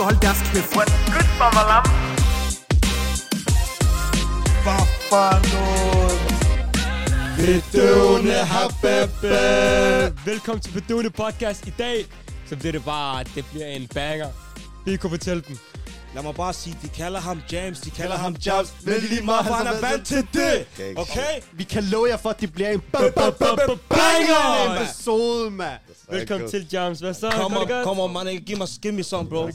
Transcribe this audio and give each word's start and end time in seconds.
skal 0.00 0.04
holde 0.04 0.26
deres 0.26 0.40
kæft. 0.52 0.74
Good 0.74 1.30
Bavalam. 1.38 1.84
Hvad 4.64 4.84
for 5.10 5.30
noget? 5.52 6.20
Bedøvende 7.36 8.32
habebe. 8.32 9.34
Velkommen 10.30 10.60
til 10.62 10.72
Bedøvende 10.72 11.10
Podcast. 11.10 11.66
I 11.66 11.72
dag, 11.78 12.04
så 12.46 12.56
bliver 12.56 12.72
det 12.72 12.84
bare, 12.84 13.24
det 13.34 13.44
bliver 13.50 13.66
en 13.66 13.88
banger. 13.94 14.28
Vi 14.84 14.96
kunne 14.96 15.10
fortælle 15.10 15.42
den. 15.48 15.58
Lad 16.14 16.22
mig 16.22 16.34
bare 16.34 16.52
sige, 16.52 16.76
de 16.82 16.88
kalder 16.88 17.20
ham 17.20 17.40
James, 17.52 17.80
de 17.80 17.90
kalder 17.90 18.16
ham 18.16 18.36
Jobs, 18.46 18.74
men 18.84 18.94
lige 19.00 19.22
meget, 19.22 19.46
for 19.46 19.54
han 19.54 19.66
er 19.66 19.80
vant 19.80 20.06
til 20.06 20.26
det. 20.32 20.66
Okay? 20.96 21.40
Vi 21.52 21.64
kan 21.64 21.84
love 21.84 22.08
jer 22.08 22.16
for, 22.16 22.30
at 22.30 22.40
det 22.40 22.52
bliver 22.52 22.70
en 22.70 22.80
Banger! 22.80 24.82
episode, 24.82 25.50
mand. 25.50 25.80
Velkommen 26.10 26.50
til 26.50 26.66
Jams. 26.72 27.00
Hvad 27.00 27.14
så? 27.14 27.30
Kom 27.30 27.56
on, 27.56 27.68
kom 27.84 28.00
on, 28.00 28.12
man. 28.12 28.26
Giv 28.26 28.58
mig, 28.58 28.68
give 28.82 28.92
me 28.92 29.02
some, 29.02 29.28
bro. 29.28 29.48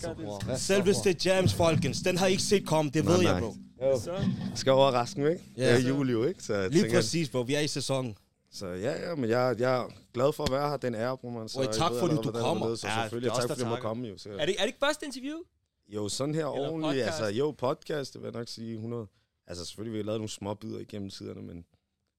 Selveste 0.57 1.15
James, 1.25 1.53
folkens. 1.53 1.99
Den 1.99 2.17
har 2.17 2.27
I 2.27 2.31
ikke 2.31 2.43
set 2.43 2.67
komme, 2.67 2.91
det 2.93 3.07
ved 3.07 3.21
jeg, 3.21 3.41
bro. 3.41 3.55
Så. 3.99 4.11
skal 4.55 4.71
overraske 4.71 5.19
mig, 5.19 5.31
ikke? 5.31 5.43
Det 5.55 5.71
er 5.71 5.79
jul 5.79 6.11
jo, 6.11 6.25
ikke? 6.25 6.43
Så 6.43 6.55
jeg 6.55 6.69
Lige 6.69 6.93
præcis, 6.93 7.29
bro. 7.29 7.41
Vi 7.41 7.55
er 7.55 7.59
i 7.59 7.67
sæsonen. 7.67 8.15
Så 8.53 8.67
ja, 8.67 9.09
ja, 9.09 9.15
men 9.15 9.29
jeg, 9.29 9.55
jeg 9.59 9.77
er 9.77 9.83
glad 10.13 10.33
for 10.33 10.43
at 10.43 10.51
være 10.51 10.69
her. 10.69 10.77
Den 10.77 10.95
ære, 10.95 11.17
bror, 11.17 11.29
man. 11.29 11.49
Så 11.49 11.61
jeg 11.61 11.71
tak 11.71 11.91
fordi 11.99 12.15
du 12.15 12.31
kommer. 12.31 12.65
er, 12.65 12.69
Ja, 12.69 12.75
selvfølgelig, 13.01 13.31
tak 13.31 13.47
fordi 13.47 13.61
jeg 13.61 13.69
må 13.69 13.75
komme, 13.75 14.07
jo. 14.07 14.13
Er 14.13 14.41
er 14.41 14.45
det 14.45 14.55
ikke 14.65 14.79
første 14.79 15.05
interview? 15.05 15.37
Jo, 15.87 16.09
sådan 16.09 16.35
her 16.35 16.45
Eller 16.47 16.69
ordentligt. 16.69 16.91
podcast? 17.05 17.21
Altså, 17.21 17.25
jo, 17.39 17.51
podcast, 17.51 18.13
det 18.13 18.21
vil 18.21 18.27
jeg 18.27 18.33
nok 18.33 18.47
sige 18.47 18.73
100. 18.73 19.07
Altså, 19.47 19.65
selvfølgelig 19.65 19.91
vil 19.93 19.97
jeg 19.99 20.05
lavet 20.05 20.19
nogle 20.19 20.29
små 20.29 20.53
bidder 20.53 20.79
igennem 20.79 21.09
tiderne, 21.09 21.41
men, 21.41 21.65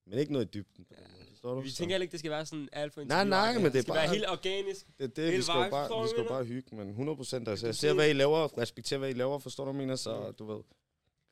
men 0.07 0.19
ikke 0.19 0.33
noget 0.33 0.47
i 0.47 0.49
dybden. 0.59 0.87
måde. 0.91 1.01
Forstår 1.31 1.55
du? 1.55 1.61
Vi 1.61 1.71
Så 1.71 1.77
tænker 1.77 1.95
heller 1.95 2.03
ikke, 2.03 2.13
det 2.13 2.19
skal 2.21 2.31
være 2.31 2.47
sådan 2.47 2.69
alt 2.73 2.95
for 2.95 3.05
Nej, 3.05 3.25
nej, 3.25 3.53
men 3.55 3.63
det 3.65 3.69
er 3.69 3.73
Det 3.73 3.83
skal 3.83 3.95
være 3.95 4.07
bare- 4.07 4.15
helt 4.15 4.27
organisk. 4.31 4.87
det, 4.99 5.05
er 5.05 5.09
det, 5.09 5.33
vi 5.33 5.43
skal 5.43 5.55
vejen, 5.55 5.71
bare, 5.71 6.03
vi 6.03 6.09
skal 6.09 6.25
bare 6.29 6.45
hygge, 6.45 6.77
men 6.77 6.89
100 6.89 7.17
procent. 7.17 7.49
Altså, 7.49 7.67
jeg 7.67 7.75
se- 7.75 7.81
ser, 7.81 7.93
hvad 7.95 8.11
I 8.11 8.13
laver, 8.13 8.59
respekterer, 8.59 8.99
hvad 8.99 9.11
I 9.11 9.13
laver, 9.13 9.39
forstår 9.39 9.65
du, 9.65 9.73
mener? 9.73 9.97
Så, 9.97 10.31
du 10.39 10.45
ved, 10.45 10.63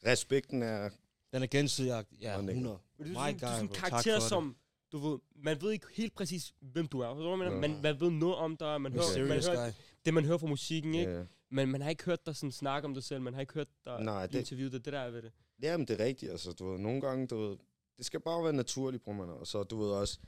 respekten 0.06 0.62
er... 0.62 0.88
Den 1.32 1.42
er 1.42 1.46
gensidig. 1.46 2.04
Ja, 2.20 2.36
Nå, 2.40 2.48
100. 2.48 2.78
Men 2.98 3.06
Du 3.06 3.12
My 3.12 3.16
er 3.16 3.20
sådan, 3.20 3.38
du 3.38 3.46
er 3.46 3.50
sådan 3.50 3.64
en 3.64 3.68
karakter, 3.68 4.14
det. 4.14 4.22
som... 4.22 4.56
Du 4.92 4.98
ved, 4.98 5.18
man 5.36 5.62
ved 5.62 5.72
ikke 5.72 5.86
helt 5.94 6.14
præcis, 6.14 6.54
hvem 6.60 6.86
du 6.86 7.00
er. 7.00 7.14
Forstår 7.14 7.36
du? 7.36 7.42
Nej. 7.42 7.56
man, 7.68 7.82
man 7.82 8.00
ved 8.00 8.10
noget 8.10 8.36
om 8.36 8.56
dig. 8.56 8.80
Man 8.80 8.92
hører, 8.92 9.18
man 9.28 9.42
hører 9.44 9.72
det, 10.04 10.14
man 10.14 10.24
hører 10.24 10.38
fra 10.38 10.46
musikken, 10.46 10.94
ikke? 10.94 11.12
Ja, 11.12 11.22
Men 11.50 11.68
man 11.70 11.80
har 11.80 11.90
ikke 11.90 12.04
hørt 12.04 12.26
dig 12.26 12.36
sådan 12.36 12.52
snakke 12.52 12.86
om 12.88 12.94
dig 12.94 13.02
selv. 13.02 13.20
Man 13.20 13.34
har 13.34 13.40
ikke 13.40 13.54
hørt 13.54 13.68
dig 13.84 14.00
Nej, 14.02 14.26
det- 14.26 14.38
interviewet. 14.38 14.72
Det 14.72 14.78
er 14.78 14.82
det 14.82 14.92
der 14.92 14.98
er 14.98 15.10
ved 15.10 15.22
det. 15.22 15.32
Jamen, 15.62 15.86
det 15.88 16.00
er 16.00 16.04
rigtigt. 16.04 16.32
Altså, 16.32 16.52
du 16.52 16.70
ved, 16.70 16.78
nogle 16.78 17.00
gange, 17.00 17.26
du 17.26 17.36
ved, 17.36 17.56
det 17.96 18.06
skal 18.06 18.20
bare 18.20 18.44
være 18.44 18.52
naturligt, 18.52 19.02
bror 19.02 19.12
man. 19.12 19.28
Og 19.28 19.46
så, 19.46 19.62
du 19.62 19.76
ved 19.82 19.90
også, 19.90 20.18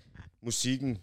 musikken, 0.41 0.98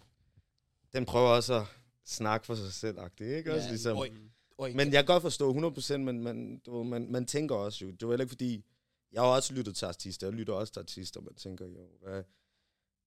den 0.92 1.04
prøver 1.04 1.28
også 1.28 1.54
at 1.54 1.66
snakke 2.04 2.46
for 2.46 2.54
sig 2.54 2.72
selv, 2.72 2.98
ikke? 3.20 3.52
Også, 3.54 3.64
Ja, 3.64 3.70
ligesom. 3.70 3.96
oj. 3.96 4.10
Oj, 4.58 4.68
Men 4.72 4.92
jeg 4.92 4.92
kan 4.92 5.04
godt 5.06 5.22
forstå 5.22 5.52
100%, 5.52 5.96
men 6.04 6.22
man, 6.22 6.58
du 6.66 6.76
ved, 6.78 6.84
man, 6.84 7.12
man 7.12 7.26
tænker 7.26 7.54
også 7.54 7.84
jo, 7.84 7.90
det 7.90 8.02
var 8.02 8.12
heller 8.12 8.24
ikke 8.24 8.30
fordi, 8.30 8.64
jeg 9.12 9.22
har 9.22 9.28
også 9.28 9.54
lyttet 9.54 9.76
til 9.76 9.86
artister, 9.86 10.26
jeg 10.26 10.34
lytter 10.34 10.54
også 10.54 10.72
til 10.72 10.80
artister, 10.80 11.20
man 11.20 11.34
tænker 11.34 11.66
jo, 11.66 11.86
hvad, 12.02 12.22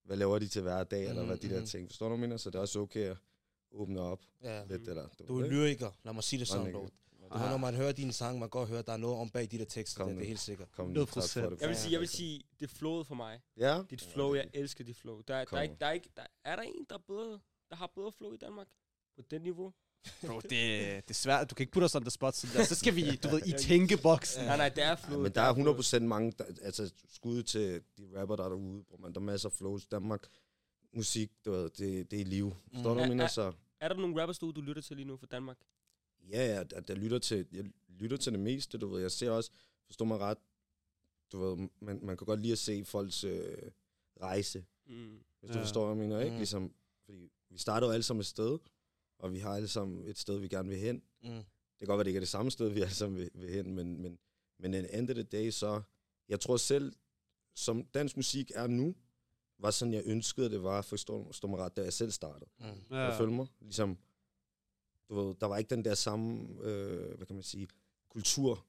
hvad 0.04 0.18
laver 0.18 0.40
de 0.40 0.48
til 0.48 0.62
hver 0.62 0.84
dag, 0.84 1.08
eller 1.10 1.26
hvad 1.26 1.38
de 1.38 1.50
der 1.50 1.58
Mhm. 1.58 1.66
ting, 1.68 1.88
forstår 1.90 2.10
du, 2.10 2.16
mener? 2.16 2.38
Så 2.38 2.50
det 2.50 2.56
er 2.56 2.60
også 2.60 2.80
okay 2.80 3.00
at 3.10 3.18
åbne 3.72 4.02
op 4.02 4.20
ja. 4.44 4.64
lidt, 4.66 4.88
eller 4.88 5.08
Du 5.28 5.38
er 5.38 5.42
ved, 5.42 5.50
lyriker. 5.52 5.92
Lad 6.04 6.14
mig 6.14 6.24
sige 6.24 6.40
det 6.40 6.48
sådan, 6.48 6.72
bro. 6.72 6.88
Du 7.34 7.38
ved, 7.38 7.50
når 7.50 7.58
man 7.58 7.76
hører 7.76 7.92
dine 7.92 8.14
sange, 8.14 8.40
man 8.40 8.50
kan 8.50 8.60
godt 8.60 8.70
høre, 8.70 8.80
at 8.80 8.88
der 8.88 8.94
er 8.94 8.98
noget 8.98 9.18
om 9.18 9.30
bag 9.30 9.52
de 9.52 9.58
der 9.58 9.66
tekster. 9.66 9.98
Kom 10.04 10.08
Det, 10.10 10.18
det 10.18 10.24
er 10.24 10.28
helt 10.28 10.40
sikkert. 10.40 10.72
Kom, 10.72 10.88
nu, 10.90 11.06
tak 11.06 11.10
for 11.14 11.22
100%. 11.22 11.50
det. 11.50 11.62
Jeg 11.62 11.70
vil 11.70 11.78
sige, 11.78 11.92
jeg 11.92 12.00
vil 12.00 12.08
sige, 12.08 12.44
det 12.60 12.70
flowede 12.70 13.06
for 13.06 13.16
mig. 13.16 13.42
Ja? 13.58 13.82
Dit 13.90 14.02
flow, 14.14 14.34
jeg 14.36 14.50
elsker 14.54 14.84
dit 14.84 14.98
flow. 14.98 15.22
Der, 15.28 15.36
er- 15.36 15.46
der, 15.46 15.58
er 15.58 15.62
ikke, 15.62 15.76
der, 15.80 15.86
er 15.88 15.92
ikke, 15.92 16.10
der, 16.16 16.24
er 16.46 16.56
der 16.56 16.64
en, 16.64 16.86
der, 16.90 16.96
er 16.96 17.00
bedre, 17.08 17.40
der 17.70 17.76
har 17.76 17.92
bedre 17.96 18.12
flow 18.12 18.34
i 18.34 18.38
Danmark? 18.38 18.68
På 19.16 19.22
det 19.32 19.42
niveau? 19.42 19.74
Bro, 20.28 20.40
det, 20.40 20.50
det 20.50 21.10
er 21.10 21.14
svært. 21.14 21.50
Du 21.50 21.56
kan 21.56 21.64
ikke 21.64 21.74
putte 21.74 21.86
os 21.86 21.96
on 21.96 22.02
the 22.02 22.12
spot 22.12 22.36
sådan 22.36 22.56
der. 22.58 22.64
Så 22.64 22.76
skal 22.76 22.96
vi, 22.96 23.16
du 23.16 23.28
ved, 23.30 23.42
i 23.46 23.52
tænkeboksen. 23.68 24.46
Nej, 24.46 24.58
nej, 24.58 24.70
det 24.70 24.84
er 24.84 24.96
flow. 24.96 25.18
Ja, 25.18 25.24
men 25.24 25.32
der 25.32 25.42
er 25.42 25.54
100% 26.00 26.00
mange, 26.00 26.32
der, 26.38 26.44
altså 26.62 26.94
skud 27.14 27.44
til 27.44 27.82
de 27.98 28.10
rapper, 28.16 28.36
der 28.36 28.44
er 28.44 28.50
derude, 28.50 28.84
bror 28.84 28.98
man. 28.98 29.14
Der 29.14 29.20
er 29.20 29.24
masser 29.24 29.50
af 29.50 29.54
flows. 29.54 29.86
Danmark, 29.88 30.28
musik, 30.94 31.32
du 31.46 31.52
ved, 31.52 31.70
det, 31.70 32.12
det 32.12 32.22
er 32.22 32.26
liv. 32.26 32.54
Forstår 32.74 32.90
Ja, 32.90 32.96
du, 32.96 33.00
jeg 33.00 33.10
mener? 33.10 33.28
Så 33.28 33.54
Er 33.80 33.88
der 33.88 33.96
nogle 33.96 34.22
rappers, 34.22 34.40
du, 34.40 34.52
du 34.52 34.62
lytter 34.62 34.82
til 34.82 34.96
lige 34.96 35.06
nu 35.08 35.18
fra 35.18 35.28
Danmark? 35.32 35.58
ja, 36.30 36.56
ja, 36.56 36.64
der, 36.64 36.80
der 36.82 36.96
lytter 36.96 37.20
til, 37.20 37.48
jeg 37.52 37.66
lytter 37.90 38.18
til 38.18 38.32
det 38.32 38.40
meste, 38.40 38.78
du 38.78 38.88
ved. 38.88 39.02
Jeg 39.02 39.12
ser 39.12 39.32
også, 39.32 39.52
forstår 39.86 40.06
mig 40.06 40.18
ret, 40.20 40.38
du 41.32 41.40
ved, 41.40 41.70
man, 41.82 42.00
man 42.04 42.18
kan 42.18 42.26
godt 42.28 42.40
lide 42.42 42.52
at 42.52 42.58
se 42.60 42.86
folks 42.86 43.24
øh, 43.24 43.58
rejse, 44.22 44.66
Mm. 44.90 45.20
hvis 45.40 45.52
du 45.52 45.58
Ja. 45.58 45.64
forstår, 45.64 45.86
hvad 45.86 45.96
jeg 45.96 46.10
mener, 46.10 46.20
ikke? 46.20 46.30
Mhm. 46.32 46.38
Ligesom, 46.38 46.74
fordi 47.06 47.32
vi 47.50 47.58
starter 47.58 47.88
jo 47.88 47.94
alle 47.94 48.04
sammen 48.04 48.20
et 48.20 48.26
sted, 48.26 48.58
og 49.20 49.34
vi 49.34 49.40
har 49.40 49.56
alle 49.56 49.68
sammen 49.68 50.08
et 50.08 50.18
sted, 50.18 50.40
vi 50.40 50.48
gerne 50.48 50.70
vil 50.70 50.78
hen. 50.78 50.96
Mm. 51.24 51.30
Det 51.30 51.46
kan 51.80 51.88
godt 51.88 51.98
være, 51.98 52.04
det 52.04 52.10
ikke 52.10 52.18
er 52.18 52.22
det 52.22 52.30
samme 52.30 52.52
sted, 52.52 52.70
vi 52.70 52.82
alle 52.82 52.94
sammen 52.94 53.18
vil, 53.20 53.30
vil 53.34 53.50
hen, 53.50 53.76
men, 53.76 54.02
men, 54.02 54.20
men 54.60 54.74
en 54.74 54.86
end 54.86 55.10
of 55.10 55.14
the 55.16 55.24
day, 55.24 55.50
så, 55.50 55.82
jeg 56.30 56.40
tror 56.40 56.58
selv, 56.58 56.94
som 57.56 57.86
dansk 57.86 58.16
musik 58.18 58.52
er 58.56 58.68
nu, 58.68 58.96
var 59.60 59.72
sådan, 59.72 59.94
jeg 59.94 60.04
ønskede, 60.06 60.50
det 60.50 60.64
var, 60.64 60.82
forstår 60.82 61.24
forstår 61.26 61.48
mig 61.48 61.60
ret, 61.60 61.78
da 61.78 61.82
jeg 61.84 61.94
selv 61.94 62.12
startede. 62.12 62.50
Mm. 62.60 62.66
Ja. 62.92 62.98
Jeg 62.98 63.18
følger 63.18 63.36
mig? 63.36 63.48
Ligesom, 63.62 63.98
du 65.10 65.16
ved, 65.16 65.36
der 65.36 65.46
var 65.48 65.58
ikke 65.58 65.70
den 65.70 65.86
der 65.86 65.94
samme, 65.96 66.48
øh, 66.64 67.16
hvad 67.18 67.26
kan 67.28 67.36
man 67.36 67.44
sige, 67.44 67.68
kultur 68.10 68.66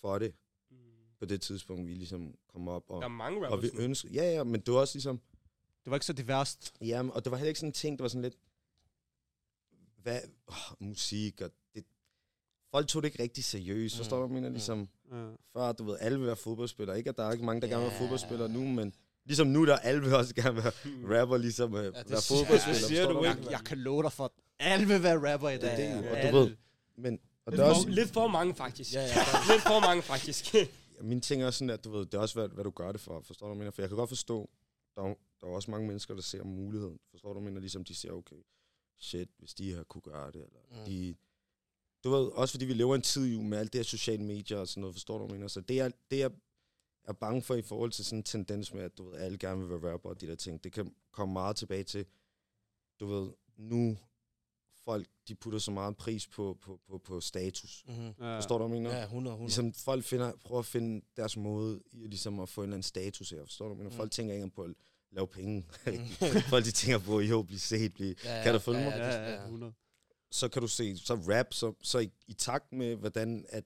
for 0.00 0.18
det, 0.18 0.34
Mm. 0.70 0.76
på 1.18 1.24
det 1.24 1.40
tidspunkt, 1.40 1.88
vi 1.88 1.94
ligesom 1.94 2.34
kom 2.48 2.68
op. 2.68 2.84
Og, 2.90 2.98
Der 3.00 3.04
er 3.04 3.08
mange 3.08 3.38
og 3.46 3.52
rappers 3.52 3.72
vi 3.72 3.76
nu. 3.78 3.82
ønskede, 3.84 4.12
ja, 4.12 4.32
ja, 4.32 4.44
men 4.44 4.60
det 4.60 4.74
var 4.74 4.80
også 4.80 4.94
ligesom, 4.96 5.20
Det 5.84 5.90
var 5.90 5.96
ikke 5.96 6.06
så 6.06 6.12
diverst. 6.12 6.74
ja, 6.80 7.08
og 7.08 7.24
det 7.24 7.30
var 7.30 7.36
heller 7.36 7.48
ikke 7.48 7.60
sådan 7.60 7.68
en 7.68 7.72
ting, 7.72 7.98
det 7.98 8.02
var 8.02 8.08
sådan 8.08 8.22
lidt, 8.22 8.36
hvad, 9.96 10.20
oh, 10.46 10.54
musik, 10.86 11.40
og 11.40 11.50
det, 11.74 11.84
folk 12.70 12.88
tog 12.88 13.02
det 13.02 13.08
ikke 13.08 13.22
rigtig 13.22 13.44
seriøst, 13.44 13.94
Mm, 13.94 13.98
forstår 13.98 14.22
du, 14.22 14.28
mener? 14.28 14.48
mm. 14.48 14.54
Ligesom, 14.54 14.88
Ja. 15.12 15.30
før, 15.52 15.72
du 15.72 15.84
ved, 15.84 15.96
alle 16.00 16.18
vil 16.18 16.26
være 16.26 16.36
fodboldspillere. 16.36 16.98
Ikke, 16.98 17.10
at 17.10 17.16
der 17.16 17.24
er 17.24 17.32
ikke 17.32 17.44
mange, 17.44 17.60
der 17.60 17.68
gerne 17.68 17.82
vil 17.82 17.90
være 17.90 17.98
fodboldspillere 17.98 18.48
nu, 18.48 18.60
men 18.68 18.94
ligesom 19.26 19.46
nu, 19.46 19.66
der 19.66 19.76
alle 19.76 20.00
vil 20.02 20.14
også 20.14 20.34
gerne 20.34 20.56
være 20.56 20.72
rapper, 21.20 21.36
ligesom 21.36 21.72
uh, 21.74 21.80
det 21.80 21.92
være 21.94 22.04
siger- 22.04 22.38
fodboldspillere. 22.38 22.78
det 22.80 22.86
siger 22.88 23.08
du 23.08 23.24
Jeg, 23.24 23.38
ikke. 23.38 23.50
jeg 23.50 23.60
kan 23.60 23.78
love 23.78 24.02
dig 24.02 24.12
for, 24.12 24.24
at 24.24 24.30
alle 24.58 24.86
vil 24.86 25.02
være 25.02 25.32
rapper 25.32 25.48
i 25.48 25.58
dag. 25.58 25.76
Det 25.76 25.84
er 25.84 26.00
det, 26.00 26.10
og 26.26 26.32
du 26.32 26.38
ved, 26.38 26.56
men, 26.96 27.18
og 27.46 27.52
det 27.52 27.58
Lidt 27.58 27.60
er 27.60 27.72
for, 27.74 27.78
også, 27.78 27.88
lidt 27.88 28.10
for 28.10 28.26
mange, 28.26 28.54
faktisk. 28.54 28.94
Ja, 28.94 29.00
ja. 29.02 29.06
lidt 29.52 29.62
for 29.62 29.80
mange, 29.80 30.02
faktisk. 30.02 30.54
mine 31.00 31.20
ting 31.20 31.42
er 31.42 31.46
også 31.46 31.58
sådan, 31.58 31.70
at 31.70 31.84
du 31.84 31.90
ved, 31.90 32.06
det 32.06 32.14
er 32.14 32.18
også, 32.18 32.34
hvad, 32.40 32.48
hvad 32.48 32.64
du 32.64 32.70
gør 32.70 32.92
det 32.92 33.00
for, 33.00 33.20
forstår 33.26 33.46
du, 33.46 33.54
hvad 33.54 33.56
jeg 33.56 33.58
mener? 33.58 33.70
For 33.70 33.82
jeg 33.82 33.88
kan 33.88 33.96
godt 33.98 34.08
forstå, 34.10 34.50
der 34.96 35.02
er, 35.02 35.14
der 35.40 35.46
er 35.46 35.50
også 35.50 35.70
mange 35.70 35.86
mennesker, 35.86 36.14
der 36.14 36.22
ser 36.22 36.44
muligheden, 36.44 36.98
forstår 37.10 37.28
du, 37.28 37.32
hvad 37.40 37.42
jeg 37.42 37.52
mener? 37.52 37.60
Ligesom 37.60 37.84
de 37.84 37.94
ser, 37.94 38.10
okay, 38.12 38.36
shit, 38.98 39.28
hvis 39.38 39.54
de 39.54 39.74
her 39.74 39.82
kunne 39.82 40.02
gøre 40.02 40.26
det, 40.26 40.34
eller 40.36 40.60
Mm. 40.80 40.84
de, 40.86 41.14
du 42.04 42.10
ved, 42.10 42.26
også 42.26 42.52
fordi 42.52 42.64
vi 42.64 42.72
lever 42.74 42.94
i 42.94 42.96
en 42.96 43.02
tid 43.02 43.26
jo 43.34 43.42
med 43.42 43.58
alt 43.58 43.72
det 43.72 43.78
her 43.78 43.84
sociale 43.84 44.22
medier 44.24 44.58
og 44.58 44.68
sådan 44.68 44.80
noget, 44.80 44.94
forstår 44.94 45.18
du, 45.18 45.24
hvad 45.24 45.34
jeg 45.34 45.38
mener? 45.38 45.48
Så 45.48 45.60
det 45.60 45.80
er, 45.80 45.90
det 46.10 46.22
er, 46.22 46.28
er 47.04 47.12
bange 47.12 47.42
for 47.42 47.54
i 47.54 47.62
forhold 47.62 47.90
til 47.92 48.04
sådan 48.04 48.18
en 48.18 48.22
tendens 48.22 48.74
med, 48.74 48.82
at 48.82 48.98
du 48.98 49.10
ved, 49.10 49.18
alle 49.18 49.38
gerne 49.38 49.60
vil 49.68 49.82
være 49.82 49.92
rapper 49.92 50.08
og 50.10 50.20
de 50.20 50.26
der 50.26 50.34
ting, 50.34 50.64
det 50.64 50.72
kan 50.72 50.94
komme 51.12 51.32
meget 51.32 51.56
tilbage 51.56 51.84
til, 51.84 52.06
du 53.00 53.06
ved, 53.06 53.30
nu 53.56 53.98
folk, 54.84 55.08
de 55.28 55.34
putter 55.34 55.58
så 55.58 55.70
meget 55.70 55.96
pris 55.96 56.26
på, 56.26 56.58
på, 56.60 56.80
på, 56.88 56.98
på 56.98 57.20
status. 57.20 57.84
Mm-hmm. 57.88 58.14
Ja. 58.24 58.36
Forstår 58.36 58.58
du, 58.58 58.66
hvad 58.66 58.76
jeg 58.76 58.82
mener? 58.82 58.96
Ja, 58.96 59.02
100, 59.02 59.34
100. 59.34 59.48
Ligesom 59.48 59.72
folk 59.72 60.04
finder, 60.04 60.32
prøver 60.44 60.58
at 60.58 60.66
finde 60.66 61.04
deres 61.16 61.36
måde 61.36 61.82
i 61.92 62.06
ligesom 62.06 62.40
at 62.40 62.48
få 62.48 62.60
en 62.60 62.64
eller 62.64 62.74
anden 62.74 62.82
status 62.82 63.30
her, 63.30 63.44
forstår 63.44 63.68
du? 63.68 63.74
Men 63.74 63.86
Mm. 63.86 63.92
folk 63.92 64.10
tænker 64.12 64.34
ikke 64.34 64.42
engang 64.42 64.54
på 64.54 64.62
at 64.62 64.74
lave 65.10 65.26
penge. 65.26 65.66
Mm. 65.86 65.92
folk 66.50 66.64
de 66.64 66.70
tænker 66.70 66.98
på, 66.98 67.20
jo, 67.20 67.42
blive 67.42 67.58
set, 67.58 67.94
blive... 67.94 68.14
Ja, 68.24 68.42
Kan 68.42 68.52
du 68.54 68.58
følge 68.58 68.78
mig? 68.84 68.88
Ja, 68.90 69.06
Ja, 69.06 69.22
ja, 69.22 69.34
ja, 69.34 69.44
100. 69.44 69.72
Så 70.30 70.48
kan 70.48 70.62
du 70.62 70.68
se, 70.68 70.96
så 70.98 71.14
rap, 71.14 71.52
så, 71.54 71.74
så 71.82 71.98
i, 71.98 72.10
i 72.26 72.32
takt 72.32 72.72
med, 72.72 72.96
hvordan 72.96 73.44
at 73.48 73.64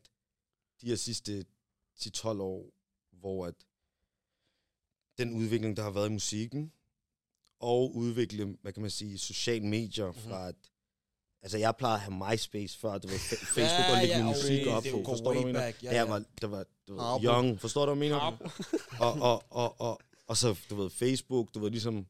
de 0.81 0.87
her 0.87 0.97
sidste 0.97 1.45
10-12 2.01 2.27
år, 2.29 2.71
hvor 3.25 3.47
at 3.47 3.55
den 5.19 5.33
udvikling, 5.35 5.77
der 5.77 5.83
har 5.83 5.91
været 5.91 6.09
i 6.09 6.13
musikken, 6.13 6.73
og 7.61 7.95
udvikle, 7.97 8.57
hvad 8.63 8.73
kan 8.73 8.83
man 8.83 8.91
sige, 8.91 9.19
sociale 9.19 9.67
medier 9.67 10.07
Mhm. 10.13 10.21
fra 10.21 10.49
at 10.49 10.55
Altså, 11.43 11.59
jeg 11.59 11.77
plejede 11.77 11.95
at 11.95 12.01
have 12.01 12.31
MySpace 12.33 12.79
før, 12.79 12.99
det 12.99 13.11
var 13.11 13.17
fa- 13.17 13.45
Facebook 13.55 13.87
Ja, 13.89 13.93
og 13.93 13.99
lægge 14.01 14.17
ja, 14.17 14.23
min 14.23 14.31
okay, 14.31 14.39
musik 14.41 14.67
op 14.67 14.83
det 14.83 14.93
på. 14.93 15.03
Forstår 15.05 15.33
du, 15.35 15.41
mener? 15.41 15.61
back, 15.61 15.83
ja, 15.83 15.91
Da 15.91 15.97
jeg 15.97 16.05
ja. 16.07 16.11
var, 16.13 16.25
der 16.41 16.47
var 16.47 16.65
ved, 16.89 16.99
Harpo. 17.01 17.25
young, 17.25 17.61
forstår 17.61 17.87
du, 17.87 17.95
mener? 17.95 18.17
Og, 19.01 19.13
og, 19.13 19.43
og, 19.51 19.81
og, 19.81 20.01
og 20.27 20.37
så, 20.37 20.59
du 20.71 20.75
ved, 20.75 20.91
Facebook, 20.91 21.55
du 21.55 21.61
ved, 21.61 21.71
ligesom, 21.71 22.07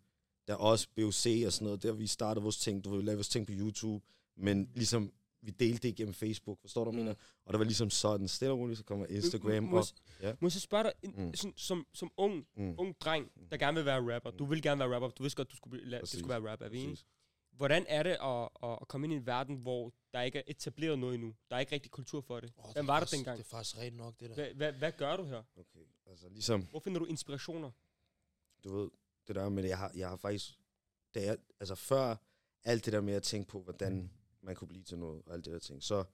der 0.47 0.53
er 0.53 0.57
også 0.59 0.89
BOC 0.97 1.27
og 1.47 1.53
sådan 1.53 1.65
noget, 1.65 1.83
der 1.83 1.93
vi 1.93 2.07
startede 2.07 2.43
vores 2.43 2.57
ting, 2.57 2.85
du 2.85 2.91
ved, 2.91 2.99
vi 2.99 3.05
lavede 3.05 3.17
vores 3.19 3.29
ting 3.29 3.47
på 3.47 3.53
YouTube, 3.57 4.05
men 4.37 4.71
ligesom, 4.75 5.13
vi 5.45 5.51
delte 5.51 5.83
det 5.83 5.89
igennem 5.89 6.15
Facebook, 6.15 6.61
forstår 6.61 6.85
du, 6.85 6.91
jeg 6.91 6.99
mener? 6.99 7.15
Og 7.45 7.53
der 7.53 7.59
var 7.59 7.65
ligesom 7.65 7.91
sådan, 7.91 8.29
stille 8.29 8.53
og 8.53 8.59
roligt, 8.59 8.79
så 8.79 8.85
kommer 8.85 9.07
Instagram, 9.07 9.63
Må, 9.65 9.79
og, 9.79 9.85
ja. 10.21 10.33
må 10.41 10.47
jeg 10.47 10.53
så 10.53 10.61
spørge 10.61 10.85
dig, 10.85 10.93
en, 11.03 11.15
Mm. 11.27 11.35
sådan, 11.35 11.55
som, 11.57 11.87
som 11.95 12.13
ung, 12.17 12.47
Mm. 12.57 12.75
ung 12.79 13.01
dreng, 13.01 13.33
der 13.51 13.57
gerne 13.57 13.75
vil 13.77 13.85
være 13.85 14.15
rapper. 14.15 14.31
Du 14.31 14.45
vil 14.45 14.63
gerne 14.63 14.79
være 14.79 14.95
rapper. 14.95 15.09
Du 15.09 15.23
vidste 15.23 15.37
godt, 15.37 15.51
du 15.51 15.57
skulle, 15.57 15.83
la- 15.83 15.91
det 15.91 16.01
Præcis. 16.01 16.19
skulle 16.21 16.43
være 16.43 16.51
rapper. 16.53 16.67
Er 16.67 16.71
vi 16.71 16.79
enige? 16.83 17.05
Hvordan 17.53 17.87
er 17.89 18.03
det 18.03 18.11
at, 18.23 18.49
at, 18.71 18.79
at 18.81 18.89
komme 18.89 19.07
ind 19.07 19.13
i 19.13 19.17
en 19.17 19.27
verden, 19.27 19.57
hvor 19.57 19.93
der 20.13 20.21
ikke 20.23 20.39
er 20.39 20.43
etableret 20.47 20.99
noget 20.99 21.15
endnu? 21.15 21.35
Der 21.51 21.57
er 21.57 21.61
ikke 21.61 21.73
rigtig 21.73 21.91
kultur 21.91 22.21
for 22.21 22.41
det. 22.41 22.53
Oh, 22.57 22.73
Hvem 22.73 22.87
var 22.87 23.01
det 23.01 23.11
dengang? 23.13 23.39
Det 23.39 23.45
er 23.45 23.49
faktisk 23.49 23.77
rigtigt 23.77 23.97
nok, 23.97 24.21
det 24.21 24.29
der. 24.31 24.35
Hvad, 24.35 24.55
hvad, 24.55 24.73
hvad 24.73 24.93
gør 24.93 25.17
du 25.17 25.25
her? 25.25 25.43
Okay, 25.57 25.87
altså 26.07 26.29
ligesom, 26.29 26.63
Hvor 26.71 26.81
finder 26.81 26.99
du 26.99 27.05
inspirationer? 27.05 27.71
du 28.65 28.77
ved, 28.77 28.91
det 29.29 29.35
der 29.37 29.49
med, 29.49 29.65
jeg 29.65 29.79
har, 29.79 29.93
jeg 29.97 30.09
har 30.09 30.17
faktisk, 30.17 30.59
da 31.15 31.23
jeg, 31.25 31.37
altså 31.61 31.75
før 31.75 32.17
alt 32.65 32.85
det 32.85 32.93
der 32.93 33.01
med 33.01 33.15
at 33.15 33.23
tænke 33.23 33.49
på, 33.49 33.63
hvordan 33.63 34.11
man 34.45 34.55
kunne 34.57 34.69
blive 34.69 34.85
til 34.85 34.99
noget, 34.99 35.23
og 35.27 35.35
alt 35.35 35.45
det 35.45 35.53
der 35.53 35.59
ting, 35.59 35.83
så 35.83 36.05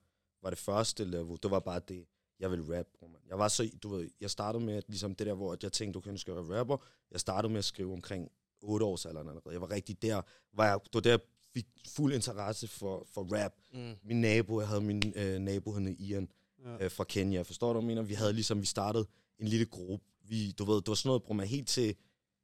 var 0.41 0.49
det 0.49 0.59
første 0.59 1.03
level. 1.05 1.37
Det 1.43 1.51
var 1.51 1.59
bare 1.59 1.81
det, 1.87 2.05
jeg 2.39 2.51
ville 2.51 2.77
rap, 2.77 2.85
bror, 2.99 3.07
man. 3.07 3.21
Jeg 3.27 3.39
var 3.39 3.47
så, 3.47 3.69
du 3.83 3.89
ved, 3.89 4.09
jeg 4.21 4.29
startede 4.29 4.63
med, 4.63 4.73
at 4.73 4.83
ligesom 4.87 5.15
det 5.15 5.27
der, 5.27 5.33
hvor 5.33 5.57
jeg 5.63 5.71
tænkte, 5.71 5.97
du 5.97 6.01
kan 6.01 6.17
skal 6.17 6.35
være 6.35 6.59
rapper. 6.59 6.77
Jeg 7.11 7.19
startede 7.19 7.51
med 7.53 7.59
at 7.59 7.65
skrive 7.65 7.93
omkring 7.93 8.31
8 8.61 8.85
års 8.85 9.05
alderen 9.05 9.27
allerede. 9.27 9.53
Jeg 9.53 9.61
var 9.61 9.71
rigtig 9.71 10.01
der, 10.01 10.21
var 10.53 10.65
jeg, 10.67 10.79
det 10.83 10.93
var 10.93 10.99
der, 11.01 11.09
jeg 11.09 11.19
fik 11.53 11.65
fuld 11.87 12.13
interesse 12.13 12.67
for, 12.67 13.07
for 13.13 13.27
rap. 13.37 13.53
Mm. 13.73 13.93
Min 14.03 14.21
nabo, 14.21 14.59
jeg 14.59 14.67
havde 14.67 14.81
min 14.81 15.13
øh, 15.15 15.39
nabo, 15.39 15.71
han 15.71 15.87
hed 15.87 15.95
Ian, 15.99 16.29
Ja. 16.65 16.85
øh, 16.85 16.91
fra 16.91 17.03
Kenya. 17.03 17.41
Forstår 17.41 17.67
du, 17.73 17.79
hvad 17.79 17.81
jeg 17.81 17.87
mener? 17.87 18.01
Vi 18.01 18.13
havde 18.13 18.33
ligesom, 18.33 18.61
vi 18.61 18.65
startede 18.65 19.05
en 19.39 19.47
lille 19.47 19.65
gruppe. 19.65 20.05
Vi, 20.27 20.51
du 20.51 20.63
ved, 20.65 20.75
det 20.75 20.87
var 20.87 20.93
sådan 20.93 21.09
noget, 21.09 21.23
bror, 21.23 21.33
man 21.33 21.47
helt 21.47 21.67
til 21.67 21.95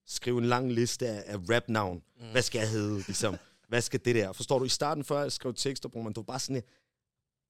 skrive 0.06 0.38
en 0.38 0.46
lang 0.46 0.72
liste 0.72 1.08
af, 1.08 1.24
af 1.34 1.38
rap-navn. 1.50 2.04
Mm. 2.20 2.32
Hvad 2.32 2.42
skal 2.42 2.60
jeg 2.60 2.70
hedde, 2.70 2.96
ligesom? 2.96 3.36
Hvad 3.68 3.82
skal 3.82 4.00
det 4.06 4.16
der? 4.16 4.32
Forstår 4.32 4.60
du? 4.60 4.66
I 4.66 4.70
starten, 4.70 5.04
før 5.04 5.22
jeg 5.22 5.32
skrev 5.32 5.54
tekster, 5.54 5.90
bror, 5.90 6.02
man, 6.02 6.10
det 6.14 6.18
var 6.18 6.24
bare 6.24 6.40
sådan, 6.40 6.64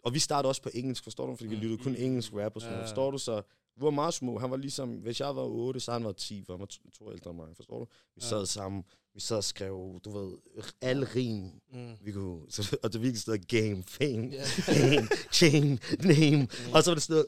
og 0.03 0.13
vi 0.13 0.19
startede 0.19 0.49
også 0.49 0.61
på 0.61 0.69
engelsk, 0.73 1.03
forstår 1.03 1.27
du? 1.27 1.35
Fordi 1.35 1.47
vi 1.47 1.55
lyttede 1.55 1.83
kun 1.83 1.95
engelsk 1.95 2.33
rap 2.33 2.55
og 2.55 2.61
sådan 2.61 2.73
noget, 2.73 2.87
forstår 2.89 3.11
du? 3.11 3.17
Så 3.17 3.41
vi 3.75 3.81
var 3.81 3.89
meget 3.89 4.13
små. 4.13 4.39
Han 4.39 4.51
var 4.51 4.57
ligesom, 4.57 4.89
hvis 4.95 5.19
jeg 5.19 5.35
var 5.35 5.43
8, 5.43 5.79
så 5.79 5.91
han 5.91 6.03
var 6.03 6.11
10, 6.11 6.43
for 6.43 6.53
han 6.53 6.59
var 6.59 6.65
to, 6.65 6.81
to 6.99 7.11
ældre 7.11 7.31
end 7.31 7.39
mig, 7.39 7.55
forstår 7.55 7.79
du? 7.79 7.85
Vi 8.15 8.21
sad 8.21 8.45
sammen, 8.45 8.83
vi 9.13 9.19
sad 9.19 9.37
og 9.37 9.43
skrev, 9.43 9.99
du 10.05 10.11
ved, 10.19 10.37
alle 10.81 11.07
rim. 11.15 11.51
Mm. 11.73 11.93
Vi 12.01 12.11
kunne, 12.11 12.41
så, 12.51 12.77
og 12.83 12.93
det 12.93 13.01
virkelig 13.01 13.21
stod 13.21 13.37
game, 13.37 13.83
fame, 13.83 14.27
Ja. 14.31 14.43
game, 14.73 15.07
chain, 15.31 15.79
name. 15.99 16.47
Og 16.73 16.83
så 16.83 16.91
var 16.91 16.95
det 16.95 17.03
sådan 17.03 17.13
noget, 17.13 17.27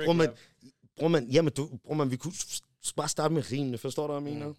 jo, 0.00 0.04
bror 0.04 0.12
man, 0.12 0.28
bror 0.96 1.08
man, 1.08 1.28
jamen, 1.30 1.52
du, 1.52 1.78
bror 1.84 1.94
man, 1.94 2.10
vi 2.10 2.16
kunne 2.16 2.32
bare 2.96 3.08
starte 3.08 3.34
med 3.34 3.52
rimene, 3.52 3.78
forstår 3.78 4.06
du, 4.06 4.12
hvad 4.12 4.22
jeg 4.22 4.34
mener? 4.34 4.48
Mm. 4.48 4.56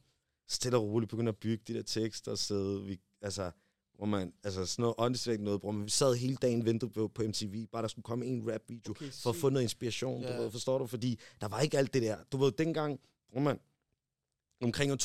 Stille 0.48 0.78
og 0.78 0.84
roligt 0.84 1.10
begynde 1.10 1.30
at 1.30 1.38
bygge 1.38 1.64
de 1.68 1.74
der 1.74 1.82
tekster, 1.84 2.36
sidde, 2.36 2.84
vi, 2.86 3.00
altså, 3.22 3.52
bror 3.98 4.06
man, 4.06 4.34
altså 4.44 4.66
sådan 4.66 4.84
noget 4.84 4.96
åndssvagt 4.98 5.42
noget, 5.42 5.62
bror 5.62 5.72
man, 5.72 5.86
vi 5.86 5.90
sad 5.90 6.16
hele 6.16 6.36
dagen 6.36 6.66
ventede 6.66 6.92
på, 6.92 7.08
på 7.08 7.22
MTV, 7.24 7.66
bare 7.68 7.82
der 7.82 7.88
skulle 7.88 8.04
komme 8.04 8.26
en 8.26 8.52
rap-video, 8.54 8.92
Okay, 8.92 9.12
for 9.12 9.30
at 9.30 9.36
få 9.36 9.50
noget 9.50 9.64
inspiration, 9.64 10.22
Ja. 10.22 10.38
du 10.38 10.42
ved, 10.42 10.52
forstår 10.52 10.78
du? 10.78 10.88
Fordi 10.88 11.20
der 11.42 11.48
var 11.48 11.60
ikke 11.62 11.78
alt 11.78 11.94
det 11.94 12.02
der. 12.02 12.18
Du 12.32 12.38
ved, 12.38 12.52
dengang, 12.52 13.00
bror 13.32 13.40
man, 13.40 13.60
omkring 14.62 14.92
år 14.92 14.96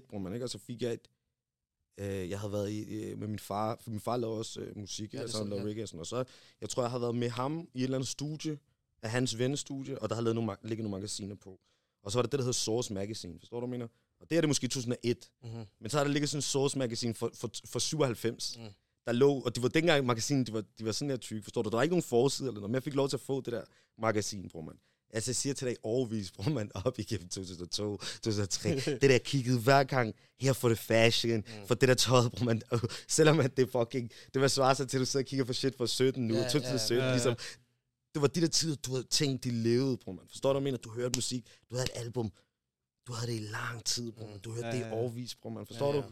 2000-2001, 0.00 0.06
bror 0.08 0.18
man, 0.18 0.32
ikke? 0.34 0.44
Og 0.46 0.50
så 0.50 0.58
fik 0.58 0.82
jeg 0.82 0.92
et, 0.92 1.08
øh, 2.00 2.30
jeg 2.30 2.40
havde 2.40 2.52
været 2.52 2.70
i, 2.70 2.82
øh, 2.94 3.18
med 3.18 3.28
min 3.28 3.38
far, 3.38 3.78
for 3.80 3.90
min 3.90 4.00
far 4.00 4.16
lavede 4.16 4.38
også 4.38 4.60
øh, 4.60 4.78
musik, 4.78 5.12
Ja, 5.12 5.18
det 5.18 5.22
altså 5.22 5.38
han 5.38 5.48
lavede 5.48 5.62
ja. 5.64 5.68
reggae 5.68 5.84
og 5.84 5.88
sådan 5.88 5.96
noget. 5.96 6.08
Så 6.08 6.24
jeg 6.60 6.68
tror, 6.68 6.82
jeg 6.82 6.90
havde 6.90 7.02
været 7.02 7.14
med 7.14 7.28
ham 7.28 7.68
i 7.74 7.78
et 7.78 7.84
eller 7.84 7.96
andet 7.96 8.08
studie, 8.08 8.58
af 9.02 9.10
hans 9.10 9.38
vennestudie, 9.38 9.98
og 10.02 10.08
der 10.08 10.14
havde 10.14 10.24
lavet 10.24 10.34
nogle, 10.34 10.56
ligget 10.62 10.84
nogle 10.84 10.96
magasiner 10.98 11.34
på. 11.34 11.60
Og 12.02 12.12
så 12.12 12.18
var 12.18 12.22
der 12.22 12.26
det, 12.28 12.38
der 12.38 12.42
hedder 12.44 12.52
Source 12.52 12.92
Magazine, 12.92 13.38
forstår 13.38 13.60
du, 13.60 13.66
mener? 13.66 13.88
Og 14.22 14.30
det 14.30 14.36
er 14.36 14.40
det 14.40 14.48
måske 14.48 14.64
i 14.64 14.68
2001. 14.68 15.30
Mm-hmm. 15.42 15.64
Men 15.80 15.90
så 15.90 15.96
har 15.96 16.04
der 16.04 16.10
ligget 16.10 16.30
sådan 16.30 16.38
en 16.38 16.42
Source 16.42 16.78
Magazine 16.78 17.14
for, 17.14 17.30
for, 17.34 17.50
for 17.66 17.78
97. 17.78 18.58
Mm. 18.58 18.64
Der 19.06 19.12
lå, 19.12 19.40
og 19.40 19.54
det 19.54 19.62
var 19.62 19.68
dengang 19.68 20.06
magasinet, 20.06 20.46
de 20.46 20.52
var, 20.52 20.64
de 20.78 20.84
var 20.84 20.92
sådan 20.92 21.10
her 21.10 21.16
tykke, 21.16 21.42
forstår 21.42 21.62
du? 21.62 21.70
Der 21.70 21.76
var 21.76 21.82
ikke 21.82 21.92
nogen 21.92 22.02
forside 22.02 22.48
eller 22.48 22.60
noget, 22.60 22.70
men 22.70 22.74
jeg 22.74 22.82
fik 22.82 22.94
lov 22.94 23.08
til 23.08 23.16
at 23.16 23.20
få 23.20 23.40
det 23.40 23.52
der 23.52 23.62
magasin, 23.98 24.48
bror 24.48 24.62
man. 24.62 24.74
Altså, 25.10 25.30
jeg 25.30 25.36
siger 25.36 25.54
til 25.54 25.66
dig 25.66 25.76
overvis, 25.82 26.30
bror 26.30 26.50
man, 26.50 26.70
op 26.84 26.98
igennem 26.98 27.28
2002, 27.28 27.96
2003. 27.96 28.74
det 29.00 29.02
der 29.02 29.18
kiggede 29.18 29.58
hver 29.58 29.84
gang, 29.84 30.14
her 30.40 30.52
for 30.52 30.68
det 30.68 30.78
fashion, 30.78 31.36
mm. 31.36 31.66
for 31.66 31.74
det 31.74 31.88
der 31.88 31.94
tøj, 31.94 32.28
bror 32.28 32.44
man. 32.44 32.62
Og 32.70 32.80
selvom 33.08 33.40
at 33.40 33.56
det 33.56 33.70
fucking, 33.70 34.10
det 34.34 34.42
var 34.42 34.48
svaret 34.48 34.76
sig 34.76 34.88
til, 34.88 34.96
at 34.96 35.00
du 35.00 35.06
sidder 35.06 35.24
og 35.24 35.28
kigger 35.28 35.44
på 35.44 35.52
shit 35.52 35.76
fra 35.76 35.86
17 35.86 36.26
nu, 36.26 36.34
ja, 36.34 36.42
2017, 36.42 36.96
ja, 36.96 37.02
ja, 37.02 37.08
ja. 37.08 37.14
ligesom. 37.14 37.36
Det 38.14 38.22
var 38.22 38.28
de 38.28 38.40
der 38.40 38.46
tider, 38.46 38.76
du 38.76 38.90
havde 38.90 39.06
tænkt, 39.10 39.44
de 39.44 39.50
levede, 39.50 39.96
bror 39.96 40.12
man. 40.12 40.24
Forstår 40.28 40.52
du, 40.52 40.52
hvad 40.52 40.60
jeg 40.60 40.64
mener? 40.64 40.78
Du 40.78 40.90
hørte 40.90 41.18
musik, 41.18 41.46
du 41.70 41.74
havde 41.74 41.88
et 41.94 42.00
album, 42.00 42.32
du 43.06 43.12
havde 43.12 43.32
det 43.32 43.38
i 43.40 43.44
lang 43.44 43.84
tid, 43.84 44.12
man. 44.12 44.38
Du 44.38 44.50
hørte 44.52 44.66
Ja, 44.66 44.72
det 44.72 44.78
i 44.78 44.82
ja. 44.86 44.92
overvis, 44.94 45.34
bror 45.34 45.50
man. 45.50 45.66
Forstår 45.66 45.94
Ja, 45.94 46.00
du? 46.00 46.02
ja. 46.02 46.08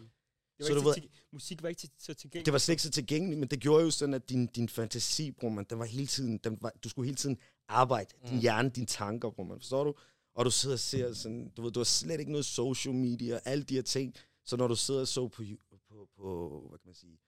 Det 0.59 0.67
Så 0.67 0.75
du 0.75 0.81
ikke 0.93 1.01
til, 1.01 1.11
musik 1.33 1.63
var 1.63 1.69
ikke 1.69 1.79
til, 1.79 1.91
så 1.99 2.15
tilgængeligt. 2.15 2.47
Det 2.47 2.53
var 2.53 2.59
slet 2.59 2.73
ikke 2.73 2.83
så 2.83 2.91
tilgængeligt, 2.91 3.39
men 3.41 3.49
det 3.49 3.61
gjorde 3.61 3.85
jo 3.85 3.91
sådan, 3.91 4.15
at 4.15 4.29
din, 4.31 4.47
din 4.47 4.69
fantasi, 4.69 5.31
bror 5.31 5.49
man, 5.49 5.67
den 5.71 5.79
var 5.79 5.85
hele 5.85 6.07
tiden, 6.07 6.39
den 6.39 6.59
var, 6.61 6.73
du 6.85 6.89
skulle 6.89 7.07
hele 7.07 7.17
tiden 7.17 7.37
arbejde. 7.69 8.15
Din 8.27 8.35
Mm. 8.35 8.41
hjerne, 8.41 8.71
dine 8.71 8.87
tanker, 8.87 9.31
bror 9.31 9.45
man, 9.45 9.59
forstår 9.59 9.85
du? 9.85 9.95
Og 10.35 10.45
du 10.45 10.51
sidder 10.51 10.75
og 10.77 10.81
ser 10.81 11.13
sådan, 11.15 11.53
du 11.57 11.63
ved, 11.63 11.71
du 11.71 11.81
har 11.81 11.85
slet 11.85 12.21
ikke 12.21 12.33
noget 12.33 12.45
social 12.45 12.95
media, 12.95 13.41
alle 13.45 13.65
de 13.65 13.75
her 13.75 13.83
ting. 13.83 14.15
Så 14.45 14.57
når 14.57 14.69
du 14.69 14.77
sidder 14.77 15.01
og 15.01 15.09
så 15.09 15.29
på, 15.29 15.43
på, 15.89 16.09
på 16.17 16.67
hvad 16.69 16.79
kan 16.79 16.87
man 16.89 16.95
sige, 16.95 17.19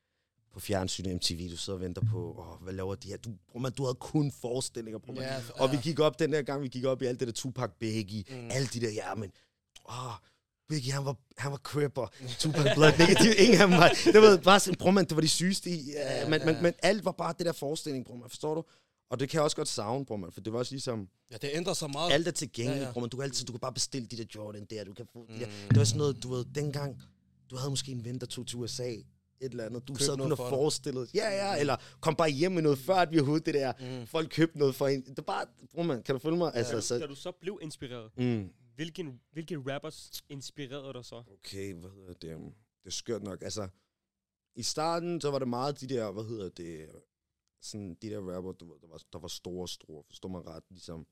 på 0.53 0.61
fjernsyn 0.61 1.07
og 1.07 1.15
MTV, 1.15 1.51
du 1.51 1.57
sidder 1.57 1.77
og 1.79 1.81
venter 1.81 2.03
på, 2.11 2.35
åh, 2.39 2.63
hvad 2.63 2.73
laver 2.73 2.95
de 2.95 3.09
her? 3.09 3.17
Du, 3.17 3.31
bror 3.49 3.61
man, 3.61 3.73
du 3.73 3.83
havde 3.85 3.95
kun 3.95 4.33
forestillinger, 4.33 4.99
bror 4.99 5.13
man. 5.15 5.23
Ja, 5.23 5.43
Og 5.55 5.71
vi 5.71 5.77
ja. 5.77 5.83
gik 5.83 5.99
op 6.01 6.19
den 6.19 6.33
der 6.33 6.43
gang, 6.43 6.63
vi 6.63 6.69
gik 6.69 6.85
op 6.85 7.03
i 7.03 7.07
alt 7.07 7.21
det 7.21 7.29
der 7.29 7.33
Tupac 7.35 7.71
Biggie, 7.79 8.25
mm. 8.31 8.51
alle 8.51 8.67
de 8.69 8.81
der, 8.81 8.91
ja, 8.93 9.15
men, 9.15 9.33
åh, 9.89 10.13
Biggie, 10.69 10.93
han 10.93 11.05
var, 11.05 11.17
han 11.39 11.51
var 11.51 11.57
cripper, 11.59 12.07
Tupac 12.39 12.75
Blood, 12.75 12.93
de, 12.93 13.37
ingen 13.45 13.61
af 13.61 13.69
dem 13.69 13.77
var, 13.79 13.93
det 14.05 14.23
var 14.23 14.37
bare 14.37 14.61
sådan, 14.61 14.79
bror 14.79 14.91
man, 14.91 15.05
det 15.05 15.15
var 15.17 15.21
de 15.21 15.29
sygeste 15.29 15.71
i, 15.71 15.91
Ja, 15.93 16.21
ja, 16.21 16.29
men, 16.29 16.41
ja. 16.41 16.47
men, 16.47 16.63
men 16.63 16.73
alt 16.83 17.05
var 17.05 17.13
bare 17.13 17.35
det 17.39 17.47
der 17.47 17.53
forestilling, 17.53 18.05
bror 18.07 18.17
man, 18.17 18.29
forstår 18.31 18.55
du? 18.55 18.65
Og 19.11 19.21
det 19.21 19.29
kan 19.29 19.37
jeg 19.39 19.45
også 19.45 19.57
godt 19.57 19.69
savne, 19.69 20.05
bror 20.07 20.17
man, 20.17 20.33
for 20.33 20.41
det 20.41 20.53
var 20.53 20.59
også 20.59 20.73
ligesom, 20.73 21.09
ja, 21.31 21.37
det 21.37 21.51
ændrer 21.55 21.75
sig 21.75 21.91
meget. 21.91 22.13
alt 22.13 22.29
er 22.29 22.33
tilgængeligt, 22.33 22.77
Ja, 22.77 22.81
ja, 22.81 22.83
ja. 22.83 22.87
ja. 22.89 22.93
bror 22.93 23.01
man, 23.01 23.11
du 23.11 23.17
kan 23.17 23.25
altid, 23.25 23.47
du 23.47 23.53
kan 23.53 23.61
bare 23.61 23.73
bestille 23.73 24.07
de 24.09 24.17
der 24.17 24.25
Jordan 24.35 24.65
der, 24.71 24.85
du 24.85 24.93
kan 24.95 25.07
få 25.13 25.27
de 25.29 25.41
der, 25.41 25.47
Mm. 25.47 25.53
det 25.69 25.79
var 25.79 25.85
sådan 25.85 25.99
noget, 25.99 26.23
du 26.23 26.35
ved, 26.35 26.45
dengang, 26.55 27.03
du 27.51 27.57
havde 27.57 27.71
måske 27.71 27.93
en 27.93 28.05
ven, 28.05 28.19
der 28.21 28.27
tog 28.27 28.47
til 28.47 28.59
USA, 28.59 28.89
et 28.89 29.05
eller 29.41 29.65
andet, 29.65 29.89
du 29.89 29.95
Køb 29.95 30.01
sad 30.03 30.17
noget 30.17 30.37
kun 30.37 30.45
og 30.45 30.51
forestillede, 30.51 31.07
ja, 31.15 31.31
ja, 31.31 31.61
eller 31.61 31.77
kom 32.01 32.15
bare 32.15 32.31
hjem 32.31 32.53
med 32.53 32.63
noget, 32.63 32.79
før 32.79 32.95
at 32.95 33.13
vi 33.13 33.19
overhovedet 33.19 33.47
det 33.47 33.55
der, 33.55 33.73
Mm. 34.01 34.07
folk 34.07 34.29
købte 34.31 34.59
noget 34.59 34.75
for 34.75 34.89
en, 34.89 35.03
det 35.05 35.19
er 35.19 35.23
bare, 35.23 35.45
bror 35.75 35.83
man, 35.83 36.03
kan 36.03 36.15
du 36.15 36.19
følge 36.19 36.37
mig? 36.37 36.53
Da, 36.53 36.59
Altså, 36.59 36.81
så, 36.81 36.99
da 36.99 37.07
du 37.07 37.15
så 37.15 37.33
blev 37.41 37.59
inspireret, 37.63 38.11
mm 38.17 38.49
hvilken, 38.75 39.21
hvilke 39.31 39.57
rappers 39.57 40.23
inspirerede 40.29 40.93
dig 40.93 41.05
så? 41.05 41.23
Okay, 41.27 41.75
hvad 41.75 41.91
hedder 41.91 42.15
det? 42.15 42.55
Det 42.83 42.87
er 42.87 42.91
skørt 42.91 43.23
nok. 43.23 43.43
Altså, 43.43 43.69
i 44.55 44.63
starten, 44.63 45.21
så 45.21 45.31
var 45.31 45.39
det 45.39 45.49
meget 45.49 45.81
de 45.81 45.87
der, 45.89 46.13
hvad 46.13 46.25
hedder 46.25 46.49
det, 46.49 46.91
sådan 47.61 47.95
de 47.95 48.11
der 48.11 48.35
rapper, 48.37 48.53
du 48.53 48.73
ved, 48.73 48.81
der 48.81 48.89
var, 48.89 49.03
der 49.13 49.19
var 49.19 49.29
store, 49.29 49.69
store, 49.69 50.05
forstår 50.05 50.29
man 50.29 50.47
ret, 50.47 50.65
ligesom 50.71 51.07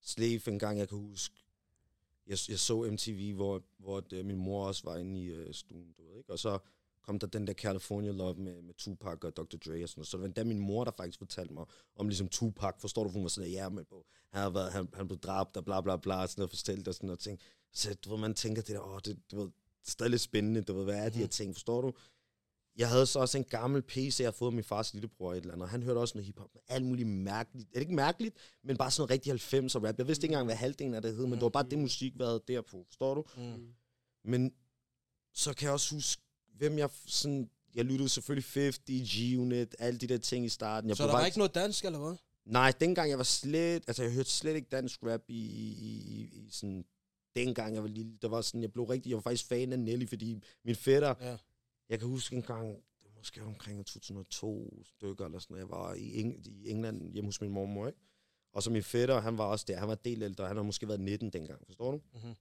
Slave 0.00 0.48
en 0.48 0.58
gang, 0.58 0.78
jeg 0.78 0.88
kan 0.88 0.98
huske, 0.98 1.34
jeg, 2.26 2.38
jeg 2.48 2.58
så 2.58 2.90
MTV, 2.92 3.34
hvor, 3.34 3.62
hvor 3.78 4.00
det, 4.00 4.26
min 4.26 4.36
mor 4.36 4.66
også 4.66 4.82
var 4.84 4.96
inde 4.96 5.20
i 5.20 5.26
øh, 5.26 5.54
stuen, 5.54 5.92
du 5.92 6.06
ved, 6.06 6.18
ikke? 6.18 6.32
Og 6.32 6.38
så 6.38 6.58
kom 7.04 7.18
der 7.18 7.26
den 7.26 7.46
der 7.46 7.52
California 7.52 8.10
Love 8.10 8.34
med, 8.34 8.62
med 8.62 8.74
Tupac 8.74 9.24
og 9.24 9.36
Dr. 9.36 9.56
Dre 9.56 9.82
og 9.82 9.88
sådan 9.88 9.98
noget. 9.98 10.06
Så 10.06 10.16
det 10.16 10.20
var 10.20 10.26
endda 10.26 10.44
min 10.44 10.58
mor, 10.58 10.84
der 10.84 10.92
faktisk 10.96 11.18
fortalte 11.18 11.54
mig 11.54 11.64
om 11.96 12.08
ligesom 12.08 12.28
Tupac. 12.28 12.74
Forstår 12.80 13.04
du, 13.04 13.10
hun 13.10 13.22
var 13.22 13.28
sådan, 13.28 13.50
ja, 13.50 13.68
men 13.68 13.84
bro, 13.84 14.06
han, 14.32 14.42
har 14.42 14.50
været, 14.50 14.72
han, 14.72 14.88
han 14.94 15.08
blev 15.08 15.18
dræbt 15.18 15.56
og 15.56 15.64
bla 15.64 15.80
bla 15.80 15.96
bla, 15.96 16.26
sådan 16.26 16.40
noget, 16.40 16.50
fortalt 16.50 16.88
og 16.88 16.94
sådan 16.94 17.06
noget 17.06 17.20
ting. 17.20 17.40
Så 17.72 17.94
du 17.94 18.10
ved, 18.10 18.18
man 18.18 18.34
tænker 18.34 18.62
det 18.62 18.74
der, 18.74 18.80
åh, 18.80 19.00
det, 19.04 19.18
det 19.30 19.38
er 19.38 19.48
stadig 19.84 20.10
lidt 20.10 20.22
spændende, 20.22 20.62
du 20.62 20.74
ved, 20.74 20.84
hvad 20.84 21.06
er 21.06 21.08
de 21.08 21.18
her 21.18 21.26
ting, 21.26 21.54
forstår 21.54 21.80
du? 21.80 21.92
Jeg 22.76 22.88
havde 22.88 23.06
så 23.06 23.18
også 23.18 23.38
en 23.38 23.44
gammel 23.44 23.82
PC, 23.82 24.16
jeg 24.20 24.26
havde 24.26 24.36
fået 24.36 24.48
af 24.48 24.52
min 24.52 24.64
fars 24.64 24.94
lillebror 24.94 25.32
et 25.32 25.36
eller 25.36 25.52
andet, 25.52 25.62
og 25.64 25.70
han 25.70 25.82
hørte 25.82 25.98
også 25.98 26.18
noget 26.18 26.26
hiphop 26.26 26.50
alt 26.68 26.84
muligt 26.84 27.08
mærkeligt. 27.08 27.68
Er 27.68 27.72
det 27.72 27.80
ikke 27.80 27.94
mærkeligt, 27.94 28.36
men 28.64 28.76
bare 28.76 28.90
sådan 28.90 29.10
rigtig 29.10 29.32
90'er 29.32 29.86
rap. 29.86 29.98
Jeg 29.98 30.06
vidste 30.08 30.24
ikke 30.24 30.32
engang, 30.32 30.46
hvad 30.46 30.56
halvdelen 30.56 30.94
af 30.94 31.02
det 31.02 31.16
hed, 31.16 31.26
men 31.26 31.32
det 31.32 31.42
var 31.42 31.48
bare 31.48 31.66
det 31.70 31.78
musik, 31.78 32.14
hvad 32.16 32.26
havde 32.26 32.42
derpå, 32.48 32.84
forstår 32.88 33.14
du? 33.14 33.24
Mm. 33.36 33.74
Men 34.24 34.52
så 35.32 35.54
kan 35.54 35.64
jeg 35.64 35.72
også 35.72 35.94
huske, 35.94 36.22
hvem 36.58 36.78
jeg 36.78 36.90
sådan... 37.06 37.50
Jeg 37.74 37.84
lyttede 37.84 38.08
selvfølgelig 38.08 38.50
50, 38.54 38.78
G-Unit, 38.78 39.76
alle 39.78 39.98
de 39.98 40.06
der 40.06 40.18
ting 40.18 40.44
i 40.46 40.48
starten. 40.48 40.88
Jeg 40.88 40.96
Så 40.96 41.06
der 41.06 41.12
var 41.12 41.26
ikke 41.26 41.38
noget 41.38 41.54
dansk, 41.54 41.84
eller 41.84 41.98
hvad? 41.98 42.14
Nej, 42.44 42.72
dengang 42.80 43.10
jeg 43.10 43.18
var 43.18 43.24
slet... 43.24 43.84
Altså, 43.86 44.02
jeg 44.02 44.12
hørte 44.12 44.30
slet 44.30 44.54
ikke 44.56 44.68
dansk 44.72 45.02
rap 45.02 45.20
i, 45.28 45.34
i, 45.34 45.70
i, 45.78 46.20
i 46.22 46.50
sådan... 46.50 46.84
Dengang 47.36 47.74
jeg 47.74 47.82
var 47.82 47.88
lille, 47.88 48.18
der 48.22 48.28
var 48.28 48.40
sådan... 48.40 48.62
Jeg 48.62 48.72
blev 48.72 48.84
rigtig... 48.84 49.10
Jeg 49.10 49.16
var 49.16 49.22
faktisk 49.22 49.46
fan 49.48 49.72
af 49.72 49.78
Nelly, 49.78 50.06
fordi 50.08 50.42
min 50.64 50.76
fætter... 50.76 51.14
Ja. 51.20 51.36
Jeg 51.88 51.98
kan 51.98 52.08
huske 52.08 52.36
en 52.36 52.42
gang... 52.42 52.68
Det 53.02 53.10
måske 53.16 53.42
omkring 53.42 53.86
2002 53.86 54.82
stykker 54.84 55.24
eller 55.24 55.38
sådan 55.38 55.54
noget. 55.54 55.60
Jeg 55.60 55.70
var 55.70 55.94
i, 55.94 56.20
Eng, 56.20 56.46
i 56.46 56.70
England 56.70 57.12
hjemme 57.12 57.28
hos 57.28 57.40
min 57.40 57.50
mormor, 57.50 57.86
ikke? 57.86 57.98
Og 58.52 58.62
så 58.62 58.70
min 58.70 58.82
fætter, 58.82 59.20
han 59.20 59.38
var 59.38 59.44
også 59.44 59.64
der. 59.68 59.78
Han 59.78 59.88
var 59.88 59.94
del 59.94 60.22
ældre. 60.22 60.46
Han 60.46 60.56
har 60.56 60.62
måske 60.62 60.88
været 60.88 61.00
19 61.00 61.30
dengang, 61.30 61.66
forstår 61.66 61.90
du? 61.90 62.00
Mhm. 62.14 62.34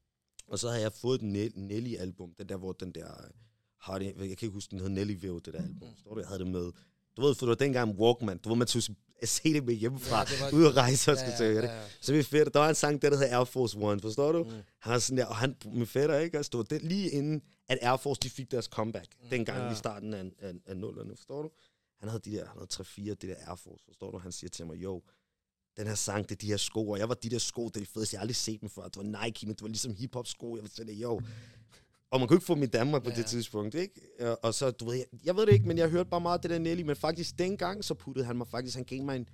Og 0.48 0.60
så 0.60 0.70
havde 0.70 0.82
jeg 0.82 0.94
fået 0.94 1.22
et 1.22 1.26
Nell- 1.52 1.60
Nelly-album, 1.60 2.34
den 2.38 2.50
der, 2.50 2.58
hvor 2.58 2.72
den 2.72 2.92
der, 2.92 3.08
har 3.84 4.00
det, 4.00 4.06
jeg 4.06 4.14
kan 4.16 4.30
ikke 4.30 4.48
huske, 4.48 4.72
den 4.72 4.80
hed 4.80 4.90
Nelly 4.90 5.18
Veo, 5.22 5.40
det 5.40 5.54
der 5.54 5.62
album, 5.62 5.90
forstår 5.94 6.14
du? 6.14 6.20
Jeg 6.20 6.28
havde 6.28 6.40
det 6.40 6.48
med. 6.48 6.72
Du 7.18 7.22
ved, 7.22 7.36
for 7.36 7.46
det 7.46 7.50
var 7.50 7.56
dengang 7.66 8.00
Walkman, 8.00 8.38
du 8.38 8.50
ved, 8.50 8.58
man 8.58 8.68
tog 8.68 8.82
at 9.22 9.30
se 9.30 9.54
det 9.54 9.64
med 9.66 9.74
hjemmefra, 9.74 10.18
Ja, 10.20 10.26
det 10.26 10.40
var- 10.40 10.46
ja, 10.48 10.56
ud 10.56 10.64
og 10.64 10.76
rejse 10.76 11.12
og 11.12 11.18
skulle 11.18 11.34
ja, 11.40 11.46
ja, 11.54 11.62
det. 11.62 11.68
ja. 11.68 11.84
Så 12.02 12.14
min 12.14 12.24
fætter, 12.24 12.52
der 12.52 12.60
var 12.60 12.70
en 12.70 12.76
sang, 12.76 13.02
der, 13.02 13.10
der 13.10 13.18
hedder 13.18 13.38
Air 13.38 13.46
Force 13.46 13.78
One, 13.78 14.00
forstår 14.02 14.32
du? 14.32 14.44
Mm. 14.44 14.50
Han 14.80 14.92
var 14.94 15.00
sådan 15.00 15.18
der, 15.18 15.26
og 15.26 15.36
han, 15.36 15.56
min 15.66 15.88
fætter, 15.88 16.18
ikke? 16.20 16.38
Altså, 16.38 16.50
det 16.50 16.58
var 16.58 16.64
det, 16.64 16.82
lige 16.84 17.10
inden, 17.10 17.42
at 17.68 17.78
Air 17.82 17.98
Force, 17.98 18.20
de 18.24 18.30
fik 18.30 18.52
deres 18.52 18.66
comeback, 18.66 19.08
Mm. 19.24 19.30
dengang 19.30 19.64
Ja. 19.64 19.72
i 19.72 19.76
starten 19.76 20.14
af, 20.14 20.32
af, 20.40 20.54
af 20.66 20.78
nullerne, 20.78 21.16
forstår 21.16 21.42
du? 21.42 21.50
Han 22.00 22.10
havde 22.10 22.22
de 22.26 22.32
der, 22.32 22.46
han 22.46 22.58
havde 22.58 22.68
3-4, 22.74 23.10
det 23.10 23.22
der 23.22 23.36
Air 23.48 23.56
Force, 23.56 23.84
forstår 23.86 24.12
du? 24.12 24.18
Han 24.18 24.32
siger 24.32 24.50
til 24.50 24.66
mig, 24.66 24.76
jo, 24.76 25.02
den 25.78 25.88
her 25.88 25.96
sang, 25.96 26.30
det 26.30 26.36
er 26.36 26.40
de 26.40 26.48
her 26.48 26.58
sko, 26.58 26.90
og 26.90 27.00
jeg 27.00 27.10
var 27.10 27.16
de 27.16 27.30
der 27.30 27.38
sko, 27.40 27.68
det 27.68 27.76
er 27.76 27.80
de 27.80 27.86
fedeste, 27.86 28.14
jeg 28.16 28.20
har 28.20 28.22
aldrig 28.24 28.36
set 28.36 28.62
dem 28.62 28.70
før. 28.70 28.84
Det 28.88 28.98
var 28.98 29.26
Nike, 29.26 29.46
men 29.46 29.56
det 29.56 29.62
var 29.62 29.68
ligesom 29.68 29.96
hiphop 29.96 30.28
sko. 30.28 30.56
Jeg 30.56 30.64
var 30.64 30.70
sådan, 30.74 30.96
jo. 30.96 31.22
Og 32.14 32.20
man 32.20 32.28
kunne 32.28 32.36
ikke 32.38 32.46
få 32.46 32.56
dem 32.56 32.64
i 32.64 32.66
Danmark 32.66 33.04
på 33.04 33.10
Ja. 33.10 33.16
det 33.16 33.26
tidspunkt, 33.26 33.76
ikke? 33.76 34.02
Og- 34.20 34.40
Og 34.44 34.54
så, 34.54 34.72
du 34.72 34.86
ved, 34.86 34.96
jeg, 34.96 35.06
jeg 35.26 35.36
ved 35.36 35.46
det 35.46 35.54
ikke, 35.54 35.68
men 35.68 35.78
jeg 35.78 35.90
hørte 35.90 36.10
bare 36.10 36.22
meget 36.22 36.44
det 36.44 36.52
der 36.52 36.60
Nelly, 36.60 36.82
men 36.82 36.96
faktisk 36.96 37.40
dengang, 37.40 37.84
så 37.84 37.94
puttede 37.94 38.26
han 38.26 38.38
mig 38.38 38.48
faktisk, 38.48 38.76
han 38.76 38.86
gav 38.86 39.04
mig 39.04 39.16
en, 39.16 39.30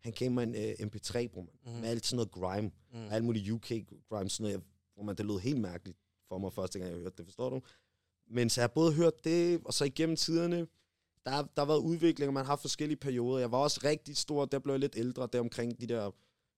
han 0.00 0.12
gav 0.12 0.30
mig 0.30 0.42
en 0.42 0.54
uh, 0.54 0.86
MP3, 0.86 1.26
bror, 1.28 1.42
man, 1.42 1.72
Mhm. 1.74 1.80
med 1.80 1.88
alt 1.88 2.06
sådan 2.06 2.16
noget 2.16 2.30
grime, 2.30 2.70
Mm. 2.92 2.98
alt 3.10 3.24
muligt 3.24 3.50
UK 3.50 3.68
grime, 4.10 4.30
sådan 4.30 4.44
noget, 4.52 4.60
hvor 4.94 5.04
man, 5.04 5.16
det 5.16 5.26
lød 5.26 5.38
helt 5.38 5.60
mærkeligt 5.60 5.98
for 6.28 6.38
mig 6.38 6.52
første 6.52 6.78
gang, 6.78 6.90
jeg 6.90 7.00
hørte 7.00 7.16
det, 7.16 7.24
forstår 7.26 7.50
du? 7.50 7.60
Men 8.30 8.50
så 8.50 8.60
jeg 8.60 8.62
har 8.62 8.72
både 8.74 8.92
hørt 8.92 9.24
det, 9.24 9.60
og 9.64 9.74
så 9.74 9.84
igennem 9.84 10.16
tiderne, 10.16 10.56
der, 11.24 11.30
er- 11.30 11.42
der 11.42 11.60
har 11.60 11.66
været 11.66 11.78
udvikling, 11.78 12.28
og 12.28 12.34
man 12.34 12.44
har 12.44 12.52
haft 12.52 12.60
forskellige 12.60 12.96
perioder. 12.98 13.38
Jeg 13.38 13.52
var 13.52 13.58
også 13.58 13.80
rigtig 13.84 14.16
stor, 14.16 14.44
der 14.44 14.58
blev 14.58 14.72
jeg 14.74 14.80
lidt 14.80 14.96
ældre, 14.96 15.28
der 15.32 15.40
omkring 15.40 15.80
de 15.80 15.86
der 15.86 16.10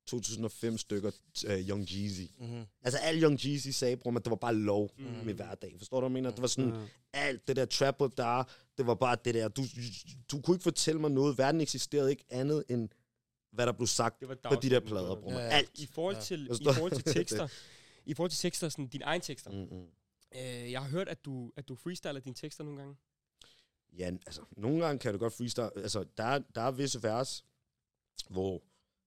2005 0.06 0.78
stykker 0.78 1.10
uh, 1.46 1.68
Young 1.68 1.80
Jeezy. 1.92 2.22
Mhm. 2.40 2.64
Altså, 2.82 2.98
al 3.02 3.22
Young 3.22 3.38
Jeezy 3.46 3.68
sagde, 3.68 3.96
bror, 3.96 4.16
at 4.16 4.24
det 4.24 4.30
var 4.30 4.36
bare 4.36 4.54
lov 4.54 4.90
Mm. 4.98 5.04
med 5.04 5.34
hverdagen. 5.34 5.78
Forstår 5.78 6.00
du, 6.00 6.08
hvad 6.08 6.10
jeg 6.10 6.12
mener? 6.22 6.30
Det 6.30 6.40
var 6.42 6.46
sådan, 6.48 6.70
Ja. 6.74 6.86
alt 7.12 7.48
det 7.48 7.56
der 7.56 7.64
trapper 7.64 8.06
der, 8.08 8.44
det 8.78 8.86
var 8.86 8.94
bare 8.94 9.16
det 9.24 9.34
der. 9.34 9.48
Du, 9.48 9.64
du 10.32 10.40
kunne 10.40 10.54
ikke 10.54 10.62
fortælle 10.62 11.00
mig 11.00 11.10
noget. 11.10 11.38
Verden 11.38 11.60
eksisterede 11.60 12.10
ikke 12.10 12.24
andet 12.30 12.64
end, 12.68 12.88
hvad 13.52 13.66
der 13.66 13.72
blev 13.72 13.86
sagt 13.86 14.20
Det 14.20 14.28
var 14.28 14.36
på 14.54 14.54
de 14.62 14.70
der 14.70 14.80
plader, 14.80 15.14
bror. 15.14 15.32
Ja, 15.32 15.38
Ja, 15.38 15.44
ja. 15.44 15.50
Alt. 15.50 15.70
I 15.74 15.86
forhold 15.86 16.14
Ja. 16.16 16.20
til, 16.22 16.44
i 16.44 16.48
Forstår- 16.48 16.72
forhold 16.72 16.92
til 16.92 17.04
tekster, 17.16 17.48
i 18.06 18.14
forhold 18.14 18.30
til 18.30 18.38
tekster, 18.40 18.68
sådan 18.68 18.86
dine 18.86 19.04
egne 19.04 19.22
tekster. 19.22 19.50
Mm-mm. 19.50 19.86
Øh, 20.36 20.72
jeg 20.72 20.82
har 20.82 20.88
hørt, 20.90 21.08
at 21.08 21.24
du, 21.24 21.52
at 21.56 21.68
du 21.68 21.74
freestyler 21.74 22.20
dine 22.20 22.34
tekster 22.34 22.64
nogle 22.64 22.78
gange. 22.78 22.96
Ja, 23.98 24.10
altså, 24.26 24.40
nogle 24.56 24.84
gange 24.84 24.98
kan 24.98 25.12
du 25.12 25.18
godt 25.18 25.32
freestyle. 25.32 25.70
Altså, 25.76 26.04
der, 26.16 26.24
er- 26.24 26.42
der 26.54 26.60
er 26.60 26.70
visse 26.70 27.02
vers, 27.02 27.44
hvor 28.30 28.62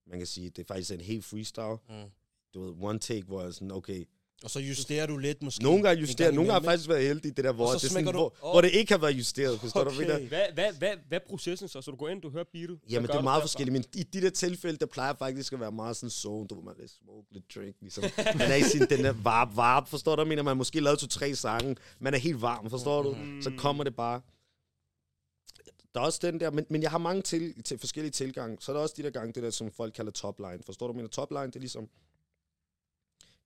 man 0.10 0.18
kan 0.20 0.28
sige, 0.28 0.50
det 0.50 0.60
er 0.60 0.68
faktisk 0.68 0.92
en 0.92 1.02
helt 1.02 1.26
freestyle. 1.26 1.78
Mm. 1.90 2.10
Du 2.54 2.64
ved, 2.66 2.74
one 2.82 3.00
take, 3.00 3.24
hvor 3.24 3.44
jeg 3.44 3.54
sådan, 3.54 3.72
okay. 3.72 4.04
Og 4.44 4.50
så 4.50 4.60
justerer 4.60 5.06
du 5.06 5.18
lidt 5.18 5.44
måske. 5.44 5.64
Nogle 5.64 5.84
gange 5.84 6.02
justerer, 6.02 6.28
gang 6.28 6.36
nogle 6.36 6.52
gange 6.52 6.66
har 6.66 6.72
faktisk 6.72 6.90
været 6.90 7.04
heldig, 7.08 7.38
det 7.38 7.46
der, 7.46 7.52
hvor, 7.52 7.72
det, 7.72 7.82
sådan, 7.82 8.06
du- 8.06 8.12
hvor, 8.12 8.36
hvor 8.52 8.62
det 8.62 8.72
ikke 8.72 8.94
har 8.94 8.98
været 9.00 9.12
justeret. 9.12 9.60
Forstår 9.60 9.84
du, 9.84 9.90
Okay. 9.90 10.00
mener? 10.00 10.28
Hvad, 10.28 10.42
hvad, 10.54 10.74
hvad, 10.74 10.94
hvad 11.08 11.20
er 11.20 11.24
processen 11.30 11.68
så? 11.68 11.82
Så 11.82 11.92
du 11.92 11.98
går 11.98 12.08
ind, 12.10 12.22
du 12.22 12.30
hører 12.30 12.44
beatet? 12.54 12.80
Jamen, 12.90 13.08
det 13.08 13.14
er 13.14 13.18
du 13.18 13.24
meget 13.24 13.44
forskelligt, 13.44 13.74
men 13.74 13.84
i 13.96 14.04
de 14.04 14.22
der 14.22 14.30
tilfælde, 14.30 14.78
der 14.78 14.86
plejer 14.86 15.14
faktisk 15.14 15.54
at 15.54 15.60
være 15.60 15.72
meget 15.72 15.96
sådan 15.96 16.10
zone, 16.10 16.48
du 16.48 16.62
man 16.66 16.74
lidt 16.80 16.92
smoke, 16.92 17.28
lidt 17.34 17.56
drink, 17.56 17.76
ligesom. 17.82 18.04
Man 18.18 18.52
er 18.52 18.56
i 18.56 18.64
sin, 18.64 18.82
den 18.82 19.04
der 19.04 19.12
varp, 19.12 19.56
varp, 19.56 19.88
forstår 19.88 20.16
du, 20.16 20.26
mener? 20.26 20.44
Man 20.44 20.58
måske 20.58 20.80
lavet 20.80 21.00
to-tre 21.00 21.36
sange, 21.36 21.76
man 22.00 22.14
er 22.14 22.18
helt 22.18 22.42
varm, 22.42 22.70
forstår 22.70 23.04
du? 23.04 23.14
Mm. 23.14 23.42
Så 23.42 23.52
kommer 23.58 23.84
det 23.84 23.96
bare. 23.96 24.22
Der 25.94 26.00
er 26.02 26.06
også 26.06 26.20
den 26.22 26.40
der, 26.40 26.52
men, 26.52 26.66
men 26.70 26.82
jeg 26.82 26.92
har 26.92 26.98
mange 26.98 27.22
til, 27.22 27.64
til 27.64 27.78
forskellige 27.78 28.12
tilgange. 28.12 28.58
Så 28.60 28.72
er 28.72 28.76
der 28.76 28.82
også 28.84 28.96
de 28.98 29.04
der 29.04 29.10
gange, 29.10 29.34
det 29.34 29.44
der, 29.44 29.50
som 29.50 29.72
folk 29.72 29.94
kalder 29.94 30.12
topline. 30.12 30.60
Forstår 30.66 30.88
du, 30.88 30.94
mener? 30.94 31.10
Topline, 31.10 31.46
det 31.48 31.56
er 31.56 31.60
ligesom, 31.60 31.90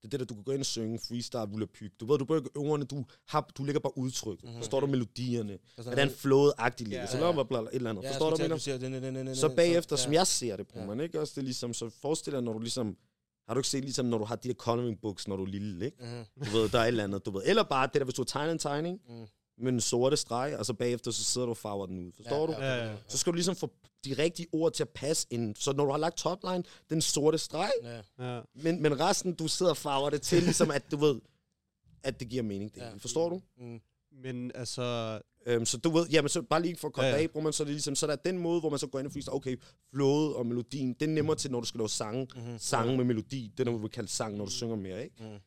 det 0.01 0.03
er 0.03 0.09
det 0.09 0.19
der, 0.19 0.25
du 0.25 0.33
kan 0.33 0.43
gå 0.43 0.51
ind 0.51 0.59
og 0.59 0.65
synge, 0.65 0.99
freestyle, 1.07 1.41
volapyk. 1.51 1.91
Du 1.99 2.05
ved, 2.05 2.17
du 2.19 2.25
bruger 2.25 2.41
ikke 2.41 2.57
ordene, 2.57 2.85
du, 2.85 3.05
har, 3.27 3.51
du 3.57 3.63
lægger 3.63 3.79
bare 3.79 3.97
udtryk. 3.97 4.43
Mhm. 4.43 4.55
Forstår 4.57 4.79
du 4.79 4.87
melodierne? 4.87 5.53
Altså, 5.77 5.83
Hvordan 5.89 6.09
flowet-agtigt 6.09 6.83
ligger. 6.89 6.99
Ja, 6.99 7.07
Så 7.11 7.17
laver 7.17 7.31
man 7.31 7.47
bare 7.47 7.63
et 7.63 7.69
eller 7.75 7.89
andet. 7.89 8.03
Ja, 8.03 8.09
Forstår 8.11 8.29
du, 8.29 8.37
mener? 8.41 8.57
siger, 8.57 8.77
den, 8.77 8.93
den, 8.93 9.15
den, 9.15 9.35
Så 9.35 9.49
bagefter, 9.55 9.95
ja. 9.95 10.03
som 10.03 10.13
jeg 10.13 10.27
ser 10.27 10.57
det, 10.57 10.67
bruger 10.67 10.83
Ja. 10.87 10.95
man 10.95 10.99
ikke 11.03 11.19
også 11.19 11.33
det 11.35 11.43
ligesom, 11.43 11.73
så 11.73 11.89
forestil 12.01 12.33
dig, 12.33 12.41
når 12.41 12.53
du 12.53 12.59
ligesom, 12.59 12.97
har 13.47 13.53
du 13.53 13.59
ikke 13.59 13.69
set 13.69 13.83
ligesom, 13.83 14.05
når 14.05 14.17
du 14.17 14.23
har 14.25 14.35
de 14.35 14.47
der 14.47 14.53
coloring 14.53 15.01
books, 15.01 15.27
når 15.27 15.35
du 15.37 15.43
er 15.43 15.47
lille, 15.47 15.85
ikke? 15.85 15.97
Mhm. 15.99 16.45
Du 16.45 16.57
ved, 16.57 16.69
der 16.69 16.79
er 16.79 16.83
et 16.83 16.87
eller 16.87 17.03
andet, 17.03 17.25
du 17.25 17.31
ved. 17.31 17.41
Eller 17.45 17.63
bare 17.63 17.87
det 17.87 17.93
der, 17.93 18.03
hvis 18.03 18.15
du 18.15 18.21
har 18.21 18.25
tegnet 18.25 18.51
en 18.51 18.59
tegning, 18.59 19.01
Mm. 19.09 19.25
Med 19.57 19.71
en 19.73 19.81
sorte 19.81 20.17
streg, 20.17 20.55
og 20.59 20.65
så 20.65 20.73
bagefter, 20.73 21.11
så 21.11 21.23
sidder 21.23 21.45
du 21.47 21.49
og 21.51 21.57
farver 21.57 21.85
den 21.85 21.99
ud. 22.07 22.11
Forstår 22.17 22.47
du? 22.47 22.51
Ja, 22.53 22.85
ja. 22.85 22.95
Så 23.07 23.17
skal 23.17 23.31
du 23.31 23.35
ligesom 23.35 23.55
få 23.55 23.69
de 24.05 24.13
rigtige 24.13 24.47
ord 24.51 24.71
til 24.73 24.83
at 24.83 24.89
passe 24.89 25.27
ind. 25.29 25.55
Så 25.55 25.73
når 25.73 25.85
du 25.85 25.91
har 25.91 25.97
lagt 25.97 26.17
topline, 26.17 26.63
den 26.89 27.01
sorte 27.01 27.37
streg, 27.37 27.71
Ja. 27.83 28.01
Ja. 28.19 28.41
men, 28.55 28.81
men 28.81 28.99
resten, 28.99 29.33
du 29.33 29.47
sidder 29.47 29.69
og 29.69 29.77
farver 29.77 30.09
det 30.09 30.21
til, 30.21 30.43
ligesom 30.43 30.71
at 30.71 30.91
du 30.91 30.97
ved, 30.97 31.21
at 32.03 32.19
det 32.19 32.29
giver 32.29 32.43
mening. 32.43 32.75
Det, 32.75 32.81
Ja. 32.81 32.87
ja. 32.89 32.93
Forstår 32.97 33.29
du? 33.29 33.41
Mm. 33.57 33.81
Men 34.23 34.51
altså, 34.55 35.19
Øhm, 35.45 35.65
så 35.65 35.77
du 35.77 35.89
ved, 35.89 36.07
jamen 36.09 36.29
så 36.29 36.41
bare 36.41 36.61
lige 36.61 36.75
for 36.75 36.87
at 36.87 36.93
komme 36.93 37.05
Ja, 37.05 37.09
ja, 37.11 37.15
ja. 37.15 37.21
ja. 37.21 37.23
af, 37.23 37.31
bruger 37.31 37.43
man 37.43 37.53
så 37.53 37.63
er 37.63 37.65
det 37.65 37.73
ligesom, 37.73 37.95
så 37.95 38.07
der 38.07 38.13
er 38.13 38.17
den 38.17 38.37
måde, 38.37 38.59
hvor 38.59 38.69
man 38.69 38.79
så 38.79 38.87
går 38.87 38.99
ind 38.99 39.07
og 39.07 39.11
freestyle, 39.13 39.33
okay, 39.33 39.57
flowet 39.93 40.35
og 40.35 40.45
melodien, 40.45 40.93
det 40.93 41.01
er 41.01 41.07
nemmere 41.13 41.35
til, 41.37 41.51
når 41.51 41.59
du 41.59 41.65
skal 41.65 41.77
lave 41.77 41.89
sange, 41.89 42.27
Mhm. 42.35 42.59
sange 42.59 42.97
med 42.97 43.05
melodi, 43.05 43.51
det 43.57 43.59
er 43.59 43.65
noget, 43.65 43.79
vi 43.79 43.81
vil 43.81 43.91
kalde 43.91 44.09
sang, 44.09 44.37
når 44.37 44.45
du 44.45 44.51
synger 44.51 44.75
mere, 44.75 45.03
ikke? 45.03 45.15
Mm. 45.19 45.37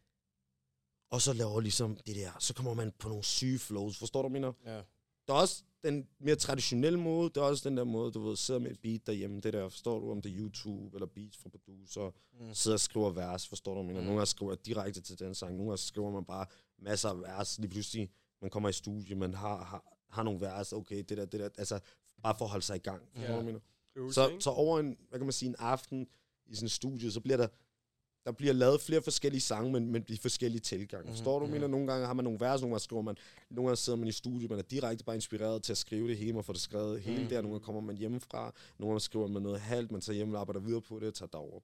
Og 1.16 1.22
så 1.22 1.32
laver 1.32 1.60
ligesom 1.60 1.96
det 2.06 2.16
der, 2.16 2.30
så 2.38 2.54
kommer 2.54 2.74
man 2.74 2.92
på 2.98 3.08
nogle 3.08 3.24
syge 3.24 3.58
flows, 3.58 3.98
forstår 3.98 4.22
du, 4.22 4.28
mener? 4.28 4.52
Ja. 4.66 4.80
Der 5.28 5.34
er 5.34 5.38
også 5.38 5.62
den 5.84 6.08
mere 6.20 6.36
traditionelle 6.36 6.98
måde, 7.00 7.30
der 7.34 7.40
er 7.40 7.44
også 7.44 7.68
den 7.68 7.76
der 7.76 7.84
måde, 7.84 8.12
du 8.12 8.20
ved, 8.20 8.36
sidder 8.36 8.60
med 8.60 8.70
et 8.70 8.80
beat 8.80 9.06
derhjemme, 9.06 9.40
det 9.40 9.52
der, 9.52 9.68
forstår 9.68 10.00
du, 10.00 10.10
om 10.10 10.22
det 10.22 10.32
er 10.32 10.36
YouTube 10.38 10.96
eller 10.96 11.06
beats 11.06 11.36
fra 11.38 11.48
producer, 11.48 12.10
Mm. 12.40 12.54
sidder 12.54 12.74
og 12.76 12.80
skriver 12.80 13.10
vers, 13.10 13.48
forstår 13.48 13.74
du, 13.74 13.82
mener? 13.82 14.00
Mm. 14.00 14.04
Nogle 14.06 14.18
gange 14.18 14.26
skriver 14.26 14.52
jeg 14.52 14.66
direkte 14.66 15.00
til 15.00 15.18
den 15.18 15.34
sang, 15.34 15.56
nogle 15.56 15.70
gange 15.70 15.78
skriver 15.78 16.10
man 16.10 16.24
bare 16.24 16.46
masser 16.78 17.08
af 17.08 17.20
vers, 17.20 17.58
lige 17.58 17.70
pludselig, 17.70 18.10
man 18.42 18.50
kommer 18.50 18.68
i 18.68 18.72
studie, 18.72 19.14
man 19.14 19.34
har, 19.34 19.64
har, 19.64 19.84
har 20.10 20.22
nogle 20.22 20.40
vers, 20.40 20.72
okay, 20.72 20.96
det 21.08 21.16
der, 21.18 21.24
det 21.24 21.40
der, 21.40 21.48
altså, 21.58 21.80
bare 22.22 22.34
for 22.38 22.44
at 22.44 22.50
holde 22.50 22.64
sig 22.64 22.76
i 22.76 22.78
gang, 22.78 23.02
forstår 23.14 23.32
Ja. 23.32 23.38
du, 23.40 23.44
mener? 23.44 23.60
Så, 24.12 24.36
så 24.40 24.50
over 24.50 24.80
en, 24.80 24.96
hvad 25.08 25.18
kan 25.18 25.26
man 25.26 25.32
sige, 25.32 25.48
en 25.48 25.56
aften 25.58 26.06
i 26.46 26.54
sådan 26.54 26.64
en 26.64 26.68
studie, 26.68 27.10
så 27.10 27.20
bliver 27.20 27.36
der, 27.36 27.48
der 28.26 28.32
bliver 28.32 28.52
lavet 28.52 28.80
flere 28.80 29.02
forskellige 29.02 29.40
sange, 29.40 29.72
men, 29.72 29.92
men 29.92 30.02
de 30.02 30.18
forskellige 30.18 30.60
tilgange. 30.60 31.04
Mhm, 31.04 31.14
Forstår 31.16 31.38
du, 31.38 31.44
mhm. 31.44 31.54
mm. 31.54 31.60
mener? 31.60 31.68
Nogle 31.68 31.86
gange 31.86 32.06
har 32.06 32.14
man 32.14 32.24
nogle 32.24 32.40
vers, 32.40 32.60
nogle 32.60 32.72
gange 32.74 32.80
skriver 32.84 33.02
man, 33.02 33.16
nogle 33.50 33.68
gange 33.68 33.76
sidder 33.76 33.98
man 33.98 34.08
i 34.08 34.12
studiet, 34.12 34.50
man 34.50 34.58
er 34.58 34.62
direkte 34.62 35.04
bare 35.04 35.16
inspireret 35.16 35.62
til 35.62 35.72
at 35.72 35.78
skrive 35.78 36.08
det 36.08 36.16
hele, 36.16 36.32
man 36.32 36.44
får 36.44 36.52
det 36.52 36.62
skrevet 36.62 37.00
hele 37.00 37.20
Mhm. 37.20 37.28
der, 37.28 37.42
nogle 37.42 37.54
gange 37.54 37.64
kommer 37.64 37.80
man 37.80 37.96
hjemmefra, 37.96 38.54
nogle 38.78 38.90
gange 38.92 39.00
skriver 39.00 39.26
man 39.28 39.42
noget 39.42 39.60
halvt, 39.60 39.92
man 39.92 40.00
tager 40.00 40.16
hjem 40.16 40.34
og 40.34 40.40
arbejder 40.40 40.60
videre 40.60 40.80
på 40.80 40.98
det 40.98 41.08
og 41.08 41.14
tager 41.14 41.28
derover. 41.28 41.60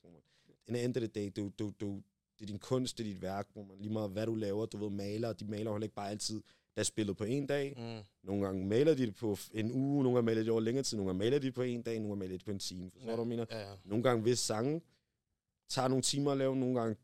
The 0.69 0.85
end 0.85 0.97
of 0.97 1.01
the 1.01 1.07
day, 1.07 1.31
du, 1.37 1.51
du, 1.59 1.73
du, 1.81 2.03
det 2.39 2.43
er 2.43 2.47
din 2.47 2.59
kunst, 2.59 2.99
det 2.99 3.07
er 3.07 3.09
dit 3.13 3.23
værk, 3.23 3.47
hvor 3.53 3.63
man 3.65 3.77
lige 3.81 3.93
meget 3.93 4.11
hvad 4.11 4.27
du 4.27 4.35
laver, 4.35 4.67
du 4.67 4.77
ved, 4.77 4.91
maler, 4.91 5.33
de 5.33 5.45
maler 5.45 5.71
heller 5.73 5.85
ikke 5.85 5.95
bare 5.95 6.11
altid, 6.11 6.43
der 6.75 6.81
er 6.81 6.85
spillet 6.85 7.17
på 7.17 7.25
en 7.25 7.47
dag, 7.47 7.75
Mm. 7.77 8.27
nogle 8.29 8.45
gange 8.47 8.67
maler 8.67 8.95
de 8.95 9.07
det 9.07 9.15
på 9.15 9.39
en 9.55 9.73
uge, 9.73 10.03
nogle 10.03 10.17
gange 10.17 10.27
maler 10.27 10.41
de 10.41 10.45
det 10.45 10.51
over 10.53 10.61
længere 10.61 10.83
tid, 10.85 10.97
nogle 10.97 11.09
gange 11.09 11.19
maler 11.19 11.39
de 11.39 11.47
det 11.47 11.55
på 11.55 11.63
en 11.63 11.83
dag, 11.83 11.95
nogle 12.01 12.09
gange 12.09 12.19
maler 12.19 12.33
de 12.33 12.39
det 12.39 12.45
på 12.45 12.51
en 12.51 12.59
time. 12.59 12.91
Forstår 12.91 13.11
Ja. 13.11 13.17
du, 13.17 13.25
mener? 13.25 13.45
Ja, 13.51 13.59
ja. 13.61 13.75
Nogle 13.85 14.03
gange, 14.05 14.23
hvis 14.23 14.39
sange 14.39 14.81
tager 15.73 15.89
nogle 15.89 16.03
timer 16.03 16.31
at 16.33 16.39
lave, 16.39 16.57
nogle 16.57 16.81
gange 16.81 16.97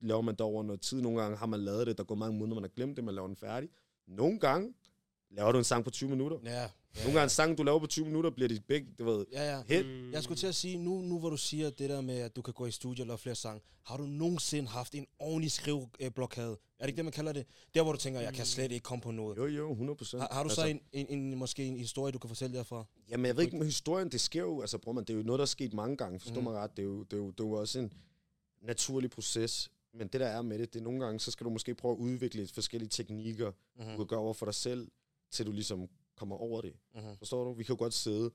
laver 0.00 0.22
man 0.22 0.34
det 0.34 0.40
over 0.40 0.62
noget 0.62 0.80
tid, 0.80 1.00
nogle 1.00 1.20
gange 1.22 1.36
har 1.36 1.46
man 1.46 1.60
lavet 1.60 1.86
det, 1.86 1.98
der 1.98 2.04
går 2.04 2.14
mange 2.14 2.38
måneder, 2.38 2.54
man 2.54 2.64
har 2.64 2.74
glemt 2.76 2.96
det, 2.96 3.04
man 3.04 3.14
laver 3.14 3.26
den 3.26 3.36
færdig. 3.36 3.68
Nogle 4.06 4.38
gange 4.38 4.74
laver 5.30 5.52
du 5.52 5.58
en 5.58 5.64
sang 5.64 5.84
på 5.84 5.90
20 5.90 6.10
minutter. 6.10 6.38
Ja, 6.44 6.60
ja. 6.62 6.68
Nogle 7.04 7.18
gange 7.18 7.28
sang, 7.30 7.58
du 7.58 7.62
laver 7.62 7.78
på 7.78 7.86
20 7.86 8.04
minutter, 8.06 8.30
bliver 8.30 8.48
det 8.48 8.64
begge, 8.64 8.86
du 8.98 9.04
ved, 9.04 9.26
Ja, 9.32 9.56
ja. 9.56 9.62
hit. 9.68 9.86
Mm. 9.86 10.12
Jeg 10.12 10.22
skulle 10.22 10.38
til 10.38 10.46
at 10.46 10.54
sige, 10.54 10.76
nu, 10.78 11.00
nu 11.02 11.18
hvor 11.18 11.30
du 11.30 11.36
siger 11.36 11.70
det 11.70 11.90
der 11.90 12.00
med, 12.00 12.18
at 12.18 12.36
du 12.36 12.42
kan 12.42 12.54
gå 12.54 12.66
i 12.66 12.70
studio 12.70 13.02
og 13.02 13.06
lave 13.06 13.18
flere 13.18 13.34
sange, 13.34 13.60
har 13.84 13.96
du 13.96 14.02
nogensinde 14.06 14.68
haft 14.68 14.94
en 14.94 15.06
ordentlig 15.18 15.52
skriveblokade? 15.52 16.50
Er 16.78 16.82
det 16.84 16.88
ikke 16.88 16.96
det, 16.96 17.04
man 17.04 17.12
kalder 17.12 17.32
det? 17.32 17.46
Der, 17.74 17.82
hvor 17.82 17.92
du 17.92 17.98
tænker, 17.98 18.20
jeg 18.20 18.34
kan 18.34 18.46
slet 18.46 18.72
ikke 18.72 18.82
komme 18.84 19.02
på 19.02 19.10
noget. 19.10 19.36
Jo, 19.36 19.46
jo, 19.46 19.70
100 19.70 19.96
procent. 19.96 20.22
Har, 20.22 20.28
har 20.32 20.42
du 20.42 20.48
så 20.50 20.64
en, 20.66 20.80
en, 20.92 21.06
en, 21.08 21.38
måske 21.38 21.64
en 21.64 21.76
historie, 21.76 22.12
du 22.12 22.18
kan 22.18 22.28
fortælle 22.28 22.56
derfra? 22.56 22.84
Jamen, 23.10 23.26
jeg 23.26 23.36
ved 23.36 23.44
ikke 23.44 23.56
med 23.56 23.66
historien, 23.66 24.08
det 24.08 24.20
sker 24.20 24.40
jo, 24.40 24.60
altså 24.60 24.78
bror 24.78 24.92
man, 24.92 25.04
det 25.04 25.10
er 25.12 25.16
jo 25.18 25.22
noget, 25.22 25.38
der 25.38 25.44
er 25.44 25.46
sket 25.46 25.74
mange 25.74 25.96
gange, 25.96 26.20
forstår 26.20 26.40
Mhm. 26.40 26.44
mm. 26.48 26.52
mig 26.52 26.62
ret, 26.62 26.70
det 26.76 26.82
er, 26.82 26.86
jo, 26.86 27.02
det, 27.02 27.12
er 27.12 27.16
jo, 27.16 27.30
det 27.30 27.40
er 27.40 27.44
jo 27.48 27.52
også 27.52 27.78
en 27.78 27.92
naturlig 28.62 29.10
proces, 29.10 29.70
men 29.94 30.08
det 30.08 30.20
der 30.20 30.26
er 30.26 30.42
med 30.42 30.58
det, 30.58 30.72
det 30.74 30.80
er 30.80 30.84
nogle 30.84 31.00
gange, 31.04 31.20
så 31.20 31.30
skal 31.30 31.44
du 31.44 31.50
måske 31.50 31.74
prøve 31.74 31.92
at 31.92 31.98
udvikle 31.98 32.48
forskellige 32.54 32.88
teknikker, 32.90 33.52
Mm. 33.78 33.84
du 33.84 33.96
kan 33.96 34.06
gøre 34.06 34.20
over 34.20 34.34
for 34.34 34.46
dig 34.46 34.54
selv, 34.54 34.88
til 35.30 35.46
du 35.46 35.52
ligesom 35.52 35.88
kommer 36.16 36.36
over 36.36 36.60
det. 36.60 36.74
Mm. 36.94 37.16
Forstår 37.18 37.44
du? 37.44 37.52
Vi 37.52 37.64
kan 37.64 37.74
jo 37.74 37.78
godt 37.78 37.94
sidde. 37.94 38.30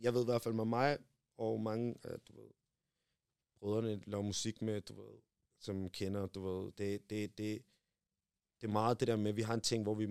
Jeg 0.00 0.14
ved 0.14 0.22
i 0.22 0.24
hvert 0.24 0.42
fald 0.42 0.54
med 0.54 0.64
mig, 0.64 0.98
og 1.38 1.60
mange 1.60 1.94
af, 2.04 2.20
du 2.20 2.32
ved, 2.40 2.50
brødrene 3.60 4.00
laver 4.06 4.22
musik 4.22 4.62
med, 4.62 4.80
du 4.80 4.94
ved, 5.02 5.18
som 5.58 5.90
kender, 5.90 6.26
du 6.26 6.40
ved, 6.40 6.72
det, 6.78 7.10
det, 7.10 7.38
det, 7.38 7.62
det 8.60 8.66
er 8.68 8.72
meget 8.72 9.00
det 9.00 9.08
der 9.08 9.16
med, 9.16 9.28
at 9.30 9.36
vi 9.36 9.42
har 9.42 9.54
en 9.54 9.60
ting, 9.60 9.82
hvor 9.82 9.94
vi 9.94 10.08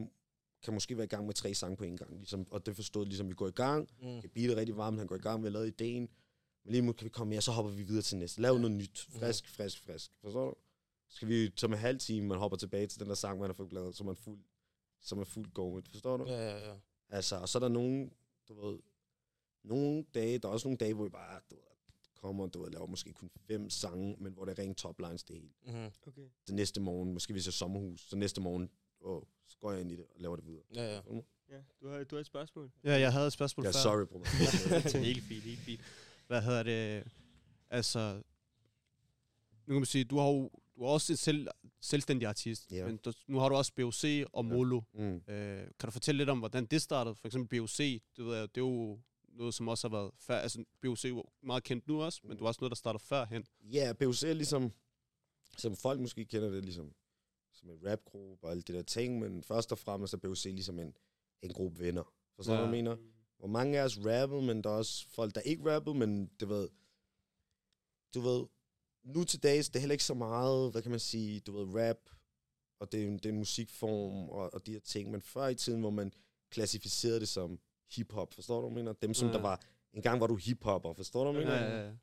kan 0.62 0.74
måske 0.74 0.98
være 0.98 1.04
i 1.06 1.08
gang 1.10 1.26
med 1.26 1.34
tre 1.34 1.54
sange 1.54 1.78
på 1.78 1.84
en 1.84 1.98
gang, 1.98 2.18
ligesom, 2.18 2.48
og 2.52 2.66
det 2.66 2.76
forstået, 2.76 3.08
ligesom 3.08 3.30
vi 3.30 3.34
går 3.34 3.48
i 3.48 3.52
gang, 3.52 3.90
Mm. 4.02 4.22
kan 4.22 4.30
blive 4.30 4.56
rigtig 4.56 4.78
varmt, 4.78 4.98
han 4.98 5.08
går 5.08 5.16
i 5.16 5.20
gang, 5.20 5.42
vi 5.42 5.46
har 5.48 5.52
lavet 5.52 5.68
ideen, 5.68 6.10
men 6.64 6.72
lige 6.72 6.82
nu 6.82 6.94
kan 6.94 7.06
vi 7.06 7.10
komme 7.10 7.30
mere, 7.30 7.42
så 7.42 7.52
hopper 7.52 7.72
vi 7.72 7.84
videre 7.84 8.02
til 8.02 8.18
næste. 8.18 8.42
Lav 8.42 8.54
Ja. 8.54 8.60
noget 8.62 8.78
nyt, 8.78 9.00
frisk, 9.20 9.48
frisk, 9.48 9.80
frisk. 9.84 10.12
Forstår 10.22 10.50
du? 10.50 10.56
Skal 11.10 11.28
vi 11.28 11.52
som 11.56 11.74
en 11.74 11.80
halv 11.80 12.00
time, 12.00 12.28
man 12.28 12.38
hopper 12.38 12.58
tilbage 12.58 12.88
til 12.88 13.00
den 13.00 13.08
der 13.10 13.16
sang, 13.16 13.40
man 13.40 13.50
har 13.50 13.54
fået 13.54 13.74
lavet, 13.74 13.96
så 13.96 14.04
man 14.04 14.16
fuld, 14.16 14.40
så 15.02 15.16
man 15.16 15.26
fuld 15.26 15.52
go 15.54 15.76
with. 15.76 15.92
Forstår 15.92 16.18
du? 16.18 16.26
Ja, 16.26 16.50
ja, 16.50 16.70
ja. 16.70 16.76
Altså, 17.10 17.36
og 17.36 17.50
så 17.50 17.58
er 17.58 17.60
der 17.60 17.70
nogen, 17.70 18.12
du 18.50 18.54
ved, 18.68 18.80
nogle 19.64 20.06
dage, 20.14 20.38
der 20.40 20.48
er 20.48 20.52
også 20.52 20.68
nogle 20.68 20.78
dage, 20.78 20.94
hvor 20.94 21.04
vi 21.04 21.10
bare, 21.10 21.40
du 21.50 21.56
ved, 21.56 21.62
kommer, 22.16 22.48
du 22.48 22.64
ved, 22.64 22.72
laver 22.72 22.88
måske 22.88 23.14
kun 23.14 23.30
fem 23.48 23.70
sange, 23.70 24.16
men 24.20 24.34
hvor 24.34 24.46
det 24.46 24.60
er 24.60 24.64
rent 24.64 24.78
toplines 24.78 25.24
det 25.24 25.36
hele. 25.36 25.54
Mm. 25.66 25.92
Okay. 26.08 26.22
Det 26.48 26.56
næste 26.56 26.82
morgen, 26.82 27.14
måske 27.14 27.34
hvis 27.34 27.46
jeg 27.46 27.50
er 27.50 27.54
sommerhus, 27.54 28.02
så 28.10 28.16
næste 28.16 28.42
morgen, 28.42 28.70
åh, 29.02 29.22
så 29.46 29.58
går 29.58 29.72
jeg 29.72 29.82
ind 29.82 29.92
i 29.92 29.96
det 29.96 30.06
og 30.16 30.22
laver 30.22 30.36
det 30.36 30.46
videre. 30.46 30.64
Ja, 30.76 30.96
ja. 30.96 31.02
Ja, 31.50 31.58
du 31.82 31.88
har, 31.88 32.04
du 32.04 32.16
har 32.16 32.20
et 32.20 32.26
spørgsmål. 32.26 32.72
ja, 32.84 33.00
jeg 33.00 33.12
havde 33.14 33.28
et 33.28 33.34
spørgsmål 33.34 33.64
Ja, 33.66 33.70
før. 33.70 33.74
sorry, 33.74 34.06
bror. 34.06 34.24
helt 35.00 35.24
fint, 35.24 35.44
helt 35.44 35.60
fint. 35.60 35.82
Hvad 36.28 36.42
hedder 36.42 36.64
det? 36.64 37.12
Altså, 37.70 38.22
nu 39.66 39.74
kan 39.74 39.76
man 39.82 39.86
sige, 39.86 40.04
du 40.04 40.18
har 40.18 40.28
jo 40.28 40.52
du 40.78 40.84
er 40.84 40.88
også 40.90 41.14
en 41.14 41.18
selv, 41.18 41.48
selvstændig 41.82 42.28
artist, 42.28 42.72
Ja. 42.72 42.86
men 42.86 42.98
du, 42.98 43.14
nu 43.28 43.40
har 43.40 43.50
du 43.50 43.56
også 43.56 43.72
BOC 43.76 44.04
og 44.34 44.46
Molo. 44.46 44.82
Mm. 44.94 45.16
Øh, 45.16 45.58
kan 45.80 45.88
du 45.88 45.92
fortælle 45.92 46.18
lidt 46.18 46.30
om, 46.30 46.40
hvordan 46.40 46.66
det 46.66 46.82
startede? 46.82 47.16
For 47.16 47.28
eksempel 47.28 47.60
BOC, 47.60 47.78
det, 47.78 48.26
ved 48.26 48.36
jeg, 48.38 48.56
det 48.56 48.62
er 48.62 48.66
jo 48.66 49.00
noget, 49.30 49.54
som 49.54 49.68
også 49.68 49.88
har 49.90 49.98
været 49.98 50.12
før. 50.20 50.38
Altså, 50.38 50.64
BOC 50.82 51.06
er 51.06 51.22
meget 51.46 51.64
kendt 51.64 51.88
nu 51.88 52.02
også, 52.02 52.20
men 52.24 52.32
det 52.32 52.42
var 52.42 52.48
også 52.48 52.62
noget, 52.62 52.72
der 52.72 52.76
startede 52.76 53.04
førhen. 53.04 53.46
Ja, 53.64 53.94
BOC 54.00 54.24
er 54.24 54.34
ligesom, 54.34 54.72
som 55.58 55.76
folk 55.76 56.00
måske 56.00 56.26
kender 56.26 56.50
det, 56.50 56.64
ligesom, 56.64 56.94
som 57.54 57.70
en 57.70 57.80
rapgruppe 57.92 58.46
og 58.48 58.52
alt 58.52 58.68
det 58.68 58.76
der 58.76 58.82
ting, 58.82 59.20
men 59.20 59.44
først 59.44 59.72
og 59.72 59.80
fremmest 59.80 60.14
er 60.14 60.18
BOC 60.18 60.44
ligesom 60.46 60.80
en, 60.80 60.94
en 61.42 61.54
gruppe 61.54 61.80
venner. 61.80 62.14
Forstår 62.36 62.54
du, 62.54 62.58
Ja. 62.60 62.64
jeg 62.64 62.72
mener? 62.72 62.98
Hvor 63.40 63.48
mange 63.48 63.80
af 63.80 63.84
os 63.84 63.98
rappede, 63.98 64.42
men 64.42 64.64
der 64.64 64.70
er 64.70 64.74
også 64.74 65.10
folk, 65.10 65.36
der 65.36 65.42
ikke 65.42 65.76
rappede, 65.76 65.96
men 65.98 66.28
du 66.28 66.46
ved, 66.46 66.70
du 68.14 68.20
ved, 68.22 68.46
nu 69.16 69.24
til 69.24 69.44
dags, 69.44 69.70
det 69.70 69.76
er 69.76 69.80
heller 69.80 69.94
ikke 69.94 70.04
så 70.04 70.14
meget, 70.14 70.72
hvad 70.72 70.82
kan 70.82 70.92
man 70.92 71.00
sige, 71.00 71.40
du 71.40 71.52
ved, 71.52 71.82
rap, 71.82 71.98
og 72.80 72.92
det 72.92 73.04
er, 73.04 73.08
en, 73.08 73.14
det 73.18 73.26
er 73.26 73.30
en 73.30 73.38
musikform, 73.38 74.30
og, 74.30 74.54
og 74.54 74.66
de 74.66 74.72
her 74.72 74.80
ting, 74.80 75.12
men 75.12 75.22
før 75.22 75.48
i 75.48 75.56
tiden, 75.56 75.80
hvor 75.80 75.90
man 75.90 76.12
klassificerede 76.52 77.20
det 77.20 77.28
som 77.28 77.60
hiphop, 77.96 78.34
forstår 78.34 78.62
du, 78.62 78.70
mener? 78.70 78.94
Dem, 78.94 79.14
som 79.14 79.28
Ja. 79.28 79.34
der 79.34 79.42
var, 79.42 79.62
en 79.94 80.02
gang 80.02 80.22
var 80.22 80.28
du 80.28 80.36
hiphopper, 80.36 80.94
forstår 80.94 81.24
du, 81.32 81.40
jeg 81.40 81.48
Ja, 81.48 81.54
mener? 81.56 81.78
ja, 81.78 81.86
ja. 81.88 81.94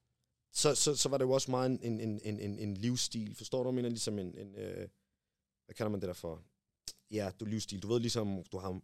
så, 0.52 0.74
så, 0.74 0.96
så 0.96 1.08
var 1.08 1.18
det 1.18 1.24
jo 1.24 1.30
også 1.30 1.50
meget 1.50 1.70
en, 1.70 2.00
en, 2.00 2.20
en, 2.24 2.40
en, 2.40 2.58
en 2.58 2.74
livsstil, 2.76 3.34
forstår 3.34 3.62
du, 3.62 3.70
mener? 3.70 3.88
Ligesom 3.88 4.18
en, 4.18 4.38
en 4.38 4.54
øh, 4.54 4.88
hvad 5.64 5.74
kalder 5.74 5.90
man 5.90 6.00
det 6.00 6.06
der 6.06 6.14
for? 6.14 6.42
Ja, 7.10 7.30
du 7.40 7.44
livsstil. 7.44 7.82
Du 7.82 7.88
ved 7.88 8.00
ligesom, 8.00 8.42
du 8.52 8.58
har 8.58 8.80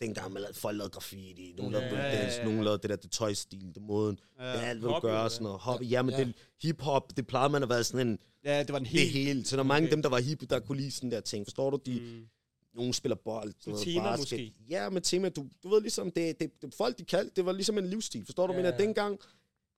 dengang 0.00 0.32
man 0.32 0.42
lavede, 0.42 0.58
folk 0.58 0.76
lavede 0.76 0.90
graffiti, 0.90 1.54
nogen 1.56 1.72
Ja, 1.72 1.78
lavede 1.78 1.94
breakdance, 1.96 2.38
ja. 2.38 2.44
nogen 2.44 2.64
lavede 2.64 2.78
det 2.82 2.90
der, 2.90 2.96
det 2.96 3.10
tøjstil, 3.10 3.74
det 3.74 3.82
måden, 3.82 4.18
Ja. 4.38 4.44
det 4.44 4.54
er 4.54 4.60
alt, 4.66 4.80
hvad 4.80 4.90
du 4.90 4.98
gør, 5.00 5.18
og 5.18 5.30
sådan 5.30 5.44
noget. 5.44 5.60
Hobby, 5.60 5.90
ja, 5.90 6.02
men 6.02 6.14
Ja. 6.14 6.24
det 6.24 6.34
hip-hop, 6.62 7.16
det 7.16 7.26
plejede 7.26 7.52
man 7.52 7.62
at 7.62 7.68
være 7.68 7.84
sådan 7.84 8.08
en, 8.08 8.18
ja, 8.44 8.58
det 8.62 8.72
var 8.72 8.78
en 8.78 8.84
det 8.84 8.90
helt... 8.92 9.10
hele. 9.10 9.44
Så 9.44 9.56
der 9.56 9.62
er 9.62 9.66
mange 9.66 9.86
af 9.86 9.88
Okay. 9.88 9.92
dem, 9.96 10.02
der 10.02 10.08
var 10.08 10.18
hip, 10.20 10.50
der 10.50 10.60
kunne 10.60 10.78
lide 10.78 10.90
sådan 10.90 11.10
der 11.10 11.20
ting, 11.20 11.46
forstår 11.46 11.70
du? 11.70 11.78
De, 11.86 12.00
Mm. 12.00 12.26
nogen 12.74 12.92
spiller 12.92 13.16
bold, 13.24 13.52
noget 13.66 13.82
tema 13.84 14.02
basket. 14.02 14.20
måske? 14.22 14.54
Ja, 14.70 14.88
med 14.90 15.00
tema, 15.00 15.28
du, 15.28 15.46
du 15.62 15.68
ved 15.68 15.80
ligesom, 15.80 16.10
det, 16.10 16.40
det, 16.40 16.62
det, 16.62 16.74
folk 16.74 16.98
de 16.98 17.04
kaldte, 17.04 17.32
det 17.36 17.46
var 17.46 17.52
ligesom 17.52 17.78
en 17.78 17.86
livsstil, 17.86 18.24
forstår 18.24 18.46
du? 18.46 18.52
Ja, 18.52 18.58
Men 18.58 18.66
at 18.66 18.78
dengang, 18.80 19.18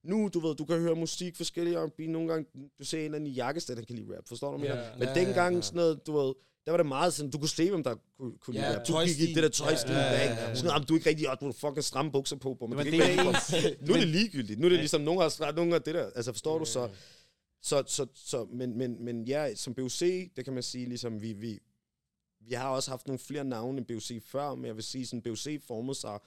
nu, 0.04 0.28
du 0.34 0.40
ved, 0.40 0.54
du 0.54 0.64
kan 0.64 0.80
høre 0.80 0.94
musik, 0.94 1.36
forskellige 1.36 1.78
R&B, 1.78 1.98
nogle 2.00 2.28
gange, 2.28 2.46
du 2.78 2.84
ser 2.84 2.98
en 2.98 3.04
eller 3.04 3.16
anden 3.16 3.30
i 3.30 3.32
jakkestat, 3.34 3.76
han 3.76 3.84
kan 3.86 3.96
lide 3.96 4.16
rap, 4.16 4.28
forstår 4.28 4.56
du? 4.56 4.64
Ja. 4.64 4.74
Men 4.98 5.08
Ja, 5.08 5.14
dengang, 5.14 5.64
sådan 5.64 5.76
noget, 5.76 6.06
du 6.06 6.12
ved, 6.18 6.34
der 6.68 6.72
var 6.72 6.76
det 6.76 6.86
meget 6.86 7.14
sådan, 7.14 7.30
du 7.30 7.38
kunne 7.38 7.48
se, 7.48 7.70
hvem 7.70 7.82
der 7.84 7.94
kunne, 8.18 8.38
kunne 8.38 8.56
Ja, 8.60 8.70
lide. 8.72 8.84
Du 8.88 8.98
gik 9.04 9.20
i 9.28 9.34
det 9.34 9.42
der 9.42 9.48
tøjstil, 9.48 9.90
Ja, 9.92 9.98
ja, 10.00 10.12
ja, 10.12 10.24
ja, 10.24 10.34
ja, 10.34 10.48
ja. 10.48 10.54
Sådan, 10.54 10.70
"Jamen, 10.70 10.86
du 10.86 10.94
er 10.94 10.98
ikke 10.98 11.10
rigtig, 11.10 11.26
du 11.40 11.44
har 11.44 11.52
fucking 11.52 11.84
stramme 11.84 12.12
bukser 12.12 12.36
på, 12.36 12.54
på 12.54 12.66
men 12.66 12.78
Det 12.78 12.86
du 12.86 12.90
rigtig 12.90 13.02
af 13.02 13.16
lide 13.62 13.76
Nu 13.86 13.94
er 13.94 13.98
det 13.98 14.08
ligegyldigt. 14.08 14.60
Nu 14.60 14.66
er 14.66 14.68
det 14.70 14.78
ligesom, 14.78 15.00
nogen 15.00 15.20
har 15.20 15.52
nogen 15.52 15.72
har 15.72 15.78
det 15.78 15.94
der. 15.94 16.10
Altså, 16.16 16.32
forstår 16.32 16.58
du? 16.58 16.64
Så, 16.64 16.80
Ja. 16.82 16.88
så, 17.62 17.82
så, 17.86 18.06
så 18.14 18.44
men, 18.44 18.78
men, 18.78 19.04
men 19.04 19.24
ja, 19.24 19.54
som 19.54 19.74
BOC, 19.74 19.98
det 20.36 20.44
kan 20.44 20.52
man 20.54 20.62
sige, 20.62 20.86
ligesom 20.86 21.22
vi, 21.22 21.32
vi, 21.32 21.58
vi 22.40 22.54
har 22.54 22.68
også 22.68 22.90
haft 22.90 23.06
nogle 23.06 23.18
flere 23.18 23.44
navne 23.44 23.78
end 23.78 23.86
BOC 23.86 24.22
før, 24.22 24.54
men 24.54 24.64
jeg 24.64 24.74
vil 24.76 24.84
sige, 24.84 25.06
sådan 25.06 25.22
BOC 25.22 25.46
formede 25.66 25.94
sig 25.98 26.18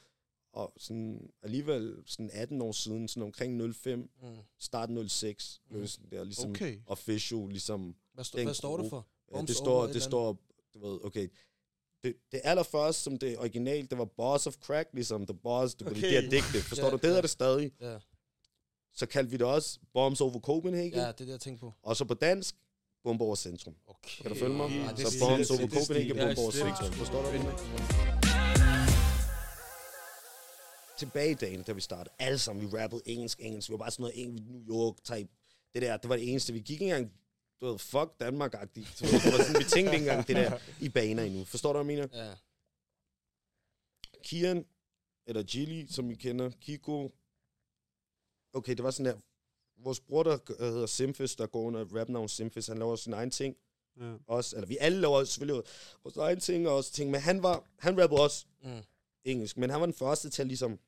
og 0.54 0.74
sådan 0.78 1.30
alligevel 1.44 1.96
sådan 2.06 2.30
18 2.34 2.62
år 2.62 2.72
siden, 2.72 3.08
sådan 3.08 3.24
omkring 3.24 3.74
05, 3.76 4.00
Mm. 4.00 4.08
start 4.60 4.90
06, 5.10 5.62
blev 5.70 5.82
det 5.82 5.90
sådan 5.90 6.10
der 6.12 6.24
ligesom 6.24 6.50
Okay. 6.50 6.78
official, 6.88 7.48
ligesom, 7.50 7.96
Hvad, 8.14 8.26
st- 8.26 8.38
Den 8.38 8.44
hvad 8.46 8.54
står 8.54 8.70
det 8.78 8.78
gruppe. 8.78 8.90
for? 8.90 9.08
Bombs 9.32 9.48
det 9.48 9.56
står, 9.56 9.86
et 9.86 9.94
det 9.94 10.04
står, 10.04 10.38
du 10.74 10.80
ved, 10.90 11.00
okay, 11.06 11.28
det, 12.04 12.16
det 12.32 12.42
allerførste, 12.44 13.02
som 13.02 13.18
det 13.18 13.38
original, 13.38 13.90
det 13.90 13.98
var 13.98 14.06
Boss 14.06 14.48
of 14.48 14.56
Crack, 14.56 14.90
ligesom 14.94 15.26
The 15.26 15.34
Boss, 15.34 15.76
du 15.76 15.86
okay. 15.86 15.96
Okay. 15.98 16.10
det 16.10 16.26
er 16.26 16.30
digte, 16.30 16.62
forstår 16.62 16.86
Ja, 16.86 16.92
du? 16.92 16.98
Det 16.98 17.16
ja. 17.16 17.22
det 17.22 17.30
stadig. 17.30 17.72
Ja. 17.82 17.98
Så 18.94 19.06
kaldte 19.06 19.32
vi 19.32 19.38
det 19.38 19.46
også 19.48 19.80
Bombs 19.94 20.22
over 20.22 20.40
Copenhagen, 20.40 20.94
Ja, 20.94 21.00
det 21.00 21.08
er 21.08 21.12
det, 21.12 21.28
jeg 21.30 21.40
tænker 21.40 21.60
på. 21.60 21.74
og 21.84 21.98
så 21.98 22.06
på 22.06 22.14
dansk, 22.14 22.56
Bomber 23.04 23.26
over 23.26 23.36
Centrum. 23.36 23.76
Okay. 23.88 24.22
Kan 24.22 24.32
du 24.32 24.38
følge 24.38 24.56
mig? 24.56 24.70
Ja, 24.70 24.76
det 24.98 25.06
er 25.06 25.10
så 25.10 25.12
slet- 25.12 25.22
Bombs 25.30 25.48
det- 25.48 25.60
over 25.60 25.68
det 25.68 25.76
er 25.76 25.80
Copenhagen, 25.80 26.10
stil. 26.12 26.26
Bomber 26.26 26.42
over 26.42 26.52
Det 26.52 26.62
er 26.62 26.66
Centrum. 26.66 26.94
Forstår 26.94 27.22
du? 27.22 28.42
Tilbage 30.98 31.32
i 31.32 31.34
dagen, 31.34 31.64
da 31.64 31.72
vi 31.72 31.82
startede, 31.82 32.16
alle 32.20 32.40
sammen, 32.40 32.72
vi 32.72 32.78
rappede 32.78 33.02
engelsk, 33.06 33.40
engelsk. 33.42 33.70
Vi 33.70 33.72
var 33.72 33.78
bare 33.78 33.92
sådan 33.92 34.02
noget 34.04 34.22
engelsk, 34.24 34.44
New 34.50 34.62
York-type. 34.70 35.30
Det 35.74 35.82
der, 35.82 35.98
det 35.98 36.10
var 36.10 36.16
det 36.16 36.32
eneste. 36.32 36.54
Vi 36.54 36.60
gik 36.60 36.70
ikke 36.82 36.86
engang, 36.86 37.12
du 37.62 37.66
ved, 37.66 37.80
fuck 37.80 38.20
Danmark-agtigt. 38.20 39.02
Var 39.02 39.08
sådan, 39.44 39.60
vi 39.60 39.64
tænkte 39.64 39.94
ikke 39.94 39.98
engang 39.98 40.28
det 40.28 40.36
der 40.36 40.60
i 40.82 40.90
baner 40.90 41.24
endnu. 41.24 41.46
Forstår 41.46 41.74
du, 41.74 41.84
hvad 41.84 41.94
jeg 41.96 42.08
mener? 42.10 42.26
Ja. 42.26 42.34
Kian, 44.24 44.66
eller 45.28 45.44
Gilly, 45.44 45.86
som 45.88 46.10
vi 46.10 46.16
kender, 46.16 46.52
Kiko. 46.62 47.12
Okay, 48.54 48.76
det 48.76 48.84
var 48.84 48.92
sådan 48.92 49.14
der, 49.14 49.20
vores 49.84 50.00
bror, 50.00 50.24
der 50.24 50.38
hedder 50.60 50.86
Simfis, 50.86 51.36
der 51.36 51.48
går 51.48 51.62
under 51.62 52.00
rapnavn 52.00 52.30
Simfis, 52.30 52.68
han 52.68 52.78
laver 52.80 52.96
sin 52.96 53.14
egen 53.14 53.32
ting. 53.32 53.58
Ja. 54.00 54.16
Også, 54.28 54.56
eller 54.56 54.68
vi 54.68 54.78
alle 54.80 55.00
laver 55.02 55.24
selvfølgelig 55.24 55.64
vores 56.04 56.18
egen 56.18 56.40
ting 56.40 56.68
og 56.68 56.76
også 56.76 56.92
ting, 56.92 57.12
men 57.12 57.22
han 57.22 57.44
var, 57.44 57.64
han 57.80 58.02
rappede 58.02 58.22
også 58.22 58.46
Mm. 58.64 58.82
engelsk, 59.24 59.58
men 59.58 59.70
han 59.70 59.80
var 59.80 59.86
den 59.86 59.96
første 59.96 60.30
til 60.30 60.42
at 60.42 60.48
ligesom 60.48 60.80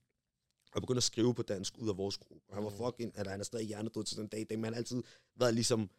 at 0.75 0.81
begynde 0.81 0.97
at 0.97 1.03
skrive 1.03 1.35
på 1.35 1.41
dansk 1.41 1.77
ud 1.77 1.89
af 1.89 1.97
vores 1.97 2.17
gruppe. 2.17 2.53
Han 2.53 2.63
var 2.63 2.69
Mm. 2.69 2.77
fucking, 2.77 3.13
eller 3.17 3.31
han 3.31 3.39
er 3.39 3.43
stadig 3.43 3.67
hjernedød 3.67 4.03
til 4.03 4.17
den 4.17 4.27
dag, 4.27 4.39
i 4.39 4.43
dag, 4.43 4.57
men 4.57 4.63
han 4.63 4.73
har 4.73 4.77
altid 4.79 5.03
været 5.35 5.53
ligesom 5.53 5.89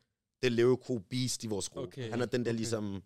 det 0.45 0.53
lyrical 0.53 1.01
beast 1.11 1.45
i 1.45 1.47
vores 1.47 1.69
gruppe. 1.69 1.89
Okay, 1.89 2.11
Han 2.11 2.21
er 2.21 2.27
den 2.27 2.45
der 2.45 2.51
okay. 2.51 2.57
ligesom, 2.57 3.03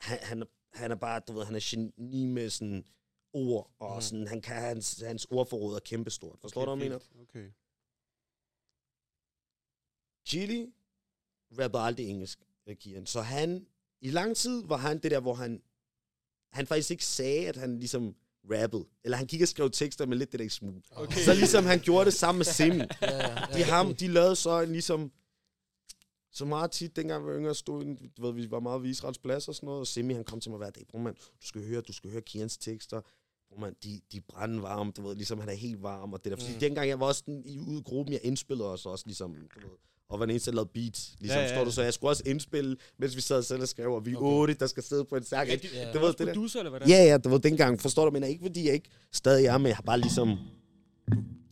han, 0.00 0.18
han, 0.22 0.42
er, 0.42 0.46
han 0.72 0.90
er 0.90 0.94
bare, 0.96 1.20
du 1.28 1.32
ved, 1.32 1.44
han 1.44 1.54
er 1.54 1.60
geni 1.70 2.26
med 2.26 2.50
sådan 2.50 2.84
ord, 3.32 3.70
og 3.78 3.94
Mm. 3.96 4.00
sådan, 4.00 4.28
han 4.28 4.40
kan, 4.40 4.56
hans, 4.62 5.00
hans 5.06 5.24
ordforråd 5.30 5.74
er 5.74 5.80
kæmpestort. 5.80 6.38
Forstår 6.40 6.64
du, 6.64 6.74
hvad 6.74 6.84
jeg 6.86 6.90
mener? 6.92 7.22
Okay. 7.22 7.50
Chili 10.26 10.66
rappede 11.58 11.82
aldrig 11.82 12.06
engelsk, 12.08 12.38
øh, 12.66 12.76
Kian. 12.76 13.06
Så 13.06 13.20
han, 13.20 13.66
i 14.00 14.10
lang 14.10 14.36
tid 14.36 14.62
var 14.66 14.76
han 14.76 14.98
det 14.98 15.10
der, 15.10 15.20
hvor 15.20 15.34
han, 15.34 15.62
han 16.52 16.66
faktisk 16.66 16.90
ikke 16.90 17.04
sagde, 17.04 17.48
at 17.48 17.56
han 17.56 17.78
ligesom 17.78 18.16
rappede. 18.50 18.84
Eller 19.04 19.16
han 19.16 19.26
gik 19.26 19.42
og 19.42 19.48
skrev 19.48 19.70
tekster 19.70 20.06
med 20.06 20.16
lidt 20.16 20.32
det 20.32 20.40
der 20.40 20.48
smooth. 20.48 20.78
Okay. 20.90 21.20
Så 21.20 21.34
ligesom 21.34 21.64
han 21.64 21.78
gjorde 21.80 22.04
det 22.04 22.14
sammen 22.14 22.38
med 22.38 22.44
Simi. 22.46 22.76
Ja, 23.02 23.28
ja, 23.30 23.58
De, 23.58 23.62
ham, 23.64 23.94
de 23.94 24.06
lavede 24.08 24.36
så 24.36 24.60
en 24.60 24.72
ligesom... 24.72 25.12
Så 26.32 26.44
meget 26.44 26.70
tit, 26.70 26.96
dengang 26.96 27.24
vi 27.26 27.30
var 27.32 27.38
yngre, 27.38 27.54
stod, 27.54 27.96
du 28.16 28.22
ved, 28.26 28.32
vi 28.32 28.50
var 28.50 28.60
meget 28.60 28.82
ved 28.82 28.90
Israels 28.90 29.18
plads 29.18 29.48
og 29.48 29.54
sådan 29.54 29.66
noget, 29.66 29.80
og 29.80 29.86
Simi, 29.86 30.14
han 30.14 30.24
kom 30.24 30.40
til 30.40 30.50
mig 30.50 30.58
hver 30.58 30.70
dag, 30.70 30.84
bror 30.90 30.98
mand, 30.98 31.16
du 31.42 31.46
skal 31.46 31.66
høre, 31.66 31.80
du 31.80 31.92
skal 31.92 32.10
høre 32.10 32.20
Kians 32.22 32.56
tekster, 32.58 33.00
bror 33.50 33.60
mand, 33.60 33.74
de, 33.84 34.00
de 34.12 34.16
er 34.16 34.20
brandvarme, 34.28 34.92
du 34.96 35.06
ved, 35.08 35.14
ligesom 35.16 35.38
han 35.40 35.48
er 35.48 35.54
helt 35.54 35.82
varm, 35.82 36.12
og 36.12 36.24
det 36.24 36.30
der. 36.32 36.36
Fordi 36.38 36.52
Mm. 36.54 36.60
dengang 36.60 36.88
jeg 36.88 37.00
var 37.00 37.06
også 37.06 37.22
den, 37.26 37.42
i 37.44 37.58
ude 37.58 37.78
i 37.78 37.82
gruppen, 37.82 38.12
jeg 38.12 38.20
indspillede 38.24 38.72
os 38.72 38.86
også, 38.86 39.04
ligesom, 39.06 39.34
du 39.34 39.60
ved, 39.68 39.76
og 40.08 40.18
var 40.18 40.26
den 40.26 40.30
eneste, 40.30 40.50
der 40.50 40.54
lavede 40.54 40.70
beats, 40.74 41.14
ligesom, 41.20 41.38
Ja, 41.38 41.44
ja, 41.44 41.52
ja, 41.52 41.58
ja. 41.58 41.64
du, 41.64 41.70
så 41.70 41.82
jeg 41.82 41.94
skulle 41.94 42.10
også 42.10 42.22
indspille, 42.26 42.76
mens 42.98 43.16
vi 43.16 43.20
sad 43.20 43.42
selv 43.42 43.62
og 43.62 43.68
skrev, 43.68 43.92
og 43.92 44.06
vi 44.06 44.12
er 44.12 44.16
Okay. 44.16 44.26
otte, 44.26 44.54
der 44.54 44.66
skal 44.66 44.82
sidde 44.82 45.04
på 45.04 45.16
en 45.16 45.24
sang. 45.24 45.48
Ja, 45.48 45.56
de, 45.56 45.68
Ja. 45.74 45.92
Du 45.92 45.98
ved, 45.98 46.08
det 46.08 46.18
der- 46.18 46.26
producer, 46.26 46.58
eller 46.60 46.70
hvad 46.70 46.80
ja, 46.88 47.04
ja, 47.04 47.18
du 47.18 47.28
ved, 47.28 47.38
dengang, 47.40 47.80
forstår 47.80 48.04
du, 48.04 48.10
men 48.10 48.24
ikke 48.24 48.42
fordi 48.44 48.64
jeg 48.66 48.74
ikke 48.74 48.90
stadig 49.12 49.46
er 49.46 49.58
med, 49.58 49.66
jeg 49.70 49.76
har 49.76 49.82
bare 49.82 50.00
ligesom... 50.00 50.36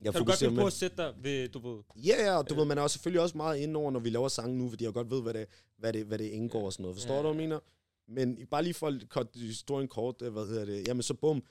Jeg 0.07 0.13
Kan 0.15 0.23
du 0.23 0.27
godt 0.27 0.39
finde 0.39 0.61
på 0.61 0.67
at 0.67 0.73
sætte 0.73 0.97
dig 0.97 1.15
ved, 1.23 1.49
du 1.49 1.59
ved... 1.59 1.83
Ja, 1.97 2.25
ja, 2.25 2.39
og 2.39 2.51
du 2.51 2.55
ved, 2.55 2.65
man 2.65 2.79
er 2.79 2.83
også 2.83 2.95
selvfølgelig 2.95 3.23
også 3.23 3.37
meget 3.37 3.59
inde 3.59 3.77
over, 3.81 3.91
når 3.91 4.01
vi 4.01 4.11
laver 4.11 4.29
sange 4.29 4.59
nu, 4.59 4.69
fordi 4.69 4.85
jeg 4.85 4.93
godt 4.93 5.11
ved, 5.11 5.23
hvad 5.23 5.35
det, 5.35 5.47
hvad 5.79 5.93
det, 5.93 6.07
hvad 6.07 6.19
det 6.19 6.25
indgår 6.25 6.65
og 6.67 6.73
sådan 6.73 6.83
noget. 6.83 6.97
Forstår 6.97 7.15
Ja. 7.15 7.23
du, 7.23 7.33
hvad 7.33 7.43
jeg 7.43 7.49
mener? 7.49 7.61
Men 8.09 8.47
bare 8.51 8.63
lige 8.63 8.75
for 8.75 8.87
at 8.87 9.09
korte 9.09 9.39
historien 9.39 9.89
kort, 9.89 10.23
øh, 10.23 10.33
hvad 10.33 10.47
hedder 10.47 10.65
det? 10.65 10.89
Jamen 10.89 11.03
så 11.03 11.15
bum, 11.15 11.43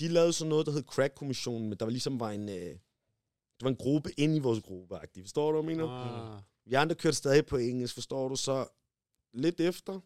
de 0.00 0.08
lavede 0.08 0.32
sådan 0.32 0.48
noget, 0.48 0.66
der 0.66 0.72
hed 0.72 0.82
Crack-kommissionen, 0.82 1.68
men 1.68 1.78
der 1.78 1.84
var 1.84 1.90
ligesom 1.90 2.20
var 2.20 2.30
en, 2.30 2.48
øh, 2.48 2.54
det 2.54 3.62
var 3.62 3.68
en 3.68 3.76
gruppe 3.76 4.10
inde 4.16 4.36
i 4.36 4.40
vores 4.40 4.60
gruppe, 4.62 4.96
-agtigt. 4.96 5.22
Forstår 5.22 5.52
du, 5.52 5.62
hvad 5.62 5.70
jeg 5.70 5.76
mener? 5.78 5.90
Ah. 5.90 6.40
Vi 6.64 6.74
andre 6.74 6.94
kørte 6.94 7.16
stadig 7.16 7.46
på 7.46 7.56
engelsk, 7.56 7.94
forstår 7.94 8.28
du? 8.28 8.36
Så 8.36 8.66
lidt 9.32 9.60
efter, 9.60 10.00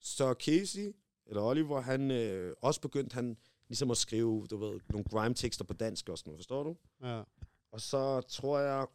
så 0.00 0.34
Casey, 0.40 0.92
eller 1.26 1.42
Oliver, 1.42 1.80
han 1.80 2.10
øh, 2.10 2.54
også 2.62 2.80
begyndte 2.80 3.14
han 3.14 3.36
ligesom 3.68 3.90
at 3.90 3.96
skrive, 3.96 4.46
du 4.46 4.56
ved, 4.56 4.80
nogle 4.90 5.04
grime-tekster 5.04 5.64
på 5.64 5.72
dansk 5.72 6.08
og 6.08 6.18
sådan 6.18 6.30
noget, 6.30 6.38
forstår 6.38 6.62
du? 6.62 6.76
Ja. 7.02 7.22
Og 7.72 7.80
så 7.80 8.20
tror 8.20 8.58
jeg, 8.58 8.86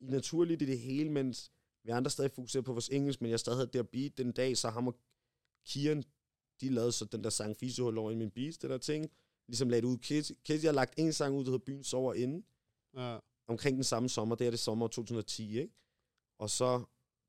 i 0.00 0.06
naturligt 0.06 0.62
i 0.62 0.66
det 0.66 0.78
hele, 0.78 1.10
mens 1.10 1.50
vi 1.84 1.90
andre 1.90 2.10
stadig 2.10 2.30
fokuserer 2.30 2.62
på 2.62 2.72
vores 2.72 2.88
engelsk, 2.88 3.20
men 3.20 3.30
jeg 3.30 3.40
stadig 3.40 3.56
havde 3.56 3.66
det 3.66 3.74
der 3.74 3.82
beat 3.82 4.18
den 4.18 4.32
dag, 4.32 4.56
så 4.56 4.68
ham 4.70 4.86
og 4.88 4.96
Kian, 5.66 6.04
de 6.60 6.68
lavede 6.68 6.92
så 6.92 7.04
den 7.04 7.24
der 7.24 7.30
sang 7.30 7.56
Fisehul 7.56 7.98
over 7.98 8.10
i 8.10 8.14
min 8.14 8.30
beat, 8.30 8.62
det 8.62 8.70
der 8.70 8.78
ting. 8.78 9.10
Ligesom 9.48 9.68
lagde 9.68 9.82
det 9.82 9.88
ud. 9.88 9.98
Casey, 9.98 10.34
Casey 10.46 10.66
har 10.66 10.72
lagt 10.72 10.94
en 10.96 11.12
sang 11.12 11.34
ud, 11.34 11.44
der 11.44 11.50
hedder 11.50 11.64
Byen 11.64 11.84
Sover 11.84 12.14
Inde, 12.14 12.42
Ja. 12.96 13.18
omkring 13.46 13.74
den 13.76 13.84
samme 13.84 14.08
sommer. 14.08 14.34
Det 14.36 14.46
er 14.46 14.50
det 14.50 14.58
sommer 14.60 14.88
2010, 14.88 15.58
ikke? 15.58 15.74
Og 16.38 16.50
så, 16.50 16.84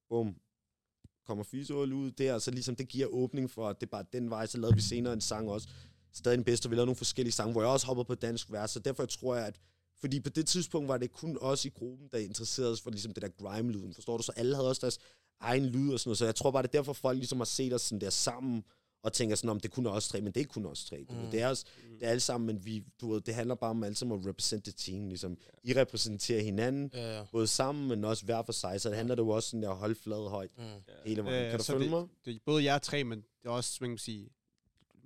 bum, 0.10 0.36
kommer 1.26 1.44
Fisehul 1.44 1.94
ud 1.94 2.12
der, 2.12 2.40
så 2.40 2.52
ligesom 2.52 2.76
det 2.76 2.88
giver 2.88 3.08
åbning 3.08 3.50
for, 3.52 3.70
at 3.70 3.82
det 3.82 3.88
er 3.88 3.92
bare 3.92 4.06
den 4.14 4.30
vej, 4.30 4.46
så 4.46 4.58
lavede 4.58 4.76
vi 4.76 4.82
senere 4.82 5.14
en 5.14 5.22
sang 5.22 5.50
også. 5.50 5.70
Stadig 6.14 6.38
den 6.38 6.44
bedste, 6.44 6.68
og 6.68 6.72
vi 6.72 6.76
lavede 6.76 6.86
nogle 6.86 6.96
forskellige 6.96 7.32
sange, 7.34 7.52
hvor 7.52 7.62
jeg 7.62 7.70
også 7.70 7.86
hoppede 7.86 8.06
på 8.06 8.16
dansk 8.16 8.52
vers, 8.52 8.72
så 8.72 8.80
derfor 8.80 9.06
tror 9.06 9.36
jeg, 9.36 9.46
at 9.48 9.60
fordi 10.00 10.20
på 10.20 10.30
det 10.30 10.48
tidspunkt 10.48 10.88
var 10.88 10.98
det 10.98 11.12
kun 11.12 11.38
os 11.42 11.66
i 11.66 11.70
gruppen, 11.70 12.08
der 12.12 12.18
interesserede 12.18 12.72
os 12.72 12.82
for 12.82 12.90
ligesom 12.90 13.12
det 13.14 13.22
der 13.24 13.30
grime-lyden, 13.30 13.94
forstår 13.94 14.18
du? 14.18 14.24
Så 14.24 14.32
alle 14.36 14.56
havde 14.56 14.70
også 14.70 14.82
deres 14.82 15.00
egen 15.40 15.66
lyd 15.66 15.94
og 15.94 16.00
sådan 16.00 16.10
noget, 16.10 16.18
så 16.18 16.26
jeg 16.26 16.36
tror 16.36 16.52
bare, 16.52 16.64
det 16.64 16.68
er 16.68 16.72
derfor, 16.72 16.94
folk 16.94 17.18
ligesom 17.18 17.38
har 17.38 17.46
set 17.46 17.74
os 17.74 17.82
sådan 17.82 18.02
der 18.02 18.10
sammen, 18.10 18.64
og 19.04 19.14
tænker 19.14 19.36
sådan, 19.36 19.50
om 19.50 19.60
det 19.60 19.72
kunne 19.72 19.90
os 19.90 20.08
tre, 20.08 20.22
men 20.22 20.32
det 20.34 20.42
er 20.42 20.46
kun 20.46 20.66
os 20.66 20.86
tre. 20.86 21.06
Mm. 21.10 21.32
Det 21.32 21.42
er 21.42 21.48
også, 21.48 21.66
det 22.00 22.06
er 22.06 22.10
alle 22.10 22.20
sammen, 22.20 22.48
men 22.48 22.66
vi, 22.66 22.84
du 23.02 23.14
ved, 23.14 23.22
det 23.22 23.34
handler 23.36 23.56
bare 23.56 23.70
om 23.70 23.84
alle 23.84 23.96
sammen 23.96 24.20
at 24.20 24.26
represente 24.28 24.72
team, 24.72 25.08
ligesom. 25.08 25.38
I 25.64 25.74
repræsenterer 25.74 26.42
hinanden, 26.44 26.92
Ja, 26.94 27.18
ja. 27.18 27.24
både 27.32 27.48
sammen, 27.48 27.88
men 27.88 28.04
også 28.06 28.26
hver 28.26 28.44
for 28.44 28.52
sig, 28.52 28.82
så 28.82 28.90
det 28.90 28.98
handler 28.98 29.16
det 29.16 29.22
jo 29.24 29.30
også 29.30 29.50
sådan 29.50 29.64
der 29.64 29.70
at 29.70 29.78
holde 29.78 29.96
flad 29.96 30.30
højt 30.30 30.50
Mm. 30.58 30.64
hele 31.06 31.24
vejen. 31.24 31.44
Ja, 31.44 31.50
kan 31.50 31.60
du 31.60 31.64
så 31.66 31.72
følge 31.72 31.84
det, 31.84 31.92
mig? 31.92 32.08
Det 32.26 32.40
både 32.46 32.64
jer 32.64 32.78
tre, 32.78 33.04
men 33.04 33.18
det 33.20 33.46
er 33.46 33.50
også, 33.50 33.80
hvad 33.80 33.88
kan 33.88 33.92
man 33.92 33.98
sige, 33.98 34.30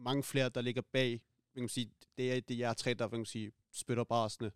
mange 0.03 0.23
flere, 0.23 0.49
der 0.49 0.61
ligger 0.61 0.81
bag. 0.93 1.09
Hvad 1.09 1.55
kan 1.55 1.63
man 1.63 1.69
sige, 1.69 1.91
det 2.17 2.31
er, 2.31 2.41
det 2.41 2.53
er 2.53 2.57
jer 2.57 2.73
tre, 2.73 2.89
der 2.93 2.95
hvad 2.95 3.09
kan 3.09 3.19
man 3.19 3.25
sige, 3.25 3.51
spytter 3.71 4.03
barsene 4.03 4.51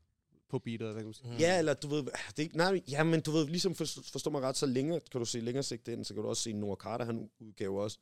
på 0.49 0.59
beatet. 0.59 0.95
Kan 0.95 1.05
man 1.05 1.13
sige. 1.13 1.31
Mm. 1.31 1.37
Ja, 1.37 1.59
eller 1.59 1.73
du 1.73 1.87
ved, 1.87 2.03
det 2.03 2.11
er 2.37 2.41
ikke, 2.43 2.57
nej, 2.57 2.81
ja, 2.87 3.03
men 3.03 3.21
du 3.21 3.31
ved, 3.31 3.47
ligesom 3.47 3.75
for, 3.75 3.85
forstår 4.11 4.31
mig 4.31 4.41
ret, 4.41 4.57
så 4.57 4.65
længere, 4.65 4.99
kan 5.11 5.19
du 5.19 5.25
se 5.25 5.39
længere 5.39 5.63
sigt 5.63 5.87
ind, 5.87 6.05
så 6.05 6.13
kan 6.13 6.23
du 6.23 6.29
også 6.29 6.43
se 6.43 6.53
Noah 6.53 6.77
Carter, 6.77 7.05
han 7.05 7.29
udgav 7.39 7.75
også 7.75 7.99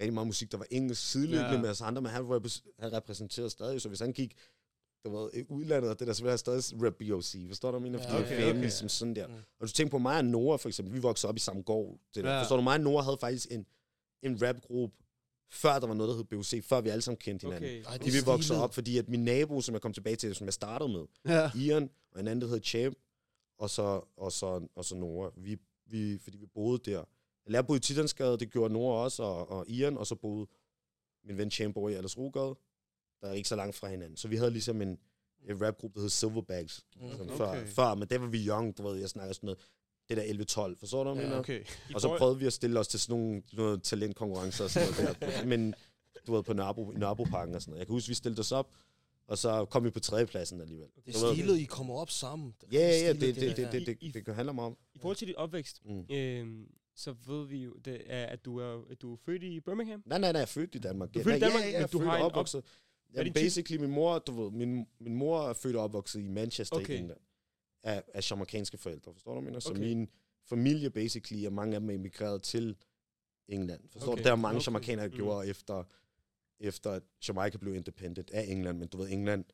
rigtig 0.00 0.14
meget 0.14 0.26
musik, 0.26 0.52
der 0.52 0.58
var 0.58 0.66
engelsk 0.70 1.10
sideløbende 1.10 1.48
Ja. 1.48 1.54
ja. 1.54 1.60
med 1.60 1.70
os 1.70 1.80
andre, 1.80 2.02
men 2.02 2.10
han, 2.10 2.24
han 2.78 2.92
repræsenterede 2.92 3.50
stadig, 3.50 3.80
så 3.80 3.88
hvis 3.88 4.00
han 4.00 4.12
gik, 4.12 4.36
du 5.04 5.16
ved, 5.16 5.30
i 5.34 5.44
udlandet, 5.48 5.90
og 5.90 5.98
det 5.98 6.06
der, 6.06 6.12
så 6.12 6.22
ville 6.22 6.30
han 6.30 6.38
stadig 6.38 6.82
rap 6.84 6.94
BOC, 6.94 7.36
forstår 7.48 7.70
du, 7.70 7.78
hvad 7.78 7.86
jeg 7.88 7.92
mener? 7.92 8.04
Ja, 8.04 8.10
Fordi 8.10 8.24
okay, 8.24 8.34
okay, 8.34 8.46
family, 8.46 8.58
okay. 8.66 8.70
som 8.70 8.88
sådan 8.88 9.16
der. 9.16 9.26
Mm. 9.26 9.34
Og 9.34 9.68
du 9.68 9.72
tænker 9.72 9.90
på 9.90 9.98
mig 9.98 10.18
og 10.18 10.24
Noah, 10.24 10.58
for 10.58 10.68
eksempel, 10.68 10.94
vi 10.94 10.98
voksede 10.98 11.28
op 11.28 11.36
i 11.36 11.40
samme 11.40 11.62
gård, 11.62 11.98
det 12.14 12.24
der. 12.24 12.30
Ja. 12.30 12.36
Ja. 12.36 12.42
Forstår 12.42 12.56
du, 12.56 12.62
mig 12.62 12.74
og 12.74 12.80
Noah 12.80 13.04
havde 13.04 13.18
faktisk 13.20 13.46
en, 13.50 13.66
en 14.22 14.42
rapgruppe 14.42 14.96
før 15.50 15.78
der 15.78 15.86
var 15.86 15.94
noget, 15.94 16.10
der 16.10 16.16
hed 16.16 16.24
BUC, 16.24 16.64
før 16.64 16.80
vi 16.80 16.88
alle 16.88 17.02
sammen 17.02 17.16
kendte 17.18 17.44
hinanden. 17.44 17.70
Okay. 17.70 17.84
Ej, 17.90 17.96
det 17.96 18.06
De 18.06 18.10
vi 18.10 18.18
voksede 18.24 18.62
op, 18.62 18.74
fordi 18.74 18.98
at 18.98 19.08
min 19.08 19.24
nabo, 19.24 19.60
som 19.60 19.72
jeg 19.74 19.82
kom 19.82 19.92
tilbage 19.92 20.16
til, 20.16 20.34
som 20.34 20.44
jeg 20.44 20.54
startede 20.54 20.88
med, 20.92 21.04
Ja. 21.28 21.50
Ian, 21.54 21.90
og 22.12 22.20
en 22.20 22.28
anden, 22.28 22.40
der 22.42 22.48
hed 22.54 22.62
Champ, 22.64 22.96
og 23.58 23.70
så, 23.70 24.00
og 24.16 24.32
så, 24.32 24.68
og 24.76 24.84
så 24.84 24.94
Nora. 24.96 25.30
Vi, 25.36 25.56
vi, 25.86 26.18
fordi 26.18 26.36
vi 26.38 26.46
boede 26.46 26.90
der. 26.90 27.04
Jeg 27.50 27.66
boede 27.66 27.76
i 27.78 27.80
Titansgade, 27.80 28.38
det 28.38 28.50
gjorde 28.52 28.72
Nora 28.74 29.04
også, 29.04 29.22
og, 29.22 29.50
og 29.50 29.68
Ian, 29.68 29.96
og 29.98 30.06
så 30.06 30.14
boede 30.14 30.46
min 31.24 31.38
ven 31.38 31.50
Champ 31.50 31.76
over 31.76 31.88
i 31.90 31.94
Aldersrogade, 31.94 32.54
der 33.20 33.28
er 33.28 33.32
ikke 33.32 33.48
så 33.48 33.56
langt 33.56 33.76
fra 33.76 33.88
hinanden. 33.88 34.16
Så 34.16 34.28
vi 34.28 34.36
havde 34.36 34.50
ligesom 34.50 34.82
en, 34.82 34.98
en 35.48 35.66
rapgruppe, 35.66 35.94
der 35.94 36.00
hed 36.00 36.08
Silverbacks, 36.10 36.84
Mm. 36.96 37.06
Okay. 37.06 37.36
før, 37.36 37.64
før, 37.66 37.94
men 37.94 38.08
der 38.08 38.18
var 38.18 38.26
vi 38.26 38.46
young, 38.48 38.78
du 38.78 38.82
ved, 38.88 38.96
jeg 39.00 39.08
snakker 39.08 39.32
sådan 39.34 39.46
noget, 39.46 39.58
det 40.08 40.16
der 40.16 40.22
11-12, 40.72 40.78
forstår 40.78 41.04
du, 41.04 41.10
hvad 41.12 41.22
Ja, 41.22 41.28
mener? 41.28 41.38
Okay. 41.40 41.64
Og 41.94 42.00
så 42.00 42.16
prøvede 42.18 42.38
vi 42.38 42.46
at 42.46 42.52
stille 42.52 42.80
os 42.80 42.88
til 42.88 43.00
sådan 43.00 43.16
nogle 43.20 43.42
noget 43.52 43.82
talentkonkurrencer 43.82 44.64
og 44.64 44.70
sådan 44.70 44.88
noget 45.04 45.20
der. 45.20 45.44
Men 45.44 45.74
du 46.26 46.34
ved, 46.34 46.42
på 46.42 46.52
Nørrebro, 46.52 46.92
i 46.92 46.96
Nørrebroparken 46.98 47.54
og 47.54 47.60
sådan 47.62 47.70
noget. 47.70 47.78
Jeg 47.78 47.86
kan 47.86 47.92
huske, 47.92 48.08
vi 48.08 48.14
stillede 48.14 48.40
os 48.40 48.52
op, 48.52 48.70
og 49.26 49.38
så 49.38 49.64
kom 49.64 49.84
vi 49.84 49.90
på 49.90 50.00
tredjepladsen 50.00 50.60
alligevel. 50.60 50.88
Det 51.06 51.14
er 51.16 51.32
stilet, 51.34 51.58
I 51.58 51.64
kommer 51.64 51.94
op 51.94 52.10
sammen. 52.10 52.54
Ja, 52.72 52.78
ja, 52.78 52.88
ja, 52.88 53.14
stilet, 53.14 53.20
det, 53.20 53.34
det, 53.36 53.56
det, 53.56 53.72
det, 53.72 53.86
det, 54.00 54.14
det, 54.14 54.26
det, 54.26 54.34
handler 54.34 54.52
meget 54.52 54.66
om. 54.66 54.76
I 54.94 54.98
forhold 54.98 55.16
til 55.16 55.28
dit 55.28 55.36
opvækst, 55.36 55.80
Mm. 55.84 56.14
øhm, 56.14 56.66
så 56.96 57.14
ved 57.26 57.46
vi 57.46 57.56
jo, 57.64 57.72
det 57.84 58.02
er, 58.06 58.26
at, 58.26 58.44
du 58.44 58.56
er, 58.58 58.82
at 58.90 59.02
du 59.02 59.12
er 59.12 59.16
født 59.26 59.42
i 59.42 59.60
Birmingham. 59.60 60.02
Nej, 60.06 60.18
nej, 60.18 60.32
nej, 60.32 60.38
jeg 60.38 60.42
er 60.42 60.46
født 60.46 60.74
i 60.74 60.78
Danmark. 60.78 61.14
Du 61.14 61.18
er 61.18 61.24
født 61.24 61.36
i 61.36 61.38
Danmark, 61.40 61.60
ja, 61.62 61.66
ja, 61.66 61.72
men 61.72 61.74
jeg 61.74 61.82
er 61.82 61.86
du 61.86 61.98
født 61.98 62.10
har 62.10 62.18
op- 62.18 62.24
opvokset. 62.24 62.62
Ja, 63.14 63.22
din 63.24 63.32
tid- 63.32 63.42
basically, 63.42 63.80
min 63.80 63.90
mor, 63.90 64.18
du 64.18 64.42
ved, 64.42 64.50
min, 64.52 64.86
min 65.00 65.14
mor 65.14 65.48
er 65.48 65.52
født 65.52 65.76
og 65.76 65.82
opvokset 65.84 66.20
i 66.20 66.28
Manchester 66.28 66.76
Okay. 66.76 66.94
i 66.94 66.98
England. 66.98 67.18
Af, 67.82 68.02
af 68.14 68.30
jamaikanske 68.30 68.78
forældre, 68.78 69.12
forstår 69.12 69.34
du, 69.34 69.40
mener? 69.40 69.60
Så 69.60 69.70
Okay. 69.70 69.80
min 69.80 70.08
familie, 70.44 70.90
basically, 70.90 71.46
og 71.46 71.52
mange 71.52 71.74
af 71.74 71.80
dem 71.80 71.90
er 71.90 71.94
emigreret 71.94 72.42
til 72.42 72.76
England. 73.48 73.80
Forstår 73.92 74.12
Okay, 74.12 74.22
du? 74.22 74.24
Der 74.26 74.32
er 74.32 74.36
mange 74.36 74.56
okay. 74.56 74.66
jamaikanere, 74.66 75.04
der 75.04 75.10
Mm. 75.10 75.16
gjorde 75.16 75.48
efter, 75.48 75.84
efter 76.60 76.90
at 76.92 77.02
Jamaica 77.28 77.58
blev 77.58 77.74
independent 77.74 78.30
af 78.30 78.44
England. 78.48 78.78
Men 78.78 78.88
du 78.88 78.98
ved, 78.98 79.08
England 79.10 79.44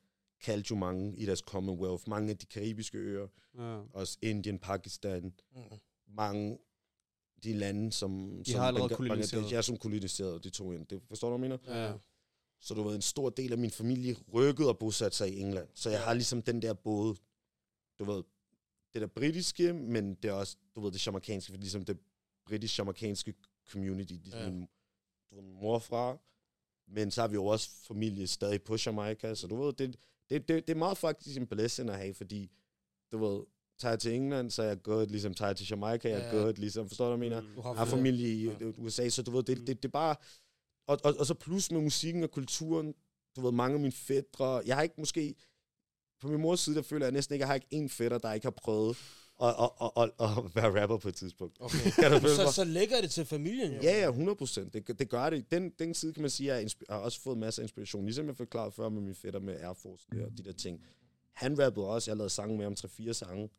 kaldte 0.40 0.66
jo 0.70 0.76
mange 0.76 1.16
i 1.16 1.26
deres 1.26 1.38
Commonwealth. 1.38 2.08
Mange 2.08 2.30
af 2.30 2.38
de 2.38 2.46
karibiske 2.46 2.98
øer, 2.98 3.26
Ja. 3.58 3.80
også 3.92 4.18
Indien, 4.22 4.58
Pakistan, 4.58 5.22
Mm. 5.54 5.60
mange 6.08 6.58
de 7.44 7.52
lande, 7.52 7.92
som... 7.92 8.42
De 8.44 8.50
som 8.50 8.60
har 8.60 8.66
allerede 8.68 8.94
koloniseret. 8.94 9.52
Ja, 9.52 9.62
som 9.62 9.76
koloniseret, 9.76 10.44
de 10.44 10.50
to 10.50 10.72
ind. 10.72 10.87
Det, 10.87 11.02
forstår 11.08 11.30
du, 11.30 11.37
hvad 11.37 11.48
jeg 11.48 11.58
mener? 11.66 11.82
Ja. 11.87 11.92
Så 12.60 12.74
du 12.74 12.82
ved, 12.82 12.94
en 12.94 13.02
stor 13.02 13.30
del 13.30 13.52
af 13.52 13.58
min 13.58 13.70
familie 13.70 14.16
rykkede 14.34 14.68
og 14.68 14.78
bosatte 14.78 15.16
sig 15.16 15.32
i 15.34 15.40
England. 15.40 15.68
Så 15.74 15.90
jeg 15.90 16.00
har 16.00 16.14
ligesom 16.14 16.42
den 16.42 16.62
der 16.62 16.72
både, 16.74 17.14
du 17.98 18.04
ved, 18.04 18.22
det 18.94 19.00
der 19.02 19.07
britiske, 19.07 19.72
men 19.72 20.14
det 20.14 20.28
er 20.28 20.33
også, 20.33 20.57
du 20.74 20.80
ved, 20.80 20.92
det 20.92 21.07
jamaikanske, 21.07 21.52
for 21.52 21.59
ligesom 21.59 21.85
det 21.85 21.98
britisk-jamaikanske 22.46 23.35
community, 23.70 24.12
ligesom 24.12 24.40
Ja. 24.40 24.44
ja. 24.46 24.50
min, 24.52 24.68
du 25.30 25.35
ved, 25.37 25.42
min 25.42 25.54
mor 25.54 25.78
fra. 25.78 26.18
Men 26.88 27.11
så 27.11 27.20
har 27.20 27.28
vi 27.28 27.35
jo 27.35 27.46
også 27.46 27.70
familie 27.87 28.26
stadig 28.26 28.62
på 28.62 28.76
Jamaica, 28.87 29.35
så 29.35 29.46
du 29.46 29.62
ved, 29.62 29.72
det, 29.72 29.96
det, 30.30 30.48
det, 30.48 30.66
det 30.68 30.74
er 30.74 30.78
meget 30.78 30.98
faktisk 30.98 31.37
en 31.37 31.46
blessing 31.46 31.90
at 31.90 31.96
have, 31.98 32.14
fordi, 32.14 32.50
du 33.12 33.18
ved, 33.18 33.44
tager 33.78 33.92
jeg 33.92 34.00
til 34.00 34.12
England, 34.14 34.50
så 34.50 34.62
er 34.62 34.66
jeg 34.66 34.83
godt, 34.83 35.11
ligesom 35.11 35.35
tager 35.35 35.48
jeg 35.48 35.57
til 35.57 35.66
Jamaica, 35.70 36.09
jeg 36.09 36.20
er 36.20 36.37
Ja. 36.37 36.42
godt, 36.42 36.59
ligesom, 36.59 36.88
forstår 36.88 37.11
du, 37.11 37.16
hvad 37.16 37.26
jeg 37.30 37.42
mener? 37.42 37.54
Mm. 37.57 37.76
Har 37.76 37.85
familie 37.85 38.28
i 38.28 38.44
Ja. 38.44 38.57
ja. 38.61 38.66
USA, 38.78 39.09
så 39.09 39.22
du 39.22 39.30
ved, 39.30 39.42
det, 39.42 39.59
det, 39.59 39.68
det 39.83 39.85
er 39.85 39.92
bare... 39.92 40.16
Og, 40.87 40.98
og, 41.04 41.14
og 41.18 41.26
så 41.26 41.35
plus 41.35 41.70
med 41.70 41.80
musikken 41.80 42.22
og 42.22 42.30
kulturen, 42.30 42.94
du 43.37 43.40
ved, 43.40 43.52
mange 43.52 43.74
af 43.74 43.80
mine 43.80 43.92
fædre, 43.92 44.62
jeg 44.66 44.76
har 44.76 44.83
ikke 44.83 44.94
måske... 44.98 45.35
På 46.20 46.29
min 46.29 46.40
mors 46.40 46.61
side, 46.61 46.77
der 46.77 46.83
føler 46.83 47.07
jeg 47.07 47.12
næsten 47.12 47.35
ikke, 47.35 47.42
jeg 47.42 47.48
har 47.48 47.55
ikke 47.55 47.66
en 47.70 47.88
fætter, 47.88 48.18
der 48.18 48.33
ikke 48.33 48.46
har 48.46 48.50
prøvet 48.50 48.96
at, 49.42 49.48
at, 49.48 49.90
at, 49.96 50.11
at, 50.20 50.44
at 50.44 50.55
være 50.55 50.83
rapper 50.83 50.98
på 50.98 51.09
et 51.09 51.14
tidspunkt. 51.14 51.57
Okay. 51.61 51.90
Kan 52.00 52.11
du 52.11 52.29
så, 52.29 52.53
så 52.53 52.64
lægger 52.64 53.00
det 53.00 53.11
til 53.11 53.24
familien, 53.24 53.72
jo. 53.72 53.81
Ja, 53.83 54.00
ja, 54.00 54.09
100 54.09 54.37
procent. 54.37 54.74
Det, 54.74 54.98
det 54.98 55.09
gør 55.09 55.31
det. 55.31 55.50
Den, 55.50 55.70
den 55.79 55.94
side 55.94 56.12
kan 56.12 56.20
man 56.20 56.31
sige, 56.31 56.53
at 56.53 56.62
jeg 56.62 56.70
har 56.88 56.98
også 56.98 57.20
fået 57.20 57.38
masser 57.38 57.62
af 57.62 57.64
inspiration. 57.64 58.05
Ligesom 58.05 58.27
jeg 58.27 58.37
forklarede 58.37 58.72
før 58.72 58.88
med 58.88 59.03
min 59.03 59.14
fætter 59.14 59.40
med 59.40 59.61
Air 59.61 59.72
Force 59.72 60.07
og 60.24 60.38
de 60.38 60.44
der 60.44 60.53
ting. 60.53 60.81
Han 61.33 61.59
rappede 61.59 61.87
også. 61.87 62.11
Jeg 62.11 62.16
lavede 62.16 62.31
sange 62.31 62.57
med 62.57 62.64
ham, 62.64 62.74
3-4 62.79 63.12
sange. 63.12 63.50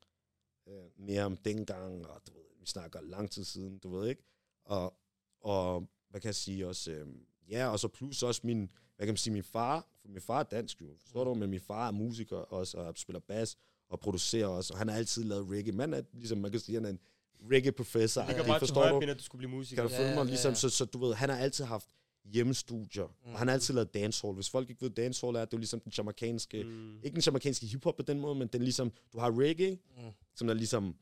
Øh, 0.68 1.08
med 1.08 1.16
ham 1.18 1.38
dengang, 1.38 2.08
og 2.08 2.22
du 2.28 2.34
ved, 2.34 2.44
vi 2.60 2.66
snakker 2.66 3.02
lang 3.02 3.32
tid 3.32 3.44
siden, 3.44 3.78
du 3.78 3.90
ved 3.90 4.10
ikke. 4.10 4.24
Og, 4.66 4.94
og 5.42 5.88
hvad 6.10 6.22
kan 6.22 6.28
jeg 6.28 6.36
sige 6.36 6.68
også? 6.68 6.92
Øh, 6.92 7.08
ja, 7.50 7.68
og 7.68 7.80
så 7.80 7.88
plus 7.88 8.24
også 8.24 8.42
min, 8.44 8.70
hvad 8.98 9.08
kan 9.08 9.12
man 9.12 9.18
sige, 9.18 9.34
min 9.34 9.44
far. 9.44 9.88
For 10.02 10.08
min 10.08 10.22
far 10.22 10.40
er 10.40 10.44
dansk 10.44 10.82
jo, 10.82 10.88
forstår 11.02 11.24
du? 11.24 11.34
Men 11.34 11.50
min 11.50 11.60
far 11.60 11.88
er 11.88 11.92
musiker 11.92 12.38
også, 12.38 12.78
og 12.78 12.98
spiller 12.98 13.20
bas 13.20 13.58
og 13.90 14.00
producerer 14.00 14.48
også. 14.48 14.74
Og 14.74 14.78
han 14.80 14.88
har 14.90 14.96
altid 14.96 15.24
lavet 15.24 15.50
reggae. 15.52 15.72
Man 15.72 15.94
er, 15.94 16.02
ligesom 16.14 16.38
man 16.38 16.52
kan 16.52 16.60
sige, 16.60 16.76
han 16.76 16.86
er 16.86 16.90
en 16.90 17.00
reggae-professor. 17.52 18.22
Det 18.26 18.36
Det 18.36 18.46
bare 18.46 18.60
forstår 18.60 19.00
du? 19.00 19.12
at 19.12 19.18
du 19.20 19.24
skulle 19.24 19.40
blive 19.40 19.52
musiker. 19.52 19.82
Kan 19.82 19.90
du 19.90 19.96
Ja, 19.96 20.02
følge 20.02 20.16
mig? 20.16 20.24
ja, 20.24 20.30
Ligesom, 20.30 20.50
ja. 20.52 20.56
så, 20.56 20.70
så 20.70 20.86
du 20.86 20.98
ved, 21.06 21.14
han 21.14 21.30
har 21.30 21.38
altid 21.38 21.64
haft 21.66 21.90
hjemmestudier, 22.26 23.06
mm. 23.26 23.32
og 23.32 23.40
han 23.40 23.48
har 23.48 23.54
altid 23.54 23.74
lavet 23.74 23.94
dancehall. 23.94 24.34
Hvis 24.36 24.50
folk 24.50 24.70
ikke 24.70 24.82
ved, 24.82 24.90
dancehall 24.90 25.36
er, 25.36 25.40
det 25.46 25.54
er 25.54 25.58
jo 25.58 25.60
ligesom 25.60 25.80
den 25.80 25.92
jamaikanske, 25.98 26.64
mm. 26.64 26.70
Mm. 26.70 27.00
ikke 27.04 27.16
den 27.16 27.24
jamaikanske 27.26 27.66
hiphop 27.66 27.96
på 27.96 28.04
den 28.04 28.20
måde, 28.20 28.36
men 28.36 28.48
den 28.48 28.62
ligesom, 28.64 28.92
du 29.14 29.20
har 29.20 29.40
reggae, 29.40 29.72
Mm. 29.98 30.04
mm. 30.04 30.12
som 30.36 30.50
er 30.50 30.54
ligesom, 30.54 30.96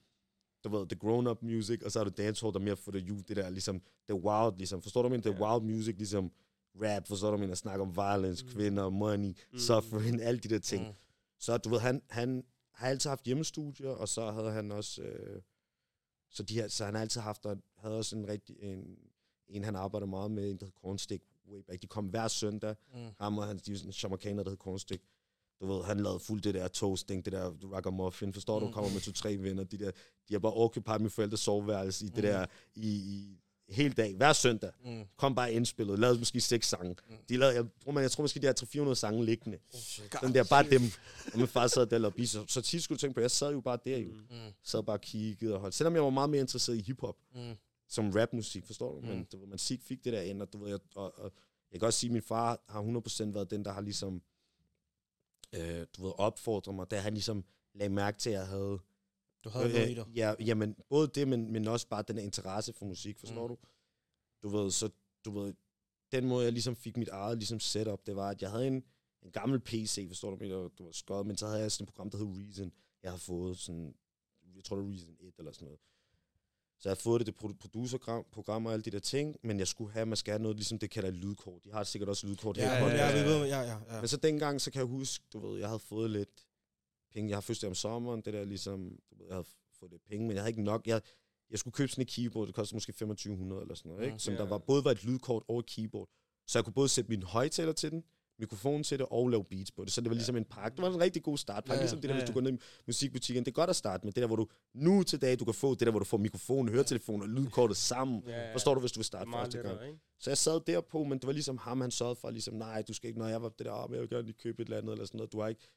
du 0.64 0.70
ved, 0.70 0.88
the 0.88 0.98
grown-up 1.00 1.42
music, 1.42 1.82
og 1.86 1.92
så 1.92 2.00
har 2.00 2.04
du 2.04 2.12
dancehall, 2.18 2.54
der 2.54 2.60
er 2.60 2.64
mere 2.64 2.76
for 2.78 2.92
the 2.92 3.00
youth, 3.08 3.24
det 3.28 3.36
der 3.38 3.50
ligesom, 3.50 3.82
the 4.10 4.16
wild, 4.16 4.58
ligesom, 4.58 4.82
forstår 4.82 5.02
du, 5.02 5.10
men 5.10 5.22
the 5.22 5.32
Ja. 5.40 5.54
wild 5.56 5.76
music, 5.76 5.96
ligesom 5.98 6.32
rap, 6.82 7.08
forstår 7.08 7.32
du, 7.32 7.38
men 7.38 7.52
at 7.52 7.58
snakke 7.58 7.82
om 7.82 7.96
violence, 7.96 8.46
Mm. 8.46 8.50
mm. 8.50 8.56
kvinder, 8.56 8.90
money, 8.90 9.28
Mm. 9.28 9.36
mm. 9.52 9.60
suffering, 9.60 10.22
alle 10.22 10.40
de 10.40 10.48
der 10.50 10.60
ting. 10.60 10.82
Mm. 10.84 10.88
Mm. 10.90 10.96
Så 11.40 11.58
du 11.58 11.70
ved, 11.70 11.80
han, 11.80 12.02
han 12.10 12.44
har 12.74 12.88
altid 12.88 13.10
haft 13.10 13.26
hjemmestudier, 13.26 13.90
og 13.90 14.10
så 14.10 14.32
havde 14.32 14.52
han 14.52 14.72
også, 14.72 15.02
øh, 15.02 15.42
så, 16.30 16.44
de 16.44 16.54
her, 16.54 16.68
så 16.68 16.86
han 16.86 16.94
har 16.94 17.02
altid 17.02 17.22
haft, 17.22 17.46
og 17.46 17.58
havde 17.78 17.98
også 17.98 18.16
en 18.16 18.28
rigtig, 18.28 18.56
en, 18.60 18.98
en 19.48 19.64
han 19.64 19.76
arbejder 19.76 20.08
meget 20.08 20.32
med, 20.32 20.44
en 20.52 20.58
der 20.58 20.66
hedder 20.66 20.80
Cornstick 20.82 21.24
way 21.52 21.60
back. 21.68 21.82
De 21.82 21.88
kom 21.88 22.06
hver 22.06 22.28
søndag, 22.28 22.76
Mm. 22.94 23.00
ham 23.20 23.38
og 23.38 23.48
han, 23.48 23.58
de 23.58 23.78
sådan 23.78 23.90
en 23.90 23.94
jamaicaner, 24.04 24.44
der 24.44 24.50
hedder 24.50 24.64
Cornstick. 24.64 25.04
Du 25.62 25.66
ved, 25.74 25.84
han 25.84 26.00
lavede 26.00 26.20
fuldt 26.20 26.44
det 26.44 26.54
der 26.54 26.68
toasting, 26.68 27.26
det 27.26 27.34
der 27.34 27.50
ragamuffin, 27.74 28.34
forstår 28.34 28.60
du, 28.60 28.66
Mm. 28.68 28.74
kommer 28.74 28.92
med 28.92 29.02
to-tre 29.02 29.38
venner, 29.38 29.64
de 29.64 29.78
der, 29.78 29.92
de 30.28 30.34
har 30.34 30.40
bare 30.40 30.54
occupied 30.54 31.00
mine 31.00 31.10
forældres 31.10 31.40
soveværelse 31.40 32.06
i 32.06 32.08
det 32.08 32.16
Mm. 32.18 32.22
der, 32.22 32.46
i, 32.76 32.88
i 32.88 33.40
hele 33.70 33.94
dag, 33.94 34.16
hver 34.16 34.34
søndag. 34.34 34.72
Mm. 34.86 35.04
Kom 35.18 35.36
bare 35.36 35.54
indspillet, 35.54 36.00
lavede 36.00 36.20
måske 36.20 36.42
seks 36.42 36.68
sange. 36.68 36.96
Mm. 37.10 37.16
De 37.30 37.38
lavede, 37.38 37.56
jeg, 37.56 37.66
tror, 37.84 37.92
man, 37.92 38.04
jeg 38.04 38.12
tror 38.12 38.22
måske, 38.24 38.40
de 38.40 38.46
har 38.46 38.90
300-400 38.90 38.94
sange 38.96 39.26
liggende. 39.26 39.58
Shit. 39.74 40.12
Sådan 40.14 40.34
der, 40.36 40.44
bare 40.50 40.70
dem. 40.70 40.82
Og 41.34 41.38
min 41.40 41.48
far 41.48 41.68
sad 41.68 41.86
der 41.86 41.98
og. 41.98 42.14
Så, 42.28 42.46
så 42.48 42.62
tit 42.62 42.84
skulle 42.84 42.98
du 42.98 43.00
tænke 43.00 43.14
på, 43.14 43.22
jeg 43.22 43.32
sad 43.32 43.52
jo 43.52 43.62
bare 43.62 43.78
der 43.86 43.98
jo. 43.98 44.12
Mm. 44.12 44.18
Mm. 44.30 44.52
Sad 44.64 44.84
bare 44.84 44.96
og 44.96 45.02
kiggede 45.02 45.54
og 45.54 45.60
holdt. 45.60 45.76
Selvom 45.76 45.94
jeg 45.96 46.04
var 46.04 46.10
meget 46.10 46.30
mere 46.30 46.42
interesseret 46.42 46.78
i 46.78 46.82
hiphop, 46.82 47.16
Mm. 47.36 47.54
som 47.90 48.10
rapmusik, 48.10 48.66
forstår 48.66 48.94
du? 48.96 49.00
Mm. 49.02 49.08
Men 49.08 49.24
du 49.32 49.38
ved, 49.40 49.48
man 49.48 49.60
fik 49.60 50.04
det 50.04 50.14
der 50.14 50.22
ind, 50.22 50.42
og 50.42 50.54
du 50.54 50.58
ved, 50.58 50.70
jeg, 50.70 50.80
og, 50.96 51.20
og, 51.20 51.32
jeg 51.72 51.80
kan 51.80 51.86
også 51.86 52.00
sige, 52.00 52.10
at 52.10 52.14
min 52.14 52.22
far 52.22 52.62
har 52.70 52.82
100% 53.28 53.34
været 53.34 53.52
den, 53.52 53.66
der 53.66 53.72
har 53.74 53.82
ligesom, 53.82 54.22
øh, 55.54 55.86
du 55.98 56.04
ved, 56.04 56.12
opfordret 56.18 56.76
mig, 56.76 56.92
da 56.92 57.00
han 57.00 57.14
ligesom 57.14 57.44
lagde 57.76 57.94
mærke 57.94 58.18
til, 58.20 58.30
at 58.30 58.36
jeg 58.36 58.48
havde... 58.48 58.80
Du 59.44 59.50
havde 59.50 59.70
noget 59.74 59.90
i 59.90 59.94
dig. 59.94 60.06
ja, 60.16 60.34
jamen, 60.40 60.76
både 60.90 61.08
det, 61.08 61.28
men, 61.28 61.52
men 61.52 61.68
også 61.68 61.88
bare 61.88 62.04
den 62.08 62.18
her 62.18 62.24
interesse 62.24 62.74
for 62.74 62.86
musik, 62.86 63.20
forstår 63.20 63.48
Mm. 63.48 63.56
du? 63.56 63.58
Du 64.44 64.50
ved, 64.58 64.72
så, 64.72 64.90
du 65.26 65.32
ved, 65.40 65.54
den 66.12 66.26
måde, 66.28 66.44
jeg 66.44 66.54
ligesom 66.54 66.76
fik 66.76 66.98
mit 66.98 67.08
eget 67.10 67.38
ligesom 67.38 67.60
setup, 67.60 68.06
det 68.06 68.16
var, 68.16 68.30
at 68.30 68.42
jeg 68.42 68.52
havde 68.52 68.68
en, 68.68 68.84
en 69.22 69.32
gammel 69.32 69.60
PC, 69.60 70.08
forstår 70.08 70.36
du, 70.36 70.46
der 70.50 70.68
du 70.78 70.84
var 70.86 70.92
skød, 70.92 71.24
men 71.24 71.38
så 71.38 71.48
havde 71.48 71.60
jeg 71.62 71.72
sådan 71.72 71.84
et 71.84 71.90
program, 71.90 72.10
der 72.10 72.18
hed 72.18 72.28
Reason. 72.48 72.72
Jeg 73.04 73.12
har 73.12 73.18
fået 73.18 73.58
sådan, 73.58 73.96
jeg 74.56 74.64
tror 74.64 74.76
det 74.76 74.86
er 74.86 74.92
Reason 74.92 75.16
1 75.20 75.34
eller 75.38 75.52
sådan 75.52 75.66
noget. 75.66 75.80
Så 76.80 76.90
jeg 76.90 76.92
har 76.92 77.02
fået 77.02 77.20
det, 77.20 77.28
det 77.28 77.36
produ- 77.44 77.58
producerprogram 77.60 78.66
og 78.66 78.74
alle 78.74 78.84
de 78.84 78.92
der 78.92 79.00
ting, 79.00 79.36
men 79.44 79.60
jeg 79.60 79.68
skulle 79.68 79.94
have, 79.94 80.06
man 80.06 80.18
skal 80.18 80.32
have 80.32 80.42
noget, 80.42 80.58
ligesom 80.58 80.80
det 80.80 80.90
kalder 80.90 81.12
lydkort. 81.12 81.64
De 81.64 81.72
har 81.72 81.84
sikkert 81.84 82.10
også 82.10 82.28
lydkort 82.28 82.58
Ja, 82.58 82.80
her. 82.80 82.88
ja, 82.88 83.18
ja, 83.18 83.24
ved, 83.24 83.46
ja, 83.48 83.60
ja, 83.62 83.78
ja. 83.94 84.00
Men 84.00 84.08
så 84.08 84.18
dengang, 84.18 84.62
så 84.62 84.72
kan 84.72 84.80
jeg 84.80 84.88
huske, 84.88 85.26
du 85.34 85.40
ved, 85.40 85.60
jeg 85.60 85.68
havde 85.68 85.80
fået 85.80 86.10
lidt 86.12 86.46
penge. 87.14 87.30
Jeg 87.30 87.36
har 87.36 87.42
fødselsdag 87.42 87.68
om 87.68 87.76
sommeren, 87.76 88.22
det 88.22 88.34
der 88.34 88.44
ligesom, 88.46 88.80
du 89.12 89.16
ved, 89.18 89.26
jeg 89.28 89.36
havde 89.36 89.48
fået 89.80 89.92
lidt 89.92 90.04
penge, 90.06 90.28
men 90.28 90.36
jeg 90.36 90.42
havde 90.44 90.52
ikke 90.52 90.64
nok. 90.64 90.88
Jeg, 90.88 91.02
jeg 91.50 91.60
skulle 91.60 91.74
købe 91.74 91.92
sådan 91.92 92.02
et 92.02 92.08
keyboard, 92.08 92.48
det 92.48 92.56
kostede 92.56 92.76
måske 92.76 92.92
2500 92.92 93.62
eller 93.62 93.76
sådan 93.76 93.92
noget, 93.92 94.06
ikke? 94.06 94.20
Som 94.20 94.34
der 94.36 94.46
var, 94.46 94.58
både 94.58 94.84
var 94.84 94.92
et 94.92 95.04
lydkort 95.06 95.44
og 95.48 95.60
et 95.60 95.66
keyboard. 95.66 96.10
Så 96.48 96.58
jeg 96.60 96.64
kunne 96.64 96.74
både 96.74 96.90
sætte 96.90 97.10
min 97.10 97.24
højtaler 97.24 97.72
til 97.74 97.92
den, 97.92 98.04
mikrofon 98.40 98.84
til 98.84 99.00
det 99.00 99.08
og 99.10 99.30
lave 99.30 99.44
beats 99.44 99.72
på 99.72 99.84
det. 99.86 99.94
Så 99.94 100.02
det 100.02 100.10
var 100.10 100.14
ligesom 100.16 100.36
en 100.38 100.46
pakke. 100.46 100.76
Det 100.76 100.82
var 100.84 100.90
en 100.94 101.00
rigtig 101.00 101.24
god 101.24 101.38
start. 101.38 101.64
Ja, 101.70 101.76
ligesom 101.80 102.02
det 102.02 102.10
der, 102.10 102.16
ja, 102.16 102.22
hvis 102.22 102.28
du 102.30 102.34
går 102.34 102.42
ned 102.42 102.54
i 102.54 102.58
musikbutikken. 102.88 103.44
Det 103.46 103.52
er 103.52 103.56
godt 103.56 103.70
at 103.70 103.76
starte 103.76 104.06
med 104.06 104.14
det 104.14 104.22
der, 104.22 104.28
hvor 104.28 104.36
du 104.36 104.48
nu 104.74 105.04
til 105.04 105.22
dag, 105.22 105.40
du 105.40 105.46
kan 105.46 105.54
få 105.54 105.72
det 105.72 105.80
der, 105.80 105.90
hvor 105.92 106.00
du 106.00 106.06
får 106.06 106.18
mikrofon, 106.18 106.70
høretelefon 106.70 107.22
og 107.22 107.30
lydkortet 107.30 107.78
sammen. 107.78 108.24
Ja, 108.28 108.48
ja. 108.48 108.54
Forstår 108.54 108.74
du, 108.74 108.80
hvis 108.80 108.92
du 108.92 108.98
vil 108.98 109.02
Det 109.02 109.06
starte 109.06 109.32
første 109.32 109.58
gang? 109.58 109.88
ikke? 109.88 110.00
Så 110.20 110.30
jeg 110.30 110.38
sad 110.38 110.60
derpå, 110.68 111.04
men 111.04 111.18
det 111.20 111.28
var 111.28 111.34
ligesom 111.34 111.58
ham, 111.58 111.82
han 111.82 111.92
sørgede 111.92 112.16
for, 112.16 112.30
ligesom, 112.30 112.54
nej, 112.54 112.82
du 112.88 112.94
skal 112.94 113.08
ikke, 113.08 113.20
når 113.20 113.28
jeg 113.28 113.42
var 113.42 113.50
det 113.50 113.66
der, 113.66 113.72
"Ah, 113.72 113.90
men 113.90 113.94
jeg 113.96 114.02
vil 114.02 114.10
gerne 114.10 114.26
lige 114.26 114.38
købe 114.44 114.62
et 114.62 114.66
eller 114.66 114.78
andet, 114.78 114.92
eller 114.92 115.06
sådan 115.06 115.18
noget, 115.18 115.32
du 115.34 115.40
har 115.42 115.48
ikke 115.48 115.68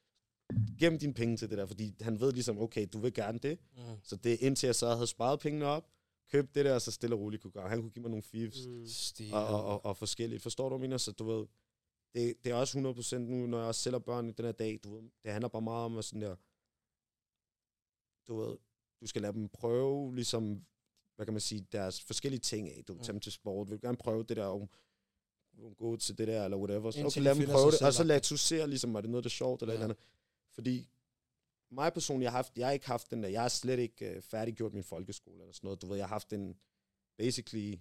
gem 0.79 0.99
dine 0.99 1.13
penge 1.13 1.37
til 1.37 1.49
det 1.49 1.57
der, 1.57 1.65
fordi 1.65 1.95
han 2.01 2.19
ved 2.19 2.31
ligesom, 2.33 2.59
okay, 2.59 2.87
du 2.93 2.99
vil 2.99 3.13
gerne 3.13 3.39
det, 3.39 3.59
Mm. 3.77 3.81
så 4.03 4.15
det 4.15 4.33
er 4.33 4.37
indtil 4.47 4.67
jeg 4.67 4.75
så 4.75 4.93
havde 4.93 5.07
sparet 5.07 5.39
pengene 5.39 5.65
op, 5.65 5.87
købt 6.31 6.55
det 6.55 6.65
der, 6.65 6.73
og 6.73 6.81
så 6.81 6.91
stille 6.91 7.15
og 7.15 7.19
roligt 7.19 7.41
kunne 7.41 7.51
gå. 7.51 7.59
Han 7.61 7.81
kunne 7.81 7.89
give 7.91 8.01
mig 8.01 8.09
nogle 8.09 8.23
fifs, 8.23 8.65
mm. 8.67 9.25
Mm. 9.25 9.33
Og, 9.33 9.47
og, 9.47 9.65
og, 9.65 9.85
og, 9.85 9.97
forskelligt, 9.97 10.43
forstår 10.43 10.69
du, 10.69 10.77
mener? 10.77 10.97
Så 10.97 11.11
du 11.11 11.23
ved, 11.23 11.45
det, 12.13 12.33
det 12.43 12.51
er 12.51 12.55
også 12.55 12.77
100% 12.77 13.17
nu, 13.17 13.47
når 13.47 13.57
jeg 13.57 13.67
også 13.67 13.81
sælger 13.81 13.99
børn 13.99 14.29
i 14.29 14.31
den 14.31 14.45
her 14.45 14.51
dag, 14.51 14.79
du 14.83 14.95
ved, 14.95 15.09
det 15.23 15.31
handler 15.31 15.47
bare 15.47 15.61
meget 15.61 15.85
om 15.85 15.97
at 15.97 16.05
sådan 16.05 16.21
der, 16.21 16.35
du 18.27 18.35
ved, 18.41 18.57
du 19.01 19.07
skal 19.07 19.21
lade 19.21 19.33
dem 19.33 19.49
prøve, 19.49 20.15
ligesom, 20.15 20.61
hvad 21.15 21.25
kan 21.25 21.33
man 21.33 21.41
sige, 21.41 21.67
deres 21.71 22.01
forskellige 22.01 22.39
ting 22.39 22.69
af. 22.69 22.83
Du 22.87 22.93
vil 22.93 23.01
tage 23.03 23.13
dem 23.13 23.19
til 23.19 23.31
sport, 23.31 23.69
vil 23.69 23.81
gerne 23.81 23.97
prøve 23.97 24.23
det 24.23 24.37
der, 24.37 24.45
og 24.45 24.69
gå 25.77 25.95
til 25.97 26.17
det 26.17 26.27
der, 26.27 26.43
eller 26.43 26.57
whatever. 26.57 26.91
Så, 26.91 27.05
okay, 27.05 27.21
lad 27.21 27.35
dem 27.35 27.45
prøve 27.45 27.71
det. 27.71 27.81
Og 27.81 27.93
så 27.93 28.03
lad 28.03 28.21
du 28.21 28.37
se, 28.37 28.67
ligesom, 28.67 28.93
var 28.93 29.01
det 29.01 29.09
noget, 29.09 29.23
der 29.23 29.27
er 29.27 29.31
sjovt, 29.31 29.61
eller 29.61 29.73
Ja. 29.73 29.79
ja. 29.79 29.85
et 29.85 29.89
eller 29.89 29.95
andet. 29.95 30.16
Fordi 30.57 30.89
mig 31.71 31.93
personligt, 31.93 32.23
jeg 32.23 32.31
har, 32.31 32.37
haft, 32.37 32.57
jeg 32.57 32.67
har 32.67 32.71
ikke 32.73 32.87
haft 32.87 33.11
den 33.11 33.23
der, 33.23 33.29
jeg 33.29 33.41
har 33.41 33.49
slet 33.49 33.79
ikke 33.79 34.13
uh, 34.17 34.23
færdiggjort 34.23 34.73
min 34.73 34.83
folkeskole, 34.83 35.41
eller 35.41 35.53
sådan 35.53 35.67
noget. 35.67 35.81
Du 35.81 35.87
ved, 35.87 35.95
jeg 35.97 36.05
har 36.05 36.15
haft 36.15 36.33
en, 36.33 36.55
basically, 37.17 37.75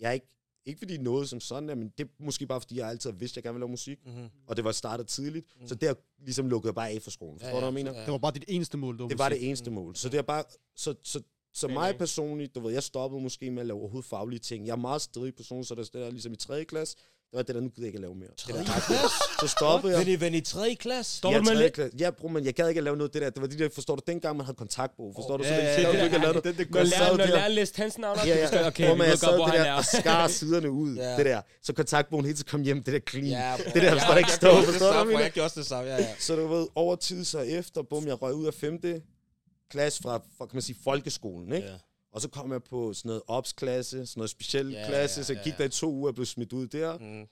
jeg 0.00 0.08
er 0.08 0.12
ikke, 0.12 0.26
ikke 0.66 0.78
fordi 0.78 0.96
noget 0.98 1.28
som 1.28 1.40
sådan 1.40 1.68
er, 1.70 1.74
men 1.74 1.88
det 1.98 2.04
er 2.04 2.08
måske 2.24 2.46
bare 2.46 2.60
fordi, 2.60 2.78
jeg 2.78 2.88
altid 2.88 3.10
har 3.10 3.16
vidst, 3.18 3.32
at 3.32 3.36
jeg 3.36 3.42
gerne 3.44 3.54
vil 3.54 3.60
lave 3.60 3.68
musik, 3.70 3.98
Mm-hmm. 4.06 4.28
og 4.46 4.56
det 4.56 4.64
var 4.64 4.72
startet 4.72 5.06
tidligt, 5.06 5.46
Mm. 5.60 5.66
så 5.68 5.74
det 5.74 5.88
har 5.88 5.96
ligesom 6.18 6.48
lukket 6.48 6.74
bare 6.74 6.90
af 6.90 7.02
for 7.02 7.10
skolen. 7.10 7.38
Forstår 7.40 7.52
du, 7.54 7.58
hvad 7.60 7.66
jeg 7.66 7.74
mener? 7.74 8.04
Det 8.04 8.12
var 8.12 8.18
bare 8.18 8.32
dit 8.32 8.44
eneste 8.48 8.76
mål, 8.78 8.94
det 8.98 9.02
var, 9.02 9.08
Det 9.08 9.18
var 9.18 9.28
musik. 9.28 9.40
det 9.40 9.48
eneste 9.48 9.70
mål. 9.70 9.96
Så 9.96 10.08
det 10.08 10.18
er 10.18 10.22
bare, 10.22 10.44
så, 10.76 10.94
så, 11.02 11.22
så 11.54 11.68
mig 11.68 11.92
øh, 11.92 11.98
personligt, 11.98 12.54
du 12.54 12.60
ved, 12.60 12.72
jeg 12.72 12.82
stoppede 12.82 13.22
måske 13.22 13.50
med 13.50 13.60
at 13.60 13.66
lave 13.66 13.78
overhovedet 13.80 14.08
faglige 14.08 14.40
ting. 14.40 14.66
Jeg 14.66 14.72
er 14.72 14.76
meget 14.76 15.02
stedig 15.02 15.34
person, 15.34 15.64
så 15.64 15.74
der, 15.74 15.84
der 15.92 16.10
ligesom 16.10 16.32
i 16.32 16.36
3. 16.36 16.64
klasse, 16.64 16.96
var 17.36 17.42
det 17.42 17.54
der, 17.54 17.60
nu 17.60 17.68
gider 17.68 17.82
jeg 17.82 17.86
ikke 17.86 17.96
at 17.96 18.00
lave 18.00 18.14
mere. 18.14 18.28
Det 18.28 18.36
Tredje 18.36 18.60
der, 18.64 18.80
klasse? 18.86 19.16
så 19.40 19.46
stoppede 19.48 19.92
jeg. 19.92 20.00
Ven 20.06 20.12
i, 20.14 20.20
ven 20.20 20.34
i 20.34 20.40
3. 20.40 20.74
klasse? 20.80 21.16
Stopper 21.16 21.34
Ja, 21.34 21.38
du 21.38 21.42
med 21.44 21.50
tredje 21.52 21.62
lidt? 21.62 21.74
klasse. 21.74 21.96
Ja, 22.00 22.10
bror, 22.10 22.28
men 22.28 22.44
jeg 22.44 22.54
gad 22.54 22.68
ikke 22.68 22.78
at 22.78 22.84
lave 22.84 22.96
noget 22.96 23.08
af 23.08 23.12
det 23.12 23.22
der. 23.22 23.30
Det 23.30 23.40
var 23.42 23.48
de 23.48 23.58
der, 23.58 23.68
forstår 23.74 23.96
du, 23.96 24.02
dengang 24.06 24.36
man 24.36 24.46
havde 24.46 24.56
kontaktbog. 24.56 25.12
Forstår 25.16 25.36
du? 25.36 25.44
Så 25.44 25.50
ja, 25.50 25.56
det 25.76 25.82
ja, 25.82 25.90
ja, 25.92 26.04
at 26.04 26.20
lave 26.20 26.32
det- 26.32 26.44
det. 26.44 26.58
det- 26.58 26.70
Når 26.70 26.82
læreren, 26.82 27.16
når 27.18 27.26
der- 27.26 27.32
læreren 27.34 27.52
læste 27.52 27.76
hans 27.82 27.98
navn 27.98 28.18
op, 28.18 28.26
Ja, 28.26 28.46
så 28.48 28.56
ja. 28.56 28.66
okay, 28.66 28.86
Bror, 28.88 28.96
ved 28.96 29.04
jeg 29.06 29.18
sad 29.18 29.32
det 29.32 29.52
der 29.52 29.64
er. 29.64 29.72
og 29.74 29.84
skar 29.84 30.28
siderne 30.28 30.70
ud. 30.70 30.96
Ja. 30.96 31.16
Det 31.16 31.26
der. 31.26 31.40
Så 31.62 31.72
kontaktbogen 31.72 32.24
hele 32.24 32.36
tiden 32.36 32.48
kom 32.50 32.62
hjem, 32.62 32.82
det 32.82 32.94
der 32.94 33.00
clean. 33.10 33.26
Ja, 33.26 33.54
bro. 33.56 33.70
Det 33.74 33.82
der, 33.82 33.94
der 33.94 34.16
ikke 34.16 34.30
stå, 34.32 34.56
det 34.56 34.64
forstår 34.64 35.04
du. 35.04 35.10
Jeg 35.10 35.30
gjorde 35.30 35.44
også 35.46 35.60
det 35.60 35.66
samme, 35.68 35.90
ja, 35.90 35.96
ja. 35.96 36.08
Så 36.18 36.36
du 36.36 36.46
ved, 36.48 36.66
over 36.74 36.96
tid 36.96 37.24
så 37.24 37.38
efter, 37.38 37.82
bum, 37.82 38.06
jeg 38.06 38.22
røg 38.22 38.34
ud 38.34 38.46
af 38.46 38.54
5. 38.54 38.80
klasse 39.70 40.02
fra, 40.02 40.16
fra, 40.38 40.46
kan 40.46 40.50
man 40.56 40.62
sige, 40.62 40.76
folkeskolen, 40.84 41.52
ikke? 41.52 41.68
Ja. 42.16 42.18
Og 42.18 42.22
så 42.22 42.28
kom 42.28 42.52
jeg 42.52 42.62
på 42.62 42.92
sådan 42.92 43.08
noget 43.08 43.22
ops-klasse, 43.26 44.06
sådan 44.06 44.20
noget 44.20 44.30
speciel 44.30 44.70
Ja, 44.70 44.86
klasse, 44.88 45.18
ja, 45.20 45.24
så 45.24 45.32
jeg 45.32 45.40
ja, 45.40 45.44
gik 45.44 45.52
ja. 45.52 45.58
der 45.58 45.64
i 45.64 45.68
to 45.68 45.92
uger 45.92 46.08
og 46.08 46.14
blev 46.14 46.26
smidt 46.26 46.52
ud 46.52 46.66
der. 46.66 46.98
Mm. 46.98 47.26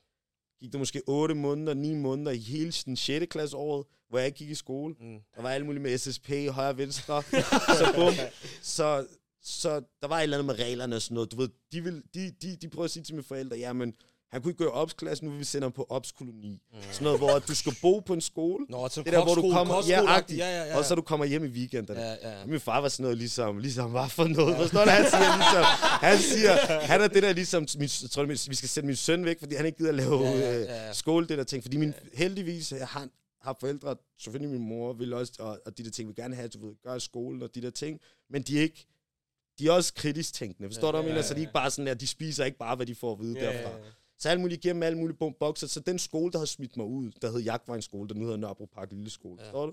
Gik 0.61 0.73
der 0.73 0.79
måske 0.79 1.03
8 1.07 1.35
måneder, 1.35 1.75
9 1.75 1.95
måneder 1.95 2.33
i 2.33 2.39
hele 2.39 2.73
den 2.73 2.97
6. 2.97 3.27
klasse 3.31 3.57
året, 3.57 3.87
hvor 4.09 4.19
jeg 4.19 4.27
ikke 4.27 4.39
gik 4.39 4.51
i 4.51 4.55
skole. 4.55 4.95
Mm. 5.01 5.19
Der 5.35 5.43
var 5.43 5.51
alt 5.51 5.67
muligt 5.67 5.83
med 5.83 5.99
SSP, 5.99 6.29
højre 6.51 6.69
og 6.69 6.79
venstre. 6.79 7.23
så 7.81 7.93
bum. 7.95 8.15
Så, 8.63 9.07
så 9.43 9.83
der 10.03 10.09
var 10.09 10.19
et 10.19 10.23
eller 10.23 10.37
andet 10.39 10.57
med 10.57 10.65
reglerne 10.65 10.97
og 10.97 11.03
sådan 11.03 11.15
noget. 11.15 11.33
Du 11.33 11.37
ved, 11.37 11.49
de, 11.73 11.81
vil, 11.85 12.03
de, 12.15 12.31
de, 12.31 12.57
de 12.57 12.69
prøver 12.69 12.85
at 12.85 12.91
sige 12.91 13.03
til 13.03 13.15
mine 13.15 13.25
forældre, 13.25 13.57
jamen, 13.57 13.95
han 14.35 14.43
kunne 14.43 14.51
ikke 14.51 14.65
gå 14.65 14.71
i 14.71 14.73
ops-klasse, 14.73 15.25
nu 15.25 15.31
vil 15.31 15.39
vi 15.39 15.45
sende 15.45 15.65
ham 15.65 15.73
på 15.73 15.87
ops-koloni. 15.91 16.53
Mm. 16.73 16.79
Sådan 16.91 17.05
noget, 17.05 17.19
hvor 17.21 17.39
du 17.39 17.55
skal 17.55 17.73
bo 17.83 17.99
på 18.01 18.13
en 18.13 18.21
skole, 18.21 18.67
Nå, 18.69 18.89
det 18.89 19.07
der, 19.07 19.25
hvor 19.25 19.35
du 19.35 19.51
kommer, 19.53 19.75
ja, 19.89 20.03
ja, 20.03 20.23
ja, 20.31 20.65
ja. 20.65 20.79
og 20.79 20.85
så 20.85 20.95
du 20.95 21.03
kommer 21.03 21.27
hjem 21.27 21.45
i 21.45 21.49
weekenden. 21.49 21.97
Ja, 21.97 22.13
ja. 22.41 22.47
Min 22.47 22.61
far 22.61 22.81
var 22.81 22.89
sådan 22.89 23.03
noget 23.03 23.19
ligesom, 23.19 23.59
ligesom 23.59 23.91
hvad 23.91 24.09
for 24.09 24.25
noget, 24.25 24.55
ja. 24.55 24.61
forstår 24.63 24.85
du? 24.85 24.91
Han 24.91 25.05
siger 25.11 25.37
ligesom, 25.37 25.65
han 26.09 26.19
siger, 26.19 26.77
han 26.87 27.01
er 27.01 27.09
det 27.09 27.23
der 27.23 27.33
ligesom, 27.33 27.67
min, 27.79 27.89
jeg 28.03 28.11
tror, 28.11 28.25
vi 28.25 28.55
skal 28.57 28.69
sætte 28.69 28.87
min 28.87 28.97
søn 28.97 29.25
væk, 29.25 29.39
fordi 29.39 29.55
han 29.55 29.67
ikke 29.67 29.79
gider 29.79 29.91
at 29.91 29.95
lave 29.97 30.23
Ja, 30.25 30.31
ja, 30.31 30.39
ja, 30.39 30.53
ja, 30.59 30.63
ja, 30.63 30.87
ja. 30.87 30.93
skole, 30.93 31.27
det 31.29 31.39
der 31.39 31.45
ting. 31.45 31.63
Fordi 31.65 31.77
min, 31.77 31.95
heldigvis, 32.15 32.73
jeg 32.73 32.87
har, 32.89 33.09
har 33.43 33.57
forældre, 33.61 33.97
selvfølgelig 34.21 34.59
min 34.59 34.69
mor 34.69 34.93
vil 34.93 35.13
også, 35.13 35.33
og, 35.39 35.61
og 35.67 35.79
de 35.79 35.85
der 35.85 35.91
ting 35.91 36.09
vil 36.09 36.17
gerne 36.17 36.35
have, 36.35 36.49
du 36.49 36.67
ved, 36.67 36.75
gøre 36.83 37.01
skolen 37.01 37.43
og 37.43 37.55
de 37.55 37.63
der 37.63 37.71
ting, 37.71 38.01
men 38.31 38.43
de 38.43 38.59
er 38.59 38.63
ikke, 38.63 38.87
de 39.59 39.67
er 39.69 39.73
også 39.73 39.95
kritisk 39.95 40.35
tænkende, 40.35 40.69
forstår 40.69 40.87
Ja, 40.89 40.93
du, 40.93 40.97
hvad 40.97 41.01
jeg 41.03 41.07
ja, 41.09 41.13
mener? 41.13 41.23
ja, 41.23 41.29
Så 41.29 41.35
de 41.35 41.41
ikke 41.41 41.53
bare 41.53 41.71
sådan, 41.71 41.89
at 41.89 42.01
de 42.01 42.07
spiser 42.07 42.45
ikke 42.45 42.59
bare, 42.59 42.77
hvad 42.77 42.87
de 42.87 42.95
får 42.95 43.13
at 43.13 43.21
vide 43.21 43.39
Ja, 43.39 43.47
derfra. 43.47 43.71
ja, 43.71 43.77
ja. 43.77 43.83
Så 44.25 44.29
alt 44.31 44.41
muligt 44.41 44.65
igennem 44.65 44.83
alle 44.83 44.99
mulige 44.99 45.17
bokser. 45.41 45.67
Så 45.67 45.81
den 45.81 45.99
skole, 45.99 46.33
der 46.33 46.39
havde 46.39 46.47
smidt 46.51 46.77
mig 46.77 46.87
ud, 46.87 47.11
der 47.23 47.31
hed 47.33 47.41
Jagtvejens 47.41 47.85
skole, 47.85 48.09
der 48.09 48.15
nu 48.15 48.21
hedder 48.25 48.37
Nørrebro 48.37 48.65
Park 48.67 48.93
Lille 48.93 49.11
Skole. 49.11 49.37
Ja. 49.43 49.47
Ja. 49.47 49.51
Forstår 49.53 49.67
du? 49.67 49.73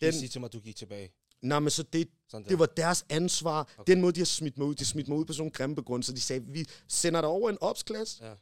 Den... 0.00 0.12
Den, 0.12 0.20
Sig 0.20 0.30
til 0.30 0.40
mig, 0.40 0.46
at 0.48 0.52
du 0.52 0.60
gik 0.60 0.76
tilbage. 0.76 1.12
nej, 1.42 1.58
men 1.58 1.70
så 1.70 1.82
det, 1.82 2.08
Sådan 2.28 2.48
det 2.48 2.58
var 2.58 2.66
deres 2.66 3.06
ansvar. 3.10 3.74
Okay. 3.78 3.92
Den 3.92 4.00
måde, 4.00 4.12
de 4.12 4.20
har 4.20 4.24
smidt 4.24 4.58
mig 4.58 4.66
ud, 4.66 4.74
de 4.74 4.84
smidt 4.84 5.08
mig 5.08 5.18
ud 5.18 5.24
på 5.24 5.32
sådan 5.32 5.40
nogle 5.40 5.50
grimme 5.52 5.76
begrundelser. 5.76 6.14
De 6.14 6.20
sagde, 6.20 6.44
vi 6.48 6.66
sender 6.88 7.20
dig 7.20 7.30
over 7.30 7.50
en 7.50 7.58
opsklasse 7.60 8.24
Ja. 8.24 8.34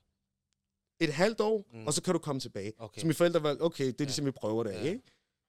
et 1.01 1.13
halvt 1.13 1.41
år, 1.41 1.65
Mm. 1.73 1.87
og 1.87 1.95
så 1.95 2.03
kan 2.03 2.13
du 2.13 2.19
komme 2.19 2.41
tilbage. 2.41 2.73
Okay. 2.79 3.01
Så 3.01 3.07
mine 3.07 3.15
forældre 3.15 3.43
var, 3.43 3.57
okay, 3.61 3.87
det 3.87 4.01
er 4.01 4.05
ligesom, 4.05 4.27
vi 4.27 4.31
prøver 4.31 4.63
det 4.65 4.71
Ja. 4.73 4.83
ikke? 4.83 5.03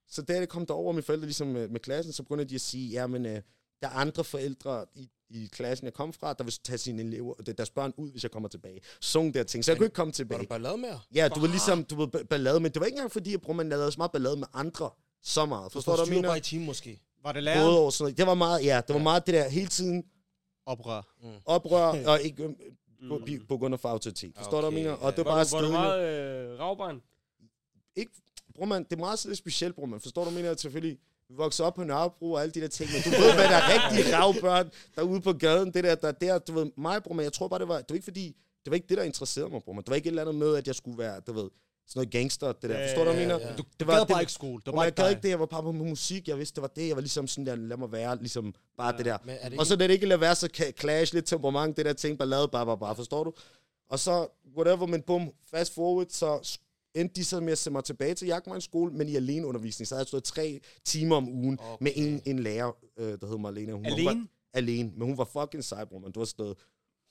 Så 0.07 0.21
da 0.21 0.41
det 0.41 0.49
kom 0.49 0.65
derover, 0.65 0.91
mine 0.93 1.03
forældre 1.03 1.25
ligesom 1.25 1.47
med, 1.47 1.67
med 1.67 1.79
klassen, 1.79 2.13
så 2.13 2.23
begyndte 2.23 2.45
de 2.45 2.55
at 2.55 2.61
sige, 2.61 2.89
ja, 2.89 3.07
men 3.07 3.25
øh, 3.25 3.41
der 3.81 3.87
er 3.87 3.91
andre 3.91 4.23
forældre 4.23 4.85
i, 4.95 5.09
i 5.29 5.49
klassen, 5.51 5.85
jeg 5.85 5.93
kom 5.93 6.13
fra, 6.13 6.33
der 6.33 6.43
vil 6.43 6.53
tage 6.63 6.77
sine 6.77 7.01
elever, 7.03 7.33
deres 7.35 7.69
børn 7.69 7.93
ud, 7.97 8.11
hvis 8.11 8.23
jeg 8.23 8.31
kommer 8.31 8.49
tilbage. 8.49 8.81
Sådan 9.01 9.33
der 9.33 9.43
ting. 9.43 9.65
Så 9.65 9.71
jeg 9.71 9.75
Men 9.75 9.79
kunne 9.79 9.85
ikke 9.85 9.93
komme 9.95 10.09
Var 10.09 10.13
tilbage. 10.13 10.41
du 10.41 10.47
ballade 10.47 10.77
med? 10.77 10.89
Ja, 11.15 11.27
du 11.27 11.39
var 11.39 11.47
ligesom, 11.47 11.83
du 11.83 11.95
var 11.95 12.23
ballade, 12.29 12.59
men 12.59 12.71
det 12.71 12.79
var 12.79 12.85
ikke 12.85 12.95
engang 12.95 13.11
fordi, 13.11 13.33
at 13.33 13.41
bror, 13.41 13.53
man 13.53 13.69
lavede 13.69 13.91
så 13.91 13.97
meget 13.97 14.11
ballade 14.11 14.37
med 14.37 14.47
andre. 14.53 14.89
Så 15.23 15.45
meget. 15.45 15.65
Du 15.65 15.69
Forstår 15.73 15.91
du, 15.95 15.97
hvad 15.97 16.07
jeg 16.07 16.15
mener? 16.15 16.29
bare 16.29 16.37
i 16.37 16.41
team 16.41 16.61
måske. 16.61 16.89
Var 17.23 17.31
det 17.31 17.35
Både 17.39 17.41
læreren? 17.45 17.77
over 17.77 17.89
sådan 17.89 18.03
noget. 18.03 18.17
Det 18.17 18.27
var 18.27 18.33
meget, 18.33 18.65
ja, 18.65 18.81
det 18.87 18.93
var 18.93 18.95
Ja. 18.99 19.03
meget 19.03 19.25
det 19.25 19.33
der 19.33 19.49
hele 19.49 19.67
tiden 19.67 20.03
Oprør. 20.65 21.01
oprør, 21.45 22.03
og 22.11 22.21
ikke 22.21 22.55
på, 23.09 23.17
Mm. 23.27 23.45
på 23.47 23.57
grund 23.57 23.73
af 23.73 23.79
for 23.79 23.89
autoritet. 23.89 24.33
Forstår 24.37 24.61
du, 24.61 24.69
hvad 24.69 24.79
jeg 24.81 24.89
Okay, 24.89 24.97
mener? 24.99 25.05
Og 25.05 25.11
ja. 25.11 25.15
det 25.17 25.25
var 25.25 25.31
Var, 25.31 25.37
bare 25.37 25.45
du, 25.45 25.55
var 25.55 25.61
du 25.61 25.71
meget 25.71 26.53
øh, 26.53 26.59
ravbarn? 26.59 27.01
Ikke, 27.95 28.11
bror 28.55 28.65
man, 28.65 28.83
det 28.83 28.93
er 28.93 28.97
meget 28.97 29.19
specielt, 29.37 29.75
bror 29.75 29.85
man. 29.85 29.99
Forstår 30.01 30.23
du, 30.23 30.29
hvad 30.29 30.39
jeg 30.41 30.45
mener? 30.45 30.57
Selvfølgelig, 30.57 30.99
vi 31.29 31.35
voksede 31.35 31.65
op 31.67 31.73
på 31.75 31.83
Nørrebro 31.83 32.31
og 32.31 32.41
alle 32.41 32.51
de 32.51 32.61
der 32.61 32.67
ting, 32.67 32.89
men 32.93 33.01
du 33.03 33.09
ved, 33.09 33.33
hvad 33.33 33.43
der 33.43 33.55
er 33.55 33.73
rigtige 33.73 34.15
ravbørn 34.17 34.69
derude 34.95 35.21
på 35.21 35.33
gaden. 35.33 35.73
Det 35.73 35.83
der, 35.83 35.95
der, 35.95 36.11
der, 36.11 36.37
du 36.39 36.53
ved, 36.53 36.71
mig, 36.77 37.03
bror 37.03 37.13
man, 37.15 37.23
jeg 37.23 37.33
tror 37.33 37.47
bare, 37.47 37.59
det 37.59 37.67
var, 37.67 37.77
det 37.77 37.85
var 37.89 37.95
ikke 37.95 38.03
fordi, 38.03 38.25
det 38.65 38.71
var 38.71 38.75
ikke 38.75 38.87
det, 38.89 38.97
der 38.97 39.03
interesserede 39.03 39.49
mig, 39.49 39.61
bror 39.63 39.73
man. 39.73 39.83
Det 39.83 39.89
var 39.89 39.95
ikke 39.95 40.07
et 40.07 40.11
eller 40.11 40.21
andet 40.21 40.35
med, 40.35 40.55
at 40.55 40.67
jeg 40.67 40.75
skulle 40.75 40.97
være, 40.97 41.19
du 41.27 41.33
ved, 41.33 41.49
sådan 41.87 41.99
noget 41.99 42.11
gangster, 42.11 42.51
det 42.51 42.69
der. 42.69 42.79
Ja, 42.79 42.87
Forstår 42.87 43.03
du, 43.03 43.11
hvad 43.11 43.21
jeg 43.21 43.27
mener? 43.37 43.47
ja. 43.49 43.55
Du, 43.55 43.63
Det 43.79 43.87
var, 43.87 43.97
gad 43.97 44.05
bare 44.05 44.15
det- 44.17 44.21
ikke 44.23 44.31
skole. 44.31 44.61
Det 44.65 44.73
var 44.73 44.81
jeg 44.83 44.87
ikke 44.87 45.01
gad 45.01 45.09
ikke 45.09 45.21
det, 45.21 45.29
jeg 45.29 45.39
var 45.39 45.45
bare 45.45 45.63
på 45.63 45.71
musik, 45.71 46.27
jeg 46.27 46.37
vidste, 46.37 46.55
det 46.55 46.61
var 46.61 46.67
det, 46.75 46.87
jeg 46.87 46.95
var 46.95 47.01
ligesom 47.01 47.27
sådan 47.27 47.45
der, 47.45 47.55
lad 47.55 47.77
mig 47.77 47.91
være, 47.91 48.17
ligesom 48.17 48.53
bare 48.77 48.91
Ja. 48.91 48.97
det 48.97 49.05
der. 49.05 49.17
Men 49.25 49.35
er 49.41 49.49
det 49.49 49.59
Og 49.59 49.65
så 49.65 49.75
lad 49.75 49.87
det 49.87 49.93
ikke 49.93 50.05
lade 50.05 50.21
være 50.21 50.35
så 50.35 50.71
clash, 50.79 51.13
lidt 51.13 51.25
temperament, 51.25 51.77
det 51.77 51.85
der 51.85 51.93
ting, 51.93 52.17
ballade, 52.17 52.47
bare, 52.47 52.65
bare, 52.65 52.77
bare, 52.77 52.95
forstår 52.95 53.23
du? 53.23 53.33
Og 53.89 53.99
så, 53.99 54.27
whatever, 54.57 54.85
men 54.85 55.01
bum, 55.01 55.29
fast 55.51 55.73
forward, 55.73 56.05
så 56.09 56.57
endte 56.95 57.15
de 57.15 57.23
så 57.25 57.39
med 57.39 57.51
at 57.51 57.57
sende 57.57 57.73
mig 57.73 57.83
tilbage 57.83 58.13
til 58.15 58.27
Jagtmans 58.27 58.63
skole, 58.63 58.93
men 58.93 59.09
i 59.09 59.15
alene 59.15 59.47
undervisning. 59.47 59.87
Så 59.87 59.95
havde 59.95 60.01
jeg 60.01 60.07
stået 60.07 60.23
tre 60.23 60.59
timer 60.85 61.15
om 61.15 61.29
ugen 61.29 61.59
Okay. 61.61 61.83
med 61.83 61.91
en, 61.95 62.21
en 62.25 62.39
lærer, 62.39 62.71
øh, 62.97 63.17
der 63.21 63.27
hed 63.27 63.37
Marlene. 63.37 63.73
Hun, 63.73 63.85
Hun 63.85 63.91
var, 64.05 64.09
Alene? 64.11 64.27
alene, 64.53 64.91
men 64.97 65.07
hun 65.07 65.17
var 65.17 65.23
fucking 65.25 65.63
bror, 65.89 65.99
man. 65.99 66.11
Det 66.11 66.15
var 66.19 66.25
sådan 66.25 66.43
noget, 66.43 66.57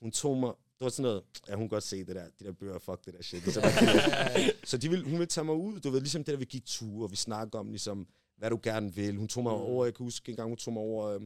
hun 0.01 0.11
tog 0.11 0.37
mig, 0.37 0.49
det 0.49 0.81
var 0.85 0.89
sådan 0.89 1.03
noget, 1.03 1.23
ja, 1.49 1.55
hun 1.55 1.63
kan 1.63 1.69
godt 1.69 1.83
se 1.83 1.97
det 2.05 2.15
der, 2.15 2.25
de 2.39 2.45
der 2.45 2.51
bøger, 2.51 2.79
fuck 2.79 3.05
det 3.05 3.13
der 3.13 3.21
shit. 3.23 3.43
Så, 3.43 3.61
så 4.69 4.77
de 4.77 4.89
ville, 4.89 5.03
hun 5.05 5.13
ville 5.13 5.25
tage 5.25 5.45
mig 5.45 5.55
ud, 5.55 5.79
du 5.79 5.89
ved, 5.89 5.99
ligesom 5.99 6.23
det 6.23 6.31
der, 6.31 6.37
vi 6.37 6.45
gik 6.45 6.65
ture, 6.65 7.05
og 7.05 7.11
vi 7.11 7.15
snakkede 7.15 7.59
om, 7.59 7.69
ligesom, 7.69 8.07
hvad 8.37 8.49
du 8.49 8.59
gerne 8.63 8.93
vil. 8.95 9.15
Hun 9.17 9.27
tog 9.27 9.43
mig 9.43 9.53
Mm. 9.53 9.59
over, 9.61 9.85
jeg 9.85 9.93
kan 9.93 10.03
huske 10.03 10.29
en 10.29 10.35
gang, 10.35 10.49
hun 10.49 10.57
tog 10.57 10.73
mig 10.73 10.81
over, 10.83 11.05
øh, 11.07 11.21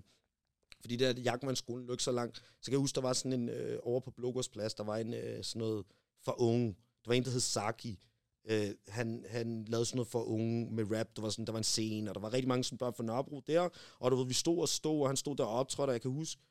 fordi 0.81 0.95
det 0.95 1.15
der 1.15 1.21
Jagtmandsskolen 1.21 1.85
lå 1.85 1.93
ikke 1.93 2.03
så 2.03 2.11
langt, 2.11 2.37
så 2.37 2.65
kan 2.65 2.71
jeg 2.71 2.79
huske, 2.79 2.95
der 2.95 3.01
var 3.01 3.13
sådan 3.13 3.33
en, 3.33 3.49
øh, 3.49 3.79
over 3.83 3.99
på 3.99 4.11
Blågårdsplads, 4.11 4.73
der 4.73 4.83
var 4.83 4.97
en 4.97 5.13
øh, 5.13 5.43
sådan 5.43 5.59
noget 5.59 5.85
for 6.25 6.41
unge. 6.41 6.67
Der 6.67 7.07
var 7.07 7.13
en, 7.13 7.23
der 7.23 7.31
hed 7.31 7.39
Saki. 7.39 7.99
Øh, 8.45 8.69
han, 8.87 9.25
han 9.29 9.65
lavede 9.65 9.85
sådan 9.85 9.97
noget 9.97 10.07
for 10.07 10.23
unge 10.23 10.71
med 10.71 10.91
rap. 10.99 11.07
Der 11.15 11.21
var, 11.21 11.29
sådan, 11.29 11.45
der 11.45 11.51
var 11.51 11.57
en 11.59 11.63
scene, 11.63 12.11
og 12.11 12.15
der 12.15 12.21
var 12.21 12.33
rigtig 12.33 12.47
mange 12.47 12.63
sådan 12.63 12.77
børn 12.77 12.93
fra 12.93 13.03
Nørrebro 13.03 13.41
der. 13.47 13.69
Og 13.99 14.11
du 14.11 14.15
ved, 14.15 14.25
vi 14.27 14.33
stod 14.33 14.59
og 14.59 14.69
stod, 14.69 15.01
og 15.01 15.09
han 15.09 15.17
stod 15.17 15.35
der 15.35 15.43
og 15.43 15.49
optrådte, 15.49 15.89
og 15.89 15.93
jeg 15.93 16.01
kan 16.01 16.11
huske, 16.11 16.41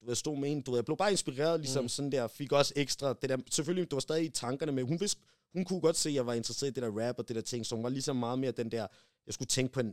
du 0.00 0.04
ved, 0.06 0.10
jeg 0.10 0.16
stod 0.16 0.36
med 0.38 0.52
en, 0.52 0.62
du 0.62 0.70
ved, 0.70 0.78
jeg 0.78 0.84
blev 0.84 0.96
bare 0.96 1.10
inspireret, 1.10 1.60
ligesom 1.60 1.82
Mm. 1.82 1.84
mm. 1.84 1.88
sådan 1.88 2.12
der, 2.12 2.26
fik 2.28 2.52
også 2.52 2.72
ekstra, 2.76 3.12
det 3.12 3.30
der, 3.30 3.38
selvfølgelig, 3.50 3.90
du 3.90 3.96
var 3.96 4.00
stadig 4.00 4.24
i 4.24 4.28
tankerne 4.28 4.72
med, 4.72 4.82
hun 4.82 5.00
vidste, 5.00 5.20
hun 5.52 5.64
kunne 5.64 5.80
godt 5.80 5.96
se, 5.96 6.08
at 6.08 6.14
jeg 6.14 6.26
var 6.26 6.34
interesseret 6.34 6.70
i 6.70 6.74
det 6.74 6.82
der 6.82 7.08
rap 7.08 7.18
og 7.18 7.28
det 7.28 7.36
der 7.36 7.42
ting, 7.42 7.66
så 7.66 7.74
hun 7.74 7.84
var 7.84 7.90
ligesom 7.90 8.16
meget 8.16 8.38
mere 8.38 8.50
den 8.52 8.70
der, 8.70 8.86
jeg 9.26 9.34
skulle 9.34 9.46
tænke 9.48 9.72
på 9.72 9.80
en, 9.80 9.86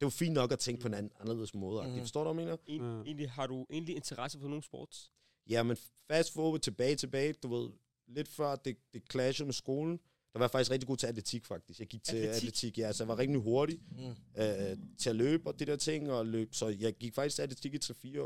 det 0.00 0.04
var 0.06 0.10
fint 0.10 0.34
nok 0.34 0.52
at 0.52 0.58
tænke 0.58 0.80
på 0.80 0.88
en 0.88 0.94
anden, 0.94 1.12
anderledes 1.20 1.54
måde, 1.54 1.88
mm. 1.88 1.98
forstår 2.00 2.24
du, 2.24 2.32
hvad 2.32 2.44
jeg 2.44 2.58
mener? 2.66 2.84
En, 2.86 2.96
Ja. 2.98 3.02
egentlig, 3.06 3.30
har 3.30 3.46
du 3.46 3.66
egentlig 3.70 3.96
interesse 3.96 4.38
for 4.40 4.48
nogle 4.48 4.62
sports? 4.62 5.10
Ja, 5.50 5.62
men 5.62 5.76
fast 6.08 6.32
forward 6.32 6.60
tilbage, 6.60 6.96
tilbage, 6.96 7.32
du 7.32 7.54
ved, 7.56 7.70
lidt 8.08 8.28
før 8.28 8.56
det, 8.56 8.76
det 8.94 9.02
clashede 9.10 9.46
med 9.46 9.54
skolen, 9.54 10.00
der 10.36 10.38
var 10.38 10.44
jeg 10.44 10.50
faktisk 10.50 10.70
rigtig 10.70 10.86
god 10.86 10.96
til 10.96 11.06
atletik, 11.06 11.44
faktisk. 11.46 11.80
Jeg 11.80 11.86
gik 11.88 12.02
til 12.04 12.16
Atletik? 12.16 12.36
atletik, 12.36 12.78
ja, 12.78 12.92
så 12.92 13.04
jeg 13.04 13.08
var 13.08 13.18
rigtig 13.18 13.36
hurtig 13.40 13.80
Mm. 13.90 14.42
øh, 14.42 14.76
til 14.98 15.10
at 15.10 15.16
løbe 15.16 15.46
og 15.48 15.58
det 15.58 15.66
der 15.66 15.76
ting, 15.76 16.10
og 16.12 16.26
løb, 16.26 16.54
så 16.54 16.68
jeg 16.68 16.94
gik 16.94 17.14
faktisk 17.14 17.36
til 17.36 17.42
atletik 17.42 17.74
i 17.74 17.78
3-4 17.78 18.20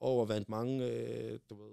år, 0.00 0.20
og 0.20 0.28
vandt 0.28 0.48
mange, 0.48 0.86
øh, 0.86 1.38
du 1.50 1.54
ved, 1.54 1.72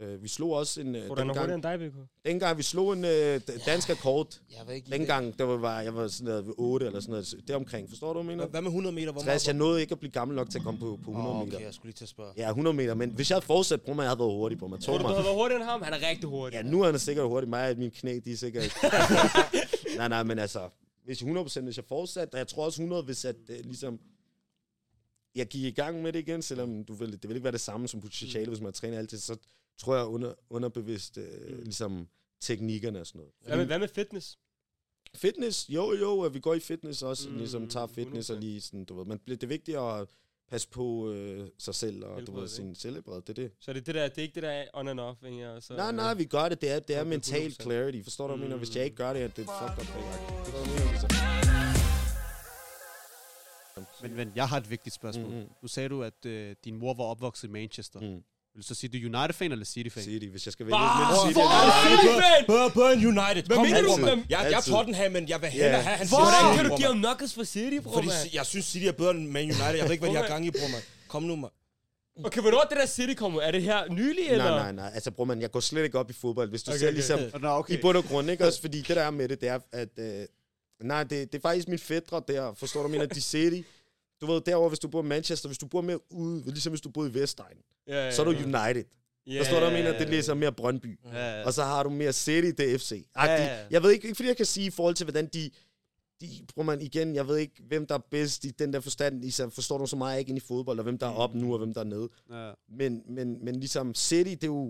øh, 0.00 0.22
vi 0.22 0.28
slog 0.28 0.50
også 0.52 0.80
en, 0.80 0.94
øh, 0.94 1.06
hurtigere 1.08 1.28
dengang, 1.28 1.54
end 1.54 1.62
dig, 1.62 1.78
BK? 1.92 1.94
dengang 2.26 2.58
vi 2.58 2.62
slog 2.62 2.92
en 2.92 3.04
øh, 3.04 3.40
dansk 3.66 3.90
rekord, 3.90 4.40
Jeg 4.50 4.66
ved 4.66 4.74
ikke... 4.74 4.90
dengang, 4.90 5.38
der 5.38 5.44
var, 5.44 5.80
jeg 5.80 5.94
var 5.94 6.08
sådan 6.08 6.24
noget 6.24 6.46
ved 6.46 6.54
8 6.58 6.86
eller 6.86 7.00
sådan 7.00 7.10
noget, 7.10 7.34
det 7.48 7.56
omkring, 7.56 7.88
forstår 7.88 8.12
du, 8.12 8.22
hvad 8.22 8.34
mener? 8.36 8.46
hvad 8.46 8.60
med 8.62 8.68
100 8.70 8.94
meter? 8.94 9.12
Hvor 9.12 9.22
60, 9.22 9.46
jeg 9.46 9.54
nåede 9.54 9.80
ikke 9.80 9.92
at 9.92 9.98
blive 9.98 10.10
gammel 10.12 10.34
nok 10.36 10.50
til 10.50 10.58
at 10.58 10.64
komme 10.64 10.80
på, 10.80 10.98
på 11.04 11.10
100 11.10 11.34
Åh, 11.36 11.44
meter. 11.44 11.56
okay, 11.56 11.66
jeg 11.66 11.74
skulle 11.74 11.88
lige 11.90 11.96
til 11.96 12.04
at 12.04 12.08
spørge. 12.08 12.32
Ja, 12.36 12.48
100 12.48 12.76
meter, 12.76 12.94
men 12.94 13.10
hvis 13.10 13.30
jeg 13.30 13.36
havde 13.36 13.46
fortsat, 13.46 13.82
bror, 13.82 13.94
man, 13.94 14.02
jeg 14.04 14.10
havde 14.10 14.18
været 14.18 14.30
hurtig 14.32 14.58
på 14.58 14.66
mig. 14.68 14.80
Tror 14.80 14.92
Tog 14.92 14.94
du, 14.94 15.02
du 15.02 15.08
mig. 15.08 15.16
havde 15.16 15.24
været 15.24 15.36
hurtigere 15.36 15.60
end 15.60 15.68
ham? 15.70 15.82
Han 15.82 15.92
er 15.92 16.08
rigtig 16.08 16.28
hurtig. 16.28 16.56
Ja, 16.56 16.62
nu 16.62 16.82
er 16.82 16.90
han 16.90 16.98
sikkert 16.98 17.26
hurtig. 17.28 17.48
Mig 17.50 17.70
og 17.70 17.78
mine 17.78 17.90
knæ, 17.90 18.18
de 18.24 18.32
er 18.32 18.36
sikkert 18.36 18.64
ikke. 18.64 18.76
nej, 19.98 20.08
nej, 20.08 20.22
men 20.22 20.38
altså, 20.38 20.68
hvis 21.04 21.22
100%, 21.22 21.60
hvis 21.60 21.76
jeg 21.76 21.84
fortsat, 21.88 22.28
og 22.32 22.38
jeg 22.38 22.48
tror 22.48 22.64
også 22.64 22.82
100, 22.82 23.02
hvis 23.02 23.24
at, 23.24 23.36
øh, 23.48 23.56
ligesom, 23.64 23.98
jeg 25.34 25.46
gik 25.46 25.64
i 25.64 25.70
gang 25.70 26.02
med 26.02 26.12
det 26.12 26.18
igen, 26.18 26.42
selvom 26.42 26.84
du 26.84 26.94
vil, 26.94 27.12
det 27.12 27.28
vil 27.28 27.34
ikke 27.36 27.44
være 27.44 27.52
det 27.52 27.60
samme 27.60 27.88
som 27.88 28.00
potentiale, 28.00 28.48
hvis 28.48 28.60
man 28.60 28.72
træner 28.72 28.98
altid, 28.98 29.18
så 29.18 29.36
tror 29.78 29.96
jeg 29.96 30.04
under, 30.06 30.34
underbevidst, 30.50 31.18
øh, 31.18 31.50
Mm. 31.56 31.62
ligesom, 31.62 32.08
teknikkerne 32.40 33.00
og 33.00 33.06
sådan 33.06 33.18
noget. 33.18 33.32
Hvad 33.46 33.56
med, 33.56 33.66
hvad 33.66 33.78
med 33.78 33.88
fitness? 33.88 34.38
Fitness, 35.16 35.68
jo 35.70 35.92
jo, 35.92 36.20
at 36.22 36.34
vi 36.34 36.40
går 36.40 36.54
i 36.54 36.60
fitness 36.60 37.02
også, 37.02 37.28
Mm, 37.28 37.32
mm, 37.34 37.38
ligesom 37.38 37.68
tager 37.68 37.86
fitness 37.86 38.30
og 38.30 38.36
100%. 38.36 38.40
lige 38.40 38.60
sådan, 38.60 38.84
du 38.84 38.94
ved, 38.98 39.04
men 39.04 39.20
det 39.28 39.42
er 39.42 39.46
vigtigt 39.46 39.78
at 39.78 40.08
passe 40.50 40.68
på 40.68 41.10
øh, 41.10 41.48
sig 41.58 41.74
selv, 41.74 42.04
og 42.04 42.10
du 42.10 42.16
Helbred, 42.16 42.40
ved, 42.40 42.48
sin 42.48 42.74
selvbred, 42.74 43.20
det 43.22 43.28
er 43.28 43.32
det. 43.42 43.50
Så 43.60 43.72
det 43.72 43.80
er 43.80 43.84
det 43.84 43.94
der, 43.94 44.08
det 44.08 44.18
er 44.18 44.22
ikke 44.22 44.34
det 44.34 44.42
der 44.42 44.64
on 44.74 44.88
and 44.88 45.00
off, 45.00 45.22
ikke? 45.24 45.50
Og 45.50 45.62
så, 45.62 45.76
Nej, 45.76 45.92
nej, 45.92 46.14
vi 46.14 46.24
gør 46.24 46.48
det. 46.48 46.60
Det 46.60 46.70
er, 46.70 46.78
det 46.80 46.96
er 46.96 47.04
mental 47.04 47.50
100%. 47.52 47.62
clarity. 47.62 48.02
Forstår 48.02 48.26
du, 48.26 48.32
hvad 48.36 48.38
jeg 48.42 48.48
mener? 48.48 48.56
Hvis 48.58 48.76
jeg 48.76 48.84
ikke 48.84 48.96
gør 48.96 49.12
det, 49.12 49.36
det 49.36 49.48
er 49.48 49.76
fucked 49.76 49.94
up. 49.94 51.54
Men, 54.02 54.14
men 54.16 54.32
jeg 54.36 54.48
har 54.48 54.56
et 54.56 54.70
vigtigt 54.70 54.94
spørgsmål. 54.94 55.26
Mhm. 55.26 55.34
Mm-hmm. 55.34 55.50
Nu 55.62 55.68
sagde 55.68 55.88
du, 55.88 56.02
at 56.02 56.26
øh, 56.26 56.56
din 56.64 56.76
mor 56.76 56.94
var 56.94 57.04
opvokset 57.04 57.48
i 57.48 57.50
Manchester. 57.50 58.00
Mm. 58.00 58.22
Vil 58.54 58.62
du 58.62 58.66
så 58.66 58.74
sige, 58.74 58.90
du 58.90 58.96
er 58.98 59.18
United-fan 59.18 59.52
eller 59.52 59.64
City-fan? 59.64 60.02
City, 60.02 60.26
hvis 60.26 60.46
jeg 60.46 60.52
skal 60.52 60.66
vælge 60.66 60.76
Ah, 60.76 60.98
mellem 61.00 61.16
City 61.26 61.34
hvor 61.38 61.48
og 61.48 61.68
er 61.68 61.90
United. 61.90 62.08
det 62.14 62.24
fan? 62.24 62.44
Burn, 62.46 62.70
burn 62.78 62.98
United. 63.12 63.42
Hvad 63.46 63.56
Kom 63.56 63.66
mener 63.66 63.82
du? 63.82 63.96
mand. 63.96 64.20
Jeg, 64.30 64.38
jeg 64.50 64.58
er. 64.58 64.60
Tottenham, 64.74 65.12
men 65.12 65.28
jeg 65.28 65.40
vil 65.42 65.48
hellere 65.50 65.70
Ja. 65.76 65.80
have 65.88 65.96
hans 65.96 66.10
Hvordan 66.10 66.56
kan 66.56 66.64
du 66.70 66.76
give 66.76 66.88
ham 66.92 66.96
nuggets 66.96 67.34
for 67.34 67.44
City, 67.44 67.78
bror, 67.84 67.92
Fordi 67.92 68.08
jeg 68.38 68.46
synes, 68.46 68.64
City 68.66 68.86
er 68.86 68.92
bedre 68.92 69.10
end 69.10 69.26
Man 69.36 69.42
United. 69.44 69.74
Jeg 69.80 69.84
ved 69.84 69.90
ikke, 69.96 70.04
hvad 70.04 70.14
de 70.14 70.20
har 70.22 70.28
gang 70.34 70.46
i, 70.46 70.50
bror, 70.50 70.68
mand. 70.74 70.82
Kom 71.08 71.22
nu, 71.22 71.36
mand. 71.36 71.52
Okay, 72.24 72.40
hvornår 72.40 72.60
er 72.64 72.68
det 72.68 72.76
der 72.82 72.86
City 72.86 73.14
kommer? 73.14 73.40
Er 73.40 73.50
det 73.50 73.62
her 73.62 73.80
nylig, 73.92 74.24
eller? 74.28 74.44
Nej, 74.44 74.58
nej, 74.58 74.72
nej. 74.72 74.90
Altså, 74.94 75.10
bror, 75.10 75.24
man, 75.24 75.40
jeg 75.40 75.50
går 75.50 75.60
slet 75.60 75.84
ikke 75.84 75.98
op 75.98 76.10
i 76.10 76.12
fodbold. 76.12 76.48
Hvis 76.50 76.62
du 76.62 76.70
Okay, 76.70 76.78
ser 76.78 76.86
okay. 76.86 76.94
ligesom 76.94 77.20
Nå, 77.40 77.48
okay. 77.48 77.74
i 77.74 77.80
bund 77.82 77.96
og 77.96 78.04
grund, 78.04 78.30
ikke? 78.30 78.46
Også 78.46 78.60
fordi 78.60 78.78
det 78.78 78.96
der 78.96 79.02
er 79.02 79.10
med 79.10 79.28
det, 79.28 79.40
det 79.40 79.48
er, 79.48 79.58
at... 79.72 79.88
Øh, 79.98 80.26
nej, 80.82 81.02
det, 81.04 81.32
det 81.32 81.38
er 81.38 81.42
faktisk 81.42 81.68
min 81.68 81.78
fædre 81.78 82.22
der. 82.28 82.54
Forstår 82.54 82.82
du, 82.82 82.88
mener 82.88 83.06
de 83.06 83.20
City. 83.20 83.60
Du 84.26 84.32
ved, 84.32 84.40
derovre, 84.40 84.68
hvis 84.68 84.78
du 84.78 84.88
bor 84.88 85.02
i 85.02 85.06
Manchester, 85.06 85.48
hvis 85.48 85.58
du 85.58 85.66
bor 85.66 85.80
mere 85.80 86.12
ude, 86.12 86.42
ligesom 86.46 86.70
hvis 86.72 86.80
du 86.80 86.88
bor 86.90 87.06
i 87.06 87.14
Vestegn, 87.14 87.56
Ja, 87.88 88.04
ja, 88.04 88.10
så 88.10 88.22
er 88.22 88.26
du 88.26 88.30
ja. 88.32 88.42
United. 88.44 88.84
Ja, 89.26 89.40
Forstår 89.40 89.58
du, 89.60 89.64
jeg 89.64 89.72
ja, 89.72 89.78
mener? 89.78 89.90
Det 89.92 90.00
er 90.00 90.04
ja. 90.04 90.10
ligesom 90.10 90.36
mere 90.36 90.52
Brøndby. 90.52 90.98
Ja, 91.12 91.38
ja. 91.38 91.44
Og 91.46 91.52
så 91.54 91.62
har 91.62 91.82
du 91.82 91.90
mere 91.90 92.12
City, 92.12 92.50
det 92.62 92.80
FC. 92.80 93.06
Ja, 93.16 93.24
ja, 93.24 93.44
ja. 93.44 93.66
Jeg 93.70 93.82
ved 93.82 93.90
ikke, 93.90 94.04
ikke 94.06 94.16
fordi 94.16 94.28
jeg 94.28 94.36
kan 94.36 94.46
sige 94.46 94.66
i 94.66 94.70
forhold 94.70 94.94
til, 94.94 95.04
hvordan 95.04 95.26
de... 95.26 95.50
de 96.20 96.28
bruger 96.54 96.66
man 96.66 96.80
igen, 96.80 97.14
jeg 97.14 97.28
ved 97.28 97.36
ikke, 97.36 97.62
hvem 97.68 97.86
der 97.86 97.94
er 97.94 97.98
bedst 98.10 98.44
i 98.44 98.50
den 98.50 98.72
der 98.72 98.80
forstand. 98.80 99.24
Især 99.24 99.48
forstår 99.48 99.78
du 99.78 99.86
så 99.86 99.96
meget 99.96 100.18
ikke 100.18 100.28
ind 100.28 100.38
i 100.38 100.40
fodbold, 100.40 100.78
og 100.78 100.82
hvem 100.82 100.98
der 100.98 101.06
er 101.06 101.10
op 101.14 101.34
nu, 101.34 101.52
og 101.52 101.58
hvem 101.58 101.74
der 101.74 101.80
er 101.80 101.84
nede. 101.84 102.08
ja. 102.30 102.52
Men, 102.68 103.02
men, 103.08 103.44
men 103.44 103.56
ligesom 103.56 103.94
City, 103.94 104.30
det 104.30 104.42
er 104.44 104.46
jo 104.46 104.68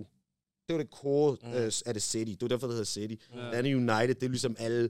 det, 0.68 0.68
er 0.68 0.74
jo 0.74 0.78
det 0.78 0.88
core 0.90 1.36
Mm. 1.42 1.52
øh, 1.52 1.72
af 1.86 1.94
det 1.94 2.02
City. 2.02 2.30
Det 2.30 2.42
er 2.42 2.48
derfor, 2.48 2.66
det 2.66 2.74
hedder 2.74 2.84
City. 2.84 3.14
Ja. 3.34 3.40
Ja. 3.40 3.46
Det 3.46 3.54
andet 3.54 3.74
United, 3.74 4.14
det 4.14 4.22
er 4.22 4.28
ligesom 4.28 4.56
alle 4.58 4.88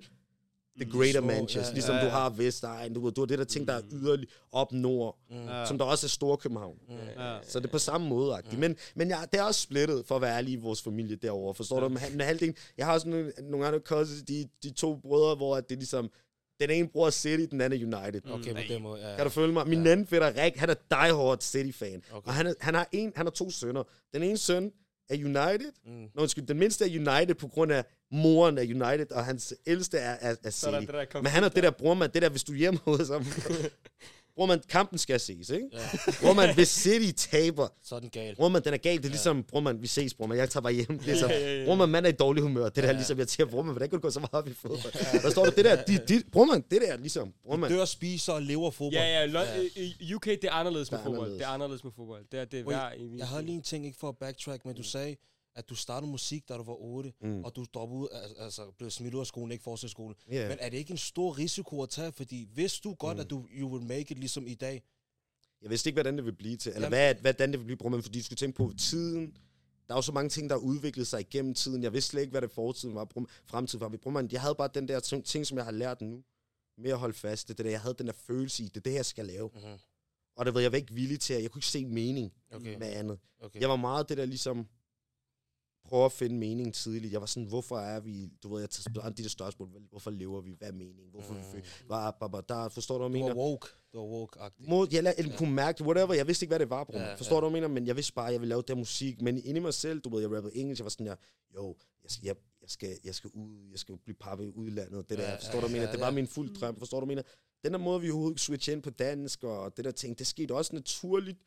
the 0.81 0.91
greater 0.91 1.21
små, 1.21 1.27
Manchester. 1.27 1.61
ja, 1.61 1.67
Ja, 1.69 1.73
ligesom 1.73 1.95
ja, 1.95 2.01
du 2.01 2.07
ja. 2.07 2.13
har 2.13 2.31
Vestegn, 2.31 2.95
du, 2.95 3.11
du 3.11 3.21
har 3.21 3.27
det 3.27 3.39
der 3.39 3.45
ting, 3.45 3.69
der 3.69 3.75
er 3.75 3.83
yderlig 3.93 4.29
op 4.53 4.73
nord, 4.73 5.19
Mm. 5.31 5.37
Ja. 5.47 5.67
som 5.67 5.79
der 5.79 5.85
også 5.85 6.07
er 6.07 6.09
Store 6.09 6.37
København. 6.37 6.79
Ja. 7.19 7.39
Så 7.43 7.59
det 7.61 7.67
er 7.67 7.71
på 7.71 7.79
samme 7.79 8.09
måde. 8.09 8.43
Mm. 8.53 8.59
Men, 8.59 8.77
men 8.95 9.09
ja, 9.09 9.19
det 9.33 9.39
er 9.41 9.45
også 9.45 9.61
splittet, 9.61 10.07
for 10.07 10.17
at 10.17 10.23
være 10.23 10.37
ærlig, 10.37 10.53
i 10.53 10.57
vores 10.57 10.83
familie 10.83 11.17
derovre. 11.17 11.55
Forstår 11.55 11.81
du? 11.81 11.89
Men 11.89 12.21
halvdelen, 12.21 12.55
jeg 12.79 12.87
har 12.87 12.93
også 12.95 13.09
nogle, 13.09 13.33
nogle 13.43 13.67
andre 13.67 13.79
cousins, 13.79 14.23
de, 14.23 14.49
de 14.63 14.71
to 14.71 14.97
brødre, 14.97 15.35
hvor 15.35 15.57
at 15.57 15.69
det 15.69 15.75
er 15.75 15.79
ligesom, 15.79 16.11
den 16.61 16.71
ene 16.71 16.89
bror 16.89 17.07
er 17.07 17.11
City, 17.11 17.47
den 17.51 17.61
anden 17.61 17.93
er 17.93 18.01
United. 18.01 18.31
Okay, 18.31 18.53
på 18.55 18.61
den 18.69 18.83
måde, 18.83 19.09
ja. 19.11 19.17
Kan 19.17 19.25
du 19.25 19.31
følge 19.31 19.53
mig? 19.53 19.69
Min 19.69 19.87
anden 19.87 20.07
fætter, 20.07 20.45
Rik, 20.45 20.57
han 20.57 20.71
er 20.71 20.75
diehard 20.91 21.39
City-fan. 21.41 22.03
Okay. 22.11 22.17
Okay. 22.17 22.29
Og 22.29 22.35
han, 22.35 22.47
er, 22.47 22.55
han, 22.61 22.75
har 22.75 22.89
en, 22.93 23.13
han 23.17 23.27
har 23.27 23.31
to 23.31 23.51
sønner. 23.51 23.83
Den 24.15 24.23
ene 24.23 24.37
søn 24.39 24.73
er 25.09 25.15
United. 25.15 25.73
Mm. 25.87 25.93
Nå, 26.15 26.23
undskyld, 26.23 26.47
den 26.47 26.59
mindste 26.59 26.85
er 26.85 26.89
United 27.19 27.35
på 27.35 27.49
grund 27.49 27.73
af 27.73 27.85
moren 28.15 28.59
af 28.59 28.63
United, 28.63 29.13
og 29.13 29.25
hans 29.25 29.55
ældste 29.67 29.99
er, 29.99 30.17
er, 30.21 30.35
er 30.45 30.51
Så 30.51 30.67
er 30.67 30.71
der 30.71 30.81
City. 30.81 30.93
det 30.93 31.13
der 31.13 31.23
Men 31.23 31.31
han 31.31 31.45
er 31.45 31.49
det 31.49 31.63
der, 31.63 31.71
bror 31.71 31.95
man, 31.95 32.11
det 32.15 32.23
der, 32.23 32.29
hvis 32.29 32.45
du 32.45 32.53
er 32.53 32.57
hjemme 32.57 32.81
hos 32.85 33.09
ham. 33.09 33.25
bror 34.37 34.47
man, 34.47 34.61
kampen 34.69 34.99
skal 34.99 35.21
ses, 35.21 35.51
ikke? 35.51 35.67
Ja, 35.73 35.79
Bror 36.23 36.33
man, 36.33 36.55
hvis 36.55 36.69
City 36.69 37.29
taber, 37.31 37.69
så 37.83 37.95
er 37.97 38.01
den 38.01 38.11
gal. 38.11 38.37
bror 38.37 38.49
man, 38.49 38.63
den 38.65 38.73
er 38.75 38.79
galt. 38.79 39.03
Det 39.03 39.09
er 39.09 39.11
ligesom, 39.11 39.43
bror 39.43 39.61
man, 39.61 39.83
vi 39.83 39.87
ses, 39.87 40.15
bror 40.15 40.27
man, 40.27 40.39
jeg 40.39 40.51
tager 40.51 40.63
bare 40.63 40.73
hjem. 40.73 41.01
Ligesom, 41.05 41.31
Ja, 41.31 41.39
ja, 41.39 41.59
ja. 41.59 41.65
bror 41.65 41.75
man, 41.75 41.89
man 41.89 42.05
er 42.05 42.09
i 42.09 42.13
dårlig 42.13 42.43
humør. 42.43 42.65
Det 42.65 42.77
der, 42.77 42.85
Ja. 42.87 42.93
ligesom, 42.93 43.19
jeg 43.19 43.29
siger, 43.29 43.47
bror 43.47 43.63
man, 43.63 43.73
hvordan 43.73 43.89
kan 43.91 43.99
du 43.99 44.03
gå 44.03 44.11
så 44.11 44.21
meget 44.21 44.33
op 44.35 44.49
i 44.49 44.53
fodbold? 44.53 45.23
Der 45.23 45.31
står 45.31 45.45
du, 45.45 45.53
det 45.57 45.65
der, 45.65 45.83
de, 45.85 45.99
de, 46.09 46.23
bror 46.33 46.45
man, 46.45 46.65
det 46.71 46.83
der, 46.89 46.97
ligesom, 46.97 47.33
bror 47.47 47.57
man. 47.57 47.71
Dør, 47.71 47.85
spiser 47.85 48.33
og 48.33 48.43
lever 48.43 48.71
fodbold. 48.71 48.95
Ja, 48.95 49.21
ja, 49.21 49.27
Lon- 49.27 49.71
i 50.01 50.15
UK, 50.15 50.25
det 50.25 50.45
er 50.45 50.51
anderledes 50.53 50.91
med 50.91 50.99
Det 50.99 51.05
er 51.05 51.09
fodbold. 51.11 51.33
Det 51.33 51.43
er 51.43 51.47
anderledes 51.49 51.85
med 51.85 51.93
fodbold. 51.97 52.25
Det 52.33 52.41
er 52.41 52.45
det 52.45 52.61
er 52.61 52.91
evig. 52.99 53.19
Jeg 53.19 53.27
havde 53.27 53.43
lige 53.43 53.55
en 53.55 53.63
ting, 53.63 53.87
ikke 53.87 53.99
for 54.01 54.09
at 54.09 54.17
backtrack, 54.21 54.65
men 54.67 54.75
du 54.77 54.83
sagde, 54.83 55.17
at 55.57 55.69
du 55.69 55.75
startede 55.75 56.11
musik, 56.11 56.49
da 56.49 56.55
du 56.57 56.63
var 56.63 56.77
8, 56.83 57.13
Mm. 57.21 57.45
og 57.45 57.57
du 57.57 57.67
droppede 57.75 58.01
ud, 58.01 58.09
altså, 58.39 58.71
blev 58.79 58.91
smidt 58.91 59.15
ud 59.15 59.21
af 59.21 59.27
skolen, 59.27 59.53
ikke 59.53 59.65
fortsat 59.65 59.91
skole. 59.91 60.15
Yeah. 60.33 60.49
Men 60.49 60.59
er 60.61 60.69
det 60.69 60.77
ikke 60.79 60.91
en 60.91 60.97
stor 60.99 61.39
risiko 61.39 61.83
at 61.83 61.89
tage, 61.91 62.13
fordi 62.13 62.49
hvis 62.53 62.81
du 62.81 62.95
godt, 62.95 63.21
at 63.21 63.31
du 63.31 63.47
you 63.53 63.69
will 63.73 63.87
make 63.87 64.01
it 64.13 64.19
ligesom 64.19 64.47
i 64.47 64.55
dag, 64.55 64.83
Jeg 65.63 65.71
vidste 65.71 65.89
ikke, 65.91 65.97
hvordan 65.97 66.17
det 66.17 66.25
ville 66.25 66.37
blive 66.37 66.57
til, 66.57 66.71
eller 66.75 66.81
Jamen- 66.87 66.91
hvad, 66.99 67.15
hvordan 67.35 67.51
det 67.53 67.59
ville 67.59 67.65
blive, 67.67 67.77
bror 67.77 67.89
man, 67.89 68.03
fordi 68.03 68.19
du 68.19 68.25
skulle 68.25 68.37
tænke 68.37 68.57
på 68.57 68.73
tiden. 68.79 69.37
Der 69.89 69.95
er 69.95 69.99
jo 69.99 70.03
så 70.03 70.13
mange 70.13 70.29
ting, 70.29 70.51
der 70.51 70.57
har 70.57 70.61
udviklet 70.61 71.07
sig 71.07 71.21
igennem 71.21 71.55
tiden. 71.55 71.83
Jeg 71.83 71.93
vidste 71.93 72.11
slet 72.11 72.21
ikke, 72.21 72.31
hvad 72.31 72.43
det 72.43 72.51
fortiden 72.51 72.95
var, 72.95 73.09
fremtiden 73.45 73.81
var. 73.81 73.89
Bror 74.03 74.11
man, 74.11 74.29
jeg 74.33 74.41
havde 74.41 74.55
bare 74.55 74.69
den 74.75 74.89
der 74.89 75.01
ting, 75.01 75.25
ting, 75.25 75.47
som 75.47 75.57
jeg 75.59 75.65
har 75.65 75.73
lært 75.73 76.01
nu, 76.01 76.23
med 76.79 76.91
at 76.91 76.99
holde 76.99 77.15
fast. 77.15 77.49
Det 77.49 77.59
er 77.61 77.63
det, 77.63 77.71
jeg 77.71 77.81
havde 77.81 77.95
den 77.99 78.07
der 78.07 78.13
følelse 78.13 78.63
i, 78.63 78.67
det 78.69 78.77
er 78.77 78.81
det, 78.81 78.93
jeg 78.95 79.07
skal 79.07 79.27
lave. 79.27 79.51
Mhm. 79.55 79.79
Og 80.37 80.47
det 80.47 80.55
ved 80.55 80.63
jeg 80.63 80.73
var 80.73 80.77
ikke 80.79 80.95
villig 80.95 81.21
til, 81.21 81.35
at 81.35 81.43
jeg 81.43 81.51
kunne 81.51 81.59
ikke 81.59 81.67
se 81.67 81.85
mening 81.87 82.33
Okay. 82.53 82.79
med 82.79 82.87
andet. 82.87 83.19
okay. 83.41 83.61
Jeg 83.61 83.69
var 83.69 83.77
meget 83.77 84.09
det 84.09 84.17
der 84.17 84.25
ligesom, 84.25 84.69
prøve 85.95 86.05
at 86.05 86.13
finde 86.13 86.37
mening 86.37 86.75
tidligt. 86.75 87.13
Jeg 87.13 87.21
var 87.21 87.27
sådan, 87.27 87.49
hvorfor 87.49 87.79
er 87.79 88.01
vi, 88.01 88.31
du 88.43 88.49
ved, 88.55 88.61
jeg 88.61 88.71
tager 88.71 89.11
de 89.11 89.23
der 89.23 89.29
spørgsmål, 89.29 89.69
hvorfor 89.91 90.11
lever 90.11 90.41
vi, 90.41 90.55
hvad 90.59 90.69
er 90.69 90.73
mening, 90.73 91.11
hvorfor 91.11 91.35
mm. 91.35 91.41
vi 91.55 91.63
var, 91.89 92.17
var, 92.21 92.41
der, 92.41 92.69
forstår 92.69 92.99
du, 92.99 93.09
hvad 93.09 93.21
jeg 93.21 93.23
Du 93.23 93.35
mener? 93.35 93.43
var 93.43 93.49
woke. 93.51 93.67
Du 93.93 93.99
var 93.99 94.07
woke-agtig. 94.07 94.69
Mod, 94.69 94.89
jeg 94.93 95.03
lad, 95.03 95.15
eller 95.19 95.37
kunne 95.37 95.55
mærke 95.55 95.85
whatever. 95.85 96.15
Jeg 96.15 96.27
vidste 96.27 96.45
ikke, 96.45 96.51
hvad 96.51 96.59
det 96.59 96.71
var, 96.71 96.85
bror. 96.85 96.99
Ja, 96.99 97.05
Ja, 97.09 97.15
Forstår 97.15 97.37
ja. 97.37 97.41
du, 97.41 97.49
hvad 97.49 97.61
jeg 97.61 97.69
mener? 97.71 97.75
Men 97.81 97.87
jeg 97.87 97.97
vidste 97.97 98.13
bare, 98.13 98.27
at 98.27 98.33
jeg 98.33 98.41
ville 98.41 98.49
lave 98.49 98.63
der 98.69 98.75
musik. 98.75 99.23
Men 99.23 99.37
inde 99.45 99.61
i 99.61 99.63
mig 99.63 99.75
selv, 99.75 100.01
du 100.01 100.09
ved, 100.15 100.21
jeg 100.21 100.31
rappede 100.31 100.57
engelsk. 100.57 100.81
Jeg 100.81 100.85
var 100.85 100.91
sådan 100.91 101.07
der, 101.07 101.17
jo, 101.55 101.77
jeg 102.03 102.11
jeg, 102.23 102.37
jeg 102.63 102.71
skal, 102.71 102.99
jeg 103.05 103.15
skal 103.15 103.31
ud, 103.35 103.69
jeg 103.71 103.79
skal 103.79 103.97
blive 104.05 104.17
pappet 104.17 104.45
i 104.47 104.51
udlandet. 104.51 105.09
Det 105.09 105.19
der, 105.19 105.25
Ja, 105.31 105.37
forstår 105.37 105.61
du, 105.61 105.61
hvad 105.61 105.69
jeg 105.71 105.75
ja, 105.77 105.81
mener? 105.81 105.93
Det 105.93 105.99
ja. 105.99 106.05
var 106.05 106.11
min 106.11 106.27
fuld 106.27 106.55
drøm, 106.55 106.79
forstår 106.79 107.01
du, 107.01 107.07
hvad 107.07 107.17
jeg 107.17 107.25
mener? 107.25 107.37
Den 107.65 107.73
der 107.73 107.79
måde, 107.79 108.01
vi 108.01 108.11
overhovedet 108.11 108.41
switch 108.41 108.71
ind 108.71 108.83
på 108.83 108.91
dansk, 108.91 109.45
og 109.45 109.77
det 109.77 109.85
der 109.85 109.91
ting, 109.91 110.19
det 110.19 110.27
skete 110.27 110.55
også 110.55 110.75
naturligt. 110.75 111.39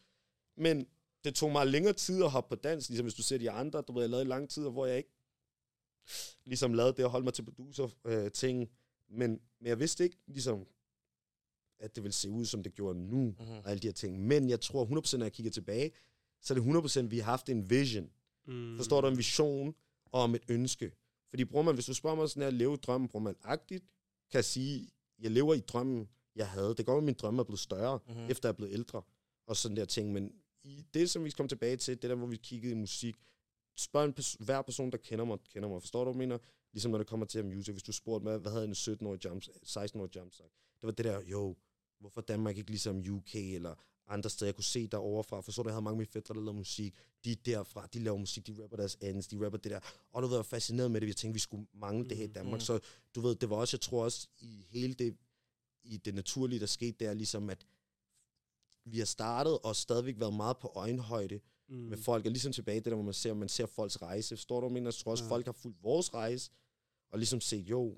Men 0.58 0.86
det 1.24 1.36
tog 1.36 1.52
mig 1.52 1.68
længere 1.68 1.94
tid 1.94 2.24
at 2.24 2.32
hoppe 2.32 2.56
på 2.56 2.62
dansk, 2.62 2.90
ligesom 2.90 3.06
hvis 3.06 3.14
du 3.14 3.24
ser 3.24 3.38
de 3.38 3.52
andre, 3.52 3.82
du 3.82 3.94
ved, 3.94 4.02
jeg 4.02 4.10
lavede 4.10 4.26
i 4.26 4.30
lang 4.30 4.50
tid, 4.50 4.70
hvor 4.70 4.86
jeg 4.86 4.98
ikke 4.98 5.10
ligesom 6.46 6.74
lavede 6.74 6.94
det 6.94 7.04
at 7.04 7.10
holde 7.10 7.24
mig 7.24 7.34
til 7.34 7.44
producer-ting. 7.46 8.70
men, 9.10 9.30
men 9.60 9.68
jeg 9.68 9.80
vidste 9.80 10.04
ikke, 10.04 10.18
ligesom, 10.28 10.68
at 11.80 11.96
det 11.96 12.04
ville 12.04 12.14
se 12.14 12.30
ud, 12.30 12.46
som 12.46 12.64
det 12.64 12.74
gjorde 12.76 13.00
nu, 13.00 13.18
Mhm. 13.26 13.38
og 13.40 13.70
alle 13.70 13.80
de 13.82 13.88
her 13.88 13.94
ting. 13.94 14.20
Men 14.28 14.50
jeg 14.50 14.62
tror 14.62 14.86
100%, 14.86 15.18
når 15.18 15.26
jeg 15.26 15.34
kigger 15.34 15.52
tilbage, 15.52 15.92
så 16.42 16.54
er 16.54 16.56
det 16.56 16.62
100%, 16.62 17.12
vi 17.12 17.18
har 17.20 17.26
haft 17.32 17.50
en 17.50 17.70
vision. 17.70 18.12
Mm. 18.48 18.78
Forstår 18.78 19.02
du? 19.02 19.08
En 19.08 19.18
vision 19.18 19.76
og 20.06 20.22
om 20.22 20.36
et 20.36 20.44
ønske. 20.50 20.92
Fordi 21.30 21.46
bror 21.46 21.62
man, 21.62 21.74
hvis 21.74 21.86
du 21.86 21.94
spørger 21.94 22.16
mig 22.16 22.30
sådan 22.30 22.44
her, 22.44 22.50
leve 22.50 22.78
drømmen, 22.78 23.08
bror 23.10 23.20
man, 23.20 23.36
agtigt, 23.44 23.84
kan 24.32 24.38
jeg 24.38 24.46
sige, 24.46 24.90
jeg 25.20 25.32
lever 25.32 25.54
i 25.54 25.60
drømmen, 25.60 26.10
jeg 26.36 26.50
havde. 26.50 26.76
Det 26.76 26.86
går 26.86 26.98
at 26.98 27.04
min 27.04 27.14
drømme 27.14 27.40
er 27.40 27.44
blevet 27.44 27.60
større, 27.60 28.00
Mhm. 28.08 28.14
mm-hmm. 28.16 28.32
efter 28.32 28.50
jeg 28.50 28.54
er 28.54 28.58
blevet 28.58 28.74
ældre, 28.74 29.02
og 29.48 29.56
sådan 29.58 29.78
der 29.78 29.86
ting. 29.86 30.12
Men 30.14 30.32
i 30.68 30.86
det, 30.94 31.10
som 31.10 31.24
vi 31.24 31.30
kom 31.30 31.48
tilbage 31.48 31.78
til, 31.78 32.02
det 32.02 32.10
der, 32.10 32.16
hvor 32.16 32.28
vi 32.28 32.38
kiggede 32.38 32.72
i 32.72 32.76
musik, 32.76 33.16
spørg 33.76 34.06
en 34.06 34.14
pers- 34.14 34.38
hver 34.40 34.62
person, 34.62 34.92
der 34.92 34.98
kender 34.98 35.26
mig, 35.26 35.38
kender 35.54 35.70
mig. 35.70 35.82
Forstår 35.82 36.04
du, 36.04 36.12
hvad 36.12 36.22
jeg 36.22 36.28
mener? 36.28 36.38
Ligesom 36.74 36.92
når 36.92 36.98
det 36.98 37.08
kommer 37.08 37.26
til 37.26 37.46
music, 37.46 37.74
hvis 37.74 37.84
du 37.84 37.92
spurgte 37.92 38.24
mig, 38.24 38.38
hvad 38.38 38.52
havde 38.52 38.66
en 38.66 38.72
17-årig 38.72 39.26
jump, 39.26 39.44
16-årig 39.44 40.16
jump 40.16 40.34
sagt? 40.34 40.54
Det 40.82 40.84
var 40.84 40.92
det 40.92 41.06
der, 41.06 41.22
jo, 41.22 41.56
hvorfor 42.00 42.22
Danmark 42.22 42.58
ikke 42.58 42.70
ligesom 42.70 43.04
UK 43.10 43.36
eller 43.36 43.76
andre 44.08 44.30
steder, 44.30 44.48
jeg 44.48 44.56
kunne 44.56 44.64
se 44.64 44.88
derovre 44.88 45.24
fra. 45.24 45.42
Forstår 45.42 45.64
du, 45.64 45.70
jeg 45.70 45.74
havde 45.74 45.84
mange 45.84 45.94
af 45.96 45.98
mine 45.98 46.12
fætter, 46.12 46.34
der 46.34 46.42
lavede 46.42 46.58
musik. 46.58 46.96
De 47.24 47.32
er 47.32 47.36
derfra, 47.46 47.88
de 47.94 48.00
laver 48.00 48.18
musik, 48.18 48.48
de 48.48 48.64
rapper 48.64 48.78
deres 48.78 48.98
ends, 49.02 49.28
de 49.28 49.46
rapper 49.46 49.58
det 49.58 49.72
der. 49.72 49.80
Og 50.12 50.22
du 50.22 50.28
ved, 50.28 50.36
jeg 50.36 50.38
var 50.38 50.44
fascineret 50.44 50.92
med 50.92 51.02
det, 51.02 51.08
jeg 51.08 51.16
tænkte, 51.16 51.34
vi 51.34 51.40
skulle 51.40 51.68
mangle 51.74 52.10
det 52.10 52.18
her 52.18 52.24
i 52.24 52.28
Danmark. 52.28 52.60
Mhm. 52.60 52.66
Så 52.66 52.80
du 53.16 53.22
ved, 53.22 53.36
det 53.36 53.50
var 53.50 53.56
også, 53.56 53.78
jeg 53.78 53.82
tror 53.82 54.04
også, 54.04 54.28
i 54.40 54.66
hele 54.70 54.94
det, 54.94 55.18
i 55.84 55.98
det 55.98 56.16
naturlige, 56.16 56.60
der 56.60 56.66
skete 56.66 57.06
der, 57.06 57.14
ligesom 57.14 57.50
at 57.50 57.66
vi 58.92 58.98
har 59.00 59.06
startet 59.06 59.60
og 59.64 59.76
stadigvæk 59.76 60.20
været 60.20 60.34
meget 60.34 60.58
på 60.58 60.68
øjenhøjde 60.76 61.40
Mm. 61.70 61.76
med 61.78 61.98
folk. 61.98 62.26
Og 62.26 62.32
ligesom 62.32 62.52
tilbage 62.52 62.76
det 62.76 62.86
der, 62.86 62.94
hvor 62.96 63.04
man 63.04 63.14
ser, 63.14 63.34
man 63.34 63.50
ser 63.50 63.66
folks 63.66 64.02
rejse. 64.02 64.36
Forstår 64.36 64.62
du, 64.62 64.70
mener? 64.70 64.88
Jeg 64.88 64.94
tror 64.94 65.12
også, 65.12 65.24
Ja. 65.24 65.30
folk 65.30 65.46
har 65.46 65.52
fulgt 65.54 65.84
vores 65.84 66.14
rejse, 66.14 66.52
og 67.10 67.20
ligesom 67.20 67.42
set, 67.42 67.70
jo, 67.70 67.98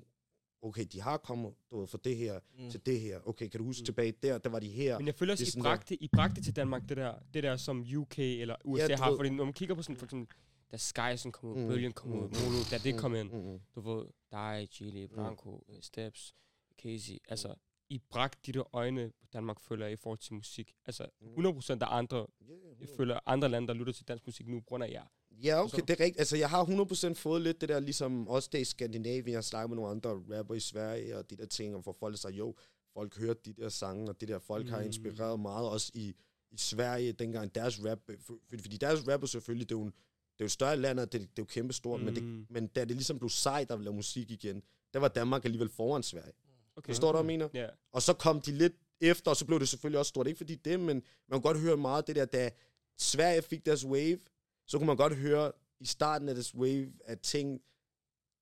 okay, 0.62 0.84
de 0.92 1.00
har 1.00 1.16
kommet 1.16 1.54
du 1.70 1.78
ved, 1.80 1.86
fra 1.86 1.98
det 2.04 2.16
her 2.16 2.40
Mm. 2.58 2.64
mm. 2.64 2.70
til 2.70 2.86
det 2.86 3.00
her. 3.00 3.20
Okay, 3.28 3.48
kan 3.48 3.58
du 3.60 3.64
huske 3.64 3.80
Mm. 3.80 3.82
mm. 3.82 3.84
tilbage 3.84 4.12
der, 4.22 4.38
der 4.38 4.50
var 4.50 4.58
de 4.58 4.68
her. 4.68 4.98
Men 4.98 5.06
jeg 5.06 5.14
føler 5.14 5.32
også, 5.32 5.44
det 5.44 5.54
I 5.56 5.60
bragte, 5.60 6.02
I 6.02 6.08
bragte 6.08 6.42
til 6.42 6.56
Danmark 6.56 6.88
det 6.88 6.96
der, 6.96 7.14
det 7.34 7.42
der 7.42 7.56
som 7.56 7.84
UK 7.96 8.18
eller 8.18 8.56
USA 8.64 8.86
Ja, 8.86 8.96
har. 8.96 9.10
ved- 9.10 9.18
Fordi 9.18 9.30
når 9.30 9.44
man 9.44 9.52
kigger 9.52 9.74
på 9.74 9.82
sådan, 9.82 9.96
for 9.96 10.06
eksempel, 10.06 10.36
da 10.72 10.76
Sky 10.76 11.16
sådan 11.16 11.32
kom 11.32 11.48
ud, 11.50 11.54
Mm, 11.56 11.62
mm. 11.62 11.68
Bølgen 11.68 11.92
kom 11.92 12.10
mm, 12.10 12.16
ud, 12.18 12.20
Mono, 12.22 12.58
da 12.70 12.78
det 12.78 12.98
kom 12.98 13.14
ind, 13.14 13.30
Mm, 13.32 13.38
mm. 13.52 13.60
du 13.74 13.80
ved, 13.80 14.04
dig, 14.32 14.68
Chili, 14.72 15.06
Blanco, 15.06 15.64
mm. 15.68 15.82
Steps, 15.82 16.34
Casey, 16.82 17.18
altså, 17.28 17.54
I 17.90 17.98
bragte 18.10 18.38
de 18.46 18.58
der 18.58 18.74
øjne 18.76 19.12
Danmark, 19.32 19.60
føler 19.60 19.86
jeg, 19.86 19.92
i 19.92 19.96
forhold 19.96 20.18
til 20.18 20.34
musik. 20.34 20.74
Altså, 20.86 21.06
Mm. 21.20 21.26
100% 21.46 21.78
der 21.78 21.86
er 21.86 21.90
andre, 21.90 22.26
Yeah, 22.50 22.80
jeg 22.80 22.88
føler 22.96 23.20
andre 23.26 23.48
lande, 23.48 23.68
der 23.68 23.74
lytter 23.74 23.92
til 23.92 24.08
dansk 24.08 24.26
musik 24.26 24.48
nu, 24.48 24.60
grund 24.60 24.84
af 24.84 24.88
jer. 24.90 25.04
Ja, 25.42 25.62
Forstår 25.62 25.78
okay, 25.78 25.86
det 25.88 26.00
er 26.00 26.04
rigtigt. 26.04 26.18
Altså, 26.18 26.36
jeg 26.36 26.50
har 26.50 26.64
100% 26.64 27.14
fået 27.14 27.42
lidt 27.42 27.60
det 27.60 27.68
der, 27.68 27.80
ligesom 27.80 28.28
også 28.28 28.48
det 28.52 28.60
i 28.60 28.64
Skandinavien, 28.64 29.28
jeg 29.28 29.36
har 29.36 29.42
snakket 29.42 29.70
med 29.70 29.76
nogle 29.76 29.90
andre 29.90 30.10
rapper 30.38 30.54
i 30.54 30.60
Sverige, 30.60 31.16
og 31.18 31.30
de 31.30 31.36
der 31.36 31.46
ting, 31.46 31.74
og 31.76 31.84
for 31.84 31.92
folk 31.92 32.18
siger, 32.18 32.32
jo, 32.32 32.54
folk 32.94 33.18
hørte 33.18 33.40
de 33.44 33.52
der 33.62 33.68
sange, 33.68 34.08
og 34.10 34.20
det 34.20 34.28
der 34.28 34.38
folk 34.38 34.64
mm. 34.66 34.70
har 34.72 34.80
Mm. 34.80 34.86
inspireret 34.86 35.40
meget, 35.40 35.68
også 35.68 35.90
i, 35.94 36.14
i 36.50 36.56
Sverige, 36.56 37.12
dengang 37.12 37.54
deres 37.54 37.84
rap, 37.84 37.98
for, 38.20 38.38
fordi 38.60 38.76
deres 38.76 39.08
rapper 39.08 39.26
selvfølgelig, 39.26 39.68
det 39.68 39.74
er 39.74 39.78
jo, 39.78 39.84
en, 39.84 39.90
det 39.90 40.40
er 40.40 40.44
jo 40.44 40.44
et 40.44 40.50
større 40.50 40.76
land, 40.76 41.00
og 41.00 41.12
det, 41.12 41.20
det 41.20 41.26
er 41.28 41.30
jo 41.38 41.44
kæmpe 41.44 41.72
stort, 41.72 42.00
mm. 42.00 42.04
men, 42.06 42.14
det, 42.14 42.22
Mm. 42.22 42.46
men 42.50 42.66
da 42.66 42.80
det 42.80 42.90
ligesom 42.96 43.18
blev 43.18 43.28
sejt 43.30 43.70
at 43.70 43.80
lave 43.80 43.94
musik 43.96 44.30
igen, 44.30 44.62
der 44.94 44.98
var 45.00 45.08
Danmark 45.08 45.44
alligevel 45.44 45.68
foran 45.68 46.02
Sverige. 46.02 46.32
Okay. 46.76 46.86
Forstår 46.86 47.12
du, 47.12 47.22
hvad 47.22 47.32
jeg 47.32 47.38
mener? 47.38 47.48
Ja. 47.54 47.68
Og 47.92 48.02
så 48.02 48.12
kom 48.12 48.40
de 48.40 48.52
lidt 48.52 48.72
efter, 49.00 49.30
og 49.30 49.36
så 49.36 49.46
blev 49.46 49.60
det 49.60 49.68
selvfølgelig 49.68 49.98
også 49.98 50.08
stort. 50.08 50.26
Ikke 50.26 50.36
fordi 50.38 50.54
det, 50.54 50.80
men 50.80 50.86
man 50.86 51.02
kunne 51.30 51.40
godt 51.40 51.60
høre 51.60 51.76
meget 51.76 52.06
det 52.06 52.16
der, 52.16 52.24
da 52.24 52.50
Sverige 52.98 53.42
fik 53.42 53.66
deres 53.66 53.84
wave, 53.84 54.18
så 54.66 54.78
kunne 54.78 54.86
man 54.86 54.96
godt 54.96 55.16
høre 55.16 55.52
i 55.80 55.86
starten 55.86 56.28
af 56.28 56.34
deres 56.34 56.54
wave, 56.54 56.92
at 57.04 57.20
ting, 57.20 57.60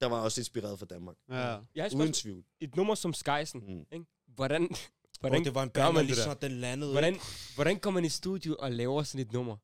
der 0.01 0.07
var 0.07 0.21
også 0.21 0.41
inspireret 0.41 0.79
fra 0.79 0.87
Danmark. 0.87 1.17
Ja. 1.31 1.59
Jeg 1.75 1.91
Uden 1.95 2.13
tvivl. 2.13 2.45
et 2.61 2.77
nummer 2.77 2.95
som 2.95 3.13
Skysen. 3.15 3.61
Mm. 3.61 3.87
Ikke? 3.93 4.07
Hvordan, 4.27 4.61
Hvordan, 4.67 4.71
hvordan, 5.21 5.45
det 5.45 5.55
var 5.55 5.63
en 5.63 5.71
banger, 5.71 5.93
man 5.93 6.05
lige 6.05 6.17
så 6.17 6.35
den 6.35 6.53
landede. 6.53 6.93
hvordan, 6.93 7.17
hvordan 7.55 7.79
går 7.79 7.91
man 7.91 8.05
i 8.05 8.09
studio 8.09 8.57
og 8.59 8.73
laver 8.73 9.03
sådan 9.03 9.27
et 9.27 9.33
nummer? 9.33 9.57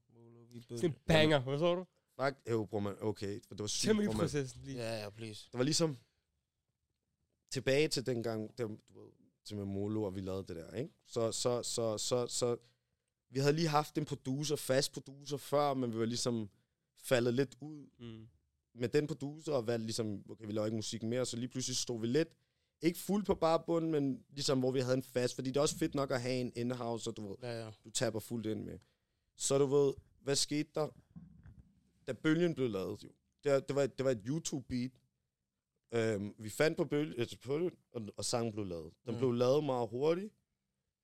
Sådan 0.69 0.91
en 0.91 0.97
banger, 1.07 1.39
hvad 1.39 1.59
så 1.59 1.75
du? 1.75 1.87
Fakt, 2.21 2.51
jo, 2.51 2.65
bror, 2.65 2.81
man, 2.81 2.95
okay, 3.01 3.41
for 3.49 3.55
det 3.55 3.61
var 3.62 3.67
sygt, 3.67 3.97
man. 3.97 4.12
processen 4.12 4.61
lige. 4.65 4.77
Ja, 4.79 5.03
ja, 5.03 5.11
please. 5.11 5.49
Det 5.53 5.59
var 5.59 5.65
ligesom 5.65 5.99
tilbage 7.55 7.89
til 7.89 8.07
dengang, 8.07 8.59
der, 8.59 8.65
du 8.67 9.01
ved, 9.01 9.09
til 9.45 9.57
med 9.57 9.65
Molo, 9.65 10.03
og 10.03 10.15
vi 10.15 10.21
lavede 10.21 10.45
det 10.49 10.57
der, 10.57 10.73
ikke? 10.77 10.91
Så, 11.07 11.33
så, 11.33 11.63
så, 11.63 11.99
så, 11.99 12.27
så, 12.27 12.57
vi 13.31 13.39
havde 13.41 13.53
lige 13.53 13.69
haft 13.69 13.99
en 13.99 14.05
producer, 14.05 14.57
fast 14.57 14.93
producer 14.93 15.37
før, 15.37 15.75
men 15.75 15.93
vi 15.93 15.99
var 15.99 16.05
ligesom 16.05 16.49
faldet 16.97 17.35
lidt 17.35 17.57
ud 17.61 17.87
Mm. 17.99 18.27
med 18.75 18.89
den 18.89 19.07
producer, 19.07 19.53
og 19.53 19.67
valgte 19.67 19.87
ligesom, 19.87 20.23
okay, 20.31 20.47
vi 20.47 20.53
laver 20.53 20.67
ikke 20.67 20.77
musik 20.77 21.03
mere, 21.03 21.27
så 21.27 21.37
lige 21.37 21.49
pludselig 21.49 21.77
stod 21.77 22.01
vi 22.01 22.07
lidt, 22.07 22.29
ikke 22.83 22.99
fuld 22.99 23.25
på 23.25 23.35
bare 23.35 23.63
bunden, 23.67 23.91
men 23.91 24.25
ligesom, 24.31 24.59
hvor 24.59 24.71
vi 24.71 24.81
havde 24.81 24.97
en 24.97 25.03
fast, 25.03 25.35
fordi 25.35 25.49
det 25.51 25.57
er 25.57 25.61
også 25.61 25.77
fedt 25.79 25.95
nok 25.95 26.11
at 26.11 26.21
have 26.23 26.41
en 26.41 26.53
in-house, 26.57 27.11
og 27.11 27.17
du 27.17 27.29
ved, 27.29 27.37
Ja, 27.43 27.65
ja. 27.65 27.71
du 27.85 27.91
taber 27.91 28.21
fuldt 28.21 28.47
ind 28.47 28.65
med. 28.65 28.79
Så 29.37 29.59
du 29.59 29.67
ved, 29.67 29.95
hvad 30.21 30.37
skete 30.37 30.71
der, 30.75 30.89
da 32.07 32.13
bølgen 32.13 32.55
blev 32.55 32.71
lavet? 32.71 33.05
Jo. 33.05 33.09
Det, 33.45 33.69
det, 33.69 33.77
var, 33.77 33.87
det 33.87 34.05
var 34.05 34.11
et 34.11 34.23
YouTube-beat. 34.29 34.91
Øhm, 35.95 36.34
vi 36.38 36.51
fandt 36.51 36.76
på 36.76 36.84
bølgen, 36.84 37.14
altså 37.20 37.36
på 37.45 37.59
det, 37.59 37.72
og, 37.92 38.03
og 38.16 38.24
sangen 38.24 38.53
blev 38.53 38.66
lavet. 38.66 38.92
Den 38.92 38.92
Mm. 39.07 39.12
mm. 39.12 39.18
blev 39.18 39.32
lavet 39.32 39.64
meget 39.64 39.88
hurtigt. 39.88 40.32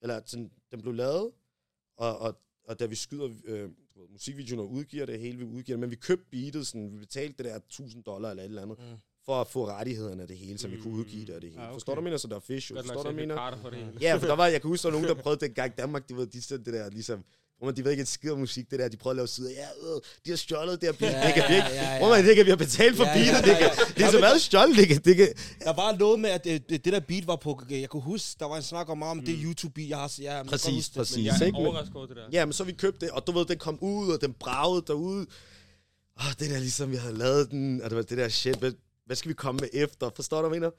Eller 0.02 0.20
sådan, 0.26 0.50
den 0.70 0.82
blev 0.82 0.94
lavet, 0.94 1.30
og, 1.96 2.18
og, 2.18 2.40
og 2.64 2.80
da 2.80 2.86
vi 2.86 2.94
skyder 2.94 3.28
øh, 3.44 3.70
musikvideoen 4.12 4.60
og 4.60 4.70
udgiver 4.70 5.06
det 5.06 5.20
hele, 5.20 5.38
vi 5.38 5.44
udgiver 5.44 5.76
det, 5.76 5.78
men 5.78 5.90
vi 5.90 5.96
købte 5.96 6.26
beatet, 6.30 6.66
sådan, 6.66 6.92
vi 6.92 6.98
betalte 6.98 7.42
det 7.42 7.44
der 7.52 7.56
1000 7.56 8.04
dollar 8.04 8.30
eller 8.30 8.42
et 8.42 8.48
eller 8.48 8.62
andet, 8.62 8.78
Mm. 8.78 8.96
for 9.24 9.40
at 9.40 9.46
få 9.46 9.66
rettighederne 9.66 10.22
af 10.22 10.28
det 10.28 10.36
hele, 10.36 10.58
så 10.58 10.68
vi 10.68 10.76
kunne 10.76 10.94
Mm. 10.94 11.00
udgive 11.00 11.26
det 11.26 11.32
af 11.32 11.40
det 11.40 11.50
hele. 11.50 11.62
Ah, 11.62 11.68
okay. 11.68 11.74
Forstår 11.74 11.94
du, 11.94 12.00
mener? 12.00 12.16
Så 12.16 12.28
der 12.28 12.36
er 12.36 12.40
fish, 12.40 12.72
Forstår 12.74 13.02
du, 13.02 13.10
mener? 13.12 13.56
For 13.62 13.70
det 13.70 13.78
hele. 13.78 13.98
Ja, 14.00 14.16
for 14.16 14.26
der 14.26 14.36
var, 14.36 14.46
jeg 14.46 14.60
kan 14.60 14.68
huske, 14.68 14.82
der 14.82 14.92
var 14.92 15.00
nogen, 15.00 15.16
der 15.16 15.22
prøvede 15.22 15.40
dengang 15.46 15.72
i 15.72 15.76
Danmark, 15.76 16.08
de, 16.08 16.16
ved, 16.16 16.26
de 16.26 16.42
sendte 16.42 16.70
det 16.72 16.80
der, 16.80 16.90
ligesom, 16.90 17.24
man, 17.66 17.76
de 17.76 17.84
ved 17.84 17.90
ikke 17.90 18.00
et 18.00 18.08
skid 18.08 18.30
om 18.30 18.38
musik, 18.38 18.70
det 18.70 18.78
der, 18.78 18.88
de 18.88 18.96
prøvede 18.96 19.14
at 19.14 19.16
lave 19.16 19.28
sider, 19.28 19.50
ja, 19.50 19.68
øh, 19.82 20.00
de 20.24 20.30
har 20.30 20.36
stjålet 20.36 20.80
det 20.80 20.88
her 20.88 20.92
beat, 20.92 21.12
Ja, 21.12 21.26
det 21.26 21.34
kan 21.34 21.44
vi 21.48 21.54
ja, 21.54 21.64
ikke, 21.64 21.76
ja, 21.76 21.94
ja. 21.94 22.08
man, 22.08 22.24
det 22.26 22.36
kan 22.36 22.44
vi 22.44 22.50
har 22.50 22.56
betalt 22.56 22.96
for 22.96 23.04
Ja, 23.04 23.12
beatet, 23.14 23.32
ja, 23.32 23.40
det 23.40 23.48
ja, 23.48 23.58
kan, 23.58 23.70
ja. 23.88 23.94
det 23.96 24.04
er 24.04 24.10
så 24.10 24.18
meget 24.18 24.40
stjålet, 24.40 24.76
det 24.76 24.88
kan, 24.88 25.00
det 25.04 25.16
kan, 25.16 25.28
Der 25.60 25.72
var 25.72 25.96
noget 25.96 26.20
med, 26.20 26.30
at 26.30 26.44
det, 26.44 26.70
det, 26.70 26.84
det 26.84 26.92
der 26.92 27.00
beat 27.00 27.26
var 27.26 27.36
på... 27.36 27.60
Jeg 27.70 27.88
kunne 27.88 28.02
huske, 28.02 28.36
der 28.40 28.46
var 28.46 28.56
en 28.56 28.62
snak 28.62 28.88
om, 28.88 29.02
om 29.02 29.20
det 29.24 29.38
YouTube-beat, 29.44 29.88
jeg 29.88 29.98
har... 29.98 30.14
Ja, 30.20 30.36
kan 30.42 30.46
præcis, 30.46 30.74
huske 30.74 30.88
det. 30.90 30.96
præcis, 30.96 31.16
Men 31.16 31.24
jeg 31.26 31.48
er 31.48 31.54
overrasket 31.54 31.96
over 31.96 32.06
det 32.06 32.16
der. 32.16 32.28
ja, 32.32 32.44
men 32.44 32.52
så 32.52 32.64
vi 32.64 32.72
købte 32.72 33.06
det, 33.06 33.10
og 33.10 33.26
du 33.26 33.32
ved, 33.32 33.44
den 33.44 33.58
kom 33.58 33.78
ud, 33.80 34.12
og 34.12 34.20
den 34.20 34.32
bragede 34.32 34.84
derude, 34.86 35.26
Åh, 36.20 36.32
det 36.38 36.50
der 36.50 36.58
ligesom, 36.58 36.90
vi 36.90 36.96
havde 36.96 37.18
lavet 37.18 37.50
den, 37.50 37.82
og 37.82 37.90
det 37.90 37.96
var 37.96 38.02
det 38.02 38.18
der 38.18 38.28
shit, 38.28 38.56
hvad, 38.56 38.72
hvad 39.06 39.16
skal 39.16 39.28
vi 39.28 39.34
komme 39.34 39.58
med 39.60 39.68
efter, 39.72 40.10
forstår 40.16 40.42
du, 40.42 40.48
hvad 40.48 40.56
jeg 40.56 40.60
mener? 40.60 40.70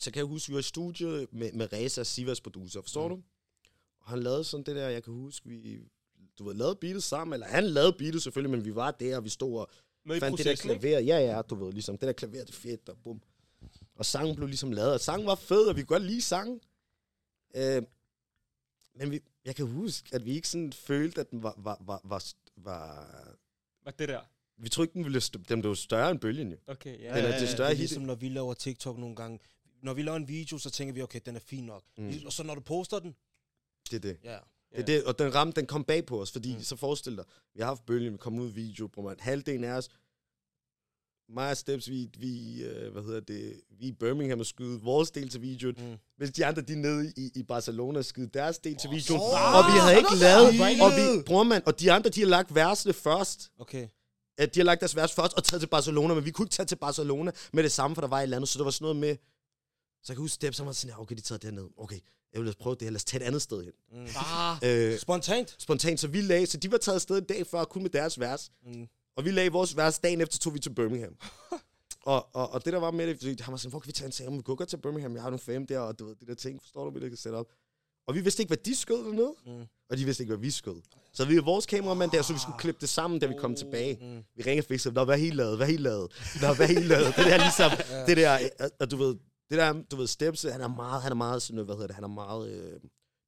Så 0.00 0.10
kan 0.10 0.18
jeg 0.20 0.26
huske, 0.26 0.48
vi 0.48 0.54
var 0.54 0.60
i 0.60 0.62
studiet 0.62 1.26
med, 1.32 1.52
med 1.52 1.72
Reza, 1.72 2.04
Sivas 2.04 2.40
producer, 2.40 2.80
forstår 2.82 3.08
Mm. 3.08 3.14
du? 3.14 3.22
Og 4.00 4.10
han 4.10 4.22
lavede 4.22 4.44
sådan 4.44 4.64
det 4.64 4.76
der, 4.76 4.88
jeg 4.88 5.02
kan 5.02 5.12
huske, 5.12 5.48
vi, 5.48 5.78
du 6.38 6.44
ved, 6.44 6.54
lavede 6.54 6.76
beatet 6.76 7.02
sammen, 7.02 7.34
eller 7.34 7.46
han 7.46 7.64
lavede 7.64 7.92
beatet 7.92 8.22
selvfølgelig, 8.22 8.50
men 8.50 8.64
vi 8.64 8.74
var 8.74 8.90
der, 8.90 9.16
og 9.16 9.24
vi 9.24 9.28
stod 9.28 9.58
og 9.60 9.70
Med 10.04 10.20
fandt 10.20 10.38
det 10.38 10.46
der 10.46 10.54
klaver. 10.56 10.98
Ja, 10.98 11.18
ja, 11.18 11.42
du 11.42 11.54
ved, 11.54 11.72
ligesom, 11.72 11.98
det 11.98 12.06
der 12.06 12.12
klaver, 12.12 12.44
det 12.44 12.48
er 12.48 12.52
fedt, 12.52 12.88
og 12.88 12.96
bum. 13.04 13.22
Og 13.94 14.06
sangen 14.06 14.36
blev 14.36 14.48
ligesom 14.48 14.72
lavet, 14.72 14.92
og 14.92 15.00
sangen 15.00 15.26
var 15.26 15.34
fed, 15.34 15.66
og 15.66 15.76
vi 15.76 15.80
kunne 15.82 15.98
godt 15.98 16.02
lide 16.02 16.22
sangen. 16.22 16.60
Øh, 17.54 17.82
men 18.94 19.10
vi, 19.10 19.20
jeg 19.44 19.56
kan 19.56 19.66
huske, 19.66 20.08
at 20.14 20.24
vi 20.24 20.32
ikke 20.32 20.48
sådan 20.48 20.72
følte, 20.72 21.20
at 21.20 21.30
den 21.30 21.42
var, 21.42 21.54
var, 21.58 21.78
var, 21.80 22.00
var, 22.04 22.24
var 22.56 23.08
Hvad 23.82 23.92
det 23.92 24.08
der? 24.08 24.20
vi 24.56 24.68
tror 24.68 24.82
ikke, 24.84 24.94
den, 24.94 25.04
ville, 25.04 25.18
st- 25.18 25.44
den 25.48 25.60
blev 25.60 25.76
større 25.76 26.10
end 26.10 26.20
bølgen, 26.20 26.50
jo. 26.50 26.56
Okay, 26.66 27.00
ja. 27.00 27.08
Den 27.08 27.24
er 27.24 27.28
ja, 27.28 27.34
det 27.34 27.40
ja. 27.42 27.46
større 27.52 27.68
det 27.68 27.74
er 27.74 27.78
hit. 27.78 27.78
ligesom, 27.78 28.02
når 28.02 28.14
vi 28.14 28.28
laver 28.28 28.54
TikTok 28.54 28.98
nogle 28.98 29.16
gange. 29.16 29.38
Når 29.82 29.94
vi 29.94 30.02
laver 30.02 30.16
en 30.16 30.28
video, 30.28 30.58
så 30.58 30.70
tænker 30.70 30.94
vi, 30.94 31.02
okay, 31.02 31.20
den 31.26 31.36
er 31.36 31.40
fin 31.40 31.64
nok. 31.64 31.84
Mm. 31.98 32.12
Og 32.26 32.32
så 32.32 32.42
når 32.42 32.54
du 32.54 32.60
poster 32.60 32.98
den, 32.98 33.14
Det 33.90 33.96
er 33.96 34.00
det. 34.00 34.16
ja. 34.24 34.38
Det 34.72 34.78
er 34.80 34.84
det, 34.84 35.04
og 35.04 35.18
den 35.18 35.34
ramte, 35.34 35.60
den 35.60 35.66
kom 35.66 35.84
bag 35.84 36.06
på 36.06 36.20
os, 36.20 36.32
fordi 36.32 36.54
Mm. 36.56 36.62
så 36.62 36.76
forestil 36.76 37.16
dig, 37.16 37.24
vi 37.54 37.60
har 37.60 37.66
haft 37.66 37.86
bølgen, 37.86 38.12
vi 38.12 38.18
kom 38.18 38.38
ud 38.38 38.48
video, 38.48 38.86
bror 38.86 39.02
man, 39.02 39.16
halvdelen 39.18 39.64
af 39.64 39.72
os, 39.72 39.88
mig 41.28 41.50
og 41.50 41.56
Steps, 41.56 41.90
vi, 41.90 42.08
vi 42.18 42.62
øh, 42.64 42.92
hvad 42.92 43.02
hedder 43.02 43.20
det, 43.20 43.60
vi 43.78 43.86
i 43.86 43.92
Birmingham 43.92 44.40
og 44.40 44.46
skyde 44.46 44.80
vores 44.80 45.10
del 45.10 45.28
til 45.28 45.42
videoen, 45.42 45.74
Mm. 45.78 45.96
mens 46.18 46.30
de 46.32 46.46
andre, 46.46 46.62
de 46.62 46.76
nede 46.82 47.12
i, 47.16 47.30
i 47.34 47.42
Barcelona 47.42 48.02
skyde 48.02 48.26
deres 48.34 48.58
del 48.58 48.76
til 48.76 48.90
videoen, 48.90 49.20
så- 49.20 49.54
og 49.56 49.62
vi 49.74 49.78
havde 49.80 49.96
ikke 49.98 50.14
lavet, 50.20 50.46
og 50.82 50.90
vi, 51.18 51.22
bror 51.26 51.42
man, 51.42 51.62
og 51.66 51.80
de 51.80 51.92
andre, 51.92 52.10
de 52.10 52.20
har 52.20 52.28
lagt 52.28 52.54
versene 52.54 52.92
først, 52.92 53.50
Okay. 53.58 53.88
at 54.38 54.54
de 54.54 54.60
har 54.60 54.64
lagt 54.64 54.80
deres 54.80 54.96
vers 54.96 55.12
først 55.12 55.34
og 55.36 55.44
taget 55.44 55.60
til 55.60 55.68
Barcelona, 55.68 56.14
men 56.14 56.24
vi 56.24 56.30
kunne 56.30 56.44
ikke 56.46 56.52
tage 56.54 56.66
til 56.66 56.76
Barcelona 56.76 57.30
med 57.52 57.62
det 57.62 57.72
samme, 57.72 57.94
for 57.94 58.00
der 58.00 58.08
var 58.08 58.18
et 58.18 58.22
eller 58.22 58.36
andet, 58.36 58.48
så 58.48 58.58
der 58.58 58.64
var 58.64 58.70
sådan 58.70 58.84
noget 58.84 58.96
med, 58.96 59.16
så 60.02 60.12
jeg 60.12 60.16
kan 60.16 60.22
huske 60.22 60.34
Steps, 60.34 60.58
han 60.58 60.66
var 60.66 60.72
sådan, 60.72 60.94
ja, 60.96 61.00
okay, 61.00 61.16
de 61.16 61.20
tager 61.20 61.38
derned, 61.38 61.68
okay, 61.76 61.98
jeg 62.32 62.40
vil 62.40 62.44
lad 62.46 62.50
os 62.52 62.56
prøve 62.56 62.74
det 62.74 62.82
her, 62.82 62.90
lad 62.90 62.96
os 62.96 63.04
tage 63.04 63.22
et 63.22 63.26
andet 63.26 63.42
sted 63.42 63.62
hen. 63.64 63.72
Mm. 63.92 64.06
Ah, 64.16 64.56
Øh, 64.62 64.98
Spontant. 64.98 65.56
spontant, 65.58 66.00
så 66.00 66.08
vi 66.08 66.20
lagde, 66.20 66.46
så 66.46 66.56
de 66.56 66.70
var 66.72 66.78
taget 66.78 66.94
afsted 66.94 67.18
en 67.18 67.24
dag 67.24 67.46
før, 67.46 67.64
kun 67.64 67.82
med 67.82 67.90
deres 67.90 68.20
vers. 68.20 68.50
Mm. 68.66 68.86
Og 69.16 69.24
vi 69.24 69.30
lagde 69.30 69.52
vores 69.52 69.76
vers 69.76 69.98
dagen 69.98 70.20
efter, 70.20 70.38
tog 70.38 70.54
vi 70.54 70.58
til 70.58 70.74
Birmingham. 70.74 71.14
og, 72.06 72.28
og, 72.36 72.50
og 72.52 72.64
det 72.64 72.72
der 72.72 72.78
var 72.78 72.90
med 72.90 73.06
det, 73.06 73.16
fordi 73.18 73.36
han 73.40 73.52
var 73.52 73.58
sådan, 73.58 73.70
hvor 73.70 73.80
kan 73.80 73.86
vi 73.88 73.92
tage 73.92 74.06
en 74.06 74.12
sag? 74.12 74.32
Vi 74.32 74.42
kunne 74.42 74.56
godt 74.56 74.68
til 74.68 74.76
Birmingham, 74.76 75.14
jeg 75.14 75.22
har 75.22 75.30
nogle 75.30 75.40
fam 75.40 75.66
der, 75.66 75.78
og 75.78 75.98
du 75.98 76.06
ved, 76.06 76.14
de 76.20 76.26
der 76.26 76.34
ting, 76.34 76.62
forstår 76.62 76.84
du, 76.84 76.90
vi 76.90 77.00
der 77.00 77.08
kan 77.08 77.16
sætte 77.16 77.36
op. 77.36 77.46
Og 78.06 78.14
vi 78.14 78.20
vidste 78.20 78.42
ikke, 78.42 78.48
hvad 78.50 78.56
de 78.64 78.76
skød 78.76 79.04
dernede, 79.04 79.34
Mm. 79.46 79.64
og 79.90 79.96
de 79.98 80.04
vidste 80.04 80.22
ikke, 80.22 80.30
hvad 80.34 80.40
vi 80.40 80.50
skød. 80.50 80.80
Så 81.12 81.24
vi 81.24 81.36
var 81.36 81.42
vores 81.42 81.66
kameramand 81.66 82.10
der, 82.10 82.22
så 82.22 82.32
vi 82.32 82.38
skulle 82.38 82.58
klippe 82.58 82.80
det 82.80 82.88
sammen, 82.88 83.20
da 83.20 83.26
vi 83.26 83.34
kom 83.38 83.54
tilbage. 83.54 83.98
Mm. 84.00 84.22
Vi 84.36 84.42
ringede 84.42 84.64
og 84.64 84.68
fik 84.68 84.80
så, 84.80 84.90
hvad 84.90 85.18
helt 85.18 85.34
lavet, 85.36 85.56
hvad 85.56 85.66
helt 85.66 85.80
lavet, 85.80 86.12
Nå, 86.42 86.52
hvad 86.54 86.68
helt 86.68 86.86
lavet. 86.86 87.06
Det 87.16 87.26
der 87.26 87.36
ligesom, 87.36 87.70
det 88.06 88.16
der, 88.16 88.38
og, 88.60 88.70
og 88.80 88.90
du 88.90 88.96
ved, 88.96 89.16
det 89.50 89.58
der, 89.58 89.82
du 89.90 89.96
ved, 89.96 90.06
Steps, 90.06 90.42
han 90.42 90.60
er 90.60 90.68
meget, 90.68 91.02
han 91.02 91.12
er 91.12 91.16
meget 91.16 91.42
sådan, 91.42 91.54
noget, 91.54 91.66
hvad 91.66 91.74
hedder 91.74 91.86
det, 91.86 91.94
han 91.94 92.04
er 92.04 92.08
meget 92.08 92.50
øh, 92.50 92.80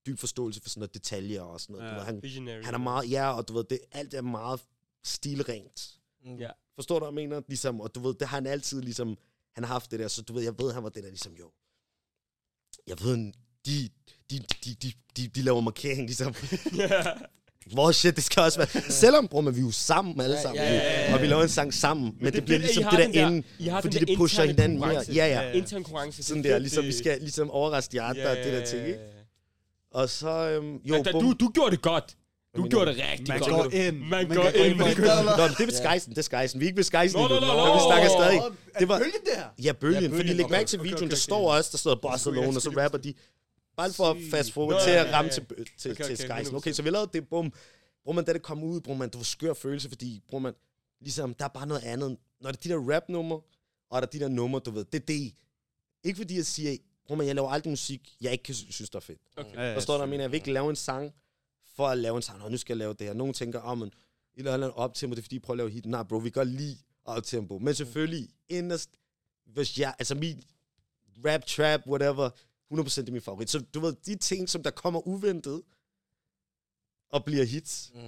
dyb 0.06 0.18
forståelse 0.18 0.60
for 0.62 0.68
sådan 0.68 0.80
noget 0.80 0.94
detaljer 0.94 1.42
og 1.42 1.60
sådan 1.60 1.76
noget. 1.76 1.86
Ja. 1.86 1.90
Du 1.90 1.96
ved, 1.96 2.04
han, 2.04 2.22
visionary. 2.22 2.62
han 2.62 2.74
er 2.74 2.78
meget, 2.78 3.10
ja, 3.10 3.32
og 3.32 3.48
du 3.48 3.52
ved, 3.52 3.64
det, 3.64 3.78
alt 3.92 4.14
er 4.14 4.22
meget 4.22 4.60
stilrent. 5.04 5.98
Mm. 6.24 6.36
Ja. 6.36 6.50
Forstår 6.74 6.98
du, 6.98 7.04
hvad 7.04 7.22
jeg 7.22 7.28
mener? 7.28 7.42
Ligesom, 7.48 7.80
og 7.80 7.94
du 7.94 8.00
ved, 8.00 8.14
det 8.14 8.28
har 8.28 8.36
han 8.36 8.46
altid 8.46 8.82
ligesom, 8.82 9.16
han 9.54 9.64
har 9.64 9.72
haft 9.72 9.90
det 9.90 10.00
der, 10.00 10.08
så 10.08 10.22
du 10.22 10.32
ved, 10.32 10.42
jeg 10.42 10.58
ved, 10.58 10.72
han 10.72 10.82
var 10.82 10.88
det 10.88 11.02
der 11.02 11.08
ligesom, 11.08 11.32
jo. 11.32 11.50
Jeg 12.86 13.00
ved, 13.00 13.32
de, 13.66 13.90
de, 14.30 14.38
de, 14.64 14.74
de, 14.74 14.92
de, 15.16 15.28
de 15.28 15.42
laver 15.42 15.60
markering, 15.60 16.06
ligesom. 16.06 16.34
Vores 17.74 17.96
shit, 17.96 18.16
det 18.16 18.24
skal 18.24 18.42
også 18.42 18.58
være. 18.58 18.82
Selvom, 19.02 19.28
bror, 19.28 19.40
men 19.40 19.54
vi 19.56 19.60
er 19.60 19.64
jo 19.64 19.70
sammen 19.70 20.20
alle 20.20 20.38
sammen. 20.42 20.62
ja, 20.62 20.74
ja, 20.74 21.08
ja, 21.08 21.14
Og 21.14 21.22
vi 21.22 21.26
laver 21.26 21.42
en 21.42 21.48
sang 21.48 21.74
sammen. 21.74 22.04
Men, 22.04 22.14
men 22.20 22.26
det, 22.26 22.34
det 22.34 22.44
bliver 22.44 22.58
er 22.58 22.62
det, 22.62 22.64
I 22.64 22.66
ligesom 22.68 22.84
har 22.84 22.90
det 22.90 22.98
der 22.98 23.04
den 23.06 23.14
der- 23.14 23.26
inden, 23.28 23.44
I 23.58 23.66
har 23.68 23.80
fordi 23.80 23.98
det 23.98 24.18
pusher 24.18 24.44
hinanden 24.44 24.78
mere. 24.80 25.04
Ja, 25.14 25.26
ja. 25.26 25.52
Intern 25.52 25.82
konkurrence. 25.84 26.16
det 26.18 26.24
er 26.24 26.28
Sådan 26.28 26.44
der, 26.44 26.58
ligesom 26.58 26.82
det- 26.84 26.92
vi 26.92 26.98
skal 26.98 27.18
ligesom 27.20 27.50
overraske 27.50 27.92
de 27.92 28.00
andre, 28.00 28.26
og 28.30 28.36
det 28.36 28.52
der 28.52 28.64
ting, 28.66 28.86
ikke? 28.86 28.98
Og 29.92 30.08
så, 30.08 30.28
øhm, 30.48 30.76
jo, 30.84 31.02
da, 31.02 31.10
du, 31.12 31.34
du 31.40 31.48
gjorde 31.48 31.70
det 31.70 31.82
godt. 31.82 32.04
Du 32.56 32.68
gjorde 32.68 32.86
det 32.90 33.02
rigtig 33.12 33.28
Man 33.28 33.38
godt. 33.38 33.50
går 33.50 33.70
ind. 33.72 33.96
Man 33.98 34.28
går 34.28 34.48
ind. 34.48 34.76
Man 34.76 34.94
går 34.94 35.02
ind. 35.04 35.24
Nå, 35.24 35.36
men 35.46 35.50
det 35.58 35.60
er 35.60 35.66
ved 35.66 35.94
Skysen, 35.98 36.10
det 36.14 36.18
er 36.18 36.22
Skysen. 36.22 36.60
Vi 36.60 36.64
er 36.64 36.68
ikke 36.68 36.76
ved 36.76 36.84
Skysen 36.84 37.20
Nå, 37.20 37.26
endnu, 37.26 37.40
nå, 37.40 37.46
nå, 37.46 37.52
nå. 37.52 37.64
men 37.64 37.74
vi 37.74 37.80
snakker 37.90 38.08
stadig. 38.08 38.40
Det 38.78 38.88
var- 38.88 38.98
bølgen 38.98 39.20
der? 39.34 39.42
Ja, 39.64 39.72
bølgen, 39.72 40.02
Ja, 40.02 40.08
fordi 40.08 40.18
bølgen, 40.22 40.36
læg 40.36 40.44
okay. 40.44 40.54
mærke 40.54 40.68
til 40.68 40.82
videoen, 40.82 41.10
der 41.10 41.16
står 41.16 41.52
også, 41.56 41.68
der 41.72 41.78
står 41.78 41.94
Barcelona, 41.94 42.60
så 42.60 42.70
rapper 42.82 42.98
de. 42.98 43.14
Bare 43.76 43.92
for 43.92 44.10
at 44.10 44.16
fast 44.30 44.52
forward 44.52 44.82
til 44.82 44.92
ja, 44.92 45.00
at 45.00 45.06
ja, 45.06 45.16
ramme 45.16 45.30
til, 45.30 45.46
til, 45.46 45.90
Okay, 45.90 46.04
til 46.04 46.14
okay, 46.14 46.14
Skysen. 46.14 46.54
100%. 46.54 46.56
Okay, 46.56 46.72
så 46.72 46.82
vi 46.82 46.90
lavede 46.90 47.10
det, 47.12 47.28
bum. 47.28 47.52
Bror 48.04 48.12
man, 48.12 48.24
da 48.24 48.32
det 48.32 48.42
kom 48.42 48.62
ud, 48.62 48.80
bror 48.80 48.94
man, 48.94 49.08
det 49.08 49.16
var 49.16 49.24
skør 49.24 49.54
følelse, 49.54 49.88
fordi, 49.88 50.22
bror 50.28 50.38
man, 50.38 50.54
ligesom, 51.00 51.34
der 51.34 51.44
er 51.44 51.48
bare 51.48 51.66
noget 51.66 51.82
andet. 51.82 52.16
Når 52.40 52.50
det 52.52 52.58
er 52.58 52.62
de 52.62 52.68
der 52.68 52.94
rap-numre, 52.94 53.40
og 53.90 54.02
der 54.02 54.06
er 54.06 54.10
de 54.10 54.20
der 54.20 54.28
numre, 54.28 54.60
du 54.60 54.70
ved, 54.70 54.84
det 54.84 55.02
er 55.02 55.06
det. 55.06 55.34
Ikke 56.04 56.16
fordi 56.16 56.36
jeg 56.36 56.46
siger, 56.46 56.76
bror 57.06 57.14
man, 57.14 57.26
jeg 57.26 57.34
laver 57.34 57.50
aldrig 57.50 57.70
musik, 57.70 58.16
jeg 58.20 58.32
ikke 58.32 58.54
synes, 58.54 58.90
der 58.90 58.96
er 58.96 59.00
fedt. 59.00 59.20
Okay. 59.36 59.74
Forstår 59.74 59.94
du, 59.94 59.98
hvad 59.98 60.06
jeg 60.06 60.10
mener? 60.10 60.24
Jeg 60.24 60.30
vil 60.30 60.36
ikke 60.36 60.52
lave 60.52 60.70
en 60.70 60.76
sang, 60.76 61.14
for 61.76 61.88
at 61.88 61.98
lave 61.98 62.16
en 62.16 62.22
sang. 62.22 62.38
Nå, 62.38 62.48
nu 62.48 62.56
skal 62.56 62.74
jeg 62.74 62.78
lave 62.78 62.94
det 62.94 63.06
her. 63.06 63.14
Nogen 63.14 63.34
tænker, 63.34 63.60
oh, 63.64 63.78
men, 63.78 63.88
et 63.88 63.92
eller 64.36 64.54
andet 64.54 64.72
optempo, 64.72 65.14
det 65.14 65.20
er 65.20 65.22
fordi, 65.22 65.36
jeg 65.36 65.42
prøver 65.42 65.54
at 65.54 65.58
lave 65.58 65.70
hit. 65.70 65.86
Nej, 65.86 66.02
bro, 66.02 66.16
vi 66.16 66.30
kan 66.30 66.40
godt 66.40 66.48
lide 66.48 66.76
optempo. 67.04 67.58
Men 67.58 67.74
selvfølgelig, 67.74 68.28
inderst, 68.48 68.90
hvis 69.46 69.78
jeg, 69.78 69.94
altså 69.98 70.14
min 70.14 70.42
rap, 71.26 71.46
trap, 71.46 71.80
whatever, 71.86 72.30
100% 72.72 73.00
er 73.08 73.12
min 73.12 73.20
favorit. 73.22 73.50
Så 73.50 73.58
du 73.74 73.80
ved, 73.80 73.94
de 74.06 74.14
ting, 74.14 74.48
som 74.48 74.62
der 74.62 74.70
kommer 74.70 75.08
uventet, 75.08 75.62
og 77.10 77.24
bliver 77.24 77.44
hits, 77.44 77.90
Mm. 77.94 78.00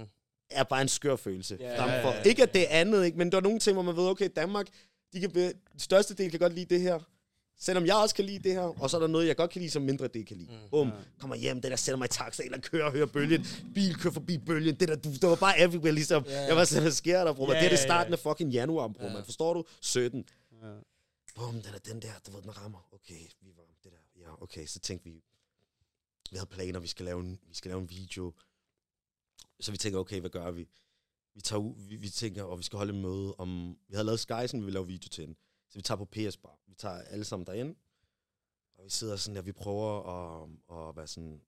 er 0.49 0.63
bare 0.63 0.81
en 0.81 0.87
skør 0.87 1.15
følelse. 1.15 1.57
Ja, 1.59 1.79
Frem 1.81 1.89
ja, 1.89 2.03
for, 2.03 2.09
ja, 2.09 2.15
ja. 2.17 2.23
Ikke 2.23 2.43
at 2.43 2.53
det 2.53 2.61
er 2.73 2.79
andet, 2.79 3.05
ikke? 3.05 3.17
men 3.17 3.31
der 3.31 3.37
er 3.37 3.41
nogle 3.41 3.59
ting, 3.59 3.73
hvor 3.73 3.83
man 3.83 3.95
ved, 3.97 4.07
okay, 4.09 4.29
Danmark, 4.35 4.67
de 5.13 5.19
kan, 5.19 5.31
be- 5.31 5.53
den 5.71 5.79
største 5.79 6.13
del 6.13 6.31
kan 6.31 6.39
godt 6.39 6.53
lide 6.53 6.65
det 6.75 6.81
her. 6.81 6.99
Selvom 7.59 7.85
jeg 7.85 7.95
også 7.95 8.15
kan 8.15 8.25
lide 8.25 8.39
det 8.39 8.51
her, 8.53 8.61
og 8.61 8.89
så 8.89 8.97
er 8.97 9.01
der 9.01 9.07
noget, 9.07 9.27
jeg 9.27 9.35
godt 9.37 9.51
kan 9.51 9.59
lide, 9.61 9.71
som 9.71 9.81
mindre 9.81 10.07
del 10.07 10.25
kan 10.25 10.37
lide. 10.37 10.49
Mm. 10.51 10.69
Bum, 10.69 10.87
Ja. 10.87 10.93
kommer 11.19 11.35
hjem, 11.35 11.61
det 11.61 11.71
der 11.71 11.77
sætter 11.77 11.97
mig 11.97 12.05
i 12.05 12.09
taxa, 12.09 12.43
eller 12.43 12.59
kører 12.59 12.85
og 12.85 12.91
hører 12.91 13.05
bølgen, 13.05 13.45
bil 13.73 13.95
kører 13.95 14.13
forbi 14.13 14.37
bølgen, 14.37 14.75
det 14.75 14.87
der, 14.87 14.95
du, 14.95 15.11
det 15.13 15.23
var 15.23 15.35
bare 15.35 15.59
everywhere, 15.59 15.91
ligesom. 15.91 16.25
Ja. 16.27 16.41
Jeg 16.41 16.55
var 16.55 16.63
sådan, 16.63 16.83
hvad 16.83 16.91
sker 16.91 17.23
der, 17.23 17.33
bror? 17.33 17.53
Ja, 17.53 17.59
det 17.59 17.65
er 17.65 17.69
det 17.69 17.79
starten 17.79 18.13
af 18.13 18.19
fucking 18.19 18.51
januar, 18.51 18.87
bror, 18.87 19.05
Ja. 19.07 19.13
man. 19.13 19.23
Forstår 19.25 19.53
du? 19.53 19.63
17. 19.81 20.25
Ja. 20.61 20.67
Bum, 21.35 21.53
den 21.53 21.73
er 21.73 21.77
den 21.77 22.01
der, 22.01 22.11
du 22.27 22.31
ved, 22.31 22.41
den 22.41 22.57
rammer. 22.63 22.89
Okay, 22.93 23.21
vi 23.41 23.49
var 23.57 23.63
okay, 24.41 24.65
så 24.65 24.79
tænkte 24.79 25.09
vi, 25.09 25.23
vi 26.31 26.37
havde 26.37 26.49
planer, 26.49 26.79
vi 26.79 26.87
skal 26.87 27.05
lave 27.05 27.19
en, 27.19 27.39
vi 27.47 27.53
skal 27.55 27.69
lave 27.69 27.81
en 27.81 27.89
video. 27.89 28.33
Så 29.59 29.71
vi 29.71 29.77
tænker, 29.77 29.99
okay, 29.99 30.19
hvad 30.19 30.29
gør 30.29 30.51
vi? 30.51 30.67
Vi, 31.33 31.41
tager 31.41 31.59
ud, 31.59 31.75
vi, 31.77 31.95
vi 31.95 32.09
tænker, 32.09 32.43
og 32.43 32.57
vi 32.57 32.63
skal 32.63 32.77
holde 32.77 32.93
et 32.93 33.01
møde 33.01 33.35
om... 33.37 33.77
Vi 33.87 33.95
havde 33.95 34.05
lavet 34.05 34.19
Skysen, 34.19 34.59
vi 34.59 34.65
vil 34.65 34.73
lave 34.73 34.87
video 34.87 35.09
til 35.09 35.27
den. 35.27 35.35
Så 35.69 35.75
vi 35.75 35.81
tager 35.81 35.97
på 35.97 36.05
PS 36.05 36.37
Bar. 36.37 36.59
Vi 36.67 36.75
tager 36.75 36.95
alle 36.95 37.25
sammen 37.25 37.45
derind. 37.45 37.75
Og 38.77 38.85
vi 38.85 38.89
sidder 38.89 39.15
sådan 39.15 39.35
der, 39.35 39.41
vi 39.41 39.51
prøver 39.51 40.03
at, 40.09 40.49
at 40.71 40.95
være 40.95 41.07
sådan... 41.07 41.41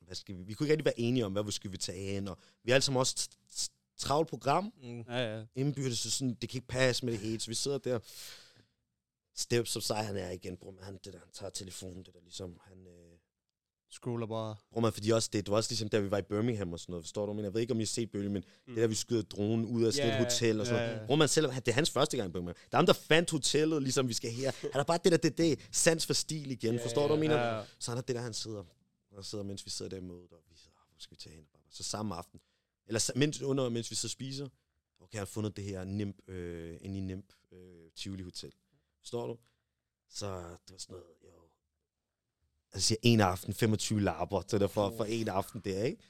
Hvad 0.00 0.14
skal 0.14 0.38
vi? 0.38 0.42
vi 0.42 0.54
kunne 0.54 0.66
ikke 0.66 0.72
rigtig 0.72 0.84
være 0.84 1.00
enige 1.00 1.26
om, 1.26 1.32
hvad 1.32 1.44
vi 1.44 1.50
skulle 1.50 1.70
vi 1.70 1.78
tage 1.78 2.16
ind. 2.16 2.28
Og 2.28 2.38
vi 2.62 2.70
er 2.70 2.74
alle 2.74 2.84
sammen 2.84 3.00
også 3.00 3.28
travlt 3.96 4.28
program 4.28 4.72
Mm. 4.82 5.00
Ja, 5.00 5.38
ja. 5.38 5.44
indbyrdes, 5.54 5.98
så 5.98 6.10
sådan, 6.10 6.34
det 6.34 6.48
kan 6.48 6.58
ikke 6.58 6.68
passe 6.68 7.04
med 7.04 7.12
det 7.12 7.20
hele. 7.20 7.40
Så 7.40 7.50
vi 7.50 7.54
sidder 7.54 7.78
der. 7.78 7.98
Step, 9.40 9.66
som 9.66 9.82
sig, 9.82 9.96
han 9.96 10.16
er 10.16 10.30
igen, 10.30 10.56
bror, 10.56 10.70
man, 10.70 10.84
han, 10.84 10.98
det 11.04 11.12
der, 11.12 11.18
han 11.18 11.28
tager 11.32 11.50
telefonen, 11.50 12.04
det 12.04 12.14
der 12.14 12.20
ligesom, 12.22 12.58
han, 12.64 12.86
øh, 12.86 13.16
Scroller 13.92 14.26
bare. 14.26 14.56
bror, 14.72 14.80
man, 14.80 14.92
fordi 14.92 15.10
også 15.10 15.30
det, 15.32 15.46
det 15.46 15.50
var 15.50 15.56
også 15.56 15.70
ligesom, 15.70 15.88
da 15.88 15.98
vi 15.98 16.10
var 16.10 16.18
i 16.18 16.22
Birmingham 16.22 16.72
og 16.72 16.80
sådan 16.80 16.92
noget, 16.92 17.04
forstår 17.04 17.26
du, 17.26 17.32
men 17.32 17.44
jeg 17.44 17.54
ved 17.54 17.60
ikke, 17.60 17.70
om 17.72 17.80
I 17.80 17.82
har 17.82 17.86
set 17.86 18.10
Bølge, 18.10 18.28
men 18.30 18.44
Mm. 18.66 18.74
det 18.74 18.82
der, 18.82 18.88
vi 18.88 18.94
skyder 18.94 19.22
dronen 19.22 19.64
ud 19.64 19.84
af 19.84 19.92
sådan 19.92 20.08
Ja, 20.08 20.18
et 20.18 20.24
hotel 20.24 20.60
og 20.60 20.66
sådan 20.66 20.82
ja, 20.82 20.92
noget. 20.94 21.06
Bror, 21.06 21.16
man, 21.16 21.28
selv, 21.28 21.46
det 21.46 21.68
er 21.68 21.72
hans 21.72 21.90
første 21.90 22.16
gang 22.16 22.28
i 22.28 22.32
Birmingham. 22.32 22.54
Der 22.70 22.76
er 22.76 22.78
ham, 22.78 22.86
der 22.86 22.92
fandt 22.92 23.30
hotellet, 23.30 23.82
ligesom 23.82 24.08
vi 24.08 24.12
skal 24.14 24.30
her. 24.30 24.52
Han 24.72 24.80
er 24.80 24.84
bare 24.84 24.98
det 25.04 25.12
der, 25.12 25.18
det, 25.18 25.38
det, 25.38 25.68
sans 25.72 26.06
for 26.06 26.14
stil 26.14 26.50
igen, 26.50 26.74
Ja, 26.74 26.84
forstår 26.84 27.02
du, 27.08 27.16
hvad 27.16 27.28
jeg 27.28 27.30
mener? 27.38 27.56
Ja. 27.56 27.64
Så 27.78 27.90
han 27.90 27.98
er 27.98 28.02
det 28.02 28.16
der, 28.16 28.22
han 28.22 28.34
sidder, 28.34 28.64
han 29.14 29.22
sidder, 29.24 29.44
mens 29.44 29.64
vi 29.66 29.70
sidder 29.70 29.88
der 29.88 29.96
i 29.96 30.00
mødet, 30.00 30.32
og 30.32 30.38
vi 30.50 30.56
sidder, 30.56 30.76
"Ah, 30.76 30.88
hvor 30.92 30.98
skal 31.00 31.14
vi 31.16 31.20
tage 31.20 31.34
hen? 31.36 31.44
Så 31.70 31.82
samme 31.82 32.14
aften, 32.14 32.40
eller 32.86 33.10
mens, 33.16 33.42
under, 33.42 33.68
mens 33.68 33.90
vi 33.90 33.96
så 33.96 34.08
spiser, 34.08 34.48
okay, 35.00 35.14
han 35.16 35.20
har 35.20 35.26
fundet 35.26 35.56
det 35.56 35.64
her 35.64 35.84
NIMP, 35.84 36.28
øh, 36.28 36.78
ind 36.80 36.96
i 36.96 37.00
NIMP 37.00 37.32
øh, 37.52 37.90
Tivoli 37.96 38.22
Hotel. 38.22 38.52
Forstår 39.10 39.26
du? 39.26 39.36
Så 40.10 40.26
det 40.26 40.72
var 40.72 40.78
sådan 40.78 40.92
noget, 40.92 41.04
jo. 41.24 41.28
Altså 42.72 42.88
siger 42.88 42.98
en 43.02 43.20
aften, 43.20 43.54
25 43.54 44.00
lapper, 44.00 44.42
så 44.48 44.58
derfor 44.58 44.94
for 44.96 45.04
en 45.04 45.28
aften 45.28 45.60
der, 45.64 45.84
ikke? 45.84 46.02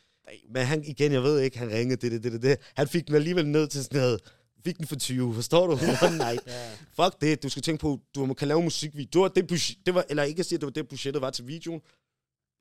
Men 0.48 0.66
han, 0.66 0.84
igen, 0.84 1.12
jeg 1.12 1.22
ved 1.22 1.40
ikke, 1.40 1.58
han 1.58 1.70
ringede 1.70 2.00
det, 2.00 2.12
det, 2.12 2.22
det, 2.22 2.32
det, 2.32 2.42
det. 2.42 2.58
Han 2.74 2.88
fik 2.88 3.06
den 3.06 3.14
alligevel 3.14 3.46
ned 3.46 3.68
til 3.68 3.84
sådan 3.84 4.00
noget, 4.00 4.20
fik 4.64 4.78
den 4.78 4.86
for 4.86 4.96
20, 4.96 5.34
forstår 5.34 5.66
du? 5.66 5.72
One 6.06 6.18
night. 6.18 6.46
Ja. 6.46 6.70
Fuck 6.92 7.20
det, 7.20 7.42
du 7.42 7.48
skal 7.48 7.62
tænke 7.62 7.80
på, 7.80 8.00
du 8.14 8.34
kan 8.34 8.48
lave 8.48 8.62
musikvideo. 8.62 9.08
Det 9.12 9.20
var 9.20 9.28
det, 9.28 9.46
budget, 9.46 9.78
det 9.86 9.94
var, 9.94 10.04
eller 10.08 10.22
ikke 10.22 10.40
at 10.40 10.46
sige, 10.46 10.56
at 10.56 10.60
det 10.60 10.66
var 10.66 10.72
det, 10.72 10.88
budgettet 10.88 11.22
var 11.22 11.30
til 11.30 11.46
videoen. 11.46 11.80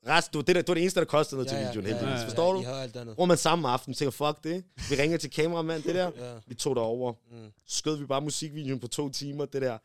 Rest, 0.07 0.27
det 0.27 0.35
var 0.37 0.41
det, 0.41 0.55
der, 0.55 0.61
det, 0.61 0.67
var 0.67 0.73
det 0.73 0.81
eneste, 0.81 0.99
der 0.99 1.05
kostede 1.05 1.37
noget 1.37 1.49
til 1.49 1.57
videoen, 1.57 1.85
heldigvis. 1.85 2.13
ja, 2.13 2.19
ja. 2.19 2.25
Forstår 2.25 2.53
du? 2.53 2.63
Alt 2.67 2.95
andet. 2.95 3.15
Hvor 3.15 3.25
man 3.25 3.37
samme 3.37 3.69
aften 3.69 3.93
tænker, 3.93 4.11
fuck 4.11 4.43
det. 4.43 4.63
Vi 4.89 4.95
ringer 4.95 5.17
til 5.17 5.31
kameramand, 5.31 5.83
det 5.83 5.95
der. 5.95 6.11
Ja. 6.17 6.39
Vi 6.47 6.55
tog 6.55 6.75
derover. 6.75 7.13
Mm. 7.31 7.51
Skød 7.67 7.97
vi 7.97 8.05
bare 8.05 8.21
musikvideoen 8.21 8.79
på 8.79 8.87
to 8.87 9.09
timer, 9.09 9.45
det 9.45 9.61
der. 9.61 9.77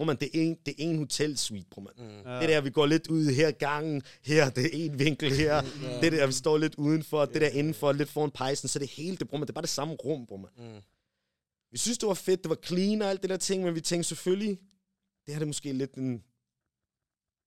Bror 0.00 0.04
man, 0.04 0.16
det 0.16 0.26
er 0.34 0.40
en, 0.42 0.54
det 0.66 0.70
er 0.70 0.74
en 0.78 0.98
hotelsuite, 0.98 1.66
bror 1.70 1.82
man. 1.82 1.92
Mm. 1.96 2.30
Ja. 2.30 2.40
Det 2.40 2.48
der, 2.48 2.60
vi 2.60 2.70
går 2.70 2.86
lidt 2.86 3.06
ud 3.06 3.24
her 3.24 3.50
gangen, 3.50 4.02
her, 4.22 4.50
det 4.50 4.64
er 4.64 4.68
en 4.72 4.98
vinkel 4.98 5.32
her. 5.32 5.54
Ja. 5.82 6.00
Det 6.00 6.12
der, 6.12 6.26
vi 6.26 6.32
står 6.32 6.58
lidt 6.58 6.74
udenfor, 6.74 7.24
det 7.24 7.40
der 7.40 7.48
indenfor, 7.48 7.92
lidt 7.92 8.08
foran 8.08 8.30
pejsen, 8.30 8.68
så 8.68 8.78
det 8.78 8.88
hele, 8.88 9.16
det, 9.16 9.28
bror 9.28 9.38
man, 9.38 9.46
det 9.46 9.50
er 9.50 9.54
bare 9.54 9.62
det 9.62 9.68
samme 9.70 9.94
rum, 9.94 10.26
bror 10.26 10.36
man. 10.36 10.50
Mm. 10.56 10.80
Vi 11.70 11.78
synes, 11.78 11.98
det 11.98 12.06
var 12.06 12.14
fedt, 12.14 12.42
det 12.42 12.50
var 12.50 12.58
clean 12.64 13.02
og 13.02 13.10
alt 13.10 13.22
det 13.22 13.30
der 13.30 13.36
ting, 13.36 13.62
men 13.62 13.74
vi 13.74 13.80
tænkte 13.80 14.08
selvfølgelig, 14.08 14.58
det 15.26 15.34
her 15.34 15.38
det 15.38 15.42
er 15.42 15.46
måske 15.46 15.72
lidt 15.72 15.94
en... 15.94 16.22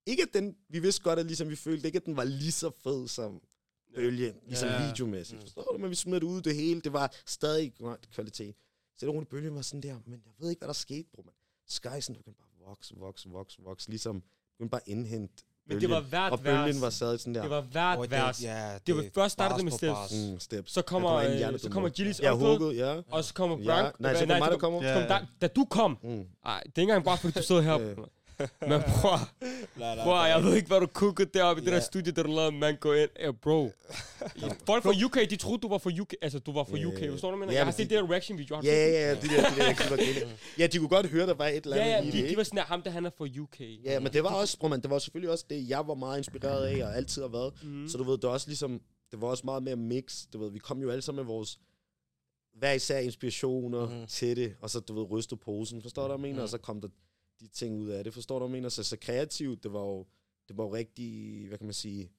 Ikke 0.07 0.23
at 0.23 0.29
den, 0.33 0.55
vi 0.69 0.79
vidste 0.79 1.03
godt, 1.03 1.19
at 1.19 1.25
ligesom 1.25 1.49
vi 1.49 1.55
følte, 1.55 1.87
ikke 1.87 1.97
at 1.97 2.05
den 2.05 2.17
var 2.17 2.23
lige 2.23 2.51
så 2.51 2.71
fed 2.83 3.07
som 3.07 3.41
bølge, 3.95 4.33
ligesom 4.47 4.69
Ja. 4.69 4.87
videomæssigt. 4.87 5.39
Mm. 5.39 5.41
Forstår 5.41 5.73
du? 5.73 5.77
Men 5.77 5.89
vi 5.89 5.95
smed 5.95 6.15
det 6.15 6.23
ud, 6.23 6.41
det 6.41 6.55
hele, 6.55 6.81
det 6.81 6.93
var 6.93 7.15
stadig 7.25 7.73
godt 7.77 8.09
kvalitet. 8.11 8.55
Så 8.97 9.05
det 9.05 9.13
roligt 9.13 9.29
bølgen 9.29 9.55
var 9.55 9.61
sådan 9.61 9.83
der, 9.83 9.99
men 10.05 10.21
jeg 10.25 10.33
ved 10.39 10.49
ikke, 10.49 10.59
hvad 10.59 10.67
der 10.67 10.73
skete, 10.73 11.09
bror, 11.13 11.23
man. 11.23 11.33
Skysen 11.68 12.16
begyndte 12.16 12.39
bare 12.41 12.70
vokse, 12.70 12.93
vokse, 12.97 13.30
vokse, 13.30 13.57
vokse, 13.64 13.89
ligesom 13.89 14.24
begyndte 14.57 14.72
bare 14.72 14.82
at 14.86 14.88
indhente 14.91 15.43
Men 15.66 15.82
det 15.82 15.89
var 15.89 15.95
bølgen. 15.95 16.09
hvert 16.09 16.32
Og 16.32 16.39
bølgen 16.39 16.66
vers. 16.66 16.82
var 16.82 16.89
stadig 16.89 17.20
sådan 17.20 17.36
der. 17.36 17.41
Det 17.41 17.49
var 17.49 17.61
hvert 17.61 17.97
Og 17.97 18.11
vers. 18.11 18.43
ja, 18.43 18.78
Det 18.88 18.95
var 18.95 19.05
først 19.16 19.34
startede 19.34 19.57
det 19.57 19.64
med 19.66 19.72
steps. 19.72 20.32
Mm, 20.32 20.39
steps. 20.39 20.72
Så 20.72 20.82
kommer, 20.82 21.11
øh, 21.14 21.32
hjernedød 21.38 21.59
så 21.59 21.70
kommer. 21.70 21.89
Gillis 21.89 22.20
Ja, 22.20 22.32
hugget, 22.36 22.78
ja. 22.78 23.01
og 23.11 23.24
så 23.24 23.34
kommer 23.34 23.57
ja. 23.57 23.64
Brank. 23.66 23.99
Nej, 23.99 24.16
så 24.16 24.26
var 24.26 24.39
mig, 24.39 24.51
der 24.51 24.57
kommer. 24.57 24.82
så 24.82 24.93
kom, 24.93 25.03
da, 25.03 25.26
da 25.41 25.47
du 25.47 25.66
kom. 25.66 25.97
Mm. 26.03 26.09
Ej, 26.45 26.59
det 26.59 26.66
er 26.66 26.66
ikke 26.66 26.82
engang 26.82 27.03
bare, 27.05 27.18
fordi 27.18 27.34
du 27.39 27.43
sidder 27.43 27.61
her. 27.61 28.05
Ja. 28.61 28.67
Men 28.71 28.81
bror, 28.81 29.19
bror, 30.03 30.25
jeg 30.25 30.43
ved 30.43 30.55
ikke, 30.55 30.67
hvad 30.67 30.79
du 30.79 30.87
kukkede 30.87 31.29
deroppe 31.33 31.61
i 31.61 31.65
det 31.65 31.71
Ja. 31.71 31.75
der 31.75 31.81
studie, 31.81 32.11
der 32.11 32.23
du 32.23 32.29
lavede, 32.31 32.51
man 32.51 32.75
gå 32.77 32.93
ind. 32.93 33.09
Ja, 33.19 33.31
bro. 33.31 33.71
Folk 34.65 34.83
fra 34.83 34.93
UK, 35.05 35.29
de 35.29 35.35
troede, 35.35 35.57
du 35.61 35.67
var 35.69 35.77
fra 35.77 35.91
UK. 36.01 36.13
Altså, 36.21 36.39
du 36.39 36.53
var 36.53 36.63
fra 36.63 36.77
Ja, 36.77 36.85
UK. 36.85 37.01
ja. 37.01 37.11
Forstår 37.11 37.31
du, 37.31 37.37
mener? 37.37 37.51
Ja, 37.51 37.57
Jeg 37.57 37.65
har 37.65 37.71
men 37.71 37.73
set 37.73 37.89
de- 37.89 37.95
det 37.95 38.03
der 38.03 38.11
reaction 38.11 38.37
video. 38.37 38.55
Ja, 38.55 38.61
det? 38.61 38.67
ja, 38.93 39.09
ja, 39.09 39.09
de 39.15 39.27
der, 39.27 39.49
de 39.49 39.55
der, 39.55 39.73
de 39.73 40.21
var. 40.25 40.31
Ja, 40.57 40.67
de 40.67 40.77
kunne 40.77 40.89
godt 40.89 41.05
høre, 41.07 41.27
der 41.27 41.33
var 41.33 41.47
et 41.47 41.63
eller 41.63 41.77
Ja, 41.77 41.83
andet 41.83 42.13
ja, 42.13 42.17
i 42.17 42.17
det, 42.21 42.23
de, 42.25 42.29
de 42.31 42.37
var 42.37 42.43
sådan, 42.43 42.59
ham 42.59 42.81
der, 42.81 42.91
han 42.91 43.05
er 43.05 43.09
fra 43.17 43.25
UK. 43.41 43.59
Ja, 43.85 43.99
men 43.99 44.13
det 44.13 44.23
var 44.23 44.29
også, 44.29 44.59
bror, 44.59 44.67
man, 44.67 44.81
det 44.81 44.89
var 44.89 44.99
selvfølgelig 44.99 45.31
også 45.31 45.45
det, 45.49 45.69
jeg 45.69 45.87
var 45.87 45.93
meget 45.95 46.17
inspireret 46.17 46.65
af, 46.65 46.85
og 46.85 46.95
altid 46.97 47.21
har 47.21 47.29
været. 47.29 47.53
Mm. 47.63 47.87
Så 47.87 47.97
du 47.97 48.03
ved, 48.03 48.13
det 48.13 48.23
var 48.23 48.29
også 48.29 48.47
ligesom, 48.47 48.81
det 49.11 49.21
var 49.21 49.27
også 49.27 49.41
meget 49.45 49.63
mere 49.63 49.75
mix. 49.75 50.25
Du 50.33 50.39
ved, 50.39 50.51
vi 50.51 50.59
kom 50.59 50.81
jo 50.81 50.89
alle 50.89 51.01
sammen 51.01 51.25
med 51.25 51.33
vores 51.33 51.59
hver 52.59 52.71
især 52.71 52.97
inspirationer 52.99 53.85
Mhm. 53.89 53.99
mm. 53.99 54.07
til 54.07 54.35
det, 54.35 54.55
og 54.61 54.69
så, 54.69 54.79
du 54.79 54.93
ved, 54.99 55.11
ryste 55.11 55.35
posen, 55.37 55.81
forstår 55.81 56.01
du, 56.01 56.07
hvad 56.07 56.15
jeg 56.15 56.21
mener? 56.21 56.33
Mhm. 56.33 56.43
Og 56.43 56.49
så 56.49 56.57
kom 56.57 56.81
der 56.81 56.87
de 57.39 57.47
ting 57.47 57.75
ud 57.75 57.89
af 57.89 58.03
det, 58.03 58.13
forstår 58.13 58.39
du, 58.39 58.45
hvad 58.45 58.55
jeg 58.55 58.61
mener? 58.61 58.69
Så, 58.69 58.84
så 58.84 58.97
kreativt, 58.97 59.63
det 59.63 59.73
var 59.73 59.79
jo, 59.79 60.05
det 60.47 60.57
var 60.57 60.63
jo 60.63 60.73
rigtig, 60.73 61.47
hvad 61.47 61.57
kan 61.57 61.67
man 61.67 61.73
sige, 61.73 62.11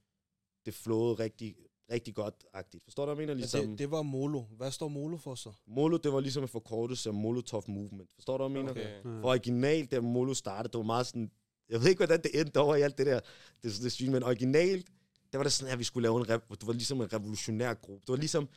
det 0.67 0.75
flowede 0.75 1.15
rigtig, 1.15 1.57
rigtig 1.93 2.15
godt-agtigt. 2.15 2.85
Forstår 2.85 3.07
du, 3.07 3.15
hvad 3.15 3.23
jeg 3.23 3.27
mener? 3.27 3.35
Men 3.35 3.41
Ligesom, 3.41 3.69
det, 3.71 3.79
det 3.79 3.91
var 3.91 4.03
Molo. 4.03 4.43
Hvad 4.43 4.71
står 4.71 4.89
Molo 4.89 5.17
for 5.17 5.35
så? 5.35 5.53
Molo, 5.67 5.97
det 5.97 6.13
var 6.13 6.21
ligesom 6.21 6.43
en 6.43 6.49
forkortelse 6.49 7.09
af 7.09 7.15
Molotov 7.15 7.65
Movement. 7.67 8.11
Forstår 8.15 8.39
du, 8.39 8.49
hvad 8.49 8.61
jeg 8.61 8.75
mener? 8.75 8.83
Okay. 8.83 9.21
For 9.21 9.29
originalt, 9.29 9.91
da 9.91 10.01
Molo 10.01 10.35
startede, 10.35 10.73
det 10.73 10.79
var 10.79 10.85
meget 10.85 11.07
sådan... 11.07 11.31
Jeg 11.69 11.81
ved 11.81 11.89
ikke, 11.89 11.99
hvordan 11.99 12.23
det 12.23 12.41
endte 12.41 12.61
over 12.61 12.77
i 12.77 12.83
alt 12.83 12.99
det 12.99 13.07
der. 13.07 13.21
Det, 13.63 13.79
det 13.83 13.93
stream, 13.93 14.13
men 14.13 14.23
originalt, 14.23 14.87
der 15.33 15.39
var 15.39 15.43
det 15.43 15.53
sådan, 15.53 15.73
at 15.73 15.79
vi 15.79 15.85
skulle 15.85 16.03
lave 16.03 16.21
en... 16.21 16.27
Rev- 16.31 16.47
det 16.51 16.67
var 16.67 16.73
ligesom 16.73 17.01
en 17.01 17.13
revolutionær 17.13 17.75
gruppe. 17.75 18.01
Det 18.01 18.09
var 18.09 18.17
ligesom... 18.17 18.49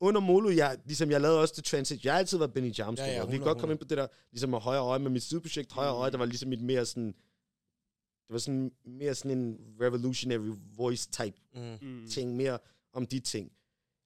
Under 0.00 0.20
Molo, 0.20 0.50
jeg, 0.50 0.78
ligesom 0.84 1.10
jeg 1.10 1.20
lavede 1.20 1.40
også 1.40 1.54
det 1.56 1.64
Transit. 1.64 2.04
Jeg 2.04 2.12
har 2.12 2.18
altid 2.18 2.38
været 2.38 2.52
Benny 2.52 2.72
Jams. 2.78 2.98
Ja, 2.98 3.04
Ja, 3.04 3.10
ja, 3.10 3.16
ja, 3.16 3.20
vi 3.20 3.26
kan 3.26 3.34
100, 3.34 3.50
godt 3.50 3.58
komme 3.60 3.72
ind 3.72 3.78
på 3.80 3.84
det 3.88 3.98
der, 3.98 4.06
ligesom 4.32 4.50
med 4.50 4.58
højre 4.58 4.80
øje, 4.82 4.98
med 4.98 5.10
mit 5.10 5.22
sideprojekt 5.22 5.72
højre 5.72 5.92
øje, 5.94 6.10
der 6.10 6.18
var 6.18 6.24
ligesom 6.24 6.48
mit 6.48 6.60
mere 6.62 6.86
sådan... 6.86 7.06
Det 8.26 8.32
var 8.32 8.38
sådan 8.38 8.70
mere 8.86 9.14
sådan 9.14 9.38
en 9.38 9.56
revolutionary 9.80 10.50
voice 10.76 11.10
type 11.10 11.36
Mm. 11.54 11.88
Mm. 11.88 12.06
ting, 12.10 12.36
mere 12.36 12.58
om 12.92 13.06
de 13.06 13.20
ting. 13.20 13.50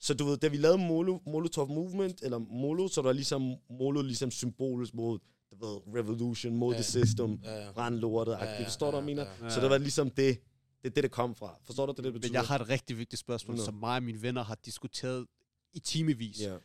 Så 0.00 0.14
du 0.14 0.24
ved, 0.24 0.36
da 0.36 0.48
vi 0.48 0.56
lavede 0.56 0.78
Molo, 0.78 1.18
Molotov 1.26 1.68
Movement, 1.68 2.22
eller 2.22 2.38
Molo, 2.38 2.88
så 2.88 3.02
var 3.02 3.08
der 3.08 3.14
ligesom 3.14 3.54
Molo 3.70 4.02
ligesom 4.02 4.30
symbolisk 4.30 4.94
mod, 4.94 5.18
du 5.50 5.66
ved, 5.66 5.94
revolution, 6.02 6.56
mod 6.56 6.74
Ja. 6.74 6.80
the 6.80 6.84
system, 6.84 7.40
Ja, 7.44 7.82
ja. 7.84 7.88
lortet, 7.90 8.32
Ja, 8.32 8.44
ja, 8.44 8.52
ja, 8.60 8.64
forstår 8.64 8.90
du, 8.90 9.00
hvad 9.00 9.08
jeg 9.14 9.16
ja, 9.18 9.24
mener? 9.24 9.44
ja. 9.48 9.54
Så 9.54 9.60
det 9.60 9.70
var 9.70 9.78
ligesom 9.78 10.10
det, 10.10 10.38
det 10.82 10.88
er 10.88 10.90
det, 10.94 11.02
det 11.02 11.10
kom 11.10 11.34
fra. 11.34 11.58
Forstår 11.64 11.86
du, 11.86 11.92
det, 11.96 12.04
det 12.04 12.12
betyder? 12.12 12.28
Men 12.30 12.34
jeg 12.34 12.42
har 12.44 12.58
et 12.58 12.68
rigtig 12.68 12.98
vigtigt 12.98 13.20
spørgsmål, 13.20 13.56
Nå. 13.56 13.62
som 13.64 13.74
mig 13.74 13.96
og 13.96 14.02
mine 14.02 14.22
venner 14.22 14.42
har 14.44 14.54
diskuteret 14.64 15.26
i 15.72 15.78
timevis. 15.78 16.40
Ja. 16.40 16.56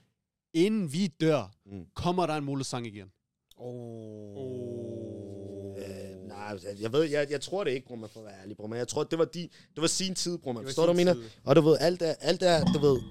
Inden 0.54 0.94
vi 0.94 1.08
dør, 1.08 1.56
Mm. 1.66 1.86
kommer 1.96 2.26
der 2.26 2.34
en 2.34 2.44
molesang 2.44 2.88
igen. 2.88 3.12
Oh. 3.58 5.76
Øh, 5.78 6.28
nej, 6.28 6.46
altså, 6.52 6.68
jeg 6.80 6.94
ved, 6.94 7.04
jeg, 7.04 7.28
jeg 7.32 7.42
tror 7.42 7.64
det 7.64 7.72
ikke, 7.72 7.88
bror, 7.88 7.96
man 7.96 8.10
får 8.10 8.24
være 8.24 8.42
ærlig, 8.42 8.58
bror, 8.58 8.68
men 8.68 8.78
jeg 8.78 8.88
tror, 8.88 9.04
det 9.04 9.20
var, 9.20 9.26
de, 9.26 9.42
det 9.76 9.82
var 9.82 9.88
sin 9.88 10.16
tid, 10.16 10.38
bror, 10.38 10.52
man. 10.52 10.64
Forstår 10.64 10.86
du, 10.86 10.94
mener? 10.94 11.16
Og 11.44 11.56
du 11.56 11.62
ved, 11.62 11.78
alt 11.80 12.02
er, 12.02 12.14
alt 12.20 12.44
er, 12.44 12.66
du 12.66 12.80
ved, 12.80 13.02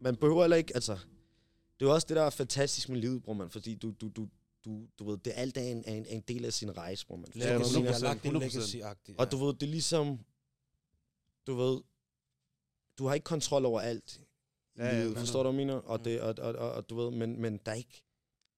man 0.00 0.16
behøver 0.16 0.42
heller 0.42 0.56
ikke, 0.56 0.74
altså, 0.74 0.98
det 1.80 1.88
er 1.88 1.92
også 1.92 2.06
det, 2.08 2.16
der 2.16 2.22
er 2.22 2.30
fantastisk 2.30 2.88
med 2.88 2.98
livet, 3.00 3.22
bror, 3.22 3.32
man, 3.32 3.50
fordi 3.50 3.74
du, 3.74 3.90
du, 4.00 4.08
du, 4.08 4.28
du, 4.64 4.86
du 4.98 5.10
ved, 5.10 5.18
det 5.18 5.32
alt 5.36 5.56
er 5.56 5.62
en, 5.62 5.84
er 5.86 5.94
en, 5.94 6.06
er 6.06 6.10
en 6.14 6.20
del 6.28 6.44
af 6.44 6.52
sin 6.52 6.76
rejse, 6.76 7.06
bror, 7.06 7.16
man. 7.16 7.26
Ja, 7.36 7.56
Forstår 7.58 7.80
du, 7.80 7.86
hvad 7.86 7.92
jeg 7.92 8.00
mener? 8.00 8.02
100%, 8.02 8.06
Jeg 8.06 8.08
har 8.08 8.14
lagt 8.14 8.26
en 8.26 8.36
100%. 8.36 8.44
legacy-agtig. 8.44 9.14
Og 9.18 9.32
du 9.32 9.36
ved, 9.44 9.54
det 9.54 9.62
er 9.62 9.70
ligesom, 9.70 10.18
du 11.46 11.54
ved, 11.54 11.80
du 12.98 13.06
har 13.06 13.14
ikke 13.14 13.24
kontrol 13.24 13.64
over 13.64 13.80
alt. 13.80 14.20
Ja, 14.78 14.84
Ja, 14.84 14.92
ja, 14.94 14.98
ja, 14.98 15.04
men- 15.08 15.16
forstår 15.16 15.42
du, 15.42 15.50
hvad 15.50 15.56
mener? 15.56 15.74
Og, 15.74 15.98
Mm. 15.98 16.04
det, 16.04 16.20
og, 16.20 16.34
og, 16.38 16.54
og, 16.54 16.72
og, 16.72 16.90
du 16.90 16.94
ved, 16.96 17.10
men, 17.10 17.40
men 17.40 17.56
der 17.66 17.72
er 17.72 17.76
ikke, 17.76 18.04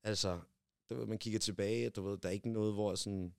altså, 0.02 0.40
du 0.90 0.94
ved, 0.94 1.06
man 1.06 1.18
kigger 1.18 1.38
tilbage, 1.38 1.90
du 1.90 2.02
ved, 2.02 2.18
der 2.18 2.28
er 2.28 2.32
ikke 2.32 2.52
noget, 2.52 2.72
hvor 2.74 2.94
sådan, 2.94 3.34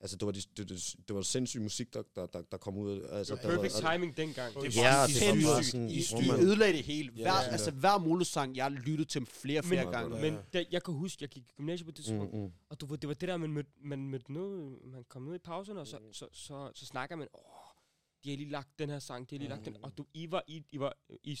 altså, 0.00 0.16
det 0.16 0.26
var, 0.26 0.32
de, 0.32 0.40
det, 0.56 0.68
det, 0.68 0.94
det 1.08 1.16
var 1.16 1.22
sindssyg 1.22 1.60
musik, 1.60 1.94
der, 1.94 2.02
der, 2.14 2.26
der, 2.26 2.42
der 2.42 2.56
kom 2.56 2.76
ud 2.76 3.02
altså, 3.02 3.34
Det 3.34 3.44
var 3.44 3.50
der 3.50 3.56
perfect 3.56 3.74
og, 3.84 3.92
timing 3.92 4.16
dengang. 4.16 4.54
Det 4.54 4.76
Ja, 4.76 4.96
var 4.98 5.06
det 5.06 5.44
var 5.46 5.62
sindssygt. 5.62 6.06
sådan, 6.06 6.24
I 6.24 6.28
man- 6.28 6.40
ødelagde 6.40 6.72
det 6.72 6.84
hele. 6.84 7.12
Ja, 7.16 7.22
Hver, 7.22 7.32
ja. 7.32 7.48
altså, 7.50 7.70
hver 7.70 7.98
molesang, 7.98 8.56
jeg 8.56 8.64
har 8.64 8.70
lyttet 8.70 9.08
til 9.08 9.18
dem 9.18 9.26
flere, 9.26 9.62
flere 9.62 9.84
Men- 9.84 9.92
gange. 9.92 10.16
Ja. 10.16 10.30
Men 10.30 10.40
da, 10.52 10.64
jeg 10.70 10.82
kan 10.82 10.94
huske, 10.94 11.22
jeg 11.22 11.28
gik 11.28 11.42
i 11.42 11.52
gymnasiet 11.56 11.86
på 11.86 11.90
det 11.90 12.04
tidspunkt, 12.04 12.34
Mm, 12.34 12.40
mm. 12.40 12.52
og 12.68 12.80
du 12.80 12.86
ved, 12.86 12.98
det 12.98 13.08
var 13.08 13.14
det 13.14 13.28
der, 13.28 13.36
man 13.36 13.52
mødte, 13.52 13.70
man 13.80 14.08
mødte 14.08 14.32
noget, 14.32 14.78
man 14.84 15.04
kom 15.04 15.22
ned 15.22 15.34
i 15.34 15.38
pauserne, 15.38 15.80
og 15.80 15.86
så, 15.86 15.98
så, 16.12 16.26
så, 16.32 16.70
så 16.74 16.86
snakker 16.86 17.16
man, 17.16 17.28
åh, 17.34 17.40
de 18.24 18.30
har 18.30 18.36
lige 18.36 18.50
lagt 18.50 18.78
den 18.78 18.90
her 18.90 18.98
sang, 18.98 19.30
de 19.30 19.34
har 19.34 19.38
lige 19.38 19.48
lagt 19.48 19.64
den, 19.64 19.76
og 19.82 19.98
du, 19.98 20.06
I 20.14 20.30
var, 20.30 20.42
I, 20.46 20.62
I 20.72 20.78
var, 20.78 20.96
I, 21.24 21.38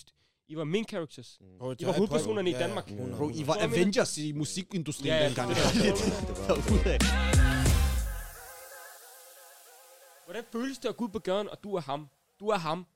I 0.48 0.56
var 0.56 0.64
main 0.64 0.84
characters. 0.84 1.38
Bro, 1.58 1.72
I 1.78 1.84
var 1.86 1.92
hovedpersonerne 1.92 2.50
i 2.50 2.52
Danmark. 2.52 2.90
Ja. 2.90 3.16
Bro, 3.16 3.30
I 3.30 3.46
var 3.46 3.56
Avengers 3.60 4.18
i 4.18 4.32
musikindustrien 4.32 5.14
ja, 5.14 5.26
dengang. 5.26 5.48
det 5.54 5.56
Det 5.56 5.64
er 5.64 5.68
var 5.68 5.72
det. 5.72 6.04
lidt 6.04 6.68
derudad. 6.68 6.98
Hvordan 10.24 10.44
føles 10.52 10.78
det 10.78 10.88
at 10.88 10.96
gå 10.96 11.04
ud 11.04 11.08
på 11.10 11.18
gaden, 11.18 11.48
og 11.48 11.58
du 11.64 11.74
er 11.74 11.80
ham? 11.80 12.08
Du 12.40 12.48
er 12.48 12.56
ham. 12.56 12.86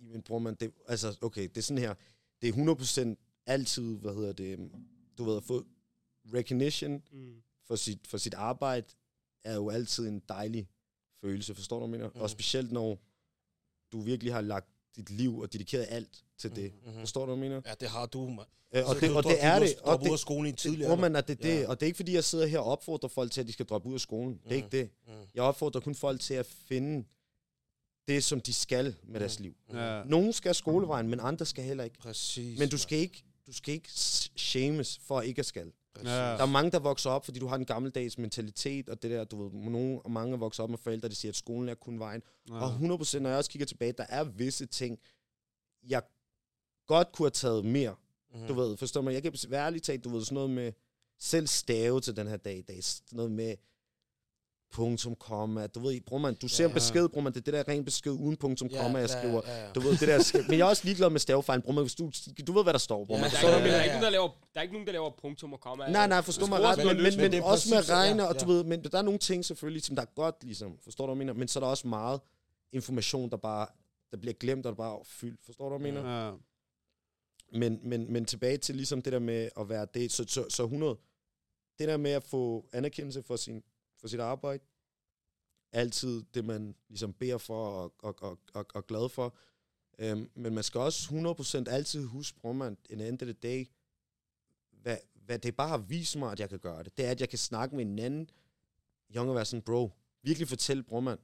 Men 0.00 0.22
bror 0.22 0.38
man, 0.38 0.54
det, 0.54 0.72
altså, 0.88 1.18
okay, 1.20 1.42
det 1.42 1.56
er 1.56 1.62
sådan 1.62 1.78
her, 1.82 1.94
det 2.42 2.48
er 2.48 2.52
100% 3.12 3.42
altid, 3.46 3.96
hvad 3.98 4.14
hedder 4.14 4.32
det, 4.32 4.70
du 5.18 5.24
ved, 5.24 5.36
at 5.36 5.42
få 5.44 5.64
recognition 6.34 7.02
Mm. 7.12 7.42
for 7.66 7.76
sit, 7.76 8.06
for 8.06 8.18
sit 8.18 8.34
arbejde, 8.34 8.86
er 9.44 9.54
jo 9.54 9.70
altid 9.70 10.08
en 10.08 10.22
dejlig 10.28 10.68
følelse, 11.20 11.54
forstår 11.54 11.80
du, 11.80 11.86
hvad 11.86 11.98
jeg 11.98 12.02
mener? 12.04 12.14
Mm. 12.14 12.20
Og 12.22 12.30
specielt 12.30 12.72
når 12.72 12.98
du 13.92 14.00
virkelig 14.00 14.32
har 14.32 14.40
lagt 14.40 14.68
dit 14.96 15.10
liv 15.10 15.38
og 15.38 15.52
dedikeret 15.52 15.86
alt 15.88 16.24
til 16.42 16.56
det. 16.56 16.72
Mhm. 16.86 16.98
Forstår 17.00 17.26
du, 17.26 17.34
hvad 17.34 17.44
jeg 17.44 17.50
mener? 17.50 17.62
Ja, 17.66 17.74
det 17.80 17.88
har 17.88 18.06
du, 18.06 18.28
mand. 18.28 18.48
Øh, 18.74 18.88
og 18.88 18.94
det, 19.00 19.16
og 19.16 19.22
det 19.24 19.44
er 19.44 19.58
det. 19.58 19.74
Og 19.78 19.84
dropper 19.86 20.06
ud 20.06 20.10
af 20.10 20.12
det, 20.12 20.20
skolen 20.20 20.46
i 20.46 20.48
en 20.48 20.56
tidlig 20.56 20.78
hvor 20.86 20.94
alder. 20.96 21.00
man, 21.08 21.16
er 21.16 21.20
det, 21.20 21.42
det, 21.42 21.60
Ja. 21.60 21.68
og 21.68 21.80
det 21.80 21.82
er 21.82 21.86
ikke 21.86 21.96
fordi, 21.96 22.14
jeg 22.14 22.24
sidder 22.24 22.46
her 22.46 22.58
og 22.58 22.64
opfordrer 22.64 23.08
folk 23.08 23.32
til, 23.32 23.40
at 23.40 23.46
de 23.46 23.52
skal 23.52 23.66
droppe 23.66 23.88
ud 23.88 23.94
af 23.94 24.00
skolen. 24.00 24.40
Det 24.44 24.52
er 24.52 24.56
ikke 24.56 24.68
det. 24.72 24.90
Mm. 25.06 25.12
Jeg 25.34 25.42
opfordrer 25.42 25.80
kun 25.80 25.94
folk 25.94 26.20
til 26.20 26.34
at 26.34 26.46
finde 26.46 27.04
det, 28.08 28.24
som 28.24 28.40
de 28.40 28.52
skal 28.52 28.96
med 29.04 29.20
deres 29.20 29.40
liv. 29.40 29.56
Ja. 29.72 30.02
Nogle 30.04 30.32
skal 30.32 30.54
skolevejen, 30.54 31.08
men 31.08 31.20
andre 31.20 31.46
skal 31.46 31.64
heller 31.64 31.84
ikke. 31.84 31.98
Præcis. 31.98 32.58
Men 32.58 32.68
du 32.68 32.78
skal 32.78 32.98
ikke, 32.98 33.24
du 33.46 33.52
skal 33.52 33.74
ikke 33.74 33.88
shames 34.36 35.00
for 35.06 35.20
ikke 35.20 35.38
at 35.38 35.46
skal. 35.46 35.72
Præcis. 35.94 36.08
Ja. 36.10 36.16
Der 36.16 36.38
er 36.42 36.46
mange, 36.46 36.70
der 36.70 36.78
vokser 36.78 37.10
op, 37.10 37.24
fordi 37.24 37.38
du 37.38 37.46
har 37.46 37.56
en 37.56 37.64
gammeldags 37.64 38.18
mentalitet, 38.18 38.88
og 38.88 39.02
det 39.02 39.10
der, 39.10 39.24
du 39.24 39.42
ved, 39.42 39.70
nogle 39.70 40.00
og 40.02 40.10
mange 40.10 40.38
vokser 40.38 40.62
op 40.62 40.70
med 40.70 40.78
forældre, 40.78 41.08
der 41.08 41.14
siger, 41.14 41.32
at 41.32 41.36
skolen 41.36 41.68
er 41.68 41.74
kun 41.74 41.98
vejen. 41.98 42.22
Ja. 42.48 42.54
Og 42.54 42.70
100%, 43.00 43.18
når 43.18 43.28
jeg 43.30 43.38
også 43.38 43.50
kigger 43.50 43.66
tilbage, 43.66 43.92
der 43.92 44.06
er 44.08 44.24
visse 44.24 44.66
ting, 44.66 44.98
jeg 45.88 46.02
godt 46.86 47.12
kunne 47.12 47.24
have 47.26 47.30
taget 47.30 47.64
mere. 47.64 47.94
Mhm. 48.34 48.46
Du 48.48 48.54
ved, 48.54 48.76
forstår 48.76 49.00
mig? 49.00 49.14
Jeg 49.14 49.22
kan 49.22 49.32
være 49.48 49.66
ærligt 49.66 49.84
talt, 49.84 50.04
du 50.04 50.08
ved, 50.10 50.24
sådan 50.24 50.34
noget 50.34 50.50
med 50.50 50.72
selv 51.20 51.46
stave 51.46 52.00
til 52.00 52.16
den 52.16 52.26
her 52.28 52.36
dag 52.36 52.58
i 52.58 52.62
dag. 52.62 52.84
Sådan 52.84 53.16
noget 53.16 53.32
med 53.32 53.54
punktum, 54.72 55.14
komma. 55.14 55.66
Du 55.66 55.80
ved, 55.80 56.00
bruger 56.00 56.22
man, 56.22 56.34
du 56.34 56.48
ser 56.48 56.64
en 56.64 56.70
Ja. 56.70 56.74
besked, 56.74 57.08
bruger 57.08 57.22
man 57.24 57.34
det, 57.34 57.46
det 57.46 57.54
der 57.54 57.68
ren 57.68 57.84
besked 57.84 58.12
uden 58.12 58.36
punktum, 58.36 58.68
Ja, 58.68 58.82
komma, 58.82 58.98
jeg 58.98 59.08
ja, 59.10 59.18
skriver. 59.20 59.40
ja, 59.46 59.64
ja. 59.66 59.72
Du 59.72 59.80
ved, 59.80 59.90
det 59.90 60.08
der, 60.08 60.18
sk- 60.18 60.48
men 60.48 60.58
jeg 60.58 60.64
er 60.64 60.68
også 60.68 60.84
ligeglad 60.84 61.10
med 61.10 61.20
stavefejl, 61.20 61.60
bruger 61.62 61.74
man, 61.74 61.84
hvis 61.84 61.94
du, 61.94 62.10
du 62.46 62.52
ved, 62.52 62.62
hvad 62.62 62.72
der 62.72 62.78
står, 62.78 63.04
bruger 63.04 63.18
Ja, 63.20 63.24
man. 63.24 63.30
Der 63.30 63.36
er, 63.36 63.40
Så- 63.40 63.46
ikke, 63.46 63.58
nogen- 63.58 63.70
der, 63.70 63.72
er 63.72 63.76
ja, 63.78 63.82
ikke 63.82 63.94
ja. 63.94 64.00
nogen, 64.00 64.04
der, 64.04 64.10
laver, 64.10 64.28
der 64.54 64.60
er 64.60 64.62
ikke 64.62 64.74
nogen, 64.74 64.86
der 64.86 64.92
laver 64.92 65.10
punktum 65.22 65.52
og 65.52 65.60
komma. 65.60 65.88
Nej, 65.90 66.06
nej, 66.08 66.22
forstå 66.22 66.46
mig 66.46 66.60
ret, 66.60 66.78
men, 66.78 66.86
men, 66.86 66.96
men, 67.02 67.16
men 67.16 67.32
det 67.32 67.42
også 67.42 67.68
med 67.70 67.76
præcis, 67.78 67.90
ja, 67.90 67.94
regne, 67.94 68.28
og 68.28 68.34
ja. 68.34 68.40
du 68.40 68.46
ved, 68.52 68.64
men 68.64 68.84
der 68.84 68.98
er 68.98 69.02
nogle 69.02 69.18
ting 69.18 69.44
selvfølgelig, 69.44 69.82
som 69.82 69.96
der 69.96 70.02
er 70.02 70.06
godt, 70.14 70.36
ligesom, 70.44 70.78
forstår 70.84 71.06
du, 71.06 71.14
hvad 71.14 71.16
jeg 71.16 71.26
mener? 71.26 71.38
Men 71.38 71.48
så 71.48 71.58
er 71.58 71.60
der 71.60 71.68
også 71.68 71.88
meget 71.88 72.20
information, 72.72 73.30
der 73.30 73.36
bare, 73.36 73.66
der 74.10 74.16
bliver 74.16 74.34
glemt, 74.34 74.66
og 74.66 74.70
der 74.72 74.76
bare 74.76 74.94
er 74.98 75.02
fyldt, 75.04 75.40
forstår 75.46 75.68
du, 75.68 75.78
hvad 75.78 75.86
jeg 75.88 75.94
mener? 75.94 76.26
Ja. 76.26 76.32
Men, 77.52 77.80
men, 77.82 78.12
men 78.12 78.24
tilbage 78.24 78.56
til 78.56 78.74
ligesom 78.74 79.02
det 79.02 79.12
der 79.12 79.18
med 79.18 79.48
at 79.56 79.68
være 79.68 79.86
det, 79.94 80.12
så, 80.12 80.24
så, 80.28 80.46
så 80.48 80.62
100, 80.62 80.98
det 81.78 81.88
der 81.88 81.96
med 81.96 82.10
at 82.10 82.24
få 82.24 82.68
anerkendelse 82.72 83.22
for, 83.22 83.36
sin, 83.36 83.62
for 83.96 84.08
sit 84.08 84.20
arbejde, 84.20 84.62
altid 85.72 86.22
det, 86.34 86.44
man 86.44 86.74
ligesom 86.88 87.12
beder 87.12 87.38
for 87.38 87.68
og, 87.68 87.94
og, 87.98 88.22
og, 88.22 88.38
og, 88.54 88.66
og 88.74 88.86
glad 88.86 89.08
for. 89.08 89.36
Øhm, 89.98 90.30
men 90.34 90.54
man 90.54 90.64
skal 90.64 90.80
også 90.80 91.64
100% 91.68 91.70
altid 91.70 92.04
huske, 92.04 92.40
bruger 92.40 92.56
man, 92.56 92.76
en 92.90 93.00
end 93.00 93.22
of 93.22 93.26
the 93.26 93.32
day, 93.32 93.66
hvad, 94.70 94.96
hvad 95.14 95.38
det 95.38 95.56
bare 95.56 95.68
har 95.68 95.78
vist 95.78 96.16
mig, 96.16 96.32
at 96.32 96.40
jeg 96.40 96.48
kan 96.48 96.58
gøre 96.58 96.82
det, 96.82 96.96
det 96.96 97.04
er, 97.06 97.10
at 97.10 97.20
jeg 97.20 97.28
kan 97.28 97.38
snakke 97.38 97.76
med 97.76 97.84
en 97.84 97.98
anden 97.98 98.30
young 99.16 99.28
og 99.28 99.34
være 99.34 99.44
sådan, 99.44 99.62
bro, 99.62 99.90
virkelig 100.22 100.48
fortælle, 100.48 100.82
bror 100.82 101.00
man, 101.00 101.18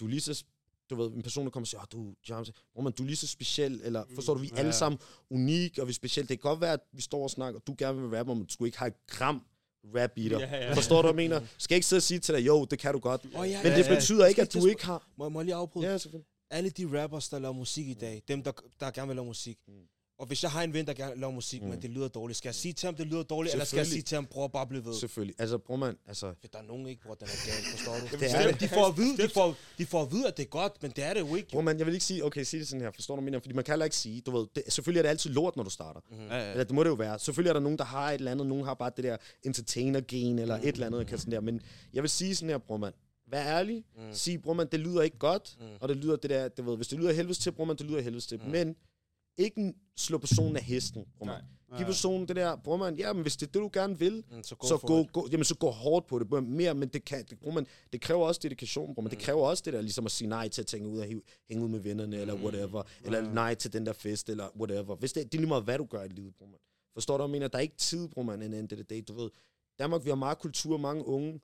du 0.00 0.04
er 0.04 0.08
lige 0.08 0.20
så, 0.20 0.44
du 0.90 0.94
ved, 0.96 1.12
en 1.12 1.22
person, 1.22 1.44
der 1.44 1.50
kommer 1.50 1.64
og 1.64 1.68
siger, 1.68 1.80
oh, 1.80 1.86
du, 1.92 2.14
James, 2.28 2.52
bror 2.74 2.82
man, 2.82 2.92
du 2.92 3.02
er 3.02 3.06
lige 3.06 3.16
så 3.16 3.26
speciel, 3.26 3.80
eller 3.84 4.04
forstår 4.14 4.34
du, 4.34 4.40
vi 4.40 4.46
er 4.46 4.52
Ja. 4.54 4.60
alle 4.60 4.72
sammen 4.72 4.98
unik, 5.30 5.78
og 5.78 5.86
vi 5.86 5.90
er 5.90 5.94
specielle. 5.94 6.28
Det 6.28 6.40
kan 6.40 6.50
godt 6.50 6.60
være, 6.60 6.72
at 6.72 6.80
vi 6.92 7.02
står 7.02 7.22
og 7.22 7.30
snakker, 7.30 7.60
og 7.60 7.66
du 7.66 7.74
gerne 7.78 8.00
vil 8.08 8.16
rappe, 8.18 8.34
men 8.34 8.44
du 8.44 8.52
skulle 8.52 8.68
ikke 8.68 8.78
have 8.78 8.88
et 8.88 9.06
gram 9.06 9.42
rap 9.96 10.10
i 10.16 10.28
dig. 10.28 10.38
Ja, 10.38 10.56
ja. 10.66 10.74
Forstår 10.74 10.96
du, 11.02 11.12
hvad 11.12 11.22
jeg 11.22 11.30
mener? 11.30 11.46
Skal 11.58 11.74
jeg 11.74 11.76
ikke 11.76 11.86
sidde 11.86 11.98
og 11.98 12.02
sige 12.02 12.18
til 12.20 12.34
dig, 12.34 12.46
jo, 12.46 12.64
det 12.64 12.78
kan 12.78 12.92
du 12.92 12.98
godt. 12.98 13.24
Åh, 13.24 13.30
ja, 13.50 13.62
Men 13.62 13.72
ja, 13.72 13.78
det 13.78 13.86
ja. 13.88 13.94
betyder 13.94 14.26
ikke, 14.26 14.42
at 14.42 14.52
du 14.54 14.58
jeg 14.58 14.68
ikke 14.68 14.84
har... 14.86 15.08
Må, 15.16 15.28
må 15.28 15.40
jeg 15.40 15.44
lige 15.44 15.54
afbryde? 15.54 15.86
Ja, 15.86 15.98
selvfølgelig. 15.98 16.28
Alle 16.50 16.70
de 16.70 17.02
rappers, 17.02 17.28
der 17.28 17.38
laver 17.38 17.54
musik 17.54 17.88
i 17.88 17.94
dag, 17.94 18.22
dem, 18.28 18.42
der, 18.42 18.52
der 18.80 18.90
gerne 18.90 19.06
vil 19.08 19.16
lave 19.16 19.26
musik. 19.26 19.58
Mm. 19.68 19.74
Og 20.18 20.26
hvis 20.26 20.42
jeg 20.42 20.50
har 20.50 20.62
en 20.62 20.72
ven, 20.72 20.86
der 20.86 20.92
gerne 20.94 21.12
vil 21.12 21.20
lave 21.20 21.32
musik, 21.32 21.62
Mm. 21.62 21.68
men 21.68 21.82
det 21.82 21.90
lyder 21.90 22.08
dårligt, 22.08 22.36
skal 22.38 22.48
jeg 22.48 22.54
sige 22.54 22.72
til 22.72 22.86
ham, 22.86 22.94
det 22.94 23.06
lyder 23.06 23.22
dårligt, 23.22 23.52
eller 23.54 23.64
skal 23.64 23.76
jeg 23.76 23.86
sige 23.86 24.02
til 24.02 24.14
ham, 24.14 24.26
bror, 24.26 24.48
bare 24.48 24.66
bliv 24.66 24.84
ved? 24.84 24.94
Selvfølgelig. 24.94 25.34
Altså, 25.38 25.58
bror 25.58 25.76
man, 25.76 25.96
altså... 26.06 26.34
For 26.40 26.48
der 26.52 26.58
er 26.58 26.62
nogen 26.62 26.86
ikke, 26.86 27.02
bror, 27.02 27.14
den 27.14 27.28
er 27.28 27.46
galt, 27.50 27.66
forstår 27.76 27.92
du? 27.92 28.16
Det 28.24 28.34
er 28.34 28.50
det. 28.52 28.60
De 28.60 28.68
får, 28.68 28.86
at 28.86 28.96
vide, 28.96 29.16
de, 29.16 29.28
får, 29.34 29.54
de 29.78 29.86
får 29.86 30.02
at 30.02 30.12
vide, 30.12 30.26
at 30.28 30.36
det 30.36 30.42
er 30.42 30.46
godt, 30.48 30.82
men 30.82 30.90
det 30.96 31.04
er 31.04 31.14
det 31.14 31.20
jo 31.20 31.34
ikke. 31.34 31.48
Bror 31.52 31.60
man, 31.60 31.78
jeg 31.78 31.86
vil 31.86 31.94
ikke 31.94 32.06
sige, 32.06 32.24
okay, 32.24 32.42
sig 32.42 32.58
det 32.60 32.68
sådan 32.68 32.80
her, 32.80 32.90
forstår 32.94 33.16
du, 33.16 33.22
mener? 33.22 33.40
Fordi 33.40 33.54
man 33.54 33.64
kan 33.64 33.72
heller 33.72 33.84
ikke 33.84 33.96
sige, 33.96 34.20
du 34.20 34.30
ved, 34.30 34.46
det, 34.56 34.62
selvfølgelig 34.68 34.98
er 34.98 35.02
det 35.02 35.08
altid 35.10 35.30
lort, 35.30 35.56
når 35.56 35.62
du 35.64 35.70
starter. 35.70 36.00
Mhm. 36.10 36.20
Ja, 36.20 36.36
ja. 36.36 36.50
Eller 36.50 36.64
det 36.64 36.74
må 36.74 36.82
det 36.84 36.90
jo 36.90 36.94
være. 36.94 37.18
Selvfølgelig 37.18 37.48
er 37.48 37.52
der 37.54 37.60
nogen, 37.60 37.78
der 37.78 37.84
har 37.84 38.10
et 38.10 38.14
eller 38.14 38.30
andet, 38.30 38.46
nogen 38.46 38.64
har 38.64 38.74
bare 38.74 38.90
det 38.96 39.04
der 39.04 39.16
entertainer-gen, 39.44 40.38
eller 40.38 40.54
et 40.56 40.66
eller 40.68 40.86
andet, 40.86 41.06
kan 41.06 41.18
sådan 41.18 41.32
der. 41.32 41.40
Men 41.40 41.60
jeg 41.94 42.02
vil 42.02 42.10
sige 42.10 42.34
sådan 42.34 42.50
her, 42.50 42.58
bror 42.58 42.76
man, 42.76 42.92
vær 43.30 43.44
ærlig, 43.44 43.84
Mm. 43.96 44.02
sig, 44.12 44.42
bror 44.42 44.52
man, 44.52 44.66
det 44.72 44.80
lyder 44.80 45.02
ikke 45.02 45.18
godt, 45.18 45.56
Mm. 45.60 45.66
og 45.80 45.88
det 45.88 45.96
lyder 45.96 46.16
det 46.16 46.30
der, 46.30 46.48
du 46.48 46.62
ved, 46.62 46.76
hvis 46.76 46.88
det 46.88 46.98
lyder 46.98 47.12
helvedes 47.12 47.38
til, 47.38 47.52
bror 47.52 47.64
man, 47.64 47.76
det 47.76 47.86
lyder 47.86 48.00
helvedes 48.00 48.26
til. 48.26 48.40
Men 48.46 48.76
ikke 49.38 49.74
slå 49.96 50.18
personen 50.18 50.56
af 50.56 50.62
hesten, 50.62 51.04
bror 51.18 51.26
man. 51.26 51.34
Nej. 51.68 51.78
Giv 51.78 51.86
personen 51.86 52.28
det 52.28 52.36
der, 52.36 52.56
bror 52.56 52.76
man, 52.76 52.96
ja, 52.96 53.12
men 53.12 53.22
hvis 53.22 53.36
det 53.36 53.46
er 53.46 53.52
det, 53.52 53.60
du 53.62 53.70
gerne 53.72 53.98
vil, 53.98 54.24
Mm, 54.30 54.42
så 54.42 54.54
gå 54.54 54.66
så 54.66 54.78
gå, 54.78 54.98
det. 54.98 55.12
gå, 55.12 55.28
jamen, 55.32 55.44
så 55.44 55.54
gå 55.56 55.70
hårdt 55.70 56.06
på 56.06 56.18
det. 56.18 56.28
Bror, 56.28 56.40
Mere, 56.40 56.74
men 56.74 56.88
det, 56.88 57.04
kan, 57.04 57.24
det, 57.30 57.38
bror, 57.38 57.50
man, 57.50 57.66
det 57.92 58.00
kræver 58.00 58.26
også 58.26 58.40
dedikation, 58.42 58.94
bror. 58.94 59.02
Men 59.02 59.10
det 59.10 59.18
kræver 59.18 59.46
også 59.46 59.62
det 59.66 59.72
der, 59.72 59.80
ligesom 59.80 60.06
at 60.06 60.12
sige 60.12 60.28
nej 60.28 60.48
til 60.48 60.62
at 60.62 60.66
tænke 60.66 60.88
ud 60.88 60.98
og 60.98 61.04
hive- 61.06 61.22
hænge 61.48 61.64
ud 61.64 61.68
med 61.68 61.78
vennerne, 61.80 62.16
eller 62.16 62.34
whatever. 62.34 62.82
Eller 63.04 63.20
nej 63.32 63.54
til 63.54 63.72
den 63.72 63.86
der 63.86 63.92
fest, 63.92 64.28
eller 64.28 64.56
whatever. 64.60 64.96
Hvis 64.96 65.12
det, 65.12 65.24
det 65.32 65.38
er 65.38 65.40
lige 65.40 65.48
meget, 65.48 65.64
hvad 65.64 65.78
du 65.78 65.84
gør 65.84 66.02
i 66.02 66.08
livet, 66.08 66.34
bror. 66.34 66.46
Man. 66.46 66.58
Forstår 66.94 67.16
du, 67.16 67.22
jeg 67.24 67.30
mener? 67.30 67.48
Der 67.48 67.58
er 67.58 67.62
ikke 67.62 67.76
tid, 67.76 68.08
bror, 68.08 68.22
man, 68.22 68.42
en 68.42 68.54
end 68.54 68.68
det 68.68 68.90
dag. 68.90 69.04
Du 69.08 69.12
ved, 69.14 69.30
Danmark, 69.78 70.04
vi 70.04 70.08
har 70.08 70.16
meget 70.16 70.38
kultur, 70.38 70.76
mange 70.76 71.06
unge. 71.06 71.40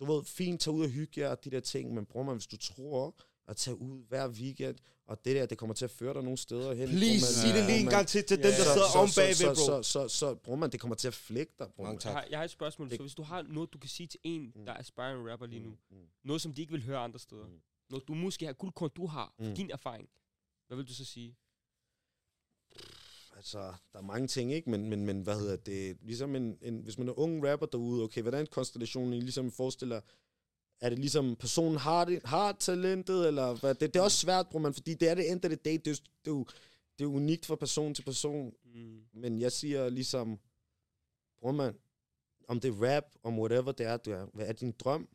Du 0.00 0.04
ved, 0.12 0.24
fint, 0.24 0.60
tage 0.60 0.74
ud 0.74 0.82
og 0.84 0.88
hygge 0.90 1.20
jer, 1.20 1.34
de 1.34 1.50
der 1.50 1.60
ting, 1.60 1.94
men 1.94 2.06
bror, 2.06 2.22
man, 2.22 2.34
hvis 2.34 2.46
du 2.46 2.56
tror 2.56 3.14
at 3.50 3.56
tage 3.56 3.76
ud 3.80 3.98
hver 4.08 4.28
weekend, 4.28 4.76
og 5.06 5.24
det 5.24 5.36
der, 5.36 5.46
det 5.46 5.58
kommer 5.58 5.74
til 5.74 5.84
at 5.84 5.90
føre 5.90 6.14
dig 6.14 6.22
nogle 6.22 6.38
steder 6.38 6.74
hen. 6.74 6.88
Please, 6.88 7.26
sig 7.34 7.54
det 7.54 7.64
lige 7.66 7.80
en 7.80 7.86
gang 7.86 8.06
til, 8.08 8.24
til 8.24 8.38
Ja, 8.38 8.42
dem, 8.48 8.52
der 8.52 8.64
sidder 8.74 8.98
om 9.02 9.08
bagved, 9.16 9.34
så, 9.34 9.46
bro. 9.46 9.54
så, 9.54 9.82
så, 9.82 10.08
så, 10.08 10.18
så, 10.18 10.34
bror, 10.34 10.56
man, 10.56 10.70
det 10.72 10.80
kommer 10.80 10.94
til 10.94 11.08
at 11.08 11.14
flække 11.14 11.52
dig, 11.58 11.66
bror. 11.76 11.84
Mange 11.84 12.00
man. 12.04 12.12
Jeg 12.14 12.20
har, 12.20 12.26
jeg 12.30 12.38
har 12.38 12.44
et 12.44 12.50
spørgsmål. 12.50 12.90
Det- 12.90 12.96
Så 12.96 13.02
hvis 13.02 13.14
du 13.14 13.22
har 13.22 13.42
noget, 13.42 13.72
du 13.72 13.78
kan 13.78 13.90
sige 13.90 14.06
til 14.06 14.20
en, 14.24 14.52
der 14.66 14.72
er 14.72 14.78
aspiring 14.78 15.30
rapper 15.32 15.46
lige 15.46 15.62
nu, 15.62 15.70
Mm, 15.70 15.96
mm. 15.96 16.06
noget, 16.24 16.42
som 16.42 16.54
de 16.54 16.60
ikke 16.60 16.72
vil 16.72 16.84
høre 16.84 16.98
andre 16.98 17.18
steder, 17.18 17.46
Mm. 17.46 17.60
noget, 17.90 18.08
du 18.08 18.14
måske 18.14 18.46
har 18.46 18.52
guldkorn, 18.52 18.90
du 18.96 19.06
har, 19.06 19.34
Mm. 19.38 19.54
din 19.54 19.70
erfaring, 19.70 20.08
hvad 20.66 20.76
vil 20.76 20.86
du 20.88 20.94
så 20.94 21.04
sige? 21.04 21.36
Altså, 23.36 23.58
der 23.92 23.98
er 23.98 24.02
mange 24.02 24.28
ting, 24.28 24.52
ikke? 24.52 24.70
Men, 24.70 24.88
men, 24.88 25.06
men 25.06 25.20
hvad 25.22 25.38
hedder 25.40 25.56
det? 25.56 25.96
Ligesom 26.02 26.36
en, 26.36 26.58
en, 26.62 26.80
hvis 26.80 26.98
man 26.98 27.08
er 27.08 27.18
ung 27.18 27.46
rapper 27.48 27.66
derude, 27.66 28.02
okay, 28.02 28.22
hvordan 28.22 28.42
er 28.42 28.46
konstellationen 28.46 29.12
I 29.12 29.20
ligesom 29.20 29.50
forestiller? 29.52 30.00
Er 30.80 30.88
det 30.88 30.98
ligesom, 30.98 31.36
personen 31.36 31.76
har, 31.76 32.04
det, 32.04 32.22
har 32.24 32.52
talentet, 32.52 33.26
eller 33.26 33.54
hvad? 33.54 33.74
Det, 33.74 33.94
det 33.94 34.00
er 34.00 34.04
også 34.04 34.18
svært, 34.18 34.48
bror 34.48 34.58
man, 34.58 34.74
fordi 34.74 34.94
det 34.94 35.08
er 35.08 35.14
det 35.14 35.30
end 35.30 35.44
af 35.44 35.50
det 35.50 35.64
dag. 35.64 35.72
Det, 35.72 35.86
er 35.86 35.94
det, 36.24 36.30
er 36.30 36.30
jo, 36.30 36.46
det 36.98 37.04
er 37.04 37.08
unikt 37.08 37.46
fra 37.46 37.56
person 37.56 37.94
til 37.94 38.02
person. 38.02 38.54
Mm. 38.64 39.02
Men 39.12 39.40
jeg 39.40 39.52
siger 39.52 39.88
ligesom, 39.88 40.38
bror 41.40 41.52
man, 41.52 41.74
om 42.48 42.60
det 42.60 42.68
er 42.68 42.96
rap, 42.96 43.04
om 43.22 43.38
whatever 43.38 43.72
det 43.72 43.86
er, 43.86 43.96
du 43.96 44.10
er, 44.10 44.26
hvad 44.34 44.46
er 44.46 44.52
din 44.52 44.72
drøm? 44.72 45.08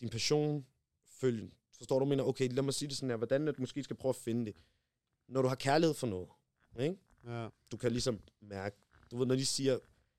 Din 0.00 0.08
passion? 0.08 0.66
Følg. 1.04 1.52
Forstår 1.76 1.98
du, 1.98 2.04
mener? 2.04 2.24
Okay, 2.24 2.48
lad 2.48 2.62
mig 2.62 2.74
sige 2.74 2.88
det 2.88 2.96
sådan 2.96 3.10
her. 3.10 3.16
Hvordan 3.16 3.46
du 3.46 3.54
måske 3.58 3.82
skal 3.84 3.96
prøve 3.96 4.10
at 4.10 4.16
finde 4.16 4.46
det. 4.46 4.56
Når 5.28 5.42
du 5.42 5.48
har 5.48 5.54
kærlighed 5.54 5.94
for 5.94 6.06
noget, 6.06 6.28
ikke? 6.78 6.96
Ja. 7.24 7.48
du 7.70 7.76
kan 7.76 7.92
ligesom 7.92 8.20
mærke, 8.40 8.76
du 9.10 9.18
ved, 9.18 9.26
når 9.26 9.34
de 9.36 9.46
siger, 9.46 9.78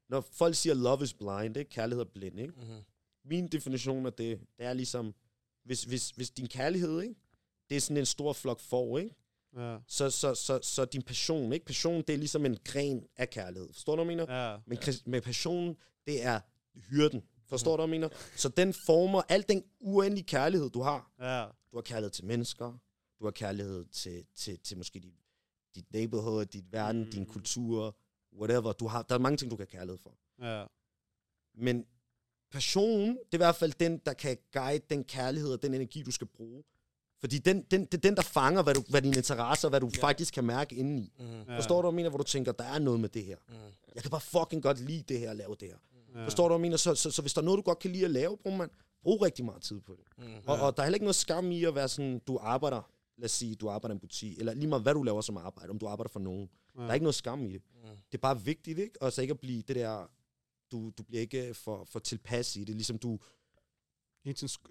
når 0.09 0.21
folk 0.21 0.55
siger, 0.55 0.73
love 0.73 1.03
is 1.03 1.13
blind, 1.13 1.57
ikke? 1.57 1.69
kærlighed 1.69 2.05
er 2.05 2.09
blind, 2.09 2.39
ikke? 2.39 2.53
Mhm. 2.57 2.83
Min 3.29 3.47
definition 3.47 4.05
af 4.05 4.13
det, 4.13 4.39
det 4.57 4.65
er 4.65 4.73
ligesom, 4.73 5.15
hvis, 5.63 5.83
hvis, 5.83 6.09
hvis 6.09 6.29
din 6.29 6.47
kærlighed, 6.47 7.01
ikke? 7.01 7.15
det 7.69 7.77
er 7.77 7.81
sådan 7.81 7.97
en 7.97 8.05
stor 8.05 8.33
flok 8.33 8.59
får, 8.59 8.97
ikke? 8.97 9.15
Ja. 9.55 9.77
Så, 9.87 10.09
så, 10.09 10.35
så, 10.35 10.59
så 10.63 10.85
din 10.85 11.01
passion, 11.01 11.53
ikke? 11.53 11.65
Passion, 11.65 12.01
det 12.01 12.09
er 12.09 12.17
ligesom 12.17 12.45
en 12.45 12.57
gren 12.65 13.07
af 13.17 13.29
kærlighed. 13.29 13.73
Forstår 13.73 13.95
du, 13.95 14.03
hvad 14.03 14.15
jeg 14.15 14.17
mener? 14.17 14.43
Ja. 14.51 14.57
Men 14.65 14.77
med 15.05 15.21
passionen, 15.21 15.75
det 16.07 16.23
er 16.23 16.39
hyrden. 16.75 17.23
Forstår 17.45 17.77
du, 17.77 17.85
hvad 17.85 17.95
jeg 17.95 18.01
mener? 18.01 18.09
Så 18.35 18.49
den 18.49 18.73
former 18.73 19.21
al 19.29 19.45
den 19.49 19.63
uendelige 19.79 20.25
kærlighed, 20.25 20.69
du 20.69 20.81
har. 20.81 21.11
Ja. 21.19 21.45
Du 21.71 21.77
har 21.77 21.81
kærlighed 21.81 22.11
til 22.11 22.25
mennesker. 22.25 22.77
Du 23.19 23.23
har 23.23 23.31
kærlighed 23.31 23.85
til, 23.85 24.25
til, 24.35 24.59
til 24.59 24.77
måske 24.77 24.99
dit, 24.99 25.13
dit 25.75 25.93
neighborhood, 25.93 26.45
dit 26.45 26.71
verden, 26.71 27.03
mm. 27.03 27.11
din 27.11 27.25
kultur, 27.25 27.97
whatever. 28.37 28.71
Du 28.71 28.87
har, 28.87 29.01
der 29.01 29.15
er 29.15 29.19
mange 29.19 29.37
ting, 29.37 29.51
du 29.51 29.55
kan 29.55 29.67
have 29.71 29.79
kærlighed 29.79 29.97
for. 29.97 30.17
Ja. 30.41 30.65
Men 31.55 31.85
passionen, 32.51 33.09
det 33.09 33.33
er 33.33 33.37
i 33.37 33.37
hvert 33.37 33.55
fald 33.55 33.73
den, 33.79 34.01
der 34.05 34.13
kan 34.13 34.37
guide 34.53 34.83
den 34.89 35.03
kærlighed 35.03 35.51
og 35.51 35.61
den 35.61 35.73
energi, 35.73 36.03
du 36.03 36.11
skal 36.11 36.27
bruge. 36.27 36.63
Fordi 37.19 37.37
den, 37.37 37.61
den, 37.71 37.85
det 37.85 37.93
er 37.93 37.97
den, 37.97 38.15
der 38.15 38.21
fanger, 38.21 38.63
hvad, 38.63 38.73
du, 38.73 38.83
hvad 38.89 39.01
dine 39.01 39.17
interesser, 39.17 39.69
hvad 39.69 39.79
du 39.79 39.89
ja. 39.97 40.03
faktisk 40.03 40.33
kan 40.33 40.43
mærke 40.43 40.75
indeni. 40.75 41.13
Mhm. 41.19 41.27
Ja. 41.47 41.57
Forstår 41.57 41.75
du, 41.75 41.81
hvad 41.81 41.91
jeg 41.91 41.95
mener, 41.95 42.09
hvor 42.09 42.17
du 42.17 42.23
tænker, 42.23 42.51
der 42.51 42.63
er 42.63 42.79
noget 42.79 42.99
med 42.99 43.09
det 43.09 43.23
her. 43.23 43.37
Mhm. 43.49 43.57
Jeg 43.95 44.03
kan 44.03 44.11
bare 44.11 44.21
fucking 44.21 44.63
godt 44.63 44.79
lide 44.79 45.03
det 45.07 45.19
her, 45.19 45.29
at 45.29 45.37
lave 45.37 45.55
det 45.59 45.67
her. 45.67 45.77
Ja. 46.15 46.25
Forstår 46.25 46.43
du, 46.43 46.47
hvad 46.47 46.55
jeg 46.55 46.61
mener? 46.61 46.77
Så, 46.77 46.95
så, 46.95 47.11
så 47.11 47.21
hvis 47.21 47.33
der 47.33 47.41
er 47.41 47.45
noget, 47.45 47.57
du 47.57 47.61
godt 47.61 47.79
kan 47.79 47.91
lide 47.91 48.05
at 48.05 48.11
lave, 48.11 48.37
brug, 48.37 48.53
man, 48.53 48.69
brug 49.03 49.21
rigtig 49.21 49.45
meget 49.45 49.61
tid 49.61 49.81
på 49.81 49.95
det. 49.97 50.25
Mhm. 50.25 50.33
Og, 50.47 50.59
og 50.59 50.77
der 50.77 50.83
er 50.83 50.85
heller 50.85 50.95
ikke 50.95 51.05
noget 51.05 51.15
skam 51.15 51.51
i 51.51 51.63
at 51.63 51.75
være 51.75 51.87
sådan, 51.87 52.21
du 52.27 52.37
arbejder, 52.41 52.91
lad 53.17 53.25
os 53.25 53.31
sige, 53.31 53.55
du 53.55 53.69
arbejder 53.69 53.93
i 53.93 53.95
en 53.95 53.99
butik, 53.99 54.39
eller 54.39 54.53
lige 54.53 54.67
meget 54.67 54.83
hvad 54.83 54.93
du 54.93 55.03
laver 55.03 55.21
som 55.21 55.37
arbejde, 55.37 55.69
om 55.69 55.79
du 55.79 55.87
arbejder 55.87 56.09
for 56.09 56.19
nogen. 56.19 56.49
Ja. 56.75 56.81
Der 56.81 56.89
er 56.89 56.93
ikke 56.93 57.03
noget 57.03 57.15
skam 57.15 57.45
i 57.45 57.53
det. 57.53 57.61
Mhm. 57.83 57.95
Det 58.11 58.17
er 58.17 58.21
bare 58.21 58.41
vigtigt, 58.41 58.79
ikke? 58.79 59.01
Og 59.01 59.13
så 59.13 59.21
ikke 59.21 59.31
at 59.31 59.39
blive 59.39 59.61
det 59.61 59.75
der, 59.75 60.09
du, 60.71 60.89
du 60.97 61.03
bliver 61.03 61.21
ikke 61.21 61.53
for, 61.53 61.87
for 61.91 61.99
tilpas 61.99 62.55
i 62.55 62.63
det. 62.63 62.75
Ligesom 62.75 62.97
du, 62.97 63.19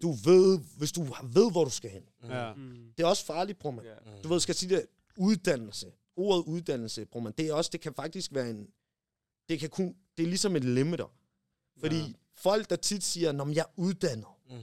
du 0.03 0.13
ved, 0.13 0.59
hvis 0.79 0.93
du 0.93 1.03
ved, 1.23 1.51
hvor 1.51 1.65
du 1.65 1.71
skal 1.71 1.91
hen. 1.91 2.03
Ja. 2.25 2.55
Mm. 2.55 2.93
Det 2.97 3.03
er 3.03 3.07
også 3.07 3.25
farligt, 3.27 3.59
bror 3.59 3.71
man. 3.71 3.85
Ja. 3.85 4.21
Du 4.23 4.29
ved, 4.29 4.41
skal 4.41 4.51
jeg 4.53 4.57
sige 4.57 4.77
det, 4.77 4.87
uddannelse. 5.17 5.93
Ordet 6.17 6.45
uddannelse, 6.45 7.07
bror 7.07 7.21
man, 7.21 7.33
det 7.39 7.47
er 7.47 7.53
også, 7.55 7.71
det 7.73 7.81
kan 7.81 7.95
faktisk 7.95 8.35
være 8.35 8.51
en, 8.51 8.67
det 9.49 9.61
kan 9.61 9.69
kun, 9.71 9.95
det 10.17 10.23
er 10.23 10.27
ligesom 10.27 10.57
et 10.57 10.65
limiter. 10.65 11.13
Fordi 11.81 11.97
Ja. 11.97 12.13
folk, 12.35 12.71
der 12.71 12.77
tit 12.77 13.05
siger, 13.05 13.33
når 13.33 13.49
jeg 13.49 13.61
er 13.61 13.73
uddannet, 13.77 14.27
Mhm. 14.51 14.59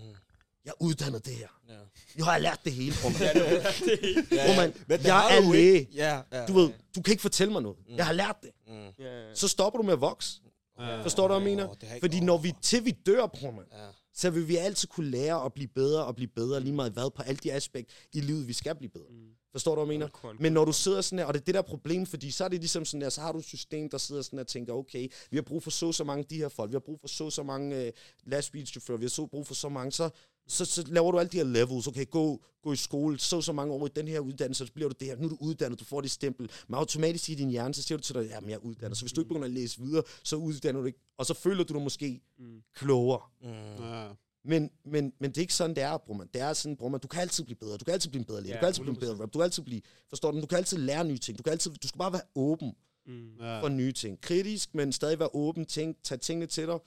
jeg 0.66 0.70
er 0.72 0.82
uddannet 0.84 1.26
det 1.26 1.36
her. 1.36 1.48
Ja. 1.70 1.80
Jeg 2.16 2.26
har 2.26 2.38
lært 2.38 2.60
det 2.66 2.74
hele, 2.74 2.96
bror. 3.02 3.10
man. 3.10 3.22
Ja, 3.22 3.34
Bror, 4.46 4.56
man, 4.56 4.74
jeg 5.06 5.38
er 5.38 5.52
læge. 5.54 5.88
Ja, 5.94 6.22
ja. 6.32 6.46
Du 6.46 6.54
ved, 6.54 6.74
du 6.96 7.02
kan 7.02 7.12
ikke 7.12 7.22
fortælle 7.22 7.54
mig 7.54 7.62
noget. 7.62 7.78
Mm. 7.90 7.96
Jeg 7.96 8.06
har 8.06 8.14
lært 8.14 8.38
det. 8.44 8.52
Mm. 8.68 8.88
Ja. 9.00 9.36
Så 9.36 9.48
stopper 9.48 9.78
du 9.78 9.84
med 9.84 9.94
at 9.94 10.02
vokse. 10.02 10.42
Ja. 10.80 11.02
Forstår 11.04 11.28
du, 11.28 11.34
hvad 11.40 11.42
jeg 11.50 11.58
mener? 11.58 11.76
ikke- 11.94 12.00
Fordi 12.06 12.20
når 12.20 12.38
vi, 12.38 12.54
til 12.62 12.86
vi 12.86 12.92
dør, 12.92 13.26
bror, 13.28 13.52
man, 13.52 13.66
Ja. 13.72 13.88
så 14.14 14.30
vil 14.30 14.48
vi 14.48 14.56
altid 14.58 14.88
kunne 14.88 15.10
lære 15.10 15.46
at 15.46 15.54
blive 15.54 15.68
bedre 15.68 16.06
og 16.06 16.16
blive 16.16 16.28
bedre, 16.36 16.60
lige 16.62 16.74
meget 16.74 16.92
hvad, 16.92 17.12
på 17.16 17.22
alle 17.22 17.40
de 17.44 17.54
aspekter 17.54 17.94
i 18.14 18.20
livet, 18.22 18.48
vi 18.48 18.54
skal 18.54 18.76
blive 18.76 18.90
bedre. 18.90 19.06
Mm. 19.10 19.30
Forstår 19.52 19.76
du, 19.76 19.84
hvad 19.86 19.94
jeg 19.94 20.00
mener? 20.00 20.10
Men 20.42 20.54
når 20.54 20.66
du 20.66 20.72
sidder 20.72 21.02
sådan 21.02 21.20
her, 21.20 21.26
og 21.26 21.34
det 21.34 21.40
er 21.40 21.44
det 21.46 21.56
der 21.56 21.62
problem, 21.62 22.06
fordi 22.06 22.32
så 22.32 22.44
er 22.44 22.48
det 22.48 22.60
ligesom 22.60 22.86
sådan 22.86 23.02
her, 23.02 23.10
så 23.10 23.22
har 23.22 23.32
du 23.32 23.38
et 23.40 23.46
system, 23.46 23.90
der 23.90 23.98
sidder 23.98 24.22
sådan 24.22 24.38
her 24.40 24.44
og 24.44 24.48
tænker, 24.48 24.74
okay, 24.74 25.08
vi 25.32 25.38
har 25.38 25.42
brug 25.42 25.64
for 25.64 25.72
så 25.72 25.92
så 25.92 26.04
mange 26.04 26.20
af 26.20 26.26
de 26.26 26.38
her 26.38 26.50
folk, 26.50 26.72
vi 26.72 26.76
har 26.76 26.80
brug 26.80 27.00
for 27.02 27.08
så 27.08 27.30
så 27.30 27.44
mange 27.44 27.76
øh, 27.86 27.92
lastbilchauffører, 28.26 28.98
vi 28.98 29.04
har 29.06 29.10
så 29.10 29.26
brug 29.26 29.48
for 29.48 29.54
så 29.54 29.70
mange, 29.70 29.92
så, 29.92 30.10
så, 30.48 30.66
så 30.66 30.84
laver 30.88 31.12
du 31.12 31.20
alle 31.20 31.30
de 31.30 31.38
her 31.38 31.44
levels, 31.44 31.88
okay, 31.88 32.06
gå, 32.10 32.44
gå 32.64 32.74
i 32.74 32.76
skole, 32.76 33.20
så 33.20 33.41
så 33.41 33.54
mange 33.54 33.74
år 33.74 33.86
i 33.86 33.89
den 33.96 34.08
her 34.08 34.20
uddannelse, 34.20 34.68
så 34.68 34.74
bliver 34.74 34.89
du 34.89 34.96
det 35.00 35.08
her, 35.08 35.16
nu 35.16 35.26
er 35.26 35.30
du 35.30 35.38
uddannet, 35.39 35.80
du 35.80 35.86
får 35.86 36.02
det 36.02 36.12
stempel, 36.12 36.50
men 36.68 36.76
automatisk 36.76 37.30
i 37.30 37.36
din 37.36 37.50
hjerne, 37.50 37.74
så 37.74 37.82
siger 37.84 37.98
du 37.98 38.04
til 38.04 38.16
dig, 38.16 38.28
jamen 38.30 38.50
jeg 38.50 38.56
er 38.56 38.60
uddannet, 38.60 38.98
så 38.98 39.04
hvis 39.04 39.14
du 39.14 39.22
ikke 39.22 39.28
begynder 39.30 39.46
at 39.48 39.54
læse 39.54 39.82
videre, 39.82 40.04
så 40.24 40.36
uddanner 40.36 40.80
du 40.82 40.86
ikke, 40.88 41.00
og 41.18 41.26
så 41.26 41.34
føler 41.34 41.64
du 41.64 41.74
dig 41.74 41.82
måske 41.82 42.22
Mm. 42.39 42.62
klogere. 42.76 43.22
Mm. 43.41 43.84
Ja. 43.86 44.08
Men, 44.46 44.70
men, 44.86 45.14
men 45.20 45.32
det 45.32 45.38
er 45.38 45.41
ikke 45.41 45.54
sådan, 45.54 45.76
det 45.76 45.84
er, 45.84 45.98
bror 45.98 46.14
man. 46.14 46.28
Det 46.34 46.41
er 46.41 46.54
sådan, 46.54 46.78
bror 46.78 46.89
man, 46.89 47.00
du 47.00 47.08
kan 47.08 47.22
altid 47.22 47.44
blive 47.44 47.56
bedre. 47.56 47.78
Du 47.78 47.86
kan 47.86 47.94
altid 47.94 48.10
blive 48.10 48.20
en 48.20 48.26
bedre 48.26 48.41
læge. 48.41 48.50
Ja, 48.54 48.56
du 48.56 48.60
kan 48.60 48.68
altid 48.68 48.82
blive 48.84 48.91
en 48.91 48.98
100%. 48.98 49.00
bedre 49.00 49.24
rap. 49.24 49.34
Du 49.34 49.39
kan 49.39 49.44
altid 49.44 49.64
blive, 49.64 49.82
forstår 50.10 50.32
du? 50.32 50.41
Du 50.41 50.46
kan 50.46 50.58
altid 50.58 50.78
lære 50.78 51.06
nye 51.06 51.18
ting. 51.18 51.38
Du, 51.38 51.44
kan 51.44 51.52
altid, 51.52 51.72
du 51.72 51.88
skal 51.88 52.00
bare 52.00 52.14
være 52.14 52.22
åben 52.36 52.74
Mm. 53.06 53.30
For 53.39 53.70
nye 53.70 53.91
ting. 53.91 54.22
Kritisk, 54.22 54.76
men 54.76 54.91
stadig 54.91 55.20
være 55.20 55.30
åben. 55.36 55.66
Tænk, 55.66 55.98
tag 56.04 56.20
tingene 56.22 56.46
til 56.46 56.68
dig. 56.68 56.80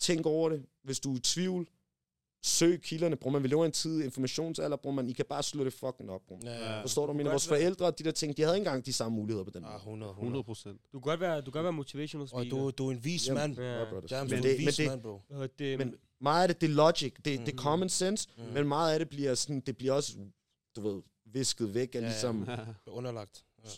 Tænk 0.00 0.26
over 0.26 0.48
det. 0.48 0.62
Hvis 0.84 1.00
du 1.00 1.12
er 1.12 1.16
i 1.16 1.20
tvivl, 1.20 1.68
søg 2.46 2.80
kilderne. 2.80 3.16
Bror 3.16 3.30
man, 3.30 3.42
vi 3.42 3.48
lever 3.48 3.64
i 3.64 3.66
en 3.66 3.72
tid 3.72 4.02
informationsalder, 4.04 4.76
bror 4.76 4.90
man. 4.92 5.08
I 5.08 5.12
kan 5.12 5.24
bare 5.28 5.42
slå 5.42 5.64
det 5.64 5.72
fucking 5.72 6.10
op, 6.10 6.20
bror. 6.28 6.38
Ja, 6.44 6.74
ja. 6.74 6.82
Forstår 6.82 7.06
du, 7.06 7.12
mine? 7.12 7.30
Vores 7.30 7.50
være- 7.50 7.60
forældre, 7.60 7.90
de 7.90 8.04
der 8.04 8.10
ting, 8.10 8.36
de 8.36 8.42
havde 8.42 8.56
ikke 8.56 8.66
engang 8.68 8.86
de 8.86 8.92
samme 8.92 9.16
muligheder 9.16 9.44
på 9.44 9.50
den 9.50 9.64
Ah, 9.64 9.70
måde. 9.70 9.78
100, 9.78 10.10
100. 10.10 10.26
100 10.26 10.44
procent. 10.44 10.80
Du 10.92 11.00
kan 11.00 11.10
godt 11.10 11.20
være, 11.20 11.40
du 11.40 11.50
kan 11.50 11.62
være 11.62 11.72
motivational 11.72 12.22
Og 12.22 12.28
speaker. 12.28 12.50
du, 12.50 12.70
du 12.70 12.88
er 12.88 12.92
en 12.92 13.04
vis 13.04 13.28
Jamen, 13.28 13.40
mand. 13.40 13.58
Ja. 13.58 13.78
Ja, 13.78 13.90
brothers. 13.90 14.10
James, 14.10 14.30
men 14.30 14.42
du 14.42 14.48
er 14.48 14.52
det, 14.52 14.58
en 14.60 14.64
men 14.64 14.66
vis 14.66 14.86
mand, 14.88 15.02
bro. 15.02 15.20
Det? 15.58 15.78
men 15.78 15.94
meget 16.20 16.42
af 16.42 16.48
det, 16.48 16.60
det 16.60 16.70
er 16.70 16.74
logic, 16.74 17.12
det, 17.14 17.24
det 17.24 17.34
er 17.36 17.40
Mhm. 17.40 17.58
common 17.58 17.88
sense, 17.88 18.28
Mm. 18.38 18.44
men 18.54 18.68
meget 18.68 18.92
af 18.92 18.98
det 18.98 19.08
bliver 19.08 19.34
sådan, 19.34 19.60
det 19.60 19.76
bliver 19.76 19.92
også, 19.92 20.16
du 20.76 20.80
ved, 20.80 21.02
visket 21.32 21.74
væk 21.74 21.94
af 21.94 22.00
Ja, 22.00 22.06
ligesom, 22.06 22.44
Ja. 22.48 22.56
Underlagt. 22.86 23.44
Ja. 23.64 23.68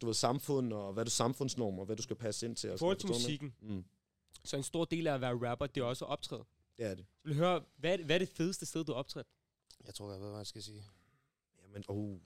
du 0.00 0.06
ved, 0.06 0.14
samfund, 0.14 0.72
og 0.72 0.92
hvad 0.92 1.02
er 1.02 1.04
det 1.04 1.12
samfundsnormer, 1.12 1.84
hvad 1.84 1.96
du 1.96 2.02
skal 2.02 2.16
passe 2.16 2.46
ind 2.46 2.56
til. 2.56 2.68
I 2.68 2.72
Og 2.72 2.78
forhold 2.78 2.96
til 2.96 3.08
sådan 3.08 3.10
noget, 3.12 3.22
musikken, 3.22 3.54
du? 3.68 3.74
Mm, 3.74 3.84
så 4.44 4.56
en 4.56 4.62
stor 4.62 4.84
del 4.84 5.06
af 5.06 5.14
at 5.14 5.20
være 5.20 5.50
rapper, 5.50 5.66
det 5.66 5.80
er 5.80 5.84
også 5.84 6.04
at 6.04 6.10
optræde. 6.10 6.44
Det 6.78 6.86
er 6.86 6.94
det. 6.94 7.06
Jeg 7.24 7.28
vil 7.28 7.36
høre, 7.36 7.62
hvad 7.76 7.92
er, 7.92 7.96
det, 7.96 8.06
hvad 8.06 8.16
er 8.16 8.18
det 8.18 8.28
fedeste 8.28 8.66
sted, 8.66 8.84
du 8.84 8.92
har 8.92 8.98
optrådt? 8.98 9.26
Jeg 9.86 9.94
tror, 9.94 10.12
jeg 10.12 10.20
ved, 10.20 10.28
hvad 10.28 10.38
jeg 10.38 10.46
skal 10.46 10.62
sige. 10.62 10.84
Jamen, 11.62 11.84
oh, 11.88 12.18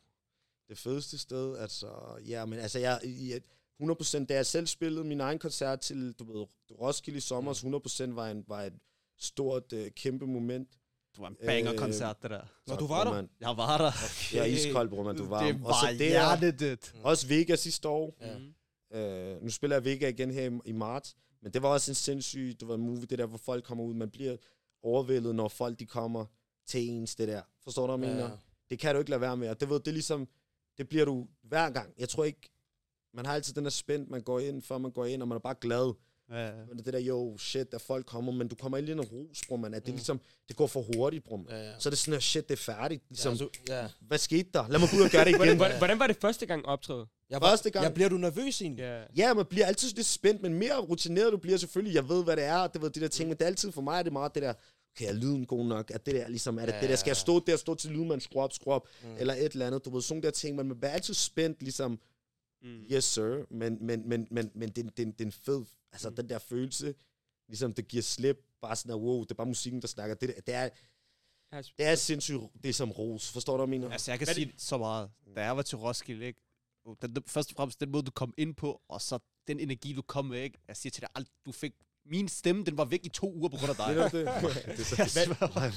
det 0.68 0.78
fedeste 0.78 1.18
sted, 1.18 1.58
altså, 1.58 1.88
ja, 2.26 2.44
men 2.44 2.58
altså, 2.58 2.78
jeg, 2.78 3.00
jeg 3.04 3.40
100%, 3.82 4.24
da 4.24 4.34
jeg 4.34 4.46
selv 4.46 4.66
spillede 4.66 5.04
min 5.04 5.20
egen 5.20 5.38
koncert 5.38 5.80
til, 5.80 6.12
du 6.12 6.24
ved, 6.24 6.46
Roskilde 6.80 7.16
i 7.16 7.20
sommer, 7.20 8.08
100% 8.08 8.14
var, 8.14 8.28
en, 8.28 8.44
var 8.48 8.62
et 8.62 8.72
stort, 9.18 9.72
uh, 9.72 9.86
kæmpe 9.96 10.26
moment. 10.26 10.68
Det 11.12 11.20
var 11.20 11.28
en 11.28 11.36
banger-koncert, 11.46 12.22
det 12.22 12.30
der. 12.30 12.42
Tak, 12.66 12.78
du 12.78 12.86
var 12.86 13.04
der? 13.04 13.26
Jeg 13.40 13.56
var 13.56 13.78
der. 13.78 13.92
Jeg 14.34 14.40
er 14.40 14.44
iskold, 14.44 14.88
bror, 14.88 15.02
man, 15.02 15.16
du 15.16 15.24
var. 15.24 15.46
Det 15.46 15.54
og 15.64 15.74
så 15.74 15.86
var 15.86 15.92
det 15.92 16.16
er, 16.16 16.36
hjertet. 16.36 16.94
også 17.02 17.26
Vega 17.26 17.56
sidste 17.56 17.88
år. 17.88 18.16
Ja. 18.20 18.38
Mm. 18.38 18.54
Øh, 18.98 19.42
nu 19.42 19.50
spiller 19.50 19.76
jeg 19.76 19.84
Vega 19.84 20.08
igen 20.08 20.30
her 20.30 20.50
i, 20.50 20.58
i 20.64 20.72
marts, 20.72 21.16
men 21.42 21.52
det 21.52 21.62
var 21.62 21.68
også 21.68 21.90
en 21.90 21.94
sindssyg, 21.94 22.56
det 22.60 22.68
var 22.68 22.74
en 22.74 22.80
movie, 22.80 23.06
det 23.06 23.18
der, 23.18 23.26
hvor 23.26 23.38
folk 23.38 23.64
kommer 23.64 23.84
ud, 23.84 23.94
man 23.94 24.10
bliver 24.10 24.36
overvældet, 24.82 25.34
når 25.34 25.48
folk 25.48 25.78
de 25.78 25.86
kommer 25.86 26.26
til 26.66 26.88
ens, 26.88 27.14
det 27.16 27.28
der. 27.28 27.42
Forstår 27.64 27.86
du, 27.86 27.96
hvad 27.96 28.08
jeg 28.08 28.16
Ja. 28.18 28.22
mener? 28.24 28.38
Det 28.70 28.78
kan 28.78 28.94
du 28.94 28.98
ikke 28.98 29.10
lade 29.10 29.20
være 29.20 29.36
med, 29.36 29.48
og 29.48 29.60
det, 29.60 29.68
ved, 29.68 29.80
det 29.80 29.88
er 29.88 29.92
ligesom, 29.92 30.28
det 30.78 30.88
bliver 30.88 31.04
du 31.04 31.28
hver 31.42 31.70
gang. 31.70 31.94
Jeg 31.98 32.08
tror 32.08 32.24
ikke, 32.24 32.50
man 33.14 33.26
har 33.26 33.34
altid 33.34 33.54
den 33.54 33.64
der 33.64 33.70
spændt, 33.70 34.10
man 34.10 34.22
går 34.22 34.40
ind, 34.40 34.62
før 34.62 34.78
man 34.78 34.90
går 34.92 35.04
ind, 35.04 35.22
og 35.22 35.28
man 35.28 35.36
er 35.36 35.40
bare 35.40 35.54
glad. 35.60 35.94
Ja. 36.30 36.50
Men 36.68 36.84
det 36.84 36.92
der, 36.92 36.98
jo, 36.98 37.38
shit, 37.38 37.72
der 37.72 37.78
folk 37.78 38.06
kommer, 38.06 38.32
men 38.32 38.48
du 38.48 38.54
kommer 38.54 38.78
ind 38.78 38.88
i 38.88 38.92
en 38.92 39.00
ros, 39.00 39.40
bror, 39.48 39.56
man. 39.56 39.74
At 39.74 39.82
det 39.86 39.92
Mm. 39.92 39.96
ligesom, 39.96 40.20
det 40.48 40.56
går 40.56 40.66
for 40.66 40.84
hurtigt, 40.94 41.24
bror. 41.24 41.44
Ja, 41.50 41.56
ja. 41.68 41.72
Så 41.78 41.88
er 41.88 41.90
det 41.90 41.98
sådan, 41.98 42.14
at 42.14 42.22
shit, 42.22 42.48
det 42.48 42.54
er 42.54 42.62
færdigt. 42.72 43.02
Ligesom, 43.08 43.32
ja, 43.32 43.38
så, 43.38 43.48
ja. 43.68 43.86
hvad 44.00 44.18
skete 44.18 44.48
der? 44.54 44.68
Lad 44.68 44.78
mig 44.80 44.88
gå 44.90 44.96
ud 44.96 45.02
og 45.02 45.10
gøre 45.10 45.24
det 45.24 45.30
Hvordan, 45.36 45.48
igen. 45.48 45.56
hvordan, 45.56 45.78
hvordan 45.78 45.98
var 45.98 46.06
det 46.06 46.16
første 46.20 46.46
gang 46.46 46.66
optræde? 46.66 47.06
Jeg, 47.30 47.40
Første 47.42 47.70
gang. 47.70 47.84
Jeg 47.84 47.94
bliver 47.94 48.08
du 48.08 48.16
nervøs 48.16 48.62
egentlig? 48.62 48.82
Ja. 48.82 49.02
Ja, 49.16 49.34
man 49.34 49.46
bliver 49.46 49.66
altid 49.66 49.88
lidt 49.94 50.06
spændt, 50.06 50.42
men 50.42 50.54
mere 50.54 50.78
rutineret 50.78 51.32
du 51.32 51.36
bliver 51.36 51.56
selvfølgelig. 51.58 51.94
Jeg 51.94 52.08
ved, 52.08 52.24
hvad 52.24 52.36
det 52.36 52.44
er, 52.44 52.66
det 52.66 52.82
ved 52.82 52.90
de 52.90 53.00
der 53.00 53.08
ting, 53.08 53.28
men 53.28 53.36
det 53.36 53.42
er 53.42 53.46
altid 53.46 53.72
for 53.72 53.80
mig, 53.82 53.98
er 53.98 54.02
det 54.02 54.12
meget 54.12 54.34
det 54.34 54.42
der, 54.42 54.52
okay, 54.96 55.08
er 55.08 55.12
lyden 55.12 55.46
god 55.46 55.66
nok? 55.66 55.90
Er 55.90 55.98
det 55.98 56.14
der, 56.14 56.28
ligesom, 56.28 56.58
er 56.58 56.66
det, 56.66 56.72
Ja, 56.72 56.80
det 56.80 56.88
der, 56.88 56.96
skal 56.96 57.10
jeg 57.10 57.16
ja. 57.16 57.20
stå 57.20 57.40
der, 57.46 57.56
stå 57.56 57.74
til 57.74 57.90
lyden, 57.90 58.08
man 58.08 58.20
skruer 58.20 58.44
op, 58.44 58.52
skruer 58.52 58.74
op, 58.74 58.86
Mm. 59.02 59.08
eller 59.18 59.34
et 59.34 59.52
eller 59.52 59.66
andet, 59.66 59.84
du 59.84 59.90
ved, 59.90 60.02
sådan 60.02 60.22
der 60.22 60.30
ting, 60.30 60.56
men 60.56 60.68
man 60.68 60.76
bliver 60.80 60.90
altid 60.92 61.14
spændt, 61.14 61.62
ligesom, 61.62 61.98
Mm. 62.62 62.84
yes 62.92 63.04
sir, 63.04 63.44
men, 63.50 63.86
men, 63.86 64.08
men, 64.08 64.28
men, 64.30 64.50
men 64.54 64.68
det, 64.68 64.84
det, 64.84 64.96
det 64.96 65.20
er 65.20 65.24
en 65.26 65.32
fed, 65.32 65.64
altså 65.92 66.10
Mm. 66.10 66.16
den 66.16 66.28
der 66.28 66.38
følelse, 66.38 66.94
ligesom 67.48 67.74
det 67.74 67.88
giver 67.88 68.02
slip, 68.02 68.36
bare 68.62 68.76
sådan, 68.76 68.90
at, 68.92 68.96
wow, 69.00 69.22
det 69.22 69.30
er 69.30 69.34
bare 69.34 69.46
musikken, 69.46 69.80
der 69.82 69.88
snakker, 69.88 70.14
det, 70.14 70.28
der, 70.28 70.40
det 70.40 70.54
er, 70.54 70.68
det 71.78 71.86
er 71.86 71.94
sindssygt, 71.94 72.40
det 72.62 72.68
er 72.68 72.72
som 72.72 72.90
ros, 72.90 73.32
forstår 73.32 73.56
du, 73.56 73.66
hvad 73.66 73.74
jeg 73.74 73.80
mener? 73.80 73.92
Altså, 73.92 74.10
jeg 74.10 74.18
kan 74.18 74.26
Hvad 74.26 74.34
sige 74.34 74.52
så 74.58 74.78
meget. 74.78 75.10
Da 75.36 75.42
jeg 75.44 75.56
var 75.56 75.62
til 75.62 75.78
Roskilde, 75.78 76.26
ikke? 76.26 76.40
Oh, 76.84 76.96
Den, 77.02 77.14
den, 77.14 77.22
først 77.26 77.50
og 77.50 77.56
fremmest 77.56 77.80
den 77.80 77.90
måde, 77.90 78.02
du 78.02 78.10
kom 78.10 78.34
ind 78.38 78.54
på, 78.54 78.82
og 78.88 79.00
så 79.02 79.18
den 79.46 79.60
energi, 79.60 79.92
du 79.92 80.02
kom 80.02 80.24
med, 80.24 80.40
ikke? 80.42 80.58
Jeg 80.68 80.76
siger 80.76 80.90
til 80.90 81.00
dig, 81.00 81.08
alt, 81.14 81.28
du 81.46 81.52
fik... 81.52 81.72
Min 82.06 82.28
stemme, 82.28 82.64
den 82.64 82.76
var 82.78 82.84
væk 82.84 83.04
i 83.06 83.08
to 83.08 83.34
uger 83.34 83.48
på 83.48 83.56
grund 83.56 83.70
af 83.70 83.76
dig. 83.76 83.94
Det 83.96 84.02
er 84.28 84.40
det. 84.40 84.54
det 84.76 84.98
er 84.98 85.06
så, 85.06 85.26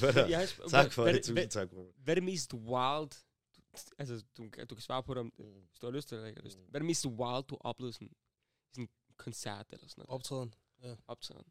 hvad 0.00 0.12
der? 0.12 0.46
sp- 0.46 0.70
Tak 0.70 0.92
for 0.92 1.02
hvad, 1.02 1.12
det, 1.14 1.28
hvad, 1.28 1.42
tusind 1.42 1.50
tak, 1.50 1.68
bro. 1.70 1.92
hvad 2.04 2.12
er 2.12 2.14
det 2.14 2.24
mest 2.24 2.54
wild? 2.54 3.10
Altså, 3.98 4.24
du, 4.36 4.48
du 4.70 4.74
kan 4.74 4.82
svare 4.82 5.02
på 5.02 5.14
det, 5.14 5.20
om, 5.20 5.32
hvis 5.70 5.78
du 5.78 5.86
har 5.86 5.92
lyst 5.92 6.08
til 6.08 6.16
det 6.16 6.20
eller 6.20 6.28
ikke 6.28 6.40
har 6.40 6.44
lyst. 6.44 6.58
Hvad 6.58 6.74
er 6.74 6.78
det 6.78 6.86
mest 6.86 7.06
wild, 7.06 7.44
du 7.44 7.54
har 7.54 7.68
oplevet 7.68 7.94
sådan, 7.94 8.10
sådan 8.72 8.84
en 8.84 8.88
koncert 9.16 9.66
eller 9.70 9.88
sådan 9.88 10.00
noget? 10.00 10.10
Optræden. 10.10 10.54
Optræden. 11.08 11.44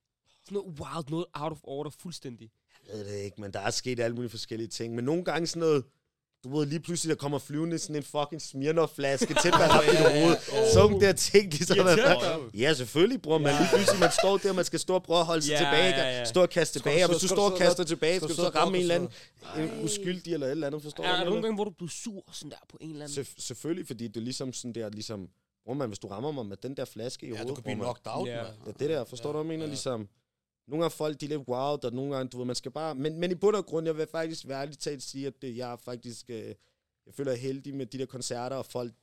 Sådan 0.43 0.55
noget 0.55 0.79
wild, 0.79 1.09
noget 1.09 1.25
out 1.33 1.51
of 1.51 1.59
order, 1.63 1.89
fuldstændig. 1.89 2.51
Jeg 2.87 2.93
ved 2.97 3.05
det 3.05 3.19
ikke, 3.19 3.41
men 3.41 3.53
der 3.53 3.59
er 3.59 3.71
sket 3.71 3.99
alle 3.99 4.15
mulige 4.15 4.29
forskellige 4.29 4.67
ting. 4.67 4.95
Men 4.95 5.05
nogle 5.05 5.23
gange 5.25 5.47
sådan 5.47 5.59
noget, 5.59 5.85
du 6.43 6.57
ved, 6.57 6.65
lige 6.65 6.79
pludselig 6.79 7.09
der 7.09 7.15
kommer 7.15 7.39
flyvende 7.39 7.79
sådan 7.79 7.95
en 7.95 8.03
fucking 8.03 8.41
Smirnoff-flaske 8.41 9.33
til 9.41 9.51
at 9.51 9.53
op 9.77 9.83
i 9.93 9.95
dit 9.97 9.99
hoved. 10.21 10.35
Sådan 10.73 11.01
der 11.01 11.11
ting, 11.13 11.53
at 11.53 11.69
Irriterer 11.77 12.19
dig? 12.49 12.59
Ja, 12.59 12.73
selvfølgelig, 12.73 13.21
bror. 13.21 13.37
Men 13.37 13.47
lige 13.47 13.69
pludselig, 13.73 13.99
man 13.99 14.11
står 14.21 14.37
der, 14.37 14.53
man 14.53 14.65
skal 14.65 14.79
stå 14.79 14.93
og 14.93 15.03
prøve 15.03 15.19
at 15.19 15.25
holde 15.25 15.41
sig 15.41 15.57
tilbage. 15.57 16.25
Stå 16.25 16.41
og 16.41 16.49
kaste 16.49 16.79
du 16.79 16.83
tilbage. 16.83 17.03
Og 17.03 17.07
så- 17.07 17.13
hvis 17.13 17.21
du 17.21 17.27
står 17.27 17.35
du 17.49 17.53
og 17.53 17.57
så- 17.57 17.63
kaster 17.63 17.83
tilbage, 17.83 18.15
skal 18.17 18.27
du 18.27 18.33
du 18.33 18.35
så 18.35 18.41
så 18.43 18.49
ramme 18.59 18.77
en 18.77 18.81
eller 18.81 18.95
anden 18.95 19.09
en 19.57 19.83
uskyldig 19.83 20.33
eller 20.33 20.47
et 20.47 20.51
eller 20.51 20.67
andet, 20.67 20.83
forstår 20.83 21.03
Er 21.03 21.11
der 21.11 21.19
du? 21.23 21.29
nogle 21.29 21.41
gange, 21.41 21.55
hvor 21.55 21.63
du 21.63 21.71
blev 21.77 21.89
sur 21.89 22.23
sådan 22.31 22.49
der 22.51 22.57
på 22.69 22.77
en 22.81 22.89
eller 22.91 23.05
anden? 23.05 23.23
Selvf- 23.23 23.35
Selvfølgelig, 23.37 23.87
fordi 23.87 24.07
det 24.07 24.17
er 24.17 24.21
ligesom 24.21 24.53
sådan 24.53 24.73
der, 24.75 24.89
ligesom, 24.89 25.27
bror 25.65 25.77
man, 25.77 25.87
hvis 25.89 25.99
du 25.99 26.07
rammer 26.07 26.31
mig 26.31 26.45
med 26.45 26.57
den 26.63 26.77
der 26.77 26.85
flaske 26.85 27.25
i 27.25 27.29
hovedet, 27.29 27.47
du 27.47 27.53
kan 27.55 27.63
blive 27.63 27.75
man, 27.75 27.85
knocked 27.85 28.07
out, 28.07 28.27
Ja. 28.27 28.43
det 28.79 28.89
der, 28.89 29.03
forstår 29.05 29.31
du, 29.31 29.37
hvad 29.37 29.51
jeg 29.51 29.59
mener? 29.59 29.65
Ligesom, 29.67 30.07
nogle 30.67 30.85
af 30.85 30.91
folk, 30.91 31.21
de 31.21 31.25
er 31.25 31.29
lidt 31.29 31.39
wild, 31.47 31.85
og 31.85 31.93
nogle 31.93 32.15
gange, 32.15 32.29
du 32.29 32.37
ved, 32.37 32.45
man 32.45 32.55
skal 32.55 32.71
bare... 32.71 32.95
Men, 32.95 33.19
men 33.19 33.31
i 33.31 33.35
bund 33.35 33.55
og 33.55 33.65
grund, 33.65 33.85
jeg 33.85 33.97
vil 33.97 34.07
faktisk 34.07 34.47
være 34.47 34.61
ærligt 34.61 34.79
talt 34.79 35.03
sige, 35.03 35.27
at 35.27 35.41
det, 35.41 35.57
jeg 35.57 35.71
er 35.71 35.75
faktisk... 35.75 36.29
Øh, 36.29 36.55
jeg 37.05 37.13
føler 37.13 37.31
jeg 37.31 37.41
heldig 37.41 37.75
med 37.75 37.85
de 37.85 37.97
der 37.97 38.05
koncerter, 38.05 38.55
og 38.55 38.65
folk, 38.65 38.93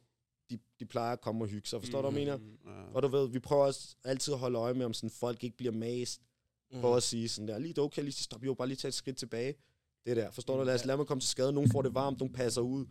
de, 0.51 0.59
de 0.81 0.87
plejer 0.87 1.13
at 1.13 1.21
komme 1.21 1.45
og 1.45 1.49
hygge 1.49 1.69
sig. 1.69 1.81
Forstår 1.81 2.03
du, 2.03 2.11
hvad 2.11 2.21
jeg 2.23 2.39
mener? 2.39 2.73
Ja. 2.77 2.83
Og 2.95 3.03
du 3.03 3.09
ved, 3.09 3.29
vi 3.29 3.39
prøver 3.39 3.65
også 3.65 3.97
altid 4.05 4.33
at 4.33 4.39
holde 4.39 4.59
øje 4.59 4.75
med, 4.75 4.87
om 4.87 4.93
sådan, 4.93 5.11
folk 5.11 5.45
ikke 5.45 5.57
bliver 5.57 5.73
mast 5.73 6.21
Mm. 6.73 6.81
for 6.81 6.97
at 6.97 7.03
sige 7.03 7.29
sådan 7.29 7.49
der, 7.49 7.59
lige 7.59 7.69
det 7.75 7.79
okay, 7.85 8.03
lige 8.03 8.13
stop, 8.13 8.45
jo, 8.45 8.55
bare 8.55 8.69
lige 8.69 8.77
tage 8.77 8.89
et 8.89 8.95
skridt 8.95 9.17
tilbage. 9.17 9.55
Det 10.07 10.17
der, 10.17 10.31
forstår 10.31 10.57
du? 10.57 10.63
Lad 10.63 10.75
os 10.75 10.85
lade 10.85 10.97
mig 10.97 11.07
komme 11.07 11.21
til 11.21 11.29
skade. 11.31 11.53
Nogen 11.53 11.71
får 11.71 11.83
det 11.83 11.95
varmt, 11.95 12.19
nogen 12.19 12.33
passer 12.35 12.61
ud. 12.61 12.87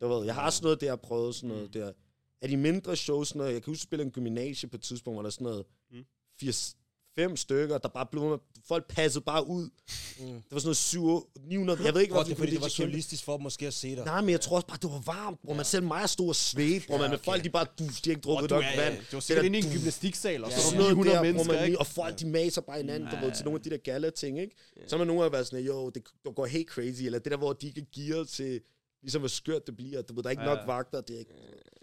Du 0.00 0.08
ved, 0.08 0.24
jeg 0.24 0.34
har 0.34 0.50
sådan 0.50 0.64
noget 0.64 0.80
der, 0.80 0.96
prøvet 0.96 1.34
sådan 1.34 1.48
noget 1.48 1.74
der. 1.74 1.92
Af 2.40 2.48
de 2.48 2.56
mindre 2.56 2.96
shows, 2.96 3.28
sådan 3.28 3.38
noget, 3.38 3.52
jeg 3.52 3.62
kan 3.62 3.70
huske 3.70 3.82
spille 3.82 4.04
en 4.04 4.10
gymnasie 4.10 4.68
på 4.68 4.76
et 4.76 4.82
tidspunkt, 4.82 5.14
hvor 5.14 5.22
der 5.22 5.26
er 5.26 5.30
sådan 5.30 5.44
noget 5.44 5.66
Mm. 5.90 6.04
80, 6.40 6.76
fem 7.18 7.36
stykker, 7.36 7.78
der 7.78 7.88
bare 7.88 8.06
blev, 8.12 8.40
folk 8.68 8.88
passede 8.88 9.24
bare 9.24 9.46
ud. 9.46 9.62
Mm. 10.20 10.26
Det 10.26 10.42
var 10.50 10.58
sådan 10.58 10.66
noget 10.66 10.76
7, 10.76 11.22
900, 11.48 11.84
jeg 11.84 11.94
ved 11.94 12.00
ikke, 12.00 12.12
hvorfor 12.14 12.28
det 12.28 12.36
fordi, 12.38 12.50
det 12.50 12.60
var 12.60 12.80
realistisk 12.80 13.24
for 13.24 13.32
dem 13.36 13.42
måske 13.42 13.66
at 13.66 13.74
se 13.74 13.96
dig. 13.96 14.04
Nej, 14.04 14.20
men 14.20 14.30
jeg 14.30 14.40
tror 14.40 14.56
også 14.56 14.66
bare, 14.66 14.78
det 14.82 14.90
var 14.90 15.02
varmt, 15.06 15.38
hvor 15.44 15.54
man 15.54 15.64
selv 15.64 15.84
mig 15.84 16.08
stod 16.08 16.28
og 16.28 16.36
svedte, 16.36 16.86
hvor 16.86 16.94
Ja, 16.96 17.00
man 17.00 17.10
med 17.10 17.18
okay. 17.18 17.24
folk, 17.24 17.44
de 17.44 17.50
bare, 17.50 17.66
du, 17.78 17.84
de 17.84 17.90
har 18.04 18.10
ikke 18.10 18.20
drukket 18.20 18.50
du 18.50 18.54
nok 18.54 18.64
vand. 18.76 18.94
Du 19.10 19.16
var 19.16 19.20
sikkert 19.20 19.42
der 19.42 19.46
inde 19.46 19.58
i 19.58 19.62
en 19.62 19.68
du- 19.68 19.72
gymnastiksal, 19.76 20.44
og 20.44 20.50
Ja, 20.50 20.56
så 20.56 20.62
sådan 20.62 20.78
var 20.78 20.84
noget 20.84 20.96
der 20.96 21.02
900 21.04 21.16
der, 21.16 21.22
mennesker, 21.22 21.52
man, 21.54 21.64
ikke? 21.66 21.78
og 21.78 21.86
folk, 21.86 22.20
de 22.20 22.26
maser 22.26 22.60
bare 22.60 22.76
hinanden, 22.76 23.08
du 23.10 23.16
Ja, 23.16 23.24
ved, 23.24 23.32
til 23.32 23.38
ja. 23.40 23.44
nogle 23.44 23.58
af 23.58 23.62
de 23.62 23.70
der 23.70 23.76
gala 23.76 24.10
ting, 24.10 24.40
ikke? 24.40 24.56
Så 24.88 24.96
er 24.96 24.98
man 24.98 25.06
nogle 25.06 25.24
af 25.24 25.32
været 25.32 25.46
sådan, 25.46 25.64
jo, 25.64 25.90
det 25.90 26.02
det 26.24 26.34
går 26.36 26.46
helt 26.46 26.68
crazy, 26.68 27.02
eller 27.02 27.18
det 27.18 27.30
der, 27.32 27.38
hvor 27.38 27.52
de 27.52 27.66
ikke 27.66 27.80
er 27.80 27.84
gearet 27.94 28.28
til, 28.28 28.60
ligesom 29.02 29.20
hvor 29.20 29.28
skørt 29.28 29.66
det 29.66 29.76
bliver, 29.76 30.02
du 30.02 30.14
ved, 30.14 30.22
der 30.22 30.28
er 30.28 30.30
ikke 30.30 30.42
Ja. 30.42 30.54
nok 30.54 30.58
vagter, 30.66 31.00
det 31.00 31.14
er 31.14 31.18
ikke... 31.18 31.32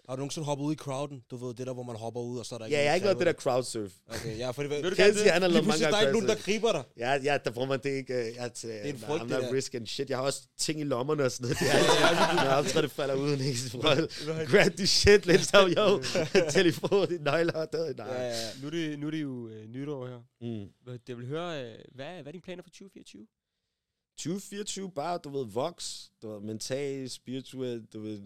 Har 0.08 0.16
du 0.16 0.20
nogensinde 0.20 0.44
hoppet 0.44 0.64
ud 0.64 0.72
i 0.72 0.76
crowden? 0.76 1.22
Du 1.30 1.36
ved, 1.36 1.54
det 1.54 1.66
der, 1.66 1.74
hvor 1.74 1.82
man 1.82 1.96
hopper 1.96 2.20
ud, 2.20 2.38
og 2.38 2.46
så 2.46 2.54
er 2.54 2.58
der 2.58 2.66
Ja, 2.66 2.78
jeg 2.82 2.90
har 2.90 2.94
ikke 2.94 3.04
lavet 3.06 3.18
det 3.18 3.26
der. 3.26 3.32
der 3.32 3.40
crowdsurf. 3.40 3.92
Okay, 4.08 4.38
ja, 4.38 4.50
for 4.50 4.62
det 4.62 4.70
Vil 4.70 4.82
du 4.90 4.96
Kenzie, 4.96 5.24
det? 5.24 5.32
han 5.32 5.42
har 5.42 5.48
lavet 5.48 5.52
mange 5.54 5.64
pludselig, 5.64 5.92
der 5.92 5.96
er 5.96 6.00
ikke 6.00 6.12
nogen, 6.12 6.28
der 6.28 6.34
griber 6.34 6.72
dig. 6.72 6.84
Ja, 6.96 7.12
ja, 7.24 7.38
der 7.44 7.50
bruger 7.50 7.68
man 7.68 7.80
det 7.82 7.90
ikke. 7.90 8.14
øh, 8.14 8.34
Jeg, 8.34 8.52
til, 8.52 8.70
er 8.70 8.82
en 8.82 8.94
nah, 8.94 9.00
frygt, 9.00 9.20
I'm 9.22 9.24
det 9.24 9.30
not 9.30 9.42
der. 9.42 9.52
risking 9.52 9.88
shit. 9.88 10.10
Jeg 10.10 10.18
har 10.18 10.24
også 10.24 10.42
ting 10.58 10.80
i 10.80 10.84
lommerne 10.84 11.24
og 11.24 11.30
sådan 11.30 11.44
noget. 11.44 11.58
Det 11.60 11.66
er, 11.70 12.34
når 12.34 12.42
jeg 12.42 12.56
optræder, 12.58 12.80
det 12.80 12.90
falder 12.90 13.14
ud. 13.14 13.30
Ikke? 13.32 14.52
Grab 14.56 14.72
this 14.76 14.90
shit, 14.90 15.26
let's 15.26 15.50
have 15.54 15.68
yo. 15.78 16.02
Telefon, 16.50 17.08
dit 17.08 17.22
nøgler. 17.22 17.64
Det, 17.66 17.96
nej. 17.96 18.06
Ja, 18.06 18.22
ja. 18.28 18.32
Nu 18.60 18.66
er 18.66 18.70
det, 18.70 18.98
nu 18.98 19.06
er 19.06 19.10
det 19.10 19.22
jo 19.22 19.48
øh, 19.48 19.68
nytår 19.68 20.06
her. 20.06 20.18
Mm. 20.40 20.68
Hvad- 20.84 20.98
Jeg 21.08 21.16
vil 21.18 21.26
høre, 21.26 21.64
øh, 21.64 21.74
hvad, 21.94 22.06
hvad 22.06 22.26
er 22.26 22.32
dine 22.32 22.42
planer 22.42 22.62
for 22.62 22.70
2024? 22.70 23.26
2024 24.18 24.90
bare, 24.90 25.18
du 25.24 25.28
ved, 25.38 25.46
voks, 25.46 26.10
du 26.22 26.28
ved, 26.32 26.40
mentalt, 26.40 27.12
spirituelt, 27.12 27.92
du 27.92 28.00
ved, 28.00 28.22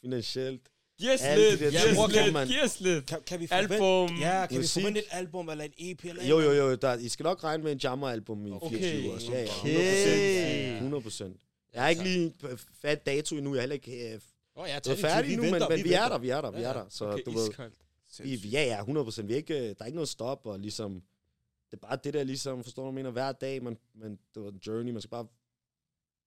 finansielt. 0.00 0.68
Giv 0.98 1.10
os 1.10 1.20
lidt, 1.36 1.58
giv 1.60 1.68
os 1.68 2.12
kan 2.12 2.32
lidt, 2.34 2.48
giv 2.48 2.62
os 2.64 2.80
lidt. 2.80 3.06
Kan, 3.06 3.18
kan 3.26 3.40
vi 3.40 3.46
forvente, 3.46 3.74
Album. 3.74 4.16
Ja, 4.16 4.46
kan 4.46 4.60
vi 4.60 4.66
forvente 4.66 5.00
et 5.00 5.06
album 5.10 5.48
eller 5.48 5.64
et 5.64 5.72
EP 5.78 6.04
eller 6.04 6.26
Jo, 6.26 6.40
jo, 6.40 6.52
jo, 6.52 6.74
der, 6.74 6.94
I 6.98 7.08
skal 7.08 7.24
nok 7.24 7.44
regne 7.44 7.64
med 7.64 7.72
en 7.72 7.78
jammer-album 7.78 8.46
i 8.46 8.50
Okay. 8.50 8.78
24 8.78 9.12
år. 9.12 9.30
Ja, 9.32 9.40
ja, 9.40 9.46
100%. 9.46 9.60
Okay. 9.60 10.74
100 10.76 11.02
procent. 11.02 11.40
Jeg 11.74 11.82
har 11.82 11.88
ikke 11.88 12.02
lige 12.02 12.34
fat 12.80 13.06
dato 13.06 13.36
endnu, 13.36 13.50
jeg 13.54 13.58
er 13.58 13.62
heller 13.62 13.74
ikke 13.74 14.12
øh, 14.14 14.20
Åh, 14.56 14.68
ja, 14.68 14.78
tid. 14.78 14.96
færdig 14.96 15.30
Vi 15.30 15.36
nu, 15.36 15.42
men, 15.42 15.52
men 15.52 15.60
vi 15.84 15.92
er 15.92 16.00
venter. 16.00 16.08
der, 16.08 16.18
vi 16.18 16.28
er 16.28 16.40
der, 16.40 16.50
vi 16.50 16.58
Ja, 16.60 16.64
er 16.64 16.68
ja. 16.68 16.78
der. 16.78 16.84
Så 16.88 17.04
Okay, 17.10 17.22
du 17.26 17.30
ved, 17.30 17.50
vi, 18.22 18.36
vi- 18.36 18.48
ja, 18.48 18.64
ja, 18.64 18.78
100 18.80 19.04
procent. 19.04 19.28
Vi 19.28 19.32
er 19.32 19.36
ikke, 19.36 19.54
øh, 19.58 19.62
der 19.68 19.74
er 19.80 19.84
ikke 19.86 19.96
noget 19.96 20.08
stop, 20.08 20.46
og 20.46 20.58
ligesom, 20.60 20.92
det 21.70 21.76
er 21.82 21.86
bare 21.86 21.98
det 22.04 22.14
der 22.14 22.24
ligesom, 22.24 22.64
forstår 22.64 22.84
du, 22.86 22.90
mener, 22.90 23.10
hver 23.10 23.32
dag, 23.32 23.62
man, 23.62 23.76
man, 23.94 24.18
det 24.34 24.42
var 24.42 24.48
en 24.48 24.60
journey, 24.66 24.92
man 24.92 25.02
skal 25.02 25.10
bare 25.10 25.26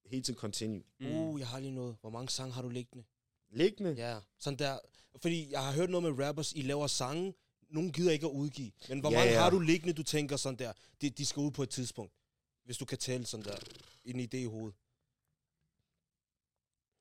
hele 0.05 0.23
tiden 0.23 0.39
continue. 0.39 0.83
Mm. 0.99 1.05
Uh, 1.15 1.39
jeg 1.39 1.47
har 1.47 1.59
lige 1.59 1.71
noget. 1.75 1.95
Hvor 2.01 2.09
mange 2.09 2.29
sange 2.29 2.53
har 2.53 2.61
du 2.61 2.69
liggende? 2.69 3.03
Liggende? 3.49 3.93
Ja, 3.97 4.19
sådan 4.39 4.59
der. 4.59 4.79
Fordi 5.21 5.51
jeg 5.51 5.65
har 5.65 5.73
hørt 5.73 5.89
noget 5.89 6.15
med 6.15 6.25
rappers, 6.25 6.53
I 6.53 6.61
laver 6.61 6.87
sange, 6.87 7.33
nogle 7.69 7.91
gider 7.91 8.11
ikke 8.11 8.25
at 8.25 8.31
udgive. 8.31 8.71
Men 8.89 8.99
hvor 8.99 9.11
Ja, 9.11 9.17
mange 9.17 9.31
ja. 9.31 9.39
har 9.39 9.49
du 9.49 9.59
liggende, 9.59 9.93
du 9.93 10.03
tænker 10.03 10.37
sådan 10.37 10.59
der, 10.59 10.73
de, 11.01 11.09
de 11.09 11.25
skal 11.25 11.39
ud 11.39 11.51
på 11.51 11.63
et 11.63 11.69
tidspunkt? 11.69 12.13
Hvis 12.63 12.77
du 12.77 12.85
kan 12.85 12.97
tælle 12.97 13.25
sådan 13.25 13.45
der, 13.45 13.57
en 14.05 14.19
idé 14.19 14.37
i 14.37 14.45
hovedet. 14.45 14.75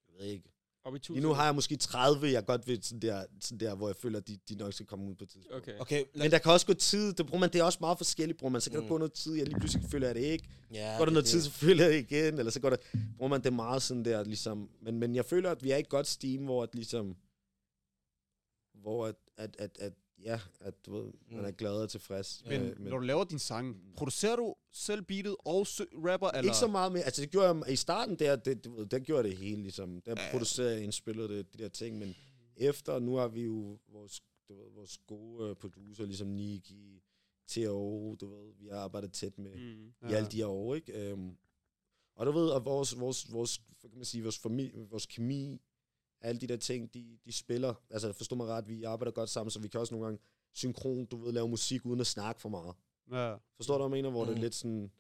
Jeg 0.09 0.19
ved 0.19 0.27
ikke. 0.27 0.54
Op 0.85 0.95
i 0.95 0.97
1000. 0.97 1.15
Lige 1.17 1.23
nu 1.29 1.33
har 1.35 1.45
jeg 1.45 1.55
måske 1.55 1.77
30, 1.77 2.31
jeg 2.33 2.47
godt 2.47 2.67
ved, 2.69 2.83
sådan 2.83 3.01
der, 3.01 3.25
sådan 3.41 3.59
der 3.61 3.75
hvor 3.75 3.89
jeg 3.89 3.97
føler, 3.97 4.19
at 4.19 4.29
de, 4.29 4.39
de 4.49 4.55
nok 4.55 4.73
skal 4.73 4.87
komme 4.87 5.11
ud 5.11 5.15
på 5.15 5.25
et 5.25 5.31
tidspunkt. 5.31 5.57
Okay. 5.63 5.79
Okay, 5.79 6.05
Men 6.15 6.31
der 6.31 6.39
kan 6.39 6.53
også 6.53 6.67
gå 6.67 6.73
tid, 6.75 7.13
det, 7.13 7.27
bruger 7.27 7.41
man, 7.41 7.53
det 7.53 7.59
er 7.61 7.65
også 7.65 7.79
meget 7.81 7.99
forskelligt, 7.99 8.39
bruger 8.39 8.53
man. 8.53 8.61
Så 8.61 8.71
kan 8.71 8.79
Mm. 8.81 8.85
der 8.85 8.89
gå 8.89 8.99
noget 8.99 9.13
tid, 9.13 9.35
jeg 9.35 9.47
lige 9.47 9.59
pludselig 9.59 9.91
føler 9.91 10.07
jeg 10.07 10.15
det 10.15 10.21
ikke. 10.23 10.49
ja, 10.73 10.91
går 10.93 10.99
der 10.99 11.05
det- 11.05 11.13
noget 11.13 11.25
det- 11.25 11.31
tid, 11.31 11.41
så 11.43 11.51
føler 11.51 11.85
jeg 11.85 11.93
det 11.93 11.99
igen, 12.13 12.39
eller 12.39 12.51
så 12.53 12.61
går 12.61 12.71
der, 12.71 12.77
bruger 13.17 13.31
man 13.31 13.43
det 13.45 13.53
meget 13.53 13.83
sådan 13.83 14.05
der, 14.05 14.25
ligesom, 14.25 14.69
men, 14.83 14.99
men 14.99 15.15
jeg 15.15 15.25
føler, 15.25 15.51
at 15.51 15.63
vi 15.65 15.71
er 15.71 15.77
i 15.77 15.81
et 15.81 15.89
godt 15.89 16.07
steam, 16.07 16.45
hvor 16.45 16.63
at 16.63 16.75
ligesom, 16.75 17.17
hvor 18.75 19.07
at, 19.07 19.15
at, 19.37 19.57
at, 19.59 19.71
at 19.81 19.93
ja, 20.23 20.41
at 20.61 20.87
du 20.87 20.93
ved, 20.93 21.13
man 21.31 21.41
Mm. 21.41 21.45
er 21.47 21.51
glad 21.51 21.73
og 21.73 21.91
tilfreds. 21.91 22.43
Men 22.47 22.63
med- 22.63 22.75
med- 22.77 22.91
når 22.91 22.99
du 22.99 23.05
laver 23.07 23.25
din 23.25 23.39
sang, 23.39 23.83
producerer 23.97 24.37
du 24.37 24.55
selv 24.73 25.03
beatet 25.03 25.37
og 25.39 25.67
rapper, 26.05 26.29
eller? 26.29 26.43
Ikke 26.43 26.57
så 26.57 26.67
meget 26.67 26.93
mere, 26.93 27.03
altså 27.03 27.23
det 27.23 27.31
gjorde 27.31 27.49
jeg 27.49 27.73
i 27.73 27.77
starten 27.77 28.19
der, 28.19 28.37
det, 28.37 28.65
du 28.65 28.75
ved, 28.77 28.87
der 28.87 28.99
gjorde 28.99 29.29
det 29.29 29.37
hele, 29.37 29.63
ligesom, 29.63 30.01
der 30.01 30.15
Ja. 30.23 30.31
producerede 30.31 30.75
jeg, 30.75 30.83
indspillede 30.85 31.29
det, 31.29 31.53
de 31.59 31.63
der 31.63 31.69
ting, 31.69 31.99
men 31.99 32.15
efter, 32.57 32.99
nu 32.99 33.15
har 33.15 33.29
vi 33.29 33.43
jo 33.43 33.79
vores, 33.89 34.23
du 34.49 34.55
ved, 34.55 34.71
vores 34.75 34.99
gode 35.07 35.51
uh, 35.51 35.57
producer, 35.57 36.05
ligesom 36.05 36.29
Niki, 36.29 37.03
TO, 37.47 38.15
du 38.21 38.27
ved, 38.27 38.53
vi 38.59 38.69
har 38.69 38.79
arbejdet 38.79 39.13
tæt 39.13 39.39
med, 39.39 39.55
Mm. 39.57 40.09
i 40.11 40.13
alle 40.13 40.29
de 40.29 40.37
her 40.37 40.47
år, 40.47 40.75
ikke? 40.75 41.13
Um, 41.13 41.37
og 42.17 42.27
du 42.27 42.33
ved, 42.33 42.53
at 42.53 42.65
vores, 42.65 43.01
vores, 43.01 43.33
vores, 43.33 43.61
hvad 43.81 43.91
kan 43.91 43.99
man 43.99 44.05
sige, 44.05 44.23
vores, 44.23 44.39
familie, 44.39 44.87
vores 44.91 45.07
kemi, 45.07 45.61
alle 46.25 46.41
de 46.41 46.47
der 46.47 46.57
ting, 46.57 46.95
de, 46.95 47.19
de 47.25 47.33
spiller. 47.33 47.75
Altså, 47.91 48.13
forstå 48.13 48.37
mig 48.37 48.47
ret, 48.47 48.69
vi 48.69 48.83
arbejder 48.83 49.13
godt 49.13 49.31
sammen, 49.31 49.51
så 49.51 49.61
vi 49.61 49.69
kan 49.69 49.81
også 49.81 49.95
nogle 49.95 50.07
gange 50.07 50.21
synkron, 50.53 51.05
du 51.07 51.17
ved, 51.25 51.33
lave 51.33 51.49
musik 51.49 51.87
uden 51.87 52.01
at 52.01 52.07
snakke 52.07 52.41
for 52.41 52.49
meget. 52.49 52.75
Ja, 53.13 53.35
Forstår 53.57 53.79
du, 53.79 53.89
hvad 53.89 53.97
jeg 53.99 54.03
mener? 54.03 54.11
Hvor 54.11 54.25
mm. 54.25 54.29
det 54.29 54.33
er 54.35 54.39
Mm. 54.39 54.43
lidt 54.43 54.55
sådan, 54.55 54.91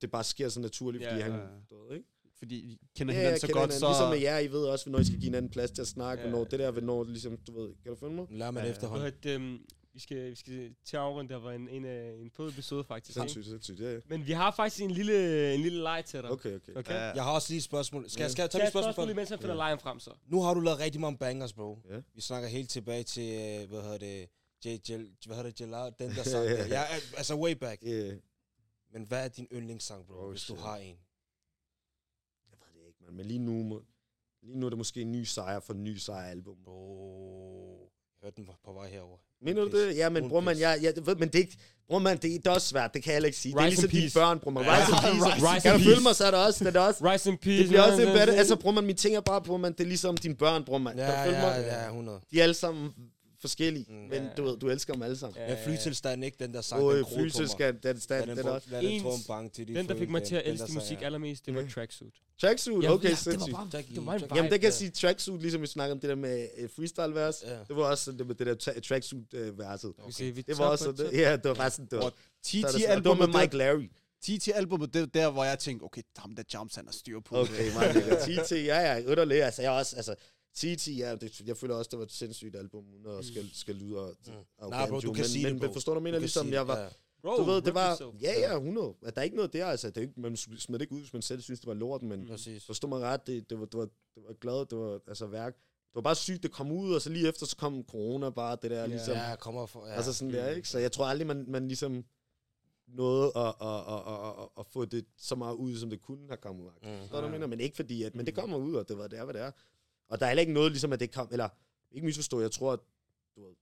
det 0.00 0.10
bare 0.10 0.24
sker 0.24 0.48
så 0.48 0.60
naturligt, 0.60 1.04
fordi 1.04 1.16
ja, 1.16 1.22
han, 1.22 1.32
ja. 1.32 1.46
du 1.70 1.84
ved, 1.84 1.96
ikke? 1.96 2.08
fordi 2.38 2.56
I 2.56 2.80
kender 2.96 3.14
Ja, 3.14 3.18
hinanden 3.20 3.32
jeg 3.32 3.40
så 3.40 3.46
kender 3.46 3.60
godt, 3.60 3.70
hinanden. 3.70 3.80
så... 3.80 3.88
Ligesom 3.88 4.10
med 4.10 4.18
jer, 4.18 4.38
I 4.38 4.52
ved 4.52 4.64
også, 4.66 4.84
hvornår 4.84 4.98
I 4.98 5.04
skal 5.04 5.18
give 5.18 5.24
hinanden 5.24 5.50
plads 5.50 5.70
til 5.70 5.82
at 5.82 5.88
snakke, 5.88 6.22
Ja. 6.22 6.28
hvornår 6.30 6.44
det 6.44 6.58
der, 6.58 6.70
hvornår, 6.70 7.04
ligesom, 7.04 7.36
du 7.36 7.52
ved, 7.60 7.74
kan 7.82 7.90
du 7.90 7.96
følge 7.96 8.14
mig? 8.14 8.26
Lad 8.30 8.52
mig 8.52 8.62
Ja, 8.64 8.70
efterhånden. 8.70 9.12
Det, 9.22 9.30
øhm, 9.34 9.58
vi 9.94 10.00
skal, 10.00 10.30
vi 10.30 10.34
skal 10.34 10.74
til 10.84 10.96
at 10.96 11.02
afrunde, 11.02 11.30
der 11.34 11.40
var 11.40 11.52
en, 11.52 11.68
en, 11.68 11.84
øh, 11.84 12.20
en 12.20 12.30
fed 12.30 12.48
episode 12.48 12.84
faktisk. 12.84 13.18
Sindssygt, 13.18 13.46
sindssygt, 13.46 13.80
ja, 13.80 13.92
ja. 13.92 14.00
Men 14.06 14.26
vi 14.26 14.32
har 14.32 14.50
faktisk 14.50 14.82
en 14.82 14.90
lille, 14.90 15.54
en 15.54 15.60
lille 15.60 15.82
leg 15.82 16.04
til 16.06 16.22
dig. 16.22 16.30
Okay, 16.30 16.56
okay. 16.56 16.74
Okay? 16.76 16.92
Ja. 16.94 17.00
Jeg 17.00 17.24
har 17.24 17.32
også 17.32 17.50
lige 17.52 17.58
et 17.58 17.62
spørgsmål. 17.64 18.10
Skal, 18.10 18.22
Ja. 18.22 18.28
skal 18.28 18.42
jeg 18.42 18.50
tage 18.50 18.64
et 18.64 18.70
spørgsmål 18.70 18.92
spørgsmål, 18.94 19.10
imens 19.10 19.28
han 19.28 19.38
finder 19.38 19.54
Ja. 19.54 19.58
lejen 19.58 19.78
frem 19.78 20.00
så. 20.00 20.10
Nu 20.26 20.42
har 20.42 20.54
du 20.54 20.60
lavet 20.60 20.78
rigtig 20.78 21.00
mange 21.00 21.18
bangers, 21.18 21.52
bro. 21.52 21.78
Ja. 21.90 22.00
Vi 22.14 22.20
snakker 22.20 22.48
helt 22.48 22.70
tilbage 22.70 23.02
til, 23.02 23.34
øh, 23.62 23.68
hvad 23.68 23.82
hedder 23.82 23.98
det, 23.98 24.28
J, 24.64 24.68
J, 24.68 24.92
hvad 25.26 25.36
hedder 25.36 25.50
det, 25.50 25.60
Jalal, 25.60 25.92
den 25.98 26.10
der 26.10 26.22
sang 26.22 26.44
der. 26.48 26.66
Ja, 26.66 26.82
øh, 26.82 27.02
altså 27.16 27.34
way 27.34 27.52
back. 27.52 27.82
Yeah. 27.86 28.16
Men 28.92 29.02
hvad 29.06 29.24
er 29.24 29.28
din 29.28 29.48
yndlingssang, 29.52 30.06
bro, 30.06 30.14
Oh, 30.24 30.30
hvis 30.30 30.40
du 30.42 30.46
shit. 30.54 30.60
har 30.60 30.76
en? 30.76 30.96
Jeg 32.50 32.58
ved 32.60 32.80
det 32.80 32.88
ikke, 32.88 33.04
man. 33.04 33.14
Men 33.14 33.26
lige 33.26 33.38
nu, 33.38 33.62
må, 33.62 33.82
lige 34.42 34.58
nu 34.58 34.66
er 34.66 34.70
det 34.70 34.78
måske 34.78 35.00
en 35.00 35.12
ny 35.12 35.22
sejr 35.24 35.60
for 35.60 35.72
en 35.72 35.84
ny 35.84 35.96
sejr-album. 35.96 36.56
Bro, 36.64 37.90
jeg 38.20 38.26
hørte 38.26 38.36
den 38.36 38.46
var 38.46 38.58
på 38.64 38.72
vej 38.72 38.88
herover. 38.88 39.18
Mener 39.44 39.64
du 39.64 39.70
det? 39.80 39.96
Ja, 39.96 40.08
men 40.08 40.28
bror 40.28 40.40
man, 40.40 40.58
jeg, 40.58 40.78
jeg 40.82 40.92
ved, 41.06 41.16
men 41.16 41.28
det 41.28 41.34
er 41.34 41.38
ikke, 41.38 41.56
bror 41.88 41.98
man, 41.98 42.16
det 42.16 42.46
er, 42.46 42.50
også 42.50 42.68
svært, 42.68 42.94
det 42.94 43.02
kan 43.02 43.10
jeg 43.10 43.14
heller 43.16 43.26
ikke 43.26 43.38
sige. 43.38 43.52
det 43.52 43.60
er 43.60 43.64
Rise 43.64 43.70
ligesom 43.82 43.96
in 43.96 44.00
dine 44.00 44.10
børn, 44.14 44.38
bror 44.38 44.50
man. 44.50 44.64
Ja. 44.64 44.76
Rise 44.76 44.90
in 44.92 45.20
peace. 45.20 45.54
Rise 45.54 45.62
Kan 45.68 45.74
in 45.74 45.78
du 45.78 45.84
følge 45.84 45.94
peace. 45.94 46.02
mig, 46.02 46.16
så 46.16 46.24
er 46.26 46.30
det 46.30 46.40
også, 46.46 46.64
det 46.64 46.76
er 46.76 46.80
også, 46.80 47.04
Rise 47.12 47.30
in 47.30 47.38
peace. 47.38 47.58
det 47.58 47.68
bliver 47.68 47.82
også 47.82 48.02
en 48.02 48.12
bedre, 48.12 48.34
altså 48.36 48.56
bror 48.56 48.70
man, 48.70 48.84
mine 48.84 48.96
ting 48.98 49.16
er 49.16 49.20
bare, 49.20 49.42
bror 49.42 49.56
man, 49.56 49.72
det 49.72 49.80
er 49.80 49.84
ligesom 49.84 50.16
dine 50.16 50.34
børn, 50.36 50.64
bror 50.64 50.78
man. 50.78 50.98
Ja, 50.98 51.04
Kan 51.06 51.14
du 51.16 51.24
følge 51.24 51.38
ja, 51.46 51.56
mig? 51.60 51.66
ja, 51.66 51.86
100. 51.88 52.20
De 52.30 52.38
er 52.38 52.42
alle 52.42 52.54
sammen 52.54 52.90
forskellige, 53.44 53.86
Mm. 53.88 53.94
men 53.94 54.12
Ja. 54.22 54.28
du 54.36 54.42
ved, 54.44 54.56
du 54.56 54.68
elsker 54.68 54.92
dem 54.92 55.02
alle 55.02 55.16
sammen. 55.16 55.36
Ja, 55.40 55.48
Men 55.48 55.56
flytilstand, 55.64 56.24
ikke 56.24 56.36
den 56.40 56.54
der 56.54 56.60
sang, 56.60 56.82
Åh, 56.82 56.96
den 56.96 57.04
flyselskab, 57.16 57.74
den 57.82 58.00
stand, 58.00 58.28
den, 58.30 58.36
den 58.36 58.46
også. 58.48 58.68
den 58.70 58.84
Ens- 58.84 59.02
tro 59.02 59.10
en 59.14 59.20
bang 59.28 59.52
til 59.52 59.68
de 59.68 59.74
Den, 59.74 59.88
der 59.88 59.96
fik 59.98 60.10
mig 60.10 60.22
til 60.22 60.34
at 60.36 60.44
den 60.44 60.52
elske 60.52 60.72
musik 60.74 61.00
ja. 61.00 61.06
allermest, 61.06 61.46
det 61.46 61.54
var 61.54 61.60
Ja. 61.60 61.68
Tracksuit. 61.68 62.14
Tracksuit, 62.40 62.84
Ja, 62.84 62.92
okay, 62.92 63.04
ja, 63.04 63.10
det 63.10 63.18
sindssygt. 63.18 63.52
var 63.52 63.58
bare, 63.72 63.82
det 63.82 64.06
var 64.06 64.12
en 64.14 64.20
vibe. 64.22 64.34
Jamen, 64.36 64.50
det 64.52 64.60
kan 64.60 64.66
jeg 64.66 64.74
sige, 64.74 64.90
tracksuit, 64.90 65.40
ligesom 65.40 65.62
vi 65.62 65.66
snakkede 65.66 65.92
om 65.92 66.00
det 66.00 66.08
der 66.10 66.16
med 66.16 66.48
øh, 66.58 66.68
freestyle-vers. 66.68 67.42
Ja. 67.50 67.58
Det 67.68 67.76
var 67.76 67.82
også 67.84 68.12
det 68.12 68.26
med 68.26 68.34
det 68.34 68.46
der 68.46 68.54
tra- 68.54 68.80
tracksuit-verset. 68.80 69.92
Vi 70.18 70.42
Det 70.42 70.58
var 70.58 70.66
også 70.66 70.84
sådan, 70.84 71.12
ja, 71.14 71.32
det 71.36 71.44
var 71.44 71.54
bare 71.54 71.70
sådan, 71.70 71.86
det 71.90 71.98
var, 71.98 72.12
det 72.52 72.52
det 72.72 73.04
var 73.04 73.26
med 73.26 73.40
Mike 73.40 73.56
Larry. 73.56 73.90
TT-albumet, 74.26 74.94
det 74.94 75.02
er 75.02 75.06
der, 75.06 75.30
hvor 75.30 75.44
jeg 75.44 75.58
tænkte, 75.58 75.84
okay, 75.84 76.02
ham 76.16 76.34
der 76.36 76.42
Jams, 76.54 76.74
han 76.74 76.84
har 76.86 76.92
styr 76.92 77.20
på 77.20 77.36
Okay, 77.36 77.64
det. 77.66 77.74
meget 77.74 77.94
lækkert. 77.94 78.18
TT, 78.18 78.52
ja, 78.52 78.80
ja, 78.94 79.02
underlig. 79.06 79.42
Altså, 79.44 79.62
jeg 79.62 79.70
også, 79.70 79.96
altså, 79.96 80.14
TT, 80.54 80.88
ja, 80.88 81.14
det, 81.16 81.40
jeg 81.40 81.56
føler 81.56 81.74
også, 81.74 81.88
det 81.90 81.98
var 81.98 82.04
et 82.04 82.12
sindssygt 82.12 82.56
album, 82.56 82.84
uden 82.94 83.18
at 83.18 83.24
skal, 83.24 83.50
skal 83.54 83.74
lyde 83.74 83.98
og, 83.98 84.16
og 84.58 84.70
Nej, 84.70 84.88
bro, 84.88 85.00
du 85.00 85.12
kan 85.12 85.20
men, 85.22 85.28
sige 85.28 85.44
men, 85.44 85.52
det, 85.52 85.60
bro. 85.60 85.66
Men 85.66 85.72
forstår 85.72 85.94
du, 85.94 86.00
mener, 86.00 86.18
Du 86.18 86.20
ligesom 86.20 86.52
jeg 86.52 86.68
var, 86.68 86.78
ja. 86.78 86.88
Bro, 87.22 87.36
du 87.36 87.42
ved, 87.42 87.62
det 87.62 87.74
var, 87.74 88.12
ja, 88.22 88.40
ja, 88.40 88.54
100. 88.56 88.94
At 89.02 89.14
der 89.14 89.20
er 89.20 89.24
ikke 89.24 89.36
noget 89.36 89.52
der, 89.52 89.66
altså, 89.66 89.88
det 89.88 89.96
er 89.96 90.00
ikke, 90.00 90.20
man 90.20 90.36
smider 90.36 90.78
det 90.78 90.80
ikke 90.80 90.94
ud, 90.94 91.00
hvis 91.00 91.12
man 91.12 91.22
selv 91.22 91.40
synes, 91.40 91.60
det 91.60 91.66
var 91.66 91.74
lort, 91.74 92.02
men 92.02 92.26
Præcis. 92.26 92.64
forstå 92.64 92.88
mig 92.88 93.00
ret, 93.00 93.26
det, 93.26 93.50
det, 93.50 93.58
var, 93.60 93.64
det, 93.66 93.78
var, 93.78 93.84
det 94.14 94.22
var 94.26 94.32
glad, 94.40 94.66
det 94.66 94.78
var 94.78 95.00
altså 95.08 95.26
værk. 95.26 95.54
Det 95.56 95.94
var 95.94 96.00
bare 96.00 96.14
sygt, 96.14 96.42
det 96.42 96.52
kom 96.52 96.72
ud, 96.72 96.94
og 96.94 97.02
så 97.02 97.10
lige 97.10 97.28
efter, 97.28 97.46
så 97.46 97.56
kom 97.56 97.84
corona 97.90 98.30
bare, 98.30 98.56
det 98.62 98.70
der, 98.70 98.80
Ja. 98.80 98.86
ligesom, 98.86 99.14
Ja, 99.14 99.36
kommer 99.36 99.66
for... 99.66 99.86
Ja. 99.86 99.92
Altså 99.94 100.12
sådan 100.12 100.34
der, 100.34 100.48
ikke? 100.48 100.68
Så 100.68 100.78
jeg 100.78 100.92
tror 100.92 101.04
aldrig, 101.06 101.26
man, 101.26 101.44
man 101.48 101.68
ligesom 101.68 102.04
nåede 102.88 103.32
at, 103.36 103.54
at, 103.60 103.68
at, 103.68 104.02
at, 104.06 104.42
at, 104.42 104.48
at 104.58 104.66
få 104.66 104.84
det 104.84 105.04
så 105.16 105.34
meget 105.34 105.54
ud, 105.54 105.76
som 105.76 105.90
det 105.90 106.00
kunne 106.00 106.26
have 106.28 106.36
kommet 106.36 106.64
ud. 106.64 106.70
Mm. 106.82 106.88
Mm. 106.88 107.08
Så 107.10 107.20
der 107.20 107.30
mener, 107.30 107.46
men 107.46 107.60
ikke 107.60 107.76
fordi, 107.76 108.02
at, 108.02 108.14
men 108.14 108.26
det 108.26 108.34
kommer 108.34 108.56
ud, 108.56 108.74
og 108.74 108.88
det 108.88 108.98
var 108.98 109.06
det 109.08 109.18
er, 109.18 109.24
hvad 109.24 109.34
det 109.34 109.42
er. 109.42 109.50
Og 110.08 110.20
der 110.20 110.26
er 110.26 110.30
heller 110.30 110.40
ikke 110.40 110.52
noget, 110.52 110.72
ligesom 110.72 110.92
at 110.92 111.00
det 111.00 111.12
kom, 111.12 111.28
eller 111.32 111.48
ikke 111.90 112.04
misforstå, 112.06 112.40
jeg 112.40 112.50
tror, 112.50 112.72
at 112.72 112.80
du 113.36 113.40
ved, 113.46 113.54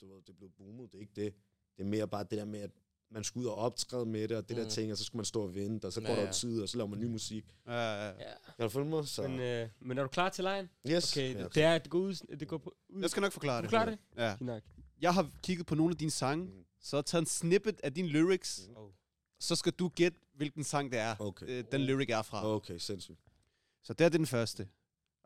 du 0.00 0.14
ved, 0.14 0.22
det 0.26 0.36
blev 0.36 0.50
boomet, 0.50 0.92
det 0.92 0.98
er 0.98 1.02
ikke 1.02 1.12
det. 1.16 1.34
Det 1.76 1.82
er 1.84 1.88
mere 1.88 2.08
bare 2.08 2.22
det 2.24 2.38
der 2.38 2.44
med, 2.44 2.60
at 2.60 2.70
man 3.10 3.24
skulle 3.24 3.46
ud 3.46 3.50
og 3.50 3.56
optræde 3.58 4.06
med 4.06 4.28
det, 4.28 4.36
og 4.36 4.48
det 4.48 4.56
mm. 4.56 4.62
Mm. 4.62 4.68
der 4.68 4.70
ting, 4.74 4.92
og 4.92 4.98
så 4.98 5.04
skulle 5.04 5.18
man 5.18 5.24
stå 5.24 5.42
og 5.42 5.54
vente, 5.54 5.86
og 5.86 5.92
så 5.92 6.00
går 6.00 6.08
Ja, 6.08 6.14
der 6.14 6.20
ja. 6.20 6.26
jo 6.26 6.32
tid, 6.32 6.62
og 6.62 6.68
så 6.68 6.76
laver 6.76 6.88
man 6.88 7.00
ny 7.00 7.04
musik. 7.04 7.56
Ja, 7.66 7.72
ja, 7.72 8.06
ja. 8.08 8.08
Ja. 8.08 8.34
Kan 8.56 8.62
du 8.62 8.68
følge 8.68 8.86
mig? 8.88 9.08
Så, 9.08 9.22
Men, 9.28 9.40
øh, 9.40 9.68
men 9.80 9.98
er 9.98 10.02
du 10.02 10.08
klar 10.08 10.28
til 10.28 10.44
lejen? 10.44 10.70
yes. 10.90 11.12
Okay, 11.16 11.34
Ja, 11.34 11.44
det 11.48 11.62
er, 11.62 11.78
det 11.78 11.90
går 11.90 11.98
ud, 11.98 12.36
det 12.36 12.48
går 12.48 12.58
på, 12.58 12.74
ud. 12.88 13.00
Jeg 13.00 13.10
skal 13.10 13.20
nok 13.20 13.32
forklare 13.32 13.58
Du 13.58 13.62
det. 13.62 13.68
klarer 13.70 13.84
det? 13.90 13.98
Ja. 14.16 14.36
Nok. 14.40 14.62
Jeg 15.00 15.14
har 15.14 15.30
kigget 15.42 15.66
på 15.66 15.74
nogle 15.74 15.92
af 15.92 15.98
dine 15.98 16.10
sange, 16.10 16.44
Mm. 16.44 16.64
så 16.80 16.96
jeg 16.96 16.98
har 16.98 17.02
taget 17.02 17.22
en 17.22 17.26
snippet 17.26 17.80
af 17.84 17.94
dine 17.94 18.08
lyrics, 18.08 18.62
Mm. 18.68 18.76
Oh. 18.76 18.90
så 19.40 19.56
skal 19.56 19.72
du 19.72 19.88
gætte, 19.88 20.18
hvilken 20.34 20.64
sang 20.64 20.92
det 20.92 20.98
er, 20.98 21.16
Okay. 21.18 21.46
øh, 21.48 21.64
den 21.72 21.80
lyric 21.80 22.08
er 22.10 22.22
fra. 22.22 22.46
Okay, 22.46 22.78
sindssygt. 22.78 23.18
Så 23.82 23.92
det 23.92 24.04
er 24.04 24.08
den 24.08 24.26
første. 24.26 24.68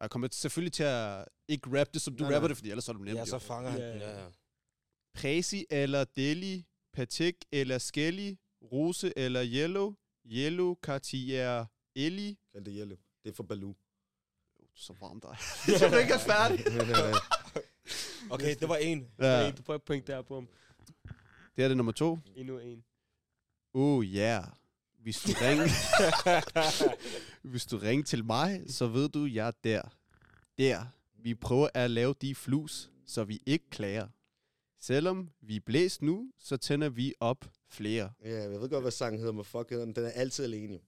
Jeg 0.05 0.11
kommer 0.11 0.29
selvfølgelig 0.33 0.73
til 0.73 0.83
at 0.83 1.25
ikke 1.49 1.81
rap 1.81 1.89
det, 1.95 2.03
som 2.03 2.17
du 2.17 2.23
Nej, 2.23 2.31
nej. 2.31 2.37
rapper 2.37 2.49
det, 2.49 2.57
fordi 2.57 2.71
ellers 2.71 2.89
er 2.89 2.93
du 2.93 2.99
nemt. 2.99 3.17
Ja, 3.19 3.25
så 3.25 3.39
fanger 3.39 3.71
han 3.71 3.81
Ja, 3.81 3.97
ja. 3.97 4.21
Ja. 4.23 4.27
Presi 5.15 5.65
eller 5.71 6.05
Deli, 6.05 6.65
Patek 6.93 7.35
eller 7.53 7.79
Skelly, 7.79 8.35
Rose 8.73 9.13
eller 9.19 9.45
Yellow, 9.47 9.95
Yellow, 10.27 10.75
Cartier, 10.83 11.65
Ellie. 11.97 12.37
Kald 12.53 12.65
det 12.65 12.75
Yellow. 12.77 12.97
Det 13.25 13.31
er 13.31 13.35
for 13.35 13.43
Baloo. 13.43 13.75
Du 14.59 14.63
er 14.63 14.67
så 14.75 14.95
varm 15.01 15.21
dig. 15.21 15.37
så 15.79 15.89
du 15.89 15.97
ikke 15.97 16.13
er 16.15 16.19
færdig. 16.19 16.67
Øh, 16.71 17.15
Okay, 18.31 18.55
det 18.61 18.69
var 18.69 18.77
en. 18.77 19.09
Ja. 19.19 19.41
Ja. 19.41 19.51
Du 19.51 19.63
får 19.63 19.75
et 19.75 19.83
point 19.83 20.07
der 20.07 20.23
på 20.23 20.35
ham. 20.35 20.49
Det 21.57 21.65
er 21.65 21.69
det 21.69 21.77
nummer 21.77 21.93
to. 21.93 22.19
Endnu 22.37 22.59
en. 22.59 22.85
Oh 23.75 24.05
yeah. 24.05 24.45
Hvis 25.03 25.19
du 25.21 25.33
ringer, 25.41 25.65
hvis 27.45 27.67
du 27.67 27.77
ringer 27.77 28.05
til 28.05 28.25
mig, 28.25 28.63
så 28.67 28.87
ved 28.87 29.09
du, 29.09 29.27
jeg 29.27 29.47
er 29.47 29.53
der. 29.65 29.83
Der. 30.59 30.87
Vi 31.23 31.35
prøver 31.35 31.69
at 31.75 31.91
lave 31.91 32.15
de 32.21 32.35
flus, 32.35 32.91
så 33.07 33.25
vi 33.25 33.43
ikke 33.47 33.71
klager. 33.71 34.09
Selvom 34.81 35.31
vi 35.41 35.57
er 35.57 35.61
blæst 35.67 36.03
nu, 36.03 36.31
så 36.39 36.57
tænder 36.57 36.89
vi 36.89 37.15
op 37.21 37.45
flere. 37.69 38.13
Ja, 38.25 38.43
jeg 38.43 38.61
ved 38.61 38.69
godt, 38.69 38.85
hvad 38.85 38.93
sangen 38.93 39.19
hedder, 39.19 39.33
men 39.33 39.45
fuck 39.45 39.71
hedder 39.71 39.85
den. 39.85 39.95
Den 39.95 40.05
er 40.05 40.11
altid 40.11 40.45
alene. 40.45 40.79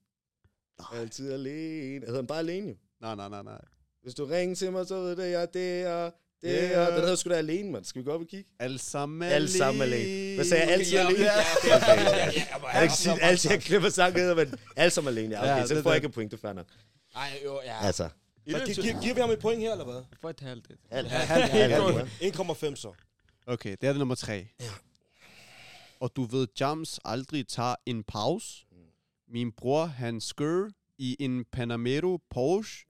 Nej. 0.79 1.01
Altid 1.01 1.33
alene. 1.33 2.07
Hedder 2.07 2.21
den 2.21 2.27
bare 2.27 2.39
alene. 2.39 2.77
Nej, 3.01 3.15
nej, 3.15 3.29
nej, 3.29 3.43
nej. 3.43 3.65
Hvis 4.03 4.15
du 4.15 4.25
ringer 4.25 4.57
til 4.57 4.73
mig, 4.73 4.87
så 4.87 5.01
ved 5.01 5.17
det, 5.17 5.31
jeg 5.31 5.43
er 5.43 5.47
der. 5.47 6.11
Det 6.47 6.75
er, 6.75 6.91
den 6.91 7.01
hedder 7.01 7.17
sgu 7.17 7.31
da 7.31 7.35
alene, 7.35 7.71
mand. 7.73 7.85
Skal 7.85 8.01
vi 8.01 8.05
gå 8.05 8.13
op 8.13 8.21
og 8.21 8.27
kigge? 8.27 8.51
Alle 8.59 8.79
sammen 8.79 9.23
Alle 9.31 9.49
sammen 9.51 9.83
alene. 9.83 10.35
Hvad 10.35 10.45
sagde 10.45 10.65
jeg? 10.65 10.73
Altid 10.73 10.99
alene? 10.99 11.19
ja, 11.25 11.33
ja, 11.35 11.77
Okay, 11.77 12.05
ja, 12.05 12.25
Jeg 12.25 12.73
kan 12.73 12.83
ikke 12.83 12.95
sige, 12.95 13.23
altid 13.23 13.51
jeg 13.51 13.61
klipper 13.63 13.89
sangen 13.89 14.21
hedder, 14.21 14.35
men 14.35 14.55
alle 14.77 14.91
sammen 14.91 15.19
alene. 15.19 15.35
Ja, 15.37 15.45
Ja, 15.47 15.55
okay, 15.57 15.67
så 15.67 15.75
det 15.75 15.83
får 15.83 15.91
er 15.91 15.95
jeg 15.95 15.97
ikke 15.99 16.07
en 16.07 16.13
point, 16.13 16.31
det 16.31 16.37
er 16.37 16.41
fair 16.41 16.53
nok. 16.53 16.67
Ej, 17.17 17.29
jo, 17.45 17.61
ja. 17.65 17.87
Altså, 17.87 18.09
Så 18.51 18.59
gi- 18.67 18.73
gi- 18.73 18.97
Giver 19.03 19.15
vi 19.15 19.21
ham 19.21 19.31
et 19.31 19.39
point 19.39 19.61
her, 19.61 19.73
eller 19.73 19.85
hvad? 19.85 20.03
For 20.21 20.31
et 20.31 20.41
halvt. 20.41 20.67
et. 20.71 20.77
alt, 20.91 21.07
1,5 22.21 22.77
så. 22.77 22.93
Okay, 23.47 23.71
det 23.81 23.87
er 23.87 23.93
det 23.93 23.99
nummer 23.99 24.15
tre. 24.15 24.47
Ja. 24.61 24.65
Og 26.01 26.11
du 26.17 26.25
ved, 26.25 26.47
Jams 26.61 27.01
aldrig 27.05 27.49
tager 27.49 27.75
en 27.87 28.03
pause. 28.05 28.67
Mm. 28.73 28.77
Min 29.29 29.53
bror, 29.53 29.85
han 29.85 30.21
skør 30.21 30.71
i 30.99 31.17
en 31.21 31.45
Panamero 31.53 32.19
Porsche. 32.31 32.86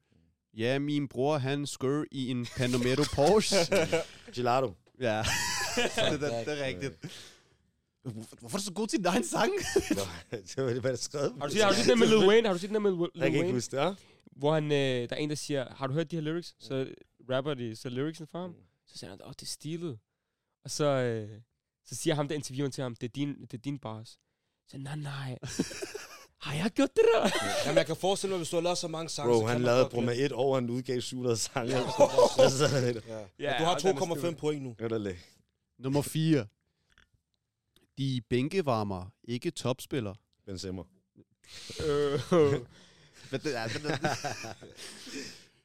Ja, 0.57 0.79
min 0.79 1.09
bror, 1.09 1.39
han 1.39 1.67
skør 1.67 2.05
i 2.11 2.31
en 2.31 2.47
Panamero 2.57 3.05
Porsche. 3.15 3.57
Gelato. 4.35 4.75
ja, 5.01 5.17
det, 6.13 6.21
det, 6.21 6.31
det 6.47 6.61
er 6.61 6.67
rigtigt. 6.67 6.95
Hvorfor 8.41 8.57
er 8.57 8.59
du 8.59 8.65
så 8.65 8.73
god 8.73 8.87
til 8.89 8.99
din 8.99 9.07
egen 9.07 9.25
sang? 9.25 9.53
Nå, 10.57 10.69
det 10.71 10.83
var 10.83 10.91
det, 10.91 10.99
skrev. 10.99 11.39
Har 11.41 11.47
du 11.47 11.53
set, 11.53 11.63
har 11.63 11.71
du 11.71 11.77
set 11.77 11.87
den 11.89 11.99
med 11.99 12.07
Lil 12.09 12.29
Wayne? 12.29 12.47
Har 12.49 12.53
du 12.55 12.59
set 12.59 12.71
den 12.71 12.83
med 12.83 12.91
Lil 12.91 13.01
Jeg 13.15 13.21
kan 13.23 13.27
ikke 13.27 13.39
Wayne? 13.39 13.53
huske 13.53 13.77
det, 13.77 13.83
ja? 13.83 13.95
Hvor 14.37 14.55
han, 14.55 14.65
øh, 14.65 15.09
der 15.09 15.09
er 15.11 15.17
en, 15.17 15.29
der 15.31 15.37
siger, 15.37 15.75
har 15.75 15.87
du 15.87 15.93
hørt 15.93 16.11
de 16.11 16.17
her 16.17 16.21
lyrics? 16.23 16.55
Så 16.61 16.87
rapper 17.31 17.55
de 17.55 17.77
så 17.77 17.89
lyricsen 17.89 18.27
for 18.27 18.41
ham. 18.41 18.55
Så 18.87 18.99
siger 18.99 19.11
han, 19.11 19.19
åh, 19.25 19.31
det 19.31 19.43
er 19.43 19.47
stilet. 19.47 19.99
Og 20.65 20.71
så, 20.71 20.85
øh, 20.85 21.41
så 21.85 21.95
siger 21.95 22.15
ham, 22.15 22.29
der 22.29 22.35
interviewen 22.35 22.73
til 22.73 22.83
ham, 22.83 22.95
det 22.95 23.09
er 23.09 23.13
din, 23.13 23.41
det 23.41 23.55
er 23.55 23.59
din 23.59 23.79
bars. 23.79 24.19
Så 24.69 24.79
nej, 24.79 24.97
nej. 24.97 25.39
Har 26.41 26.55
jeg 26.55 26.70
gjort 26.70 26.89
det 26.97 27.03
der? 27.14 27.30
Jamen, 27.64 27.76
jeg 27.78 27.87
kan 27.87 27.97
forestille 27.97 28.30
mig, 28.30 28.39
hvis 28.39 28.49
du 28.51 28.57
har 28.57 28.62
lavet 28.62 28.78
så 28.78 28.89
mange 28.89 29.09
sange, 29.09 29.32
Bro, 29.32 29.41
så 29.41 29.47
han 29.47 29.62
lavede 29.62 29.89
Brumma 29.91 30.12
glemme- 30.12 30.22
1 30.24 30.32
år, 30.32 30.55
han 30.55 30.70
udgav 30.70 31.01
700 31.01 31.37
sange. 31.37 31.72
Ja. 31.76 31.78
Ja. 33.09 33.24
Ja, 33.39 33.53
Og 33.55 33.59
du 33.61 33.64
har 33.64 33.74
og 33.74 33.82
den 33.82 33.89
er 33.89 34.01
2,5 34.01 34.18
stupid. 34.18 34.34
point 34.37 34.62
nu. 34.62 34.74
underligt. 34.82 35.16
Nummer 35.78 36.03
4. 36.03 36.47
De 37.99 38.20
bænkevarmer, 38.30 39.12
ikke 39.28 39.51
topspiller. 39.51 40.14
Benzema. 40.47 40.82
Øh, 41.87 42.20
Men 43.30 43.41
det 43.41 43.57
er, 43.57 43.68
det 43.68 43.87
er, 43.91 44.55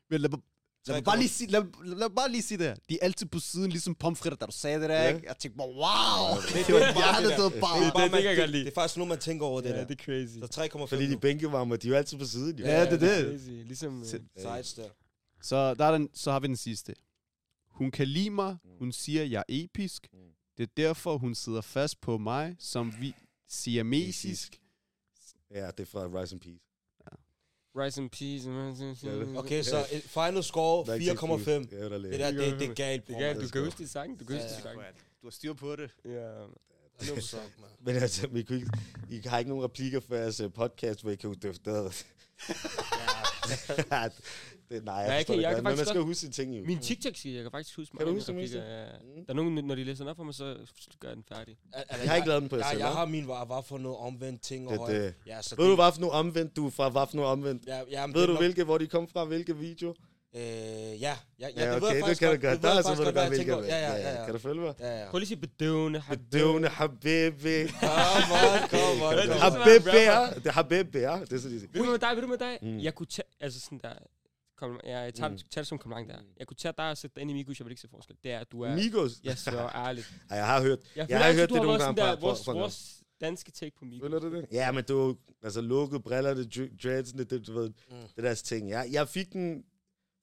Men 0.10 0.22
lad 0.22 0.30
mig, 0.30 0.40
lad 0.88 0.96
mig 0.96 1.04
bare 1.04 1.18
lige 1.18 1.30
sige, 1.30 1.50
lad, 1.52 1.64
lad, 1.86 1.98
mig 1.98 2.16
bare 2.16 2.32
lige 2.32 2.42
sige 2.42 2.58
det 2.58 2.68
her. 2.68 2.76
De 2.90 2.94
er 3.02 3.06
altid 3.06 3.26
på 3.26 3.40
siden, 3.40 3.72
ligesom 3.72 3.96
pomfritter, 3.96 4.38
da 4.38 4.46
du 4.46 4.52
sagde 4.52 4.82
det 4.82 4.90
der, 4.90 5.08
ikke? 5.08 5.28
Jeg 5.28 5.38
tænkte 5.38 5.58
bare, 5.58 5.68
wow! 5.68 6.42
Det- 6.42 6.68
Det 6.68 6.74
var 6.76 6.80
det 6.80 6.90
er 6.90 6.94
bare 6.94 7.22
det 7.22 7.30
det, 7.30 7.38
der. 7.38 7.44
det. 7.50 7.54
Det 7.54 7.64
er, 7.64 8.04
det 8.04 8.24
kan 8.24 8.40
jeg 8.42 8.48
det, 8.48 8.68
er 8.68 8.72
faktisk 8.76 8.98
nu, 8.98 9.06
man 9.06 9.20
tænker 9.20 9.46
over 9.46 9.62
det 9.62 9.70
ja, 9.70 9.76
der. 9.80 9.86
det 9.88 10.00
er 10.00 10.04
crazy. 10.04 10.54
Så 10.54 10.62
3,5 10.80 10.86
Fordi 10.86 11.08
de 11.10 11.18
bænkevarmer, 11.18 11.76
de 11.76 11.88
er 11.88 11.92
jo 11.92 11.98
altid 11.98 12.18
på 12.18 12.26
siden. 12.26 12.60
Jo. 12.60 12.66
Ja, 12.66 12.86
det 12.86 12.94
er 12.94 12.98
det. 13.22 13.40
Crazy. 13.40 13.50
Ligesom, 13.50 14.00
øh, 14.00 14.06
Sides 14.08 14.74
der. 14.74 14.90
Så, 15.42 15.74
der 15.74 15.86
er 15.86 15.92
den, 15.92 16.10
så 16.14 16.32
har 16.32 16.40
vi 16.40 16.48
den 16.48 16.58
sidste. 16.58 16.96
Hun 17.70 17.92
kan 17.92 18.08
lide 18.08 18.30
mig. 18.30 18.58
Mm. 18.64 18.70
Hun 18.80 18.92
siger, 18.92 19.24
jeg 19.24 19.40
er 19.40 19.44
episk. 19.50 20.08
Mm. 20.14 20.20
Det 20.58 20.64
er 20.64 20.72
derfor, 20.78 21.18
hun 21.18 21.36
sidder 21.36 21.62
fast 21.62 22.02
på 22.02 22.18
mig, 22.18 22.56
som 22.60 22.94
vi 23.00 23.16
siger 23.50 23.84
mesisk. 23.84 24.60
Ja, 25.52 25.68
det 25.68 25.80
er 25.80 25.86
fra 25.86 26.22
Rise 26.22 26.36
and 26.36 26.42
Peace. 26.42 26.71
Rise 27.76 28.02
in 28.02 28.10
peace. 28.10 28.50
Okay, 29.38 29.64
så 29.64 29.86
et 29.92 30.04
final 30.04 30.44
score 30.44 30.86
Der 30.86 30.92
er 30.92 30.96
ikke 30.96 31.12
4,5. 31.12 31.44
set 31.44 31.72
Ja, 31.72 31.78
der 31.78 31.96
er 31.96 31.98
Det 31.98 32.20
der, 32.20 32.32
det, 32.32 32.60
det 32.60 32.70
er 32.70 32.74
galt, 32.74 33.08
Det 33.08 33.16
er 33.16 33.20
galt, 33.20 33.42
du 33.42 33.48
kan 33.48 33.64
huske 33.64 33.84
de 33.84 33.88
sang. 33.88 34.20
Du 34.20 34.26
kan 34.26 34.36
huske 34.36 34.50
de 34.50 34.54
ja. 34.56 34.62
sang. 34.62 34.80
Du 35.22 35.28
har 35.28 35.32
styr 35.32 35.54
på 35.54 35.76
det. 35.76 35.90
Ja. 36.06 36.12
No 37.10 37.20
suck, 37.20 37.42
man. 37.60 37.70
Men 37.80 37.96
altså, 37.96 38.28
vi 38.28 38.44
kunne 38.44 38.58
ikke, 38.58 38.72
I 39.10 39.22
har 39.28 39.40
ikke 39.40 39.50
nogen 39.50 39.64
replikker 39.64 40.00
for 40.00 40.16
jeres 40.16 40.40
øh, 40.40 40.54
podcast, 40.54 41.02
hvor 41.02 41.12
I 41.12 41.16
kan 41.16 41.30
udøfte 41.30 41.72
det. 41.72 42.06
det. 44.72 44.86
Nej, 44.86 44.96
jeg, 44.96 45.08
jeg 45.08 45.16
forstår 45.18 45.34
kan- 45.34 45.38
det 45.38 45.44
jeg 45.44 45.50
godt, 45.54 45.56
kan 45.56 45.64
men 45.72 45.78
man 45.78 45.86
skal 45.86 46.02
huske 46.02 46.20
sine 46.20 46.32
ting 46.32 46.58
jo. 46.58 46.64
Min 46.66 46.80
TikTok 46.80 47.16
siger, 47.16 47.36
jeg 47.36 47.44
kan 47.44 47.52
faktisk 47.52 47.76
huske 47.78 47.92
Kan 47.98 48.00
du 48.00 48.06
mange 48.06 48.20
huske 48.20 48.32
replikker, 48.32 48.64
ja. 48.64 48.86
Mm. 48.86 49.26
Der 49.26 49.30
er 49.30 49.34
nogen, 49.34 49.66
når 49.68 49.76
de 49.76 49.84
læser 49.84 50.04
den 50.04 50.10
op 50.10 50.16
for 50.16 50.24
mig, 50.24 50.34
så 50.34 50.56
gør 51.00 51.08
jeg 51.08 51.16
den 51.16 51.24
færdig. 51.34 51.58
Al- 51.74 51.84
al- 51.90 52.00
Jeg 52.02 52.10
har 52.10 52.16
ikke 52.16 52.28
lavet 52.28 52.42
den 52.42 52.50
på 52.50 52.56
jer 52.56 52.62
jeg, 52.64 52.70
selv, 52.72 52.80
jeg 52.80 52.90
hva'? 52.92 52.96
har 52.96 53.06
min 53.06 53.28
var, 53.28 53.46
var 53.46 53.62
for 53.62 53.78
noget 53.78 53.98
omvendt 53.98 54.42
ting. 54.42 54.70
Det, 54.70 54.80
og 54.80 54.90
det. 54.92 55.14
Ja, 55.28 55.42
så 55.42 55.56
Ved 55.56 55.66
du, 55.70 55.76
hvad 55.76 55.92
for 55.94 56.00
nogle 56.02 56.14
omvendt 56.14 56.56
du 56.56 56.66
er 56.68 56.70
fra? 56.72 56.90
Hvad 56.90 57.08
for 57.10 57.16
nogle 57.16 57.32
omvendt? 57.32 57.66
Ja, 57.68 57.82
ja, 57.92 58.02
Ved 58.02 58.08
det 58.08 58.16
du, 58.16 58.22
er 58.22 58.28
nok- 58.28 58.38
hvilke, 58.40 58.64
hvor 58.64 58.78
de 58.78 58.88
kom 58.88 59.08
fra? 59.08 59.26
Hvilke 59.26 59.58
video? 59.58 59.96
Øh, 60.36 60.42
ja, 60.42 60.48
ja, 60.92 60.96
ja, 61.02 61.14
Ja, 61.40 61.48
det 61.48 61.58
jeg 61.58 61.76
okay, 61.84 61.96
det 61.96 62.04
faktisk 62.04 62.20
kan 62.20 62.28
du 62.28 62.32
godt. 62.32 62.42
godt. 62.42 62.54
Det 62.54 62.64
Der 62.64 62.74
jeg 62.74 62.84
så 62.84 62.90
faktisk 62.90 63.00
ved 63.00 63.06
du 63.06 63.12
godt, 63.20 63.30
godt, 63.30 63.38
jeg 63.38 63.46
hvilke. 63.46 63.76
Ja, 63.76 63.92
ja, 63.92 64.20
ja. 64.20 64.26
Kan 64.26 64.34
du 64.34 64.40
følge 64.40 64.62
mig? 64.62 64.74
Ja, 64.80 65.00
ja. 65.04 65.10
Prøv 65.10 65.18
lige 65.20 65.24
at 65.24 65.28
sige 65.28 65.38
bedøvende. 65.38 66.04
Bedøvende 66.10 66.68
habibi. 66.70 67.68
Come 67.68 68.34
on, 68.52 68.70
come 68.70 69.06
on, 69.06 69.14
Det 69.18 69.30
er 69.30 69.40
Habibi, 69.40 69.98
ja. 69.98 70.30
Det 70.36 70.48
er 70.48 70.52
habibi, 70.52 70.98
ja. 71.00 71.20
Det 71.20 71.34
er 71.34 71.38
sådan, 71.38 71.52
de 71.56 71.60
siger. 71.60 71.72
Ved 71.74 71.82
du 71.84 71.90
med 71.92 72.00
dig, 72.00 72.10
ved 72.16 72.22
du 72.22 72.28
med 72.28 72.38
dig? 72.38 72.58
Mm. 72.62 72.80
Jeg 72.80 72.96
kunne 72.96 73.06
tage, 73.08 73.26
altså 73.40 73.60
sådan 73.60 73.80
der, 73.84 73.90
kom, 73.90 73.98
ja, 74.00 74.21
jeg 74.86 75.14
tager, 75.14 75.28
Mm. 75.30 75.34
mm. 75.34 75.38
tager 75.38 75.62
det 75.62 75.68
som 75.68 75.78
kompliment 75.78 76.10
der. 76.10 76.20
Jeg 76.40 76.48
kunne 76.48 76.58
tage 76.58 76.74
dig 76.78 76.90
og 76.90 76.98
sætte 76.98 77.16
dig 77.16 77.22
ind 77.22 77.32
i 77.32 77.34
Migos, 77.34 77.60
jeg 77.60 77.66
vil 77.66 77.72
ikke 77.72 77.82
se 77.82 77.88
forskel. 77.88 78.16
Det 78.24 78.32
er, 78.32 78.40
at 78.40 78.52
du 78.52 78.62
er, 78.62 78.76
Migos. 78.76 79.12
jeg 79.24 79.38
svær 79.38 79.68
ærligt. 79.76 80.14
Ej, 80.30 80.38
jeg 80.38 80.46
har 80.46 80.62
hørt. 80.62 80.80
Jeg, 80.96 81.10
Jeg 81.10 81.18
har 81.20 81.26
altid, 81.26 81.40
hørt 81.40 81.50
det 81.50 81.58
nogle 81.62 81.84
gange 81.84 82.02
der, 82.02 82.16
fra- 82.16 82.20
vores, 82.22 82.40
fra- 82.46 82.54
fra- 82.54 82.60
vores 82.60 83.04
danske 83.22 83.52
take 83.52 83.76
på 83.80 83.86
Migos. 83.86 84.04
Føler 84.06 84.20
du 84.20 84.36
det? 84.36 84.48
Ja, 84.52 84.72
men 84.72 84.84
du, 84.84 85.18
altså 85.44 85.62
lukket 85.62 86.04
briller, 86.04 86.34
det 86.34 86.58
dr- 86.58 86.78
dreads, 86.84 87.12
det, 87.12 87.30
det, 87.30 87.48
du 87.48 87.54
ved, 87.54 87.68
Mm. 87.70 87.96
det 88.16 88.24
deres 88.24 88.42
ting. 88.44 88.70
Jeg, 88.70 88.88
jeg 88.92 89.08
fik 89.10 89.34
den, 89.34 89.64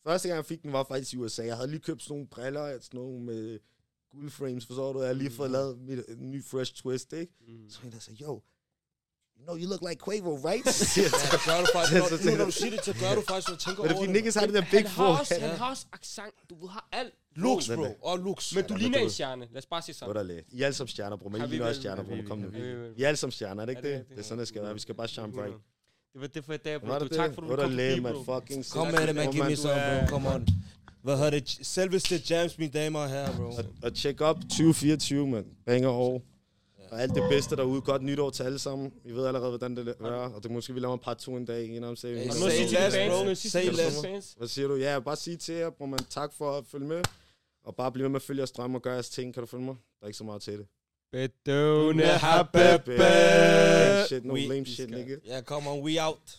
første 0.07 0.28
gang 0.28 0.36
jeg 0.36 0.45
fik 0.47 0.62
den 0.62 0.72
var 0.72 0.84
faktisk 0.84 1.12
i 1.12 1.16
USA. 1.16 1.45
Jeg 1.45 1.57
havde 1.57 1.70
lige 1.70 1.80
købt 1.80 2.03
sådan 2.03 2.12
nogle 2.14 2.26
briller, 2.28 2.78
sådan 2.80 3.01
nogle 3.01 3.20
med 3.20 3.59
guldframes, 4.11 4.66
forstår 4.66 4.93
du? 4.93 4.99
Jeg 5.01 5.09
har 5.09 5.14
lige 5.14 5.30
fået 5.30 5.51
lavet 5.51 5.78
mit 5.78 6.05
øh, 6.09 6.18
ny 6.20 6.45
fresh 6.45 6.74
twist, 6.74 7.12
ikke? 7.12 7.32
Mm. 7.49 7.70
Så 7.70 7.80
en 7.84 7.93
der 7.93 7.99
sagde, 7.99 8.24
yo, 8.24 8.43
you 9.39 9.45
know 9.47 9.57
you 9.62 9.66
look 9.72 9.82
like 9.89 9.99
Quavo, 10.07 10.32
right? 10.51 10.64
Det 11.34 11.41
gør 11.49 11.59
du 11.64 11.66
faktisk. 11.76 11.95
Når, 12.39 12.45
du 12.45 12.51
siger 12.61 12.70
det, 12.70 12.84
så 12.84 12.93
gør 13.03 13.14
du 13.18 13.22
faktisk, 13.28 13.49
når 13.49 13.55
du 13.57 13.61
tænker 13.66 13.82
Men 13.82 13.89
det 13.91 13.97
er 13.97 14.01
over 14.01 14.39
har 14.41 14.47
det 14.47 14.55
der 14.55 14.64
big 14.76 14.86
forehead. 14.91 15.41
han 15.49 15.59
har 15.59 15.70
også 15.70 15.86
accent. 15.93 16.34
Du 16.51 16.66
har 16.66 16.89
alt. 16.93 17.14
Lux, 17.36 17.70
bro. 17.74 17.86
Og 18.03 18.18
lux. 18.18 18.55
Men 18.55 18.64
du 18.64 18.74
ligner 18.76 18.99
en 18.99 19.11
stjerne. 19.11 19.45
Lad 19.53 19.59
os 19.62 19.66
bare 19.66 19.82
sige 19.82 19.95
sådan. 19.95 20.11
Underligt. 20.11 20.47
I 20.53 20.61
er 20.62 20.66
alle 20.66 20.76
sammen 20.76 20.89
stjerner, 20.89 21.16
bror. 21.16 21.28
Men 21.30 21.43
I 21.43 21.47
ligner 21.47 21.66
også 21.66 21.80
stjerner, 21.80 22.03
bror. 22.03 22.16
Kom 22.28 22.39
nu. 22.39 22.49
vi- 22.49 22.59
I 22.97 23.03
er 23.03 23.09
alle 23.09 23.16
sammen 23.16 23.32
stjerner, 23.32 23.62
er 23.62 23.66
det 23.66 23.72
ikke 23.76 23.93
det 23.93 24.05
det? 24.11 24.18
er 24.18 24.22
sådan, 24.22 24.39
det 24.39 24.49
skal 24.49 24.62
være. 24.62 24.74
Vi 24.74 24.80
skal 24.80 24.95
bare 24.95 25.09
shine 25.09 25.32
bright. 25.32 25.55
Det 26.12 26.20
var 26.20 26.26
det 26.26 26.45
for 26.45 26.53
i 26.53 26.57
dag, 26.57 26.80
bro. 26.80 26.86
Var 26.86 26.99
Du, 26.99 27.05
det 27.05 27.12
tak 27.12 27.34
for, 27.34 27.43
at 27.43 27.49
du 27.49 27.57
kom 27.57 27.70
forbi, 27.70 28.01
man. 28.01 28.12
bro. 28.12 28.41
Fucking 28.41 28.70
Kom 28.70 28.86
med 28.86 29.07
det, 29.07 29.14
man. 29.14 29.30
Give 29.32 29.43
me 29.43 29.49
man- 29.49 29.57
some, 29.57 29.74
bro. 30.01 30.07
Come 30.09 30.28
on. 30.34 30.47
Hvad 31.03 31.16
hedder 31.16 31.30
det? 31.30 31.59
Selveste 31.62 32.22
Jams, 32.30 32.59
mine 32.59 32.70
damer 32.72 32.99
og 33.01 33.09
herrer, 33.09 33.36
bro. 33.36 33.53
Og, 33.82 33.95
tjek 33.95 34.20
op 34.20 34.36
2024, 34.41 35.26
mand. 35.26 35.47
Banger 35.66 35.89
år. 35.89 36.22
Og 36.91 37.03
alt 37.03 37.14
det 37.14 37.22
bedste 37.30 37.57
derude. 37.57 37.80
Godt 37.80 38.03
nytår 38.03 38.30
til 38.30 38.43
alle 38.43 38.59
sammen. 38.59 38.93
Vi 39.05 39.12
ved 39.14 39.26
allerede, 39.26 39.49
hvordan 39.51 39.76
det 39.76 39.89
er. 39.89 40.05
Og 40.34 40.43
det 40.43 40.51
måske 40.51 40.74
vi 40.74 40.80
laver 40.80 40.95
en 40.95 41.01
part 41.01 41.18
2 41.18 41.36
en 41.36 41.45
dag. 41.45 41.68
You 41.68 41.76
know 41.78 41.89
what 41.89 41.99
I'm 41.99 42.01
saying? 42.01 42.18
Hey, 42.20 42.30
Say 42.30 42.74
less, 42.74 42.97
bro. 43.11 43.34
Say 43.34 43.64
less. 43.70 44.01
fans? 44.05 44.34
Hvad 44.39 44.49
siger 44.49 44.68
du? 44.68 44.76
Ja, 44.76 44.99
bare 45.01 45.16
sige 45.16 45.36
til 45.36 45.55
jer, 45.55 45.70
bror 45.70 45.86
man. 45.86 45.99
Tak 46.11 46.32
for 46.39 46.53
at 46.59 46.64
følge 46.72 46.86
med. 46.86 47.03
Og 47.64 47.76
bare 47.76 47.93
blive 47.93 48.03
ved 48.03 48.11
med 48.11 48.16
at 48.16 48.22
følge 48.22 48.39
jeres 48.39 48.51
drømme 48.53 48.78
og 48.78 48.82
gøre 48.82 48.93
jeres 48.95 49.09
ting. 49.11 49.34
Kan 49.34 49.41
du 49.43 49.47
følge 49.47 49.64
mig? 49.64 49.74
Der 50.01 50.05
er 50.05 50.07
ikke 50.07 50.16
så 50.18 50.24
meget 50.24 50.43
til 50.43 50.53
det. 50.59 50.66
Lame 51.47 52.03
habibi. 52.03 52.93
shit, 54.09 54.24
no 54.24 54.34
We- 54.34 54.49
lame 54.49 54.66
shit, 54.66 54.91
nigga. 54.91 55.16
Ja, 55.26 55.41
come 55.43 55.70
on, 55.70 55.82
we 55.84 56.07
out. 56.07 56.39